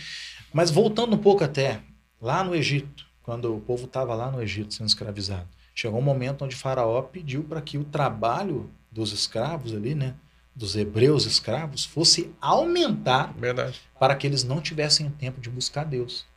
Mas 0.52 0.72
voltando 0.72 1.15
um 1.15 1.19
pouco 1.19 1.44
até, 1.44 1.80
lá 2.22 2.44
no 2.44 2.56
Egito, 2.56 3.06
quando 3.24 3.56
o 3.56 3.62
povo 3.62 3.86
estava 3.86 4.14
lá 4.14 4.30
no 4.30 4.41
Egito 4.41 4.74
sendo 4.74 4.88
escravizado, 4.88 5.48
chegou 5.74 6.00
um 6.00 6.04
momento 6.04 6.44
onde 6.45 6.56
Faraó 6.56 7.02
pediu 7.02 7.44
para 7.44 7.62
que 7.62 7.78
o 7.78 7.84
trabalho 7.84 8.70
dos 8.91 9.12
escravos 9.12 9.74
ali, 9.74 9.95
né? 9.95 10.14
Dos 10.56 10.76
hebreus 10.76 11.26
escravos, 11.26 11.84
fosse 11.84 12.32
aumentar 12.40 13.34
Verdade. 13.34 13.82
para 14.00 14.16
que 14.16 14.28
eles 14.28 14.44
não 14.44 14.62
tivessem 14.62 15.10
tempo 15.10 15.41
de 15.41 15.50
buscar 15.50 15.84
Deus. 15.84 16.28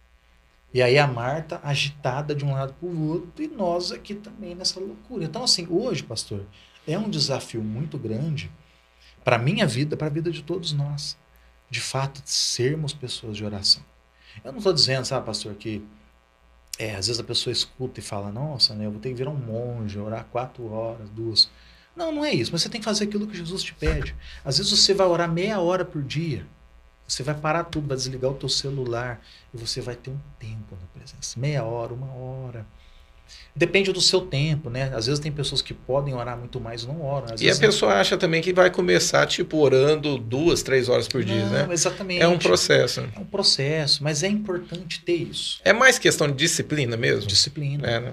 E 0.72 0.80
aí 0.80 0.98
a 0.98 1.06
Marta 1.06 1.60
agitada 1.62 2.34
de 2.34 2.44
um 2.44 2.52
lado 2.52 2.72
para 2.74 2.88
o 2.88 3.08
outro 3.08 3.42
e 3.42 3.48
nós 3.48 3.92
aqui 3.92 4.14
também 4.14 4.54
nessa 4.54 4.80
loucura. 4.80 5.24
Então, 5.24 5.44
assim, 5.44 5.66
hoje, 5.68 6.02
pastor, 6.02 6.46
é 6.86 6.98
um 6.98 7.10
desafio 7.10 7.62
muito 7.62 7.98
grande 7.98 8.50
para 9.22 9.36
a 9.36 9.38
minha 9.38 9.66
vida, 9.66 9.96
para 9.96 10.06
a 10.06 10.10
vida 10.10 10.30
de 10.30 10.42
todos 10.42 10.72
nós, 10.72 11.16
de 11.68 11.80
fato, 11.80 12.22
sermos 12.24 12.92
pessoas 12.94 13.36
de 13.36 13.44
oração. 13.44 13.82
Eu 14.44 14.52
não 14.52 14.58
estou 14.58 14.72
dizendo, 14.72 15.04
sabe, 15.04 15.26
pastor, 15.26 15.54
que 15.54 15.84
é, 16.78 16.94
às 16.94 17.06
vezes 17.06 17.20
a 17.20 17.24
pessoa 17.24 17.52
escuta 17.52 18.00
e 18.00 18.02
fala, 18.02 18.30
nossa, 18.30 18.74
né, 18.74 18.86
eu 18.86 18.90
vou 18.90 19.00
ter 19.00 19.08
que 19.10 19.14
virar 19.14 19.30
um 19.30 19.36
monge, 19.36 19.98
orar 19.98 20.26
quatro 20.30 20.70
horas, 20.70 21.08
duas. 21.10 21.48
Não, 21.94 22.12
não 22.12 22.24
é 22.24 22.32
isso, 22.32 22.52
mas 22.52 22.62
você 22.62 22.68
tem 22.68 22.80
que 22.80 22.84
fazer 22.84 23.04
aquilo 23.04 23.26
que 23.26 23.36
Jesus 23.36 23.62
te 23.62 23.74
pede. 23.74 24.14
Às 24.44 24.58
vezes 24.58 24.70
você 24.70 24.92
vai 24.92 25.06
orar 25.06 25.30
meia 25.30 25.58
hora 25.60 25.84
por 25.84 26.02
dia, 26.02 26.46
você 27.08 27.22
vai 27.22 27.34
parar 27.34 27.64
tudo, 27.64 27.88
vai 27.88 27.96
desligar 27.96 28.30
o 28.30 28.34
teu 28.34 28.48
celular 28.48 29.20
e 29.54 29.56
você 29.56 29.80
vai 29.80 29.94
ter 29.94 30.10
um 30.10 30.18
tempo 30.38 30.76
na 30.80 30.86
presença. 30.92 31.38
Meia 31.38 31.64
hora, 31.64 31.94
uma 31.94 32.12
hora. 32.12 32.66
Depende 33.54 33.90
do 33.90 34.00
seu 34.00 34.20
tempo, 34.20 34.68
né? 34.68 34.92
Às 34.94 35.06
vezes 35.06 35.18
tem 35.18 35.32
pessoas 35.32 35.62
que 35.62 35.72
podem 35.72 36.14
orar 36.14 36.36
muito 36.36 36.60
mais 36.60 36.82
e 36.82 36.86
não 36.86 37.02
oram. 37.02 37.34
E 37.40 37.50
a 37.50 37.56
pessoa 37.56 37.92
não... 37.92 38.00
acha 38.00 38.16
também 38.16 38.42
que 38.42 38.52
vai 38.52 38.70
começar, 38.70 39.26
tipo, 39.26 39.56
orando 39.56 40.18
duas, 40.18 40.62
três 40.62 40.88
horas 40.88 41.08
por 41.08 41.24
dia, 41.24 41.44
não, 41.46 41.50
né? 41.50 41.68
Exatamente. 41.70 42.22
É 42.22 42.28
um 42.28 42.38
processo. 42.38 43.00
É 43.00 43.18
um 43.18 43.24
processo, 43.24 44.04
mas 44.04 44.22
é 44.22 44.28
importante 44.28 45.00
ter 45.00 45.14
isso. 45.14 45.60
É 45.64 45.72
mais 45.72 45.98
questão 45.98 46.26
de 46.26 46.34
disciplina 46.34 46.96
mesmo? 46.96 47.26
Disciplina. 47.26 47.88
É, 47.88 48.00
né? 48.00 48.12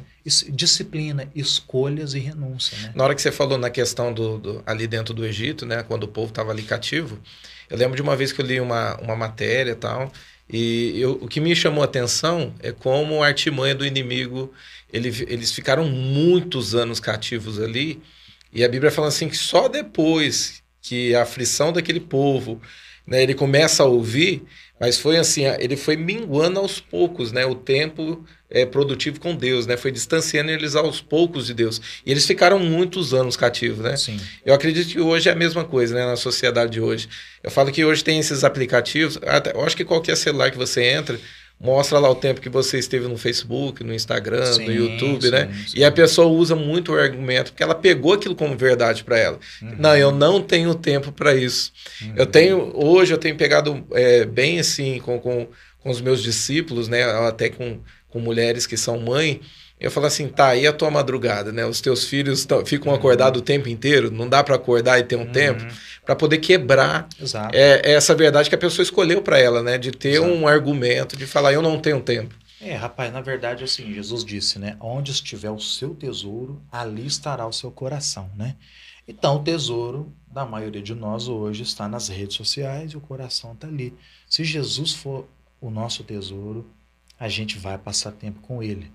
Disciplina, 0.50 1.30
escolhas 1.36 2.14
e 2.14 2.20
renúncia, 2.20 2.78
né? 2.78 2.94
Na 2.96 3.04
hora 3.04 3.14
que 3.14 3.22
você 3.22 3.32
falou 3.32 3.58
na 3.58 3.70
questão 3.70 4.14
do, 4.14 4.38
do 4.38 4.64
ali 4.66 4.88
dentro 4.88 5.14
do 5.14 5.26
Egito, 5.26 5.66
né? 5.66 5.84
Quando 5.84 6.04
o 6.04 6.08
povo 6.08 6.30
estava 6.30 6.52
ali 6.52 6.64
cativo, 6.64 7.20
eu 7.70 7.78
lembro 7.78 7.98
de 7.98 8.02
uma 8.02 8.16
vez 8.16 8.32
que 8.32 8.40
eu 8.40 8.46
li 8.46 8.62
uma, 8.62 8.96
uma 9.02 9.16
matéria 9.16 9.72
e 9.72 9.76
tal, 9.76 10.10
e 10.50 11.00
eu, 11.00 11.14
o 11.22 11.28
que 11.28 11.40
me 11.40 11.56
chamou 11.56 11.82
a 11.82 11.86
atenção 11.86 12.54
é 12.60 12.72
como 12.72 13.24
a 13.24 13.28
artimanha 13.28 13.74
do 13.74 13.86
inimigo 13.86 14.54
ele, 14.94 15.10
eles 15.28 15.52
ficaram 15.52 15.90
muitos 15.90 16.76
anos 16.76 17.00
cativos 17.00 17.60
ali, 17.60 18.02
e 18.54 18.64
a 18.64 18.70
Bíblia 18.70 18.92
fala 18.92 19.08
assim 19.08 19.28
que 19.28 19.38
só 19.38 19.68
depois 19.68 20.62
que 20.80 21.16
a 21.16 21.24
aflição 21.24 21.74
daquele 21.74 22.00
povo, 22.00 22.62
né, 23.06 23.24
ele 23.24 23.34
começa 23.34 23.84
a 23.84 23.86
ouvir, 23.88 24.44
mas 24.80 25.00
foi 25.00 25.18
assim, 25.18 25.46
ele 25.60 25.76
foi 25.76 25.98
minguando 25.98 26.60
aos 26.60 26.80
poucos, 26.80 27.32
né, 27.32 27.46
o 27.46 27.56
tempo 27.56 28.24
é, 28.50 28.66
produtivo 28.66 29.20
com 29.20 29.36
Deus, 29.36 29.66
né, 29.66 29.76
foi 29.76 29.92
distanciando 29.92 30.52
eles 30.52 30.76
aos 30.76 31.02
poucos 31.02 31.48
de 31.48 31.54
Deus. 31.54 31.82
E 32.06 32.12
eles 32.12 32.28
ficaram 32.28 32.60
muitos 32.60 33.14
anos 33.14 33.36
cativos, 33.36 33.80
né? 33.80 33.98
Sim. 33.98 34.20
Eu 34.46 34.54
acredito 34.54 34.90
que 34.90 35.00
hoje 35.00 35.28
é 35.30 35.32
a 35.32 35.36
mesma 35.36 35.64
coisa, 35.64 35.96
né, 35.96 36.06
na 36.06 36.16
sociedade 36.16 36.74
de 36.74 36.82
hoje. 36.82 37.10
Eu 37.42 37.50
falo 37.50 37.72
que 37.72 37.84
hoje 37.84 38.04
tem 38.04 38.20
esses 38.20 38.44
aplicativos, 38.44 39.18
até, 39.26 39.52
eu 39.54 39.64
acho 39.64 39.76
que 39.76 39.84
qualquer 39.84 40.16
celular 40.16 40.52
que 40.52 40.58
você 40.58 40.84
entra, 40.84 41.20
mostra 41.64 41.98
lá 41.98 42.10
o 42.10 42.16
tempo 42.16 42.42
que 42.42 42.50
você 42.50 42.78
esteve 42.78 43.08
no 43.08 43.18
Facebook, 43.18 43.86
no 43.86 43.94
Instagram, 43.94 44.46
sim, 44.52 44.66
no 44.66 44.72
YouTube, 44.74 45.32
né? 45.32 45.46
sim, 45.46 45.48
né? 45.48 45.66
Sim. 45.68 45.78
E 45.80 45.86
a 45.86 45.92
pessoa 45.92 46.28
usa 46.28 46.58
muito 46.58 46.92
o 46.92 47.00
argumento 47.00 47.52
porque 47.52 47.64
ela 47.64 47.74
pegou 47.74 48.12
aquilo 48.12 48.36
como 48.36 48.58
verdade 48.58 49.02
para 49.02 49.18
ela. 49.18 49.40
Uhum. 49.62 49.76
Não, 49.80 49.96
eu 49.96 50.12
não 50.12 50.42
tenho 50.42 50.76
tempo 50.76 51.14
para 51.14 51.34
isso. 51.34 51.72
Uhum. 52.02 52.14
Eu 52.18 52.26
tenho 52.26 52.72
hoje 52.76 53.14
eu 53.14 53.18
tenho 53.18 53.38
pegado 53.38 53.82
é, 53.94 54.26
bem 54.26 54.60
assim 54.60 55.00
com, 55.00 55.18
com, 55.18 55.48
com 55.80 55.90
os 55.90 56.02
meus 56.02 56.22
discípulos, 56.22 56.90
né? 56.90 57.04
Até 57.04 57.48
com, 57.48 57.80
com 58.10 58.20
mulheres 58.20 58.68
que 58.68 58.76
são 58.76 59.00
mãe. 59.00 59.40
Eu 59.84 59.92
falo 59.92 60.06
assim, 60.06 60.30
tá, 60.30 60.56
e 60.56 60.66
a 60.66 60.72
tua 60.72 60.90
madrugada, 60.90 61.52
né? 61.52 61.66
Os 61.66 61.82
teus 61.82 62.06
filhos 62.06 62.48
ficam 62.66 62.94
uhum. 62.94 62.98
acordados 62.98 63.42
o 63.42 63.44
tempo 63.44 63.68
inteiro, 63.68 64.10
não 64.10 64.30
dá 64.30 64.42
para 64.42 64.56
acordar 64.56 64.98
e 64.98 65.04
ter 65.04 65.18
um 65.18 65.24
uhum. 65.24 65.32
tempo 65.34 65.66
para 66.06 66.16
poder 66.16 66.38
quebrar 66.38 67.06
é, 67.52 67.92
essa 67.92 68.16
verdade 68.16 68.48
que 68.48 68.56
a 68.56 68.58
pessoa 68.58 68.82
escolheu 68.82 69.22
para 69.22 69.38
ela, 69.38 69.62
né? 69.62 69.78
De 69.78 69.92
ter 69.92 70.16
Exato. 70.16 70.32
um 70.32 70.48
argumento, 70.48 71.18
de 71.18 71.28
falar, 71.28 71.52
eu 71.52 71.62
não 71.62 71.78
tenho 71.78 72.00
tempo. 72.00 72.34
É, 72.62 72.74
rapaz, 72.76 73.12
na 73.12 73.20
verdade, 73.20 73.66
assim, 73.66 73.94
Jesus 73.94 74.24
disse, 74.24 74.58
né? 74.58 74.78
Onde 74.80 75.12
estiver 75.12 75.52
o 75.52 75.60
seu 75.60 75.94
tesouro, 75.94 76.62
ali 76.72 77.06
estará 77.06 77.46
o 77.46 77.52
seu 77.52 77.70
coração, 77.70 78.30
né? 78.38 78.56
Então, 79.06 79.36
o 79.36 79.44
tesouro 79.44 80.14
da 80.26 80.46
maioria 80.46 80.82
de 80.82 80.96
nós 80.96 81.28
hoje 81.28 81.64
está 81.64 81.90
nas 81.90 82.08
redes 82.08 82.38
sociais 82.38 82.94
e 82.94 82.98
o 82.98 83.02
coração 83.02 83.52
está 83.52 83.68
ali. 83.68 83.94
Se 84.30 84.46
Jesus 84.46 84.94
for 84.94 85.28
o 85.60 85.70
nosso 85.70 86.06
tesouro, 86.06 86.66
a 87.20 87.28
gente 87.28 87.58
vai 87.58 87.78
passar 87.78 88.14
tempo 88.14 88.40
com 88.40 88.64
ele. 88.64 88.90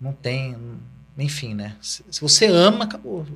Não 0.00 0.12
tem, 0.12 0.56
enfim, 1.18 1.54
né? 1.54 1.76
Se, 1.80 2.04
se 2.10 2.20
você 2.20 2.46
ama, 2.46 2.84
acabou. 2.84 3.26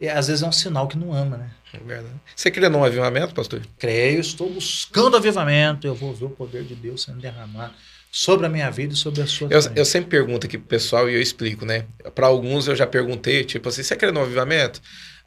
E, 0.00 0.08
às 0.08 0.28
vezes 0.28 0.42
é 0.42 0.46
um 0.46 0.52
sinal 0.52 0.88
que 0.88 0.96
não 0.96 1.12
ama, 1.12 1.36
né? 1.36 1.50
É 1.72 1.78
verdade. 1.78 2.14
Você 2.34 2.50
crê 2.50 2.68
num 2.68 2.84
avivamento, 2.84 3.34
pastor? 3.34 3.62
Creio, 3.78 4.20
estou 4.20 4.50
buscando 4.50 5.16
avivamento. 5.16 5.86
Eu 5.86 5.94
vou 5.94 6.14
ver 6.14 6.26
o 6.26 6.30
poder 6.30 6.64
de 6.64 6.74
Deus 6.74 7.02
sendo 7.02 7.20
derramado 7.20 7.74
sobre 8.10 8.46
a 8.46 8.48
minha 8.48 8.70
vida 8.70 8.94
e 8.94 8.96
sobre 8.96 9.20
a 9.20 9.26
sua 9.26 9.48
eu, 9.50 9.60
eu 9.76 9.84
sempre 9.84 10.08
pergunto 10.08 10.46
aqui 10.46 10.56
pro 10.56 10.66
pessoal 10.66 11.10
e 11.10 11.14
eu 11.14 11.20
explico, 11.20 11.66
né? 11.66 11.84
Para 12.14 12.26
alguns 12.26 12.66
eu 12.66 12.74
já 12.74 12.86
perguntei, 12.86 13.44
tipo 13.44 13.68
assim, 13.68 13.82
você 13.82 13.94
crê 13.96 14.10
no 14.10 14.20
avivamento? 14.20 14.80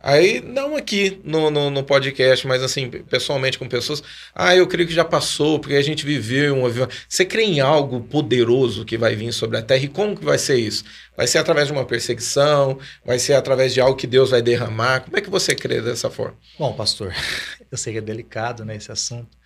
Aí, 0.03 0.41
não 0.41 0.75
aqui 0.75 1.21
no, 1.23 1.51
no, 1.51 1.69
no, 1.69 1.83
podcast, 1.83 2.47
mas 2.47 2.63
assim, 2.63 2.89
pessoalmente 2.89 3.59
com 3.59 3.67
pessoas. 3.67 4.01
Ah, 4.33 4.55
eu 4.55 4.67
creio 4.67 4.87
que 4.87 4.93
já 4.93 5.05
passou, 5.05 5.59
porque 5.59 5.75
a 5.75 5.81
gente 5.81 6.03
viveu 6.05 6.55
um 6.55 6.65
avivamento. 6.65 6.97
Você 7.07 7.23
crê 7.23 7.43
em 7.43 7.59
algo 7.59 8.01
poderoso 8.01 8.83
que 8.83 8.97
vai 8.97 9.15
vir 9.15 9.31
sobre 9.31 9.57
a 9.57 9.61
terra? 9.61 9.83
E 9.83 9.87
como 9.87 10.17
que 10.17 10.25
vai 10.25 10.39
ser 10.39 10.57
isso? 10.57 10.83
Vai 11.15 11.27
ser 11.27 11.37
através 11.37 11.67
de 11.67 11.73
uma 11.73 11.85
perseguição? 11.85 12.79
Vai 13.05 13.19
ser 13.19 13.33
através 13.33 13.73
de 13.73 13.81
algo 13.81 13.95
que 13.95 14.07
Deus 14.07 14.31
vai 14.31 14.41
derramar? 14.41 15.01
Como 15.01 15.17
é 15.17 15.21
que 15.21 15.29
você 15.29 15.53
crê 15.53 15.81
dessa 15.81 16.09
forma? 16.09 16.35
Bom, 16.57 16.73
pastor, 16.73 17.13
eu 17.71 17.77
sei 17.77 17.93
que 17.93 17.99
é 17.99 18.01
delicado 18.01 18.65
né, 18.65 18.75
esse 18.75 18.91
assunto, 18.91 19.37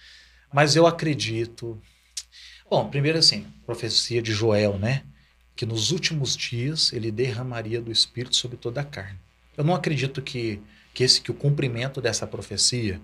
mas 0.53 0.75
eu 0.77 0.87
acredito. 0.87 1.77
Bom, 2.69 2.89
primeiro 2.89 3.17
assim, 3.17 3.45
profecia 3.65 4.21
de 4.21 4.31
Joel, 4.31 4.79
né? 4.79 5.03
Que 5.53 5.65
nos 5.65 5.91
últimos 5.91 6.35
dias 6.35 6.93
ele 6.93 7.11
derramaria 7.11 7.81
do 7.81 7.91
Espírito 7.91 8.37
sobre 8.37 8.55
toda 8.57 8.79
a 8.79 8.83
carne. 8.83 9.24
Eu 9.57 9.63
não 9.63 9.73
acredito 9.73 10.21
que, 10.21 10.61
que, 10.93 11.03
esse, 11.03 11.21
que 11.21 11.31
o 11.31 11.33
cumprimento 11.33 12.01
dessa 12.01 12.27
profecia, 12.27 13.01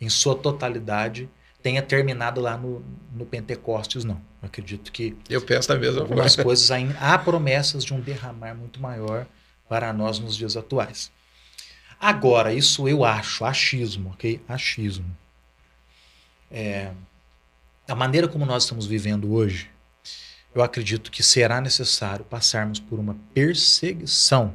em 0.00 0.08
sua 0.08 0.34
totalidade, 0.34 1.28
tenha 1.62 1.80
terminado 1.80 2.40
lá 2.40 2.56
no, 2.56 2.84
no 3.12 3.24
Pentecostes, 3.24 4.04
não. 4.04 4.20
Eu 4.42 4.48
acredito 4.48 4.92
que. 4.92 5.16
Eu 5.30 5.40
penso 5.40 5.72
na 5.72 5.78
mesma 5.78 6.02
algumas 6.02 6.36
coisas 6.36 6.70
ainda. 6.70 6.98
Há 6.98 7.16
promessas 7.18 7.84
de 7.84 7.94
um 7.94 8.00
derramar 8.00 8.54
muito 8.54 8.80
maior 8.80 9.26
para 9.68 9.92
nós 9.92 10.18
nos 10.18 10.36
dias 10.36 10.56
atuais. 10.56 11.10
Agora, 11.98 12.52
isso 12.52 12.86
eu 12.86 13.04
acho, 13.04 13.44
achismo, 13.44 14.10
ok? 14.10 14.40
Achismo. 14.46 15.16
É, 16.50 16.92
a 17.88 17.94
maneira 17.94 18.28
como 18.28 18.44
nós 18.44 18.64
estamos 18.64 18.86
vivendo 18.86 19.32
hoje, 19.32 19.70
eu 20.54 20.62
acredito 20.62 21.10
que 21.10 21.22
será 21.22 21.60
necessário 21.60 22.24
passarmos 22.24 22.78
por 22.78 22.98
uma 22.98 23.16
perseguição 23.32 24.54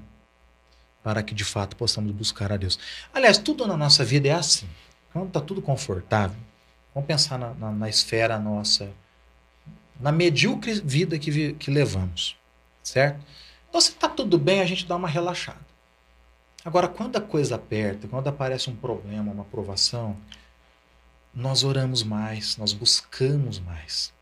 para 1.04 1.24
que 1.24 1.34
de 1.34 1.44
fato 1.44 1.76
possamos 1.76 2.12
buscar 2.12 2.52
a 2.52 2.58
Deus. 2.58 2.80
Aliás, 3.14 3.38
tudo 3.38 3.66
na 3.66 3.78
nossa 3.78 4.04
vida 4.04 4.28
é 4.28 4.32
assim. 4.32 4.68
Quando 5.12 5.28
está 5.28 5.42
tudo 5.42 5.62
confortável, 5.62 6.38
vamos 6.94 7.08
pensar 7.08 7.38
na, 7.38 7.54
na, 7.54 7.72
na, 7.72 7.90
esfera 7.90 8.38
nossa, 8.38 8.92
na 10.00 10.12
medíocre 10.12 10.80
vida 10.82 11.18
que, 11.18 11.32
vi, 11.32 11.54
que 11.54 11.72
levamos, 11.72 12.38
certo? 12.84 13.26
Então, 13.70 13.82
se 13.82 13.92
está 13.92 14.08
tudo 14.08 14.38
bem, 14.38 14.62
a 14.62 14.66
gente 14.66 14.86
dá 14.86 14.96
uma 14.96 15.08
relaxada. 15.08 15.70
Agora, 16.64 16.88
quando 16.88 17.16
a 17.16 17.22
coisa 17.22 17.56
aperta, 17.56 18.08
quando 18.08 18.28
aparece 18.28 18.70
um 18.70 18.76
problema, 18.76 19.32
uma 19.32 19.46
provação, 19.46 20.18
nós 21.34 21.64
oramos 21.64 22.04
mais, 22.04 22.58
nós 22.58 22.74
buscamos 22.74 23.60
mais. 23.60 24.14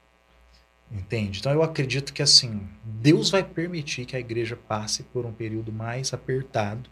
Entende? 0.91 1.39
Então 1.39 1.51
eu 1.51 1.61
acredito 1.61 2.13
que 2.13 2.21
assim, 2.21 2.67
Deus 2.83 3.29
vai 3.29 3.43
permitir 3.43 4.05
que 4.05 4.15
a 4.15 4.19
igreja 4.19 4.55
passe 4.55 5.03
por 5.03 5.25
um 5.25 5.33
período 5.33 5.71
mais 5.71 6.13
apertado 6.13 6.89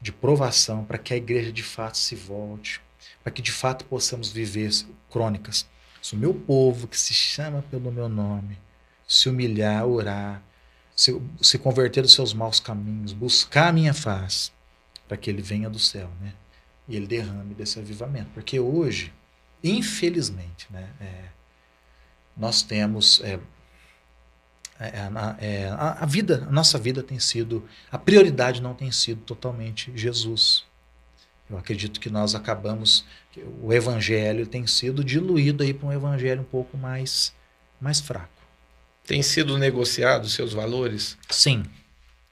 de 0.00 0.10
provação 0.10 0.84
para 0.84 0.98
que 0.98 1.12
a 1.12 1.16
igreja 1.16 1.52
de 1.52 1.62
fato 1.62 1.98
se 1.98 2.14
volte, 2.14 2.80
para 3.22 3.32
que 3.32 3.42
de 3.42 3.52
fato 3.52 3.84
possamos 3.84 4.32
viver 4.32 4.70
crônicas. 5.10 5.66
Se 6.00 6.14
o 6.14 6.18
meu 6.18 6.34
povo 6.34 6.86
que 6.86 6.98
se 6.98 7.14
chama 7.14 7.62
pelo 7.70 7.92
meu 7.92 8.08
nome 8.08 8.58
se 9.06 9.28
humilhar, 9.28 9.86
orar, 9.86 10.42
se, 10.94 11.20
se 11.40 11.58
converter 11.58 12.02
dos 12.02 12.12
seus 12.12 12.32
maus 12.32 12.60
caminhos, 12.60 13.12
buscar 13.12 13.68
a 13.68 13.72
minha 13.72 13.94
face, 13.94 14.50
para 15.06 15.16
que 15.16 15.28
ele 15.28 15.42
venha 15.42 15.68
do 15.68 15.78
céu, 15.78 16.10
né? 16.20 16.32
E 16.88 16.96
ele 16.96 17.06
derrame 17.06 17.54
desse 17.54 17.78
avivamento. 17.78 18.30
Porque 18.32 18.58
hoje, 18.60 19.12
infelizmente, 19.62 20.66
né, 20.70 20.90
é, 21.00 21.24
nós 22.36 22.62
temos. 22.62 23.20
É, 23.22 23.38
é, 24.80 24.88
é, 24.88 25.00
é, 25.38 25.68
a, 25.68 26.02
a, 26.02 26.06
vida, 26.06 26.46
a 26.48 26.50
nossa 26.50 26.78
vida 26.78 27.02
tem 27.02 27.18
sido. 27.18 27.68
A 27.90 27.98
prioridade 27.98 28.60
não 28.60 28.74
tem 28.74 28.90
sido 28.90 29.20
totalmente 29.22 29.92
Jesus. 29.94 30.64
Eu 31.48 31.58
acredito 31.58 32.00
que 32.00 32.10
nós 32.10 32.34
acabamos. 32.34 33.04
Que 33.30 33.44
o 33.62 33.72
evangelho 33.72 34.46
tem 34.46 34.66
sido 34.66 35.02
diluído 35.02 35.62
aí 35.62 35.74
para 35.74 35.88
um 35.88 35.92
evangelho 35.92 36.42
um 36.42 36.44
pouco 36.44 36.76
mais, 36.76 37.32
mais 37.80 38.00
fraco. 38.00 38.28
Tem 39.06 39.22
sido 39.22 39.58
negociado 39.58 40.28
seus 40.28 40.52
valores? 40.52 41.18
Sim. 41.28 41.64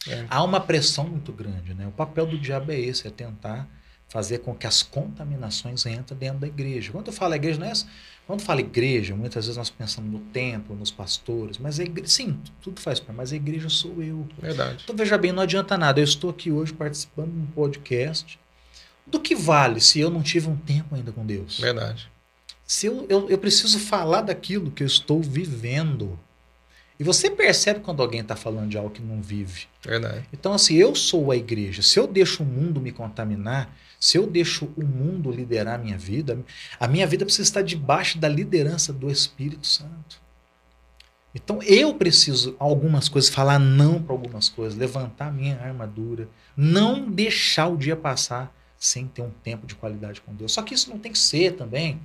É. 0.09 0.27
Há 0.29 0.43
uma 0.43 0.61
pressão 0.61 1.07
muito 1.07 1.33
grande. 1.33 1.75
Né? 1.75 1.87
O 1.87 1.93
papel 1.93 2.27
do 2.27 2.39
diabo 2.39 2.73
é 2.73 2.79
esse: 2.79 3.07
é 3.07 3.11
tentar 3.11 3.69
fazer 4.13 4.41
com 4.41 4.55
que 4.55 4.67
as 4.67 4.83
contaminações 4.83 5.87
entrem 5.87 6.19
dentro 6.19 6.41
da 6.41 6.47
igreja. 6.47 6.93
Quando 6.93 7.07
eu 7.07 7.13
falo 7.15 7.35
igreja, 7.35 7.59
não 7.59 7.67
é 7.67 7.71
essa, 7.71 7.87
quando 8.27 8.43
fala 8.43 8.61
igreja, 8.61 9.17
muitas 9.17 9.47
vezes 9.47 9.57
nós 9.57 9.71
pensamos 9.71 10.13
no 10.13 10.19
templo, 10.19 10.77
nos 10.77 10.91
pastores, 10.91 11.57
mas 11.57 11.81
a 11.81 11.83
igreja, 11.83 12.09
sim, 12.09 12.39
tudo 12.61 12.79
faz 12.79 13.01
parte, 13.01 13.17
mas 13.17 13.33
a 13.33 13.37
igreja 13.37 13.71
sou 13.71 14.03
eu. 14.03 14.29
Verdade. 14.39 14.83
Então 14.85 14.95
veja 14.95 15.17
bem, 15.17 15.33
não 15.33 15.43
adianta 15.43 15.79
nada. 15.79 15.99
Eu 15.99 16.05
estou 16.05 16.29
aqui 16.29 16.53
hoje 16.53 16.75
participando 16.75 17.33
de 17.33 17.39
um 17.39 17.47
podcast. 17.47 18.39
Do 19.07 19.19
que 19.19 19.35
vale 19.35 19.81
se 19.81 19.99
eu 19.99 20.11
não 20.11 20.23
tive 20.23 20.47
um 20.47 20.57
tempo 20.57 20.95
ainda 20.95 21.11
com 21.11 21.25
Deus? 21.25 21.59
Verdade. 21.59 22.07
Se 22.67 22.87
eu, 22.87 23.07
eu, 23.09 23.31
eu 23.31 23.39
preciso 23.39 23.79
falar 23.79 24.21
daquilo 24.21 24.71
que 24.71 24.83
eu 24.83 24.87
estou 24.87 25.23
vivendo. 25.23 26.21
E 27.01 27.03
você 27.03 27.31
percebe 27.31 27.81
quando 27.81 28.03
alguém 28.03 28.21
está 28.21 28.37
falando 28.37 28.69
de 28.69 28.77
algo 28.77 28.91
que 28.91 29.01
não 29.01 29.23
vive. 29.23 29.65
Verdade. 29.83 30.29
Então, 30.35 30.53
assim, 30.53 30.75
eu 30.75 30.95
sou 30.95 31.31
a 31.31 31.37
igreja. 31.37 31.81
Se 31.81 31.99
eu 31.99 32.07
deixo 32.07 32.43
o 32.43 32.47
mundo 32.47 32.79
me 32.79 32.93
contaminar, 32.93 33.75
se 34.03 34.19
eu 34.19 34.27
deixo 34.27 34.69
o 34.77 34.85
mundo 34.85 35.31
liderar 35.31 35.77
a 35.77 35.79
minha 35.79 35.97
vida, 35.97 36.37
a 36.81 36.89
minha 36.89 37.07
vida 37.07 37.25
precisa 37.25 37.45
estar 37.45 37.63
debaixo 37.63 38.19
da 38.19 38.29
liderança 38.29 38.93
do 38.93 39.09
Espírito 39.09 39.65
Santo. 39.65 40.21
Então 41.33 41.63
eu 41.63 41.95
preciso 41.95 42.57
algumas 42.59 43.09
coisas 43.09 43.31
falar 43.31 43.61
não 43.61 44.03
para 44.03 44.13
algumas 44.13 44.49
coisas, 44.49 44.77
levantar 44.77 45.33
minha 45.33 45.57
armadura, 45.57 46.29
não 46.57 47.09
deixar 47.09 47.69
o 47.69 47.77
dia 47.77 47.95
passar 47.95 48.53
sem 48.77 49.07
ter 49.07 49.23
um 49.23 49.31
tempo 49.31 49.69
de 49.69 49.77
qualidade 49.77 50.21
com 50.21 50.35
Deus. 50.35 50.51
Só 50.51 50.63
que 50.63 50.75
isso 50.75 50.91
não 50.91 50.99
tem 50.99 51.13
que 51.13 51.19
ser 51.19 51.53
também 51.53 52.01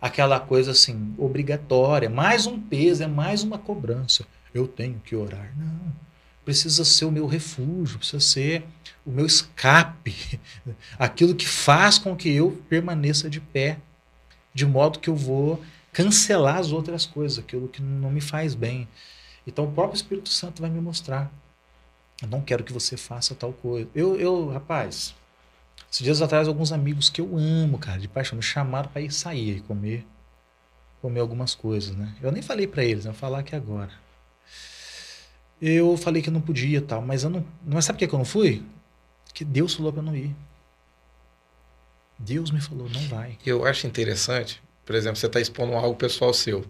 aquela 0.00 0.40
coisa 0.40 0.70
assim 0.70 1.14
obrigatória, 1.18 2.08
mais 2.08 2.46
um 2.46 2.58
peso, 2.58 3.02
é 3.02 3.06
mais 3.06 3.42
uma 3.42 3.58
cobrança. 3.58 4.26
Eu 4.54 4.66
tenho 4.66 4.98
que 5.04 5.14
orar. 5.14 5.52
Não. 5.54 5.92
Precisa 6.46 6.82
ser 6.82 7.04
o 7.04 7.12
meu 7.12 7.26
refúgio, 7.26 7.98
precisa 7.98 8.20
ser 8.20 8.64
o 9.06 9.10
meu 9.10 9.24
escape, 9.24 10.40
aquilo 10.98 11.34
que 11.34 11.46
faz 11.46 11.98
com 11.98 12.16
que 12.16 12.28
eu 12.28 12.60
permaneça 12.68 13.30
de 13.30 13.40
pé, 13.40 13.78
de 14.52 14.66
modo 14.66 14.98
que 14.98 15.08
eu 15.08 15.14
vou 15.14 15.62
cancelar 15.92 16.56
as 16.56 16.72
outras 16.72 17.06
coisas, 17.06 17.38
aquilo 17.38 17.68
que 17.68 17.80
não 17.80 18.10
me 18.10 18.20
faz 18.20 18.54
bem. 18.54 18.88
Então 19.46 19.64
o 19.64 19.72
próprio 19.72 19.96
Espírito 19.96 20.28
Santo 20.28 20.60
vai 20.60 20.70
me 20.70 20.80
mostrar. 20.80 21.30
Eu 22.20 22.28
não 22.28 22.40
quero 22.40 22.64
que 22.64 22.72
você 22.72 22.96
faça 22.96 23.34
tal 23.34 23.52
coisa. 23.52 23.88
Eu, 23.94 24.16
eu 24.16 24.50
rapaz, 24.50 25.14
esses 25.90 26.02
dias 26.02 26.20
atrás, 26.20 26.48
alguns 26.48 26.72
amigos 26.72 27.08
que 27.08 27.20
eu 27.20 27.36
amo, 27.38 27.78
cara, 27.78 28.00
de 28.00 28.08
paixão, 28.08 28.36
me 28.36 28.42
chamaram 28.42 28.88
para 28.88 29.02
ir 29.02 29.12
sair 29.12 29.58
e 29.58 29.60
comer, 29.60 30.04
comer 31.00 31.20
algumas 31.20 31.54
coisas, 31.54 31.94
né? 31.94 32.14
Eu 32.20 32.32
nem 32.32 32.42
falei 32.42 32.66
para 32.66 32.84
eles, 32.84 33.04
eu 33.04 33.12
vou 33.12 33.20
falar 33.20 33.38
aqui 33.38 33.54
agora. 33.54 33.92
Eu 35.60 35.96
falei 35.96 36.20
que 36.20 36.30
não 36.30 36.40
podia 36.40 36.82
tal, 36.82 37.00
mas 37.00 37.22
eu 37.22 37.30
não. 37.30 37.44
Mas 37.64 37.84
sabe 37.84 37.98
por 37.98 38.08
que 38.08 38.14
eu 38.14 38.18
não 38.18 38.26
fui? 38.26 38.62
Que 39.36 39.44
Deus 39.44 39.74
falou 39.74 39.92
para 39.92 40.00
não 40.00 40.16
ir. 40.16 40.34
Deus 42.18 42.50
me 42.50 42.58
falou, 42.58 42.88
não 42.88 43.06
vai. 43.08 43.36
Eu 43.44 43.66
acho 43.66 43.86
interessante, 43.86 44.62
por 44.82 44.96
exemplo, 44.96 45.16
você 45.16 45.26
está 45.26 45.38
expondo 45.38 45.74
algo 45.74 45.94
pessoal 45.94 46.32
seu. 46.32 46.64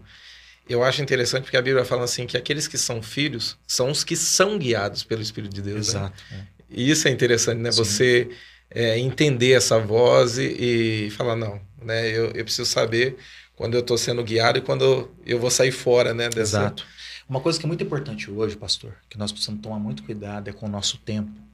Eu 0.68 0.82
acho 0.82 1.01
interessante 1.01 1.44
porque 1.44 1.56
a 1.56 1.62
Bíblia 1.62 1.84
fala 1.84 2.02
assim 2.02 2.26
que 2.26 2.36
aqueles 2.36 2.66
que 2.66 2.76
são 2.76 3.01
filhos 3.01 3.56
são 3.68 3.88
os 3.88 4.02
que 4.02 4.16
são 4.16 4.59
guiados 4.59 5.05
pelo 5.05 5.22
Espírito 5.22 5.55
de 5.55 5.62
Deus. 5.62 5.94
Né? 5.94 6.01
Exato. 6.01 6.24
Né? 6.28 6.48
É. 6.52 6.56
E 6.68 6.90
isso 6.90 7.06
é 7.06 7.12
interessante, 7.12 7.60
né? 7.60 7.70
Sim. 7.70 7.84
Você 7.84 8.30
é, 8.68 8.98
entender 8.98 9.52
essa 9.52 9.78
voz 9.78 10.36
e, 10.36 11.06
e, 11.06 11.10
falar, 11.10 11.36
não, 11.36 11.60
né? 11.80 12.10
Eu, 12.10 12.32
eu 12.32 12.44
preciso 12.44 12.68
saber 12.68 13.16
quando 13.55 13.74
eu 13.74 13.80
estou 13.80 13.97
sendo 13.97 14.24
guiado 14.24 14.59
e 14.59 14.60
quando 14.60 14.82
eu, 14.82 15.14
eu 15.24 15.38
vou 15.38 15.52
sair 15.52 15.70
fora, 15.70 16.12
né? 16.12 16.28
Dessa... 16.28 16.59
Exato. 16.59 16.84
Uma 17.28 17.40
coisa 17.40 17.60
que 17.60 17.64
é 17.64 17.68
muito 17.68 17.84
importante 17.84 18.28
hoje, 18.28 18.56
pastor, 18.56 18.97
que 19.09 19.16
nós 19.16 19.30
precisamos 19.30 19.62
tomar 19.62 19.78
muito 19.78 20.02
cuidado 20.02 20.51
é 20.51 20.52
com 20.52 20.66
o 20.66 20.68
nosso 20.68 20.98
tempo. 20.98 21.45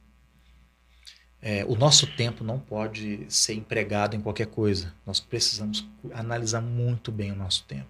É, 1.45 1.65
o 1.65 1.75
nosso 1.75 2.07
tempo 2.07 2.41
não 2.41 2.57
pode 2.57 3.25
ser 3.27 3.53
empregado 3.53 4.15
em 4.15 4.21
qualquer 4.21 4.47
coisa. 4.47 4.93
Nós 5.05 5.19
precisamos 5.19 5.85
analisar 6.13 6.61
muito 6.61 7.11
bem 7.11 7.33
o 7.33 7.35
nosso 7.35 7.65
tempo. 7.65 7.89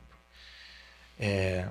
É, 1.19 1.69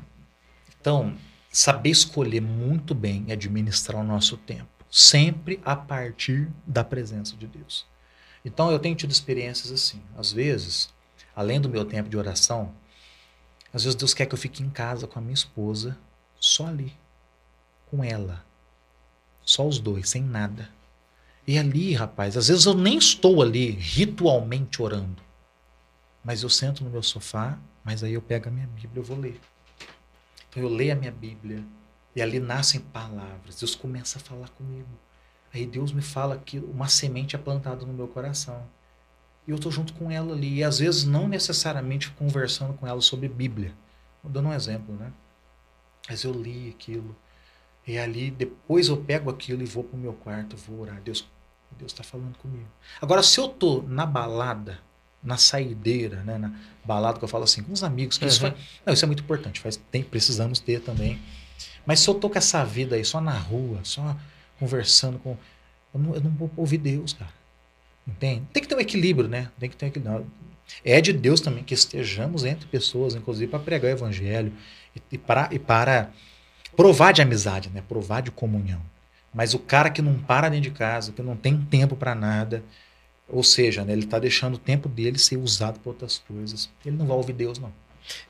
então, 0.81 1.19
saber 1.51 1.91
escolher 1.91 2.41
muito 2.41 2.95
bem 2.95 3.25
e 3.27 3.33
administrar 3.33 4.01
o 4.01 4.05
nosso 4.05 4.37
tempo, 4.37 4.69
sempre 4.89 5.61
a 5.65 5.75
partir 5.75 6.49
da 6.65 6.85
presença 6.85 7.35
de 7.35 7.49
Deus. 7.49 7.85
Então, 8.45 8.71
eu 8.71 8.79
tenho 8.79 8.95
tido 8.95 9.11
experiências 9.11 9.73
assim. 9.73 10.01
Às 10.17 10.31
vezes, 10.31 10.89
além 11.35 11.61
do 11.61 11.69
meu 11.69 11.85
tempo 11.85 12.09
de 12.09 12.17
oração, 12.17 12.73
às 13.73 13.83
vezes 13.83 13.97
Deus 13.97 14.15
quer 14.15 14.27
que 14.27 14.35
eu 14.35 14.39
fique 14.39 14.63
em 14.63 14.71
casa 14.71 15.09
com 15.09 15.19
a 15.19 15.23
minha 15.23 15.35
esposa, 15.35 15.99
só 16.39 16.69
ali, 16.69 16.93
com 17.91 18.05
ela, 18.05 18.45
só 19.45 19.67
os 19.67 19.81
dois, 19.81 20.09
sem 20.09 20.23
nada 20.23 20.71
e 21.47 21.59
ali, 21.59 21.93
rapaz, 21.93 22.37
às 22.37 22.49
vezes 22.49 22.67
eu 22.67 22.75
nem 22.75 22.99
estou 22.99 23.43
ali 23.43 23.71
ritualmente 23.71 24.81
orando. 24.81 25.23
Mas 26.25 26.43
eu 26.43 26.49
sento 26.49 26.85
no 26.85 26.91
meu 26.91 27.03
sofá, 27.03 27.59
mas 27.85 28.05
aí 28.05 28.13
eu 28.13 28.23
pego 28.23 28.49
a 28.49 28.53
minha 28.53 28.67
Bíblia 28.69 29.03
e 29.03 29.05
vou 29.05 29.19
ler. 29.19 29.41
Então 30.49 30.63
eu 30.63 30.69
leio 30.69 30.93
a 30.93 30.97
minha 30.97 31.11
Bíblia 31.11 31.65
e 32.15 32.23
ali 32.23 32.39
nascem 32.39 32.81
palavras. 32.81 33.57
Deus 33.59 33.75
começa 33.75 34.19
a 34.19 34.23
falar 34.23 34.49
comigo. 34.51 34.89
Aí 35.53 35.67
Deus 35.67 35.93
me 35.93 36.03
fala 36.03 36.39
que 36.39 36.59
uma 36.59 36.89
semente 36.89 37.35
é 37.35 37.39
plantada 37.39 37.85
no 37.85 37.93
meu 37.93 38.07
coração. 38.07 38.65
E 39.47 39.51
eu 39.51 39.57
estou 39.57 39.73
junto 39.73 39.93
com 39.95 40.11
ela 40.11 40.33
ali. 40.35 40.59
E 40.59 40.65
às 40.65 40.79
vezes 40.79 41.05
não 41.05 41.27
necessariamente 41.27 42.11
conversando 42.13 42.75
com 42.75 42.87
ela 42.87 43.01
sobre 43.01 43.29
Bíblia. 43.29 43.75
Vou 44.23 44.31
dando 44.31 44.49
um 44.49 44.53
exemplo, 44.53 44.95
né? 44.95 45.13
Mas 46.09 46.23
eu 46.23 46.33
li 46.33 46.71
aquilo. 46.71 47.17
E 47.87 47.99
ali, 47.99 48.31
depois 48.31 48.89
eu 48.89 48.97
pego 48.97 49.31
aquilo 49.31 49.63
e 49.63 49.67
vou 49.67 49.83
para 49.83 49.97
o 49.97 50.01
meu 50.01 50.13
quarto, 50.13 50.57
vou 50.57 50.81
orar. 50.81 51.01
Deus 51.01 51.27
Deus 51.79 51.93
está 51.93 52.03
falando 52.03 52.37
comigo. 52.39 52.69
Agora, 53.01 53.23
se 53.23 53.39
eu 53.39 53.49
tô 53.49 53.83
na 53.83 54.07
balada, 54.07 54.79
na 55.23 55.37
saideira, 55.37 56.23
né, 56.23 56.39
na 56.39 56.53
balada 56.85 57.19
que 57.19 57.25
eu 57.25 57.29
falo 57.29 57.45
assim, 57.45 57.63
com 57.63 57.73
os 57.73 57.83
amigos, 57.83 58.19
que 58.19 58.25
uhum. 58.25 58.31
isso, 58.31 58.41
faz, 58.41 58.55
não, 58.85 58.93
isso 58.93 59.05
é 59.05 59.07
muito 59.07 59.23
importante, 59.23 59.61
faz, 59.61 59.81
tem, 59.91 60.03
precisamos 60.03 60.59
ter 60.59 60.81
também. 60.81 61.21
Mas 61.87 62.01
se 62.01 62.09
eu 62.09 62.15
tô 62.15 62.31
com 62.31 62.39
essa 62.39 62.65
vida 62.65 62.97
aí, 62.97 63.05
só 63.05 63.21
na 63.21 63.37
rua, 63.37 63.81
só 63.83 64.17
conversando 64.59 65.19
com. 65.19 65.37
Eu 65.93 66.01
não, 66.01 66.15
eu 66.15 66.21
não 66.21 66.31
vou 66.31 66.51
ouvir 66.57 66.79
Deus, 66.79 67.13
cara. 67.13 67.33
Entende? 68.07 68.45
Tem 68.53 68.63
que 68.63 68.69
ter 68.69 68.75
um 68.75 68.81
equilíbrio, 68.81 69.29
né? 69.29 69.51
Tem 69.59 69.69
que 69.69 69.77
ter 69.77 69.87
um 69.87 69.89
equilíbrio. 69.89 70.27
É 70.85 71.01
de 71.01 71.13
Deus 71.13 71.41
também 71.41 71.65
que 71.65 71.75
estejamos 71.75 72.45
entre 72.45 72.67
pessoas, 72.67 73.15
inclusive 73.15 73.51
para 73.51 73.59
pregar 73.59 73.91
o 73.91 73.95
evangelho 73.95 74.53
e, 74.95 75.03
e, 75.13 75.19
para, 75.19 75.49
e 75.53 75.59
para 75.59 76.11
provar 76.77 77.13
de 77.13 77.23
amizade, 77.23 77.71
né? 77.73 77.83
Provar 77.89 78.23
de 78.23 78.31
comunhão. 78.31 78.81
Mas 79.35 79.55
o 79.55 79.59
cara 79.59 79.91
que 79.91 80.03
não 80.03 80.15
para 80.15 80.49
dentro 80.49 80.71
de 80.71 80.77
casa, 80.77 81.13
que 81.13 81.23
não 81.23 81.37
tem 81.37 81.57
tempo 81.57 81.97
para 81.97 82.15
nada, 82.15 82.63
ou 83.29 83.43
seja, 83.43 83.85
né, 83.85 83.93
ele 83.93 84.05
está 84.05 84.19
deixando 84.19 84.55
o 84.55 84.59
tempo 84.59 84.89
dele 84.89 85.19
ser 85.19 85.39
usado 85.39 85.81
para 85.81 85.91
outras 85.91 86.19
coisas, 86.19 86.69
ele 86.85 86.97
não 86.97 87.07
vai 87.07 87.17
ouvir 87.17 87.33
Deus, 87.33 87.59
não. 87.59 87.73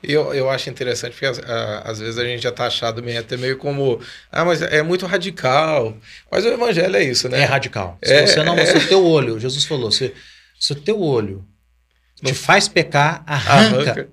Eu, 0.01 0.33
eu 0.33 0.49
acho 0.49 0.69
interessante 0.69 1.13
porque 1.13 1.41
às 1.83 1.99
vezes 1.99 2.17
a 2.17 2.23
gente 2.23 2.43
já 2.43 2.51
tá 2.51 2.67
achado 2.67 3.01
meio, 3.01 3.19
até 3.19 3.35
meio 3.35 3.57
como, 3.57 3.99
ah, 4.31 4.45
mas 4.45 4.61
é 4.61 4.83
muito 4.83 5.05
radical. 5.07 5.97
Mas 6.31 6.45
o 6.45 6.49
evangelho 6.49 6.95
é 6.95 7.03
isso, 7.03 7.27
né? 7.27 7.41
É 7.41 7.43
radical. 7.43 7.97
Se 8.03 8.13
é, 8.13 8.27
você 8.27 8.43
não, 8.43 8.55
é... 8.55 8.65
se 8.65 8.77
o 8.77 8.87
teu 8.87 9.03
olho, 9.03 9.39
Jesus 9.39 9.65
falou, 9.65 9.91
se, 9.91 10.13
se 10.59 10.73
o 10.73 10.75
teu 10.75 11.01
olho 11.01 11.43
te 12.23 12.33
faz 12.33 12.67
pecar, 12.67 13.23
arranca, 13.25 13.91
arranca. 13.91 14.09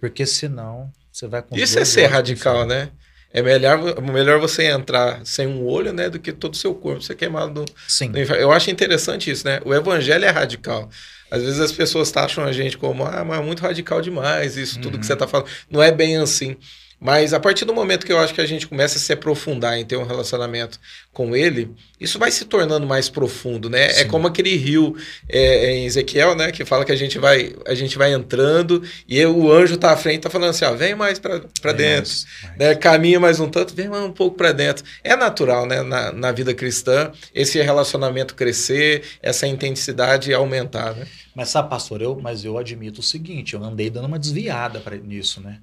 Porque 0.00 0.24
senão 0.24 0.90
você 1.12 1.26
vai 1.26 1.42
com 1.42 1.56
Isso 1.56 1.78
é 1.78 1.84
ser 1.84 2.06
radical, 2.06 2.66
né? 2.66 2.90
É 3.32 3.42
melhor, 3.42 4.00
melhor 4.00 4.40
você 4.40 4.64
entrar 4.64 5.20
sem 5.24 5.46
um 5.46 5.66
olho, 5.66 5.92
né, 5.92 6.08
do 6.08 6.18
que 6.18 6.32
todo 6.32 6.54
o 6.54 6.56
seu 6.56 6.74
corpo 6.74 7.02
ser 7.02 7.16
queimado 7.16 7.64
Sim. 7.86 8.08
No 8.08 8.18
Eu 8.18 8.50
acho 8.50 8.70
interessante 8.70 9.30
isso, 9.30 9.46
né? 9.46 9.60
O 9.64 9.74
evangelho 9.74 10.24
é 10.24 10.30
radical. 10.30 10.88
Às 11.30 11.42
vezes 11.42 11.60
as 11.60 11.72
pessoas 11.72 12.10
taxam 12.10 12.44
a 12.44 12.52
gente 12.52 12.78
como, 12.78 13.04
ah, 13.04 13.24
mas 13.24 13.40
é 13.40 13.42
muito 13.42 13.60
radical 13.60 14.00
demais, 14.00 14.56
isso 14.56 14.76
tudo 14.80 14.92
que 14.92 14.98
uhum. 14.98 15.02
você 15.02 15.12
está 15.12 15.26
falando. 15.26 15.48
Não 15.68 15.82
é 15.82 15.90
bem 15.90 16.16
assim. 16.16 16.56
Mas 16.98 17.34
a 17.34 17.40
partir 17.40 17.66
do 17.66 17.74
momento 17.74 18.06
que 18.06 18.12
eu 18.12 18.18
acho 18.18 18.32
que 18.32 18.40
a 18.40 18.46
gente 18.46 18.66
começa 18.66 18.96
a 18.96 19.00
se 19.00 19.12
aprofundar 19.12 19.78
em 19.78 19.84
ter 19.84 19.96
um 19.96 20.04
relacionamento 20.04 20.80
com 21.12 21.36
ele, 21.36 21.70
isso 22.00 22.18
vai 22.18 22.30
se 22.30 22.46
tornando 22.46 22.86
mais 22.86 23.10
profundo, 23.10 23.68
né? 23.68 23.84
É 23.84 23.88
Sim. 23.90 24.00
É 24.00 24.04
como 24.06 24.26
aquele 24.26 24.56
rio 24.56 24.96
é, 25.28 25.72
em 25.72 25.84
Ezequiel, 25.84 26.34
né? 26.34 26.50
Que 26.50 26.64
fala 26.64 26.86
que 26.86 26.92
a 26.92 26.96
gente 26.96 27.18
vai, 27.18 27.54
a 27.66 27.74
gente 27.74 27.98
vai 27.98 28.14
entrando 28.14 28.82
e 29.06 29.24
o 29.26 29.52
anjo 29.52 29.76
tá 29.76 29.92
à 29.92 29.96
frente, 29.96 30.22
tá 30.22 30.30
falando 30.30 30.50
assim, 30.50 30.64
ó, 30.64 30.74
vem 30.74 30.94
mais 30.94 31.18
para 31.18 31.38
dentro, 31.72 32.10
mais, 32.10 32.26
mais. 32.42 32.58
Né? 32.58 32.74
caminha 32.74 33.20
mais 33.20 33.40
um 33.40 33.48
tanto, 33.48 33.74
vem 33.74 33.88
mais 33.88 34.02
um 34.02 34.12
pouco 34.12 34.36
para 34.36 34.52
dentro. 34.52 34.82
É 35.04 35.14
natural, 35.14 35.66
né? 35.66 35.82
Na, 35.82 36.12
na 36.12 36.32
vida 36.32 36.54
cristã, 36.54 37.12
esse 37.34 37.60
relacionamento 37.60 38.34
crescer, 38.34 39.02
essa 39.22 39.46
intensidade 39.46 40.32
aumentar, 40.32 40.94
né? 40.94 41.06
Mas 41.34 41.50
sabe, 41.50 41.68
pastor, 41.68 42.00
eu, 42.00 42.18
mas 42.18 42.42
eu 42.42 42.56
admito 42.56 43.00
o 43.00 43.04
seguinte, 43.04 43.52
eu 43.52 43.62
andei 43.62 43.90
dando 43.90 44.06
uma 44.06 44.18
desviada 44.18 44.80
para 44.80 44.96
nisso, 44.96 45.42
né? 45.42 45.60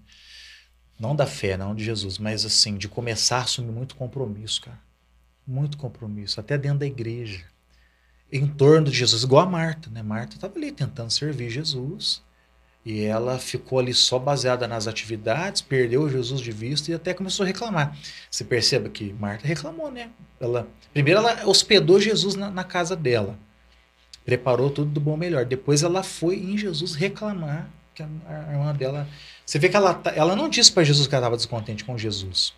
Não 0.99 1.15
da 1.15 1.25
fé, 1.25 1.57
não 1.57 1.73
de 1.75 1.83
Jesus, 1.83 2.17
mas 2.17 2.45
assim, 2.45 2.77
de 2.77 2.87
começar 2.87 3.37
a 3.37 3.41
assumir 3.41 3.71
muito 3.71 3.95
compromisso, 3.95 4.61
cara. 4.61 4.79
Muito 5.45 5.77
compromisso, 5.77 6.39
até 6.39 6.57
dentro 6.57 6.79
da 6.79 6.85
igreja. 6.85 7.43
Em 8.31 8.47
torno 8.47 8.89
de 8.89 8.97
Jesus, 8.97 9.23
igual 9.23 9.45
a 9.45 9.49
Marta, 9.49 9.89
né? 9.89 10.01
Marta 10.01 10.35
estava 10.35 10.55
ali 10.55 10.71
tentando 10.71 11.11
servir 11.11 11.49
Jesus. 11.49 12.21
E 12.85 13.01
ela 13.01 13.39
ficou 13.39 13.79
ali 13.79 13.93
só 13.93 14.19
baseada 14.19 14.67
nas 14.67 14.87
atividades, 14.87 15.61
perdeu 15.61 16.09
Jesus 16.09 16.41
de 16.41 16.51
vista 16.51 16.91
e 16.91 16.93
até 16.93 17.13
começou 17.13 17.45
a 17.45 17.47
reclamar. 17.47 17.97
Você 18.29 18.43
perceba 18.43 18.89
que 18.89 19.13
Marta 19.13 19.47
reclamou, 19.47 19.89
né? 19.89 20.09
Ela, 20.39 20.67
primeiro 20.91 21.19
ela 21.19 21.47
hospedou 21.47 21.99
Jesus 21.99 22.35
na, 22.35 22.51
na 22.51 22.63
casa 22.63 22.95
dela. 22.95 23.37
Preparou 24.25 24.69
tudo 24.69 24.91
do 24.91 24.99
bom 24.99 25.15
melhor. 25.15 25.45
Depois 25.45 25.81
ela 25.81 26.03
foi 26.03 26.37
em 26.37 26.57
Jesus 26.57 26.93
reclamar 26.93 27.69
que 27.93 28.03
a, 28.03 28.07
a 28.27 28.53
irmã 28.53 28.73
dela 28.73 29.07
você 29.45 29.59
vê 29.59 29.69
que 29.69 29.75
ela, 29.75 29.93
tá, 29.93 30.11
ela 30.15 30.35
não 30.35 30.49
disse 30.49 30.71
para 30.71 30.83
Jesus 30.83 31.07
que 31.07 31.13
ela 31.13 31.21
estava 31.21 31.37
descontente 31.37 31.83
com 31.83 31.97
Jesus. 31.97 32.53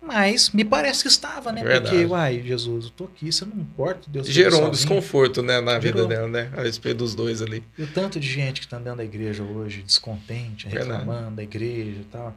Mas 0.00 0.50
me 0.50 0.64
parece 0.64 1.02
que 1.02 1.08
estava, 1.08 1.50
né? 1.50 1.64
Verdade. 1.64 1.96
Porque, 1.96 2.04
uai, 2.04 2.42
Jesus, 2.42 2.84
eu 2.86 2.90
tô 2.90 3.04
aqui, 3.04 3.32
você 3.32 3.44
não 3.44 3.56
importa, 3.56 4.08
Deus 4.08 4.28
Gerou 4.28 4.66
um 4.66 4.70
desconforto, 4.70 5.42
né, 5.42 5.60
na 5.60 5.80
Gerou. 5.80 6.02
vida 6.02 6.06
dela, 6.06 6.28
né? 6.28 6.52
A 6.56 6.62
respeito 6.62 6.98
dos 6.98 7.14
dois 7.14 7.42
ali. 7.42 7.64
E 7.76 7.82
o 7.82 7.86
tanto 7.88 8.20
de 8.20 8.28
gente 8.28 8.60
que 8.60 8.66
está 8.66 8.76
andando 8.76 8.98
da 8.98 9.04
igreja 9.04 9.42
hoje, 9.42 9.82
descontente, 9.82 10.68
reclamando 10.68 11.06
Verdade. 11.06 11.34
da 11.36 11.42
igreja 11.42 12.00
e 12.00 12.04
tal. 12.04 12.36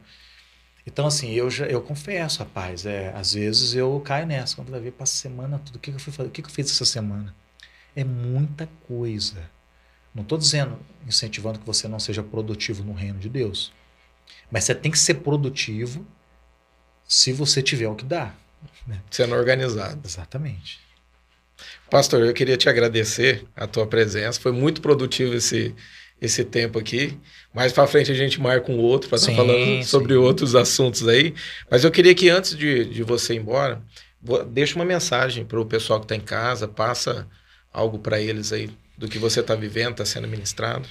Então, 0.86 1.06
assim, 1.06 1.32
eu 1.32 1.50
já 1.50 1.66
eu 1.66 1.80
confesso, 1.80 2.40
rapaz, 2.40 2.86
é, 2.86 3.12
às 3.14 3.34
vezes 3.34 3.74
eu 3.74 4.00
caio 4.04 4.26
nessa, 4.26 4.56
quando 4.56 4.70
vai 4.70 4.80
ver, 4.80 4.92
passa 4.92 5.14
semana 5.14 5.60
tudo. 5.64 5.76
O 5.76 5.78
que, 5.78 5.90
que 5.90 5.96
eu 5.96 6.00
fui 6.00 6.12
fazer? 6.12 6.28
O 6.28 6.32
que, 6.32 6.42
que 6.42 6.48
eu 6.48 6.52
fiz 6.52 6.70
essa 6.70 6.84
semana? 6.84 7.32
É 7.94 8.02
muita 8.02 8.68
coisa. 8.88 9.48
Não 10.14 10.22
estou 10.22 10.36
dizendo, 10.36 10.78
incentivando 11.06 11.58
que 11.58 11.66
você 11.66 11.86
não 11.86 11.98
seja 11.98 12.22
produtivo 12.22 12.82
no 12.82 12.92
reino 12.92 13.18
de 13.18 13.28
Deus. 13.28 13.72
Mas 14.50 14.64
você 14.64 14.74
tem 14.74 14.90
que 14.90 14.98
ser 14.98 15.14
produtivo 15.14 16.06
se 17.06 17.32
você 17.32 17.62
tiver 17.62 17.88
o 17.88 17.94
que 17.94 18.04
dar. 18.04 18.38
Né? 18.86 19.00
Sendo 19.10 19.34
organizado. 19.34 20.00
Exatamente. 20.04 20.80
Pastor, 21.90 22.22
eu 22.22 22.32
queria 22.32 22.56
te 22.56 22.68
agradecer 22.68 23.44
a 23.56 23.66
tua 23.66 23.86
presença. 23.86 24.40
Foi 24.40 24.52
muito 24.52 24.80
produtivo 24.80 25.34
esse, 25.34 25.74
esse 26.20 26.44
tempo 26.44 26.78
aqui. 26.78 27.18
Mais 27.52 27.72
para 27.72 27.86
frente 27.86 28.10
a 28.10 28.14
gente 28.14 28.40
marca 28.40 28.70
um 28.70 28.78
outro 28.78 29.08
para 29.08 29.16
estar 29.16 29.30
tá 29.30 29.36
falando 29.36 29.84
sobre 29.84 30.14
outros 30.14 30.54
assuntos 30.54 31.06
aí. 31.06 31.34
Mas 31.70 31.84
eu 31.84 31.90
queria 31.90 32.14
que 32.14 32.28
antes 32.28 32.56
de, 32.56 32.84
de 32.84 33.02
você 33.02 33.34
ir 33.34 33.38
embora, 33.38 33.82
deixe 34.48 34.74
uma 34.74 34.84
mensagem 34.84 35.44
para 35.44 35.60
o 35.60 35.66
pessoal 35.66 36.00
que 36.00 36.04
está 36.04 36.16
em 36.16 36.20
casa, 36.20 36.68
passa 36.68 37.28
algo 37.72 37.98
para 37.98 38.20
eles 38.20 38.52
aí 38.52 38.70
do 39.00 39.08
que 39.08 39.18
você 39.18 39.40
está 39.40 39.54
vivendo, 39.54 39.92
está 39.92 40.04
sendo 40.04 40.28
ministrado. 40.28 40.86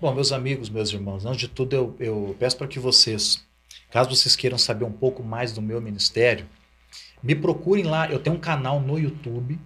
Bom, 0.00 0.14
meus 0.14 0.32
amigos, 0.32 0.70
meus 0.70 0.90
irmãos, 0.90 1.26
antes 1.26 1.40
de 1.40 1.48
tudo 1.48 1.76
eu, 1.76 1.96
eu 2.00 2.36
peço 2.38 2.56
para 2.56 2.66
que 2.66 2.78
vocês, 2.78 3.44
caso 3.90 4.08
vocês 4.08 4.34
queiram 4.34 4.56
saber 4.56 4.86
um 4.86 4.92
pouco 4.92 5.22
mais 5.22 5.52
do 5.52 5.60
meu 5.60 5.78
ministério, 5.78 6.46
me 7.22 7.34
procurem 7.34 7.84
lá. 7.84 8.10
Eu 8.10 8.18
tenho 8.18 8.36
um 8.36 8.40
canal 8.40 8.80
no 8.80 8.98
YouTube. 8.98 9.58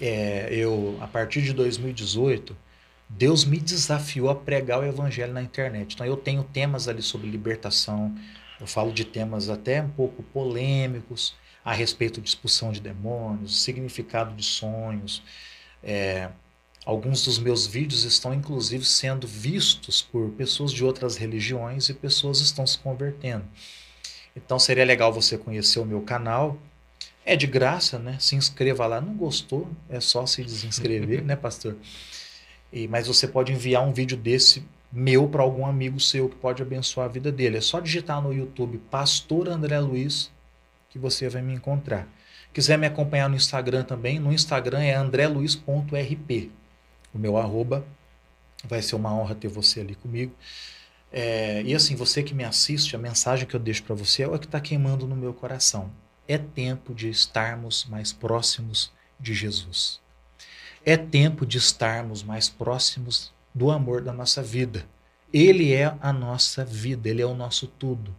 É, 0.00 0.48
eu, 0.52 0.96
a 1.00 1.08
partir 1.08 1.42
de 1.42 1.52
2018, 1.52 2.56
Deus 3.08 3.44
me 3.44 3.58
desafiou 3.58 4.30
a 4.30 4.34
pregar 4.36 4.78
o 4.78 4.84
evangelho 4.84 5.32
na 5.32 5.42
internet. 5.42 5.94
Então 5.94 6.06
eu 6.06 6.16
tenho 6.16 6.44
temas 6.44 6.86
ali 6.86 7.02
sobre 7.02 7.28
libertação. 7.28 8.14
Eu 8.60 8.66
falo 8.68 8.92
de 8.92 9.04
temas 9.04 9.48
até 9.48 9.82
um 9.82 9.90
pouco 9.90 10.22
polêmicos 10.22 11.34
a 11.64 11.72
respeito 11.72 12.20
de 12.20 12.28
expulsão 12.28 12.70
de 12.70 12.80
demônios, 12.80 13.60
significado 13.60 14.36
de 14.36 14.44
sonhos. 14.44 15.20
É, 15.82 16.30
Alguns 16.84 17.24
dos 17.24 17.38
meus 17.38 17.66
vídeos 17.66 18.04
estão 18.04 18.32
inclusive 18.32 18.84
sendo 18.84 19.26
vistos 19.26 20.00
por 20.00 20.30
pessoas 20.30 20.72
de 20.72 20.82
outras 20.82 21.16
religiões 21.16 21.88
e 21.88 21.94
pessoas 21.94 22.40
estão 22.40 22.66
se 22.66 22.78
convertendo. 22.78 23.44
Então 24.34 24.58
seria 24.58 24.84
legal 24.84 25.12
você 25.12 25.36
conhecer 25.36 25.78
o 25.78 25.84
meu 25.84 26.00
canal. 26.00 26.56
É 27.24 27.36
de 27.36 27.46
graça, 27.46 27.98
né? 27.98 28.16
Se 28.18 28.34
inscreva 28.34 28.86
lá. 28.86 29.00
Não 29.00 29.14
gostou? 29.14 29.68
É 29.90 30.00
só 30.00 30.24
se 30.24 30.42
desinscrever, 30.42 31.22
né, 31.24 31.36
pastor? 31.36 31.76
E, 32.72 32.88
mas 32.88 33.06
você 33.06 33.28
pode 33.28 33.52
enviar 33.52 33.86
um 33.86 33.92
vídeo 33.92 34.16
desse 34.16 34.64
meu 34.90 35.28
para 35.28 35.42
algum 35.42 35.66
amigo 35.66 36.00
seu 36.00 36.28
que 36.28 36.36
pode 36.36 36.62
abençoar 36.62 37.06
a 37.06 37.12
vida 37.12 37.30
dele. 37.30 37.58
É 37.58 37.60
só 37.60 37.78
digitar 37.78 38.22
no 38.22 38.32
YouTube 38.32 38.78
Pastor 38.90 39.48
André 39.48 39.78
Luiz 39.78 40.30
que 40.88 40.98
você 40.98 41.28
vai 41.28 41.42
me 41.42 41.54
encontrar. 41.54 42.08
Quiser 42.52 42.78
me 42.78 42.86
acompanhar 42.86 43.28
no 43.28 43.36
Instagram 43.36 43.84
também, 43.84 44.18
no 44.18 44.32
Instagram 44.32 44.80
é 44.80 44.94
andreluiz.rp 44.94 46.59
o 47.12 47.18
meu 47.18 47.36
arroba. 47.36 47.84
Vai 48.64 48.82
ser 48.82 48.96
uma 48.96 49.14
honra 49.14 49.34
ter 49.34 49.48
você 49.48 49.80
ali 49.80 49.94
comigo. 49.94 50.34
É, 51.12 51.62
e 51.62 51.74
assim, 51.74 51.96
você 51.96 52.22
que 52.22 52.34
me 52.34 52.44
assiste, 52.44 52.94
a 52.94 52.98
mensagem 52.98 53.46
que 53.46 53.56
eu 53.56 53.60
deixo 53.60 53.82
para 53.82 53.94
você 53.94 54.22
é 54.22 54.28
o 54.28 54.38
que 54.38 54.46
está 54.46 54.60
queimando 54.60 55.06
no 55.06 55.16
meu 55.16 55.34
coração. 55.34 55.90
É 56.28 56.38
tempo 56.38 56.94
de 56.94 57.08
estarmos 57.08 57.84
mais 57.86 58.12
próximos 58.12 58.92
de 59.18 59.34
Jesus. 59.34 60.00
É 60.84 60.96
tempo 60.96 61.44
de 61.44 61.58
estarmos 61.58 62.22
mais 62.22 62.48
próximos 62.48 63.32
do 63.54 63.70
amor 63.70 64.02
da 64.02 64.12
nossa 64.12 64.42
vida. 64.42 64.86
Ele 65.32 65.72
é 65.72 65.94
a 66.00 66.12
nossa 66.12 66.64
vida, 66.64 67.08
ele 67.08 67.22
é 67.22 67.26
o 67.26 67.34
nosso 67.34 67.66
tudo. 67.66 68.14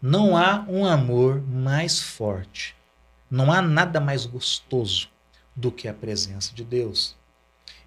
Não 0.00 0.36
há 0.36 0.64
um 0.68 0.84
amor 0.84 1.40
mais 1.40 1.98
forte, 1.98 2.76
não 3.30 3.50
há 3.50 3.62
nada 3.62 3.98
mais 3.98 4.26
gostoso 4.26 5.08
do 5.54 5.72
que 5.72 5.88
a 5.88 5.94
presença 5.94 6.54
de 6.54 6.62
Deus. 6.62 7.16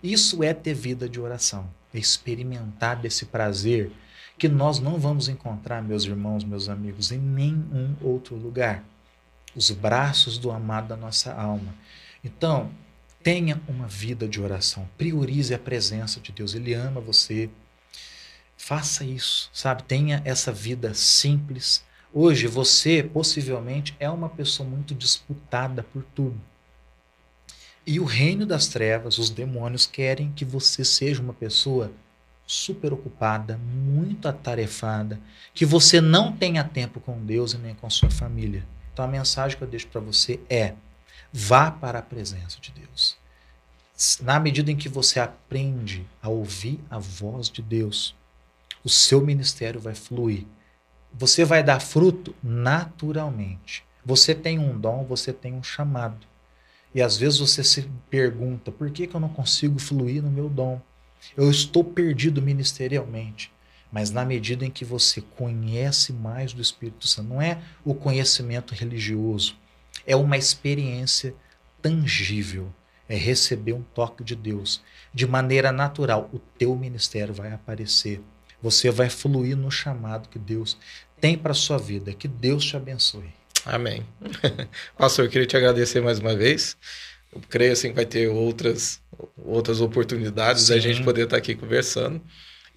Isso 0.01 0.43
é 0.43 0.53
ter 0.53 0.73
vida 0.73 1.09
de 1.09 1.19
oração, 1.19 1.69
é 1.93 1.97
experimentar 1.97 2.95
desse 2.95 3.25
prazer 3.25 3.91
que 4.37 4.47
nós 4.47 4.79
não 4.79 4.97
vamos 4.97 5.27
encontrar, 5.27 5.83
meus 5.83 6.05
irmãos, 6.05 6.45
meus 6.45 6.69
amigos, 6.69 7.11
em 7.11 7.19
nenhum 7.19 7.93
outro 8.01 8.35
lugar. 8.35 8.83
Os 9.53 9.69
braços 9.69 10.37
do 10.37 10.49
amado 10.49 10.87
da 10.87 10.95
nossa 10.95 11.33
alma. 11.33 11.75
Então, 12.23 12.71
tenha 13.21 13.61
uma 13.67 13.87
vida 13.87 14.27
de 14.27 14.41
oração, 14.41 14.87
priorize 14.97 15.53
a 15.53 15.59
presença 15.59 16.21
de 16.21 16.31
Deus, 16.31 16.55
Ele 16.55 16.73
ama 16.73 17.01
você. 17.01 17.49
Faça 18.55 19.03
isso, 19.03 19.49
sabe? 19.53 19.83
Tenha 19.83 20.21
essa 20.23 20.51
vida 20.53 20.93
simples. 20.93 21.83
Hoje 22.13 22.47
você 22.47 23.03
possivelmente 23.03 23.95
é 23.99 24.09
uma 24.09 24.29
pessoa 24.29 24.67
muito 24.67 24.95
disputada 24.95 25.83
por 25.83 26.03
tudo. 26.15 26.39
E 27.85 27.99
o 27.99 28.03
reino 28.03 28.45
das 28.45 28.67
trevas, 28.67 29.17
os 29.17 29.29
demônios, 29.29 29.85
querem 29.85 30.31
que 30.31 30.45
você 30.45 30.85
seja 30.85 31.21
uma 31.21 31.33
pessoa 31.33 31.91
super 32.45 32.91
ocupada, 32.91 33.57
muito 33.57 34.27
atarefada, 34.27 35.19
que 35.53 35.65
você 35.65 36.01
não 36.01 36.35
tenha 36.35 36.63
tempo 36.63 36.99
com 36.99 37.23
Deus 37.23 37.53
e 37.53 37.57
nem 37.57 37.75
com 37.75 37.89
sua 37.89 38.09
família. 38.09 38.65
Então 38.91 39.05
a 39.05 39.07
mensagem 39.07 39.57
que 39.57 39.63
eu 39.63 39.67
deixo 39.67 39.87
para 39.87 40.01
você 40.01 40.39
é: 40.49 40.73
vá 41.31 41.69
para 41.69 41.99
a 41.99 42.03
presença 42.03 42.59
de 42.59 42.71
Deus. 42.71 43.17
Na 44.21 44.39
medida 44.39 44.71
em 44.71 44.75
que 44.75 44.89
você 44.89 45.19
aprende 45.19 46.07
a 46.21 46.29
ouvir 46.29 46.79
a 46.89 46.97
voz 46.97 47.49
de 47.49 47.61
Deus, 47.61 48.15
o 48.83 48.89
seu 48.89 49.23
ministério 49.23 49.79
vai 49.79 49.93
fluir. 49.93 50.45
Você 51.13 51.43
vai 51.43 51.61
dar 51.61 51.79
fruto 51.79 52.33
naturalmente. 52.41 53.83
Você 54.05 54.33
tem 54.33 54.57
um 54.57 54.79
dom, 54.79 55.03
você 55.03 55.33
tem 55.33 55.53
um 55.53 55.61
chamado. 55.61 56.25
E 56.93 57.01
às 57.01 57.17
vezes 57.17 57.39
você 57.39 57.63
se 57.63 57.89
pergunta: 58.09 58.71
por 58.71 58.89
que, 58.89 59.07
que 59.07 59.15
eu 59.15 59.19
não 59.19 59.29
consigo 59.29 59.79
fluir 59.79 60.21
no 60.23 60.31
meu 60.31 60.49
dom? 60.49 60.81
Eu 61.35 61.49
estou 61.49 61.83
perdido 61.83 62.41
ministerialmente. 62.41 63.51
Mas 63.91 64.11
na 64.11 64.23
medida 64.23 64.65
em 64.65 64.71
que 64.71 64.85
você 64.85 65.21
conhece 65.21 66.13
mais 66.13 66.53
do 66.53 66.61
Espírito 66.61 67.07
Santo, 67.07 67.29
não 67.29 67.41
é 67.41 67.59
o 67.83 67.95
conhecimento 67.95 68.75
religioso, 68.75 69.57
é 70.05 70.15
uma 70.15 70.37
experiência 70.37 71.33
tangível, 71.81 72.71
é 73.07 73.15
receber 73.15 73.73
um 73.73 73.81
toque 73.81 74.23
de 74.23 74.35
Deus. 74.35 74.81
De 75.11 75.25
maneira 75.25 75.71
natural, 75.71 76.29
o 76.31 76.37
teu 76.37 76.75
ministério 76.75 77.33
vai 77.33 77.51
aparecer. 77.51 78.21
Você 78.61 78.91
vai 78.91 79.09
fluir 79.09 79.57
no 79.57 79.71
chamado 79.71 80.29
que 80.29 80.37
Deus 80.37 80.77
tem 81.19 81.37
para 81.37 81.51
a 81.51 81.55
sua 81.55 81.79
vida. 81.79 82.13
Que 82.13 82.27
Deus 82.27 82.65
te 82.65 82.77
abençoe. 82.77 83.38
Amém. 83.69 84.05
Pastor, 84.97 85.25
eu 85.25 85.31
queria 85.31 85.47
te 85.47 85.55
agradecer 85.55 86.01
mais 86.01 86.19
uma 86.19 86.35
vez. 86.35 86.75
Eu 87.33 87.41
creio 87.49 87.73
assim 87.73 87.89
que 87.89 87.95
vai 87.95 88.05
ter 88.05 88.27
outras, 88.27 88.99
outras 89.37 89.79
oportunidades 89.81 90.63
Sim. 90.63 90.73
da 90.73 90.79
gente 90.79 91.03
poder 91.03 91.25
estar 91.25 91.37
aqui 91.37 91.55
conversando. 91.55 92.21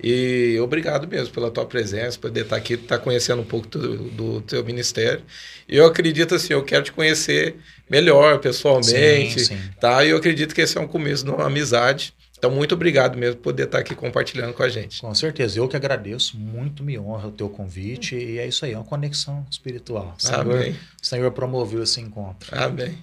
E 0.02 0.58
obrigado 0.60 1.06
mesmo 1.06 1.32
pela 1.32 1.50
tua 1.50 1.64
presença, 1.64 2.18
poder 2.18 2.42
estar 2.42 2.56
aqui, 2.56 2.74
estar 2.74 2.98
conhecendo 2.98 3.42
um 3.42 3.44
pouco 3.44 3.68
do, 3.68 3.96
do 4.10 4.40
teu 4.40 4.64
ministério. 4.64 5.22
E 5.68 5.76
eu 5.76 5.86
acredito 5.86 6.34
assim, 6.34 6.52
eu 6.52 6.64
quero 6.64 6.82
te 6.82 6.92
conhecer 6.92 7.56
melhor 7.88 8.38
pessoalmente, 8.40 9.40
sim, 9.40 9.56
sim. 9.56 9.70
tá? 9.80 10.04
E 10.04 10.10
eu 10.10 10.16
acredito 10.16 10.54
que 10.54 10.60
esse 10.60 10.76
é 10.76 10.80
um 10.80 10.88
começo 10.88 11.24
de 11.24 11.30
uma 11.30 11.46
amizade. 11.46 12.12
Então, 12.42 12.50
muito 12.50 12.74
obrigado 12.74 13.16
mesmo 13.16 13.36
por 13.36 13.52
poder 13.52 13.66
estar 13.66 13.78
aqui 13.78 13.94
compartilhando 13.94 14.52
com 14.52 14.64
a 14.64 14.68
gente. 14.68 15.00
Com 15.00 15.14
certeza, 15.14 15.60
eu 15.60 15.68
que 15.68 15.76
agradeço, 15.76 16.36
muito 16.36 16.82
me 16.82 16.98
honra 16.98 17.28
o 17.28 17.30
teu 17.30 17.48
convite 17.48 18.16
e 18.16 18.36
é 18.40 18.48
isso 18.48 18.64
aí, 18.64 18.72
é 18.72 18.76
uma 18.76 18.82
conexão 18.82 19.46
espiritual. 19.48 20.16
O 20.18 20.20
Senhor, 20.20 20.40
Amém. 20.40 20.72
O 21.00 21.06
Senhor 21.06 21.30
promoveu 21.30 21.84
esse 21.84 22.00
encontro. 22.00 22.48
Amém. 22.50 22.98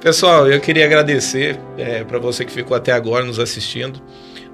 Pessoal, 0.00 0.50
eu 0.50 0.60
queria 0.60 0.86
agradecer 0.86 1.56
é, 1.78 2.02
para 2.02 2.18
você 2.18 2.44
que 2.44 2.50
ficou 2.50 2.76
até 2.76 2.90
agora 2.90 3.24
nos 3.24 3.38
assistindo. 3.38 4.02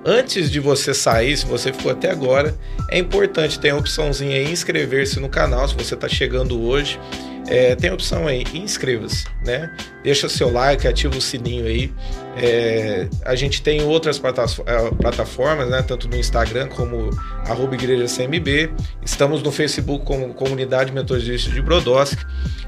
Antes 0.05 0.51
de 0.51 0.61
você 0.61 0.93
sair, 0.93 1.35
se 1.35 1.47
você 1.47 1.73
ficou 1.73 1.91
até 1.91 2.11
agora, 2.11 2.55
é 2.91 2.99
importante 2.99 3.59
ter 3.59 3.71
a 3.71 3.77
opçãozinha 3.77 4.37
aí, 4.37 4.53
inscrever-se 4.53 5.19
no 5.19 5.31
canal, 5.31 5.67
se 5.67 5.75
você 5.75 5.95
está 5.95 6.11
chegando 6.11 6.63
hoje. 6.63 7.01
É, 7.49 7.77
tem 7.77 7.91
a 7.91 7.95
opção 7.95 8.27
aí, 8.27 8.45
inscreva-se, 8.55 9.25
né? 9.45 9.71
Deixa 10.03 10.29
seu 10.29 10.51
like, 10.51 10.87
ativa 10.87 11.17
o 11.17 11.21
sininho 11.21 11.67
aí. 11.67 11.93
É, 12.37 13.09
a 13.25 13.35
gente 13.35 13.63
tem 13.63 13.83
outras 13.83 14.19
é, 14.19 14.91
plataformas, 15.01 15.69
né? 15.69 15.83
Tanto 15.83 16.09
no 16.09 16.17
Instagram 16.17 16.69
como 16.69 17.11
arroba 17.47 17.75
Igreja 17.75 18.05
CMB. 18.05 18.71
Estamos 19.05 19.43
no 19.43 19.53
Facebook 19.53 20.05
como 20.05 20.35
Comunidade 20.35 20.93
Metodista 20.93 21.51
de 21.51 21.63
Brodowski. 21.63 22.25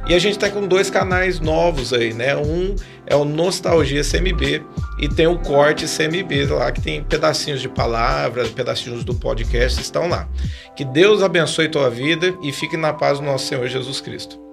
E 0.08 0.14
a 0.14 0.18
gente 0.18 0.34
está 0.34 0.48
com 0.48 0.66
dois 0.66 0.88
canais 0.90 1.40
novos 1.40 1.92
aí, 1.92 2.14
né? 2.14 2.36
Um 2.36 2.74
é 3.06 3.16
o 3.16 3.24
Nostalgia 3.24 4.02
CMB 4.02 4.64
e 4.98 5.08
tem 5.08 5.26
o 5.26 5.38
Corte 5.38 5.86
CMB 5.86 6.46
lá, 6.50 6.72
que 6.72 6.80
tem 6.80 7.02
pedacinhos 7.02 7.60
de 7.60 7.68
palavras, 7.68 8.48
pedacinhos 8.50 9.04
do 9.04 9.14
podcast 9.14 9.80
estão 9.80 10.08
lá. 10.08 10.28
Que 10.76 10.84
Deus 10.84 11.22
abençoe 11.22 11.68
tua 11.68 11.90
vida 11.90 12.34
e 12.42 12.52
fique 12.52 12.76
na 12.76 12.92
paz 12.92 13.18
do 13.18 13.24
nosso 13.24 13.46
Senhor 13.46 13.66
Jesus 13.66 14.00
Cristo. 14.00 14.47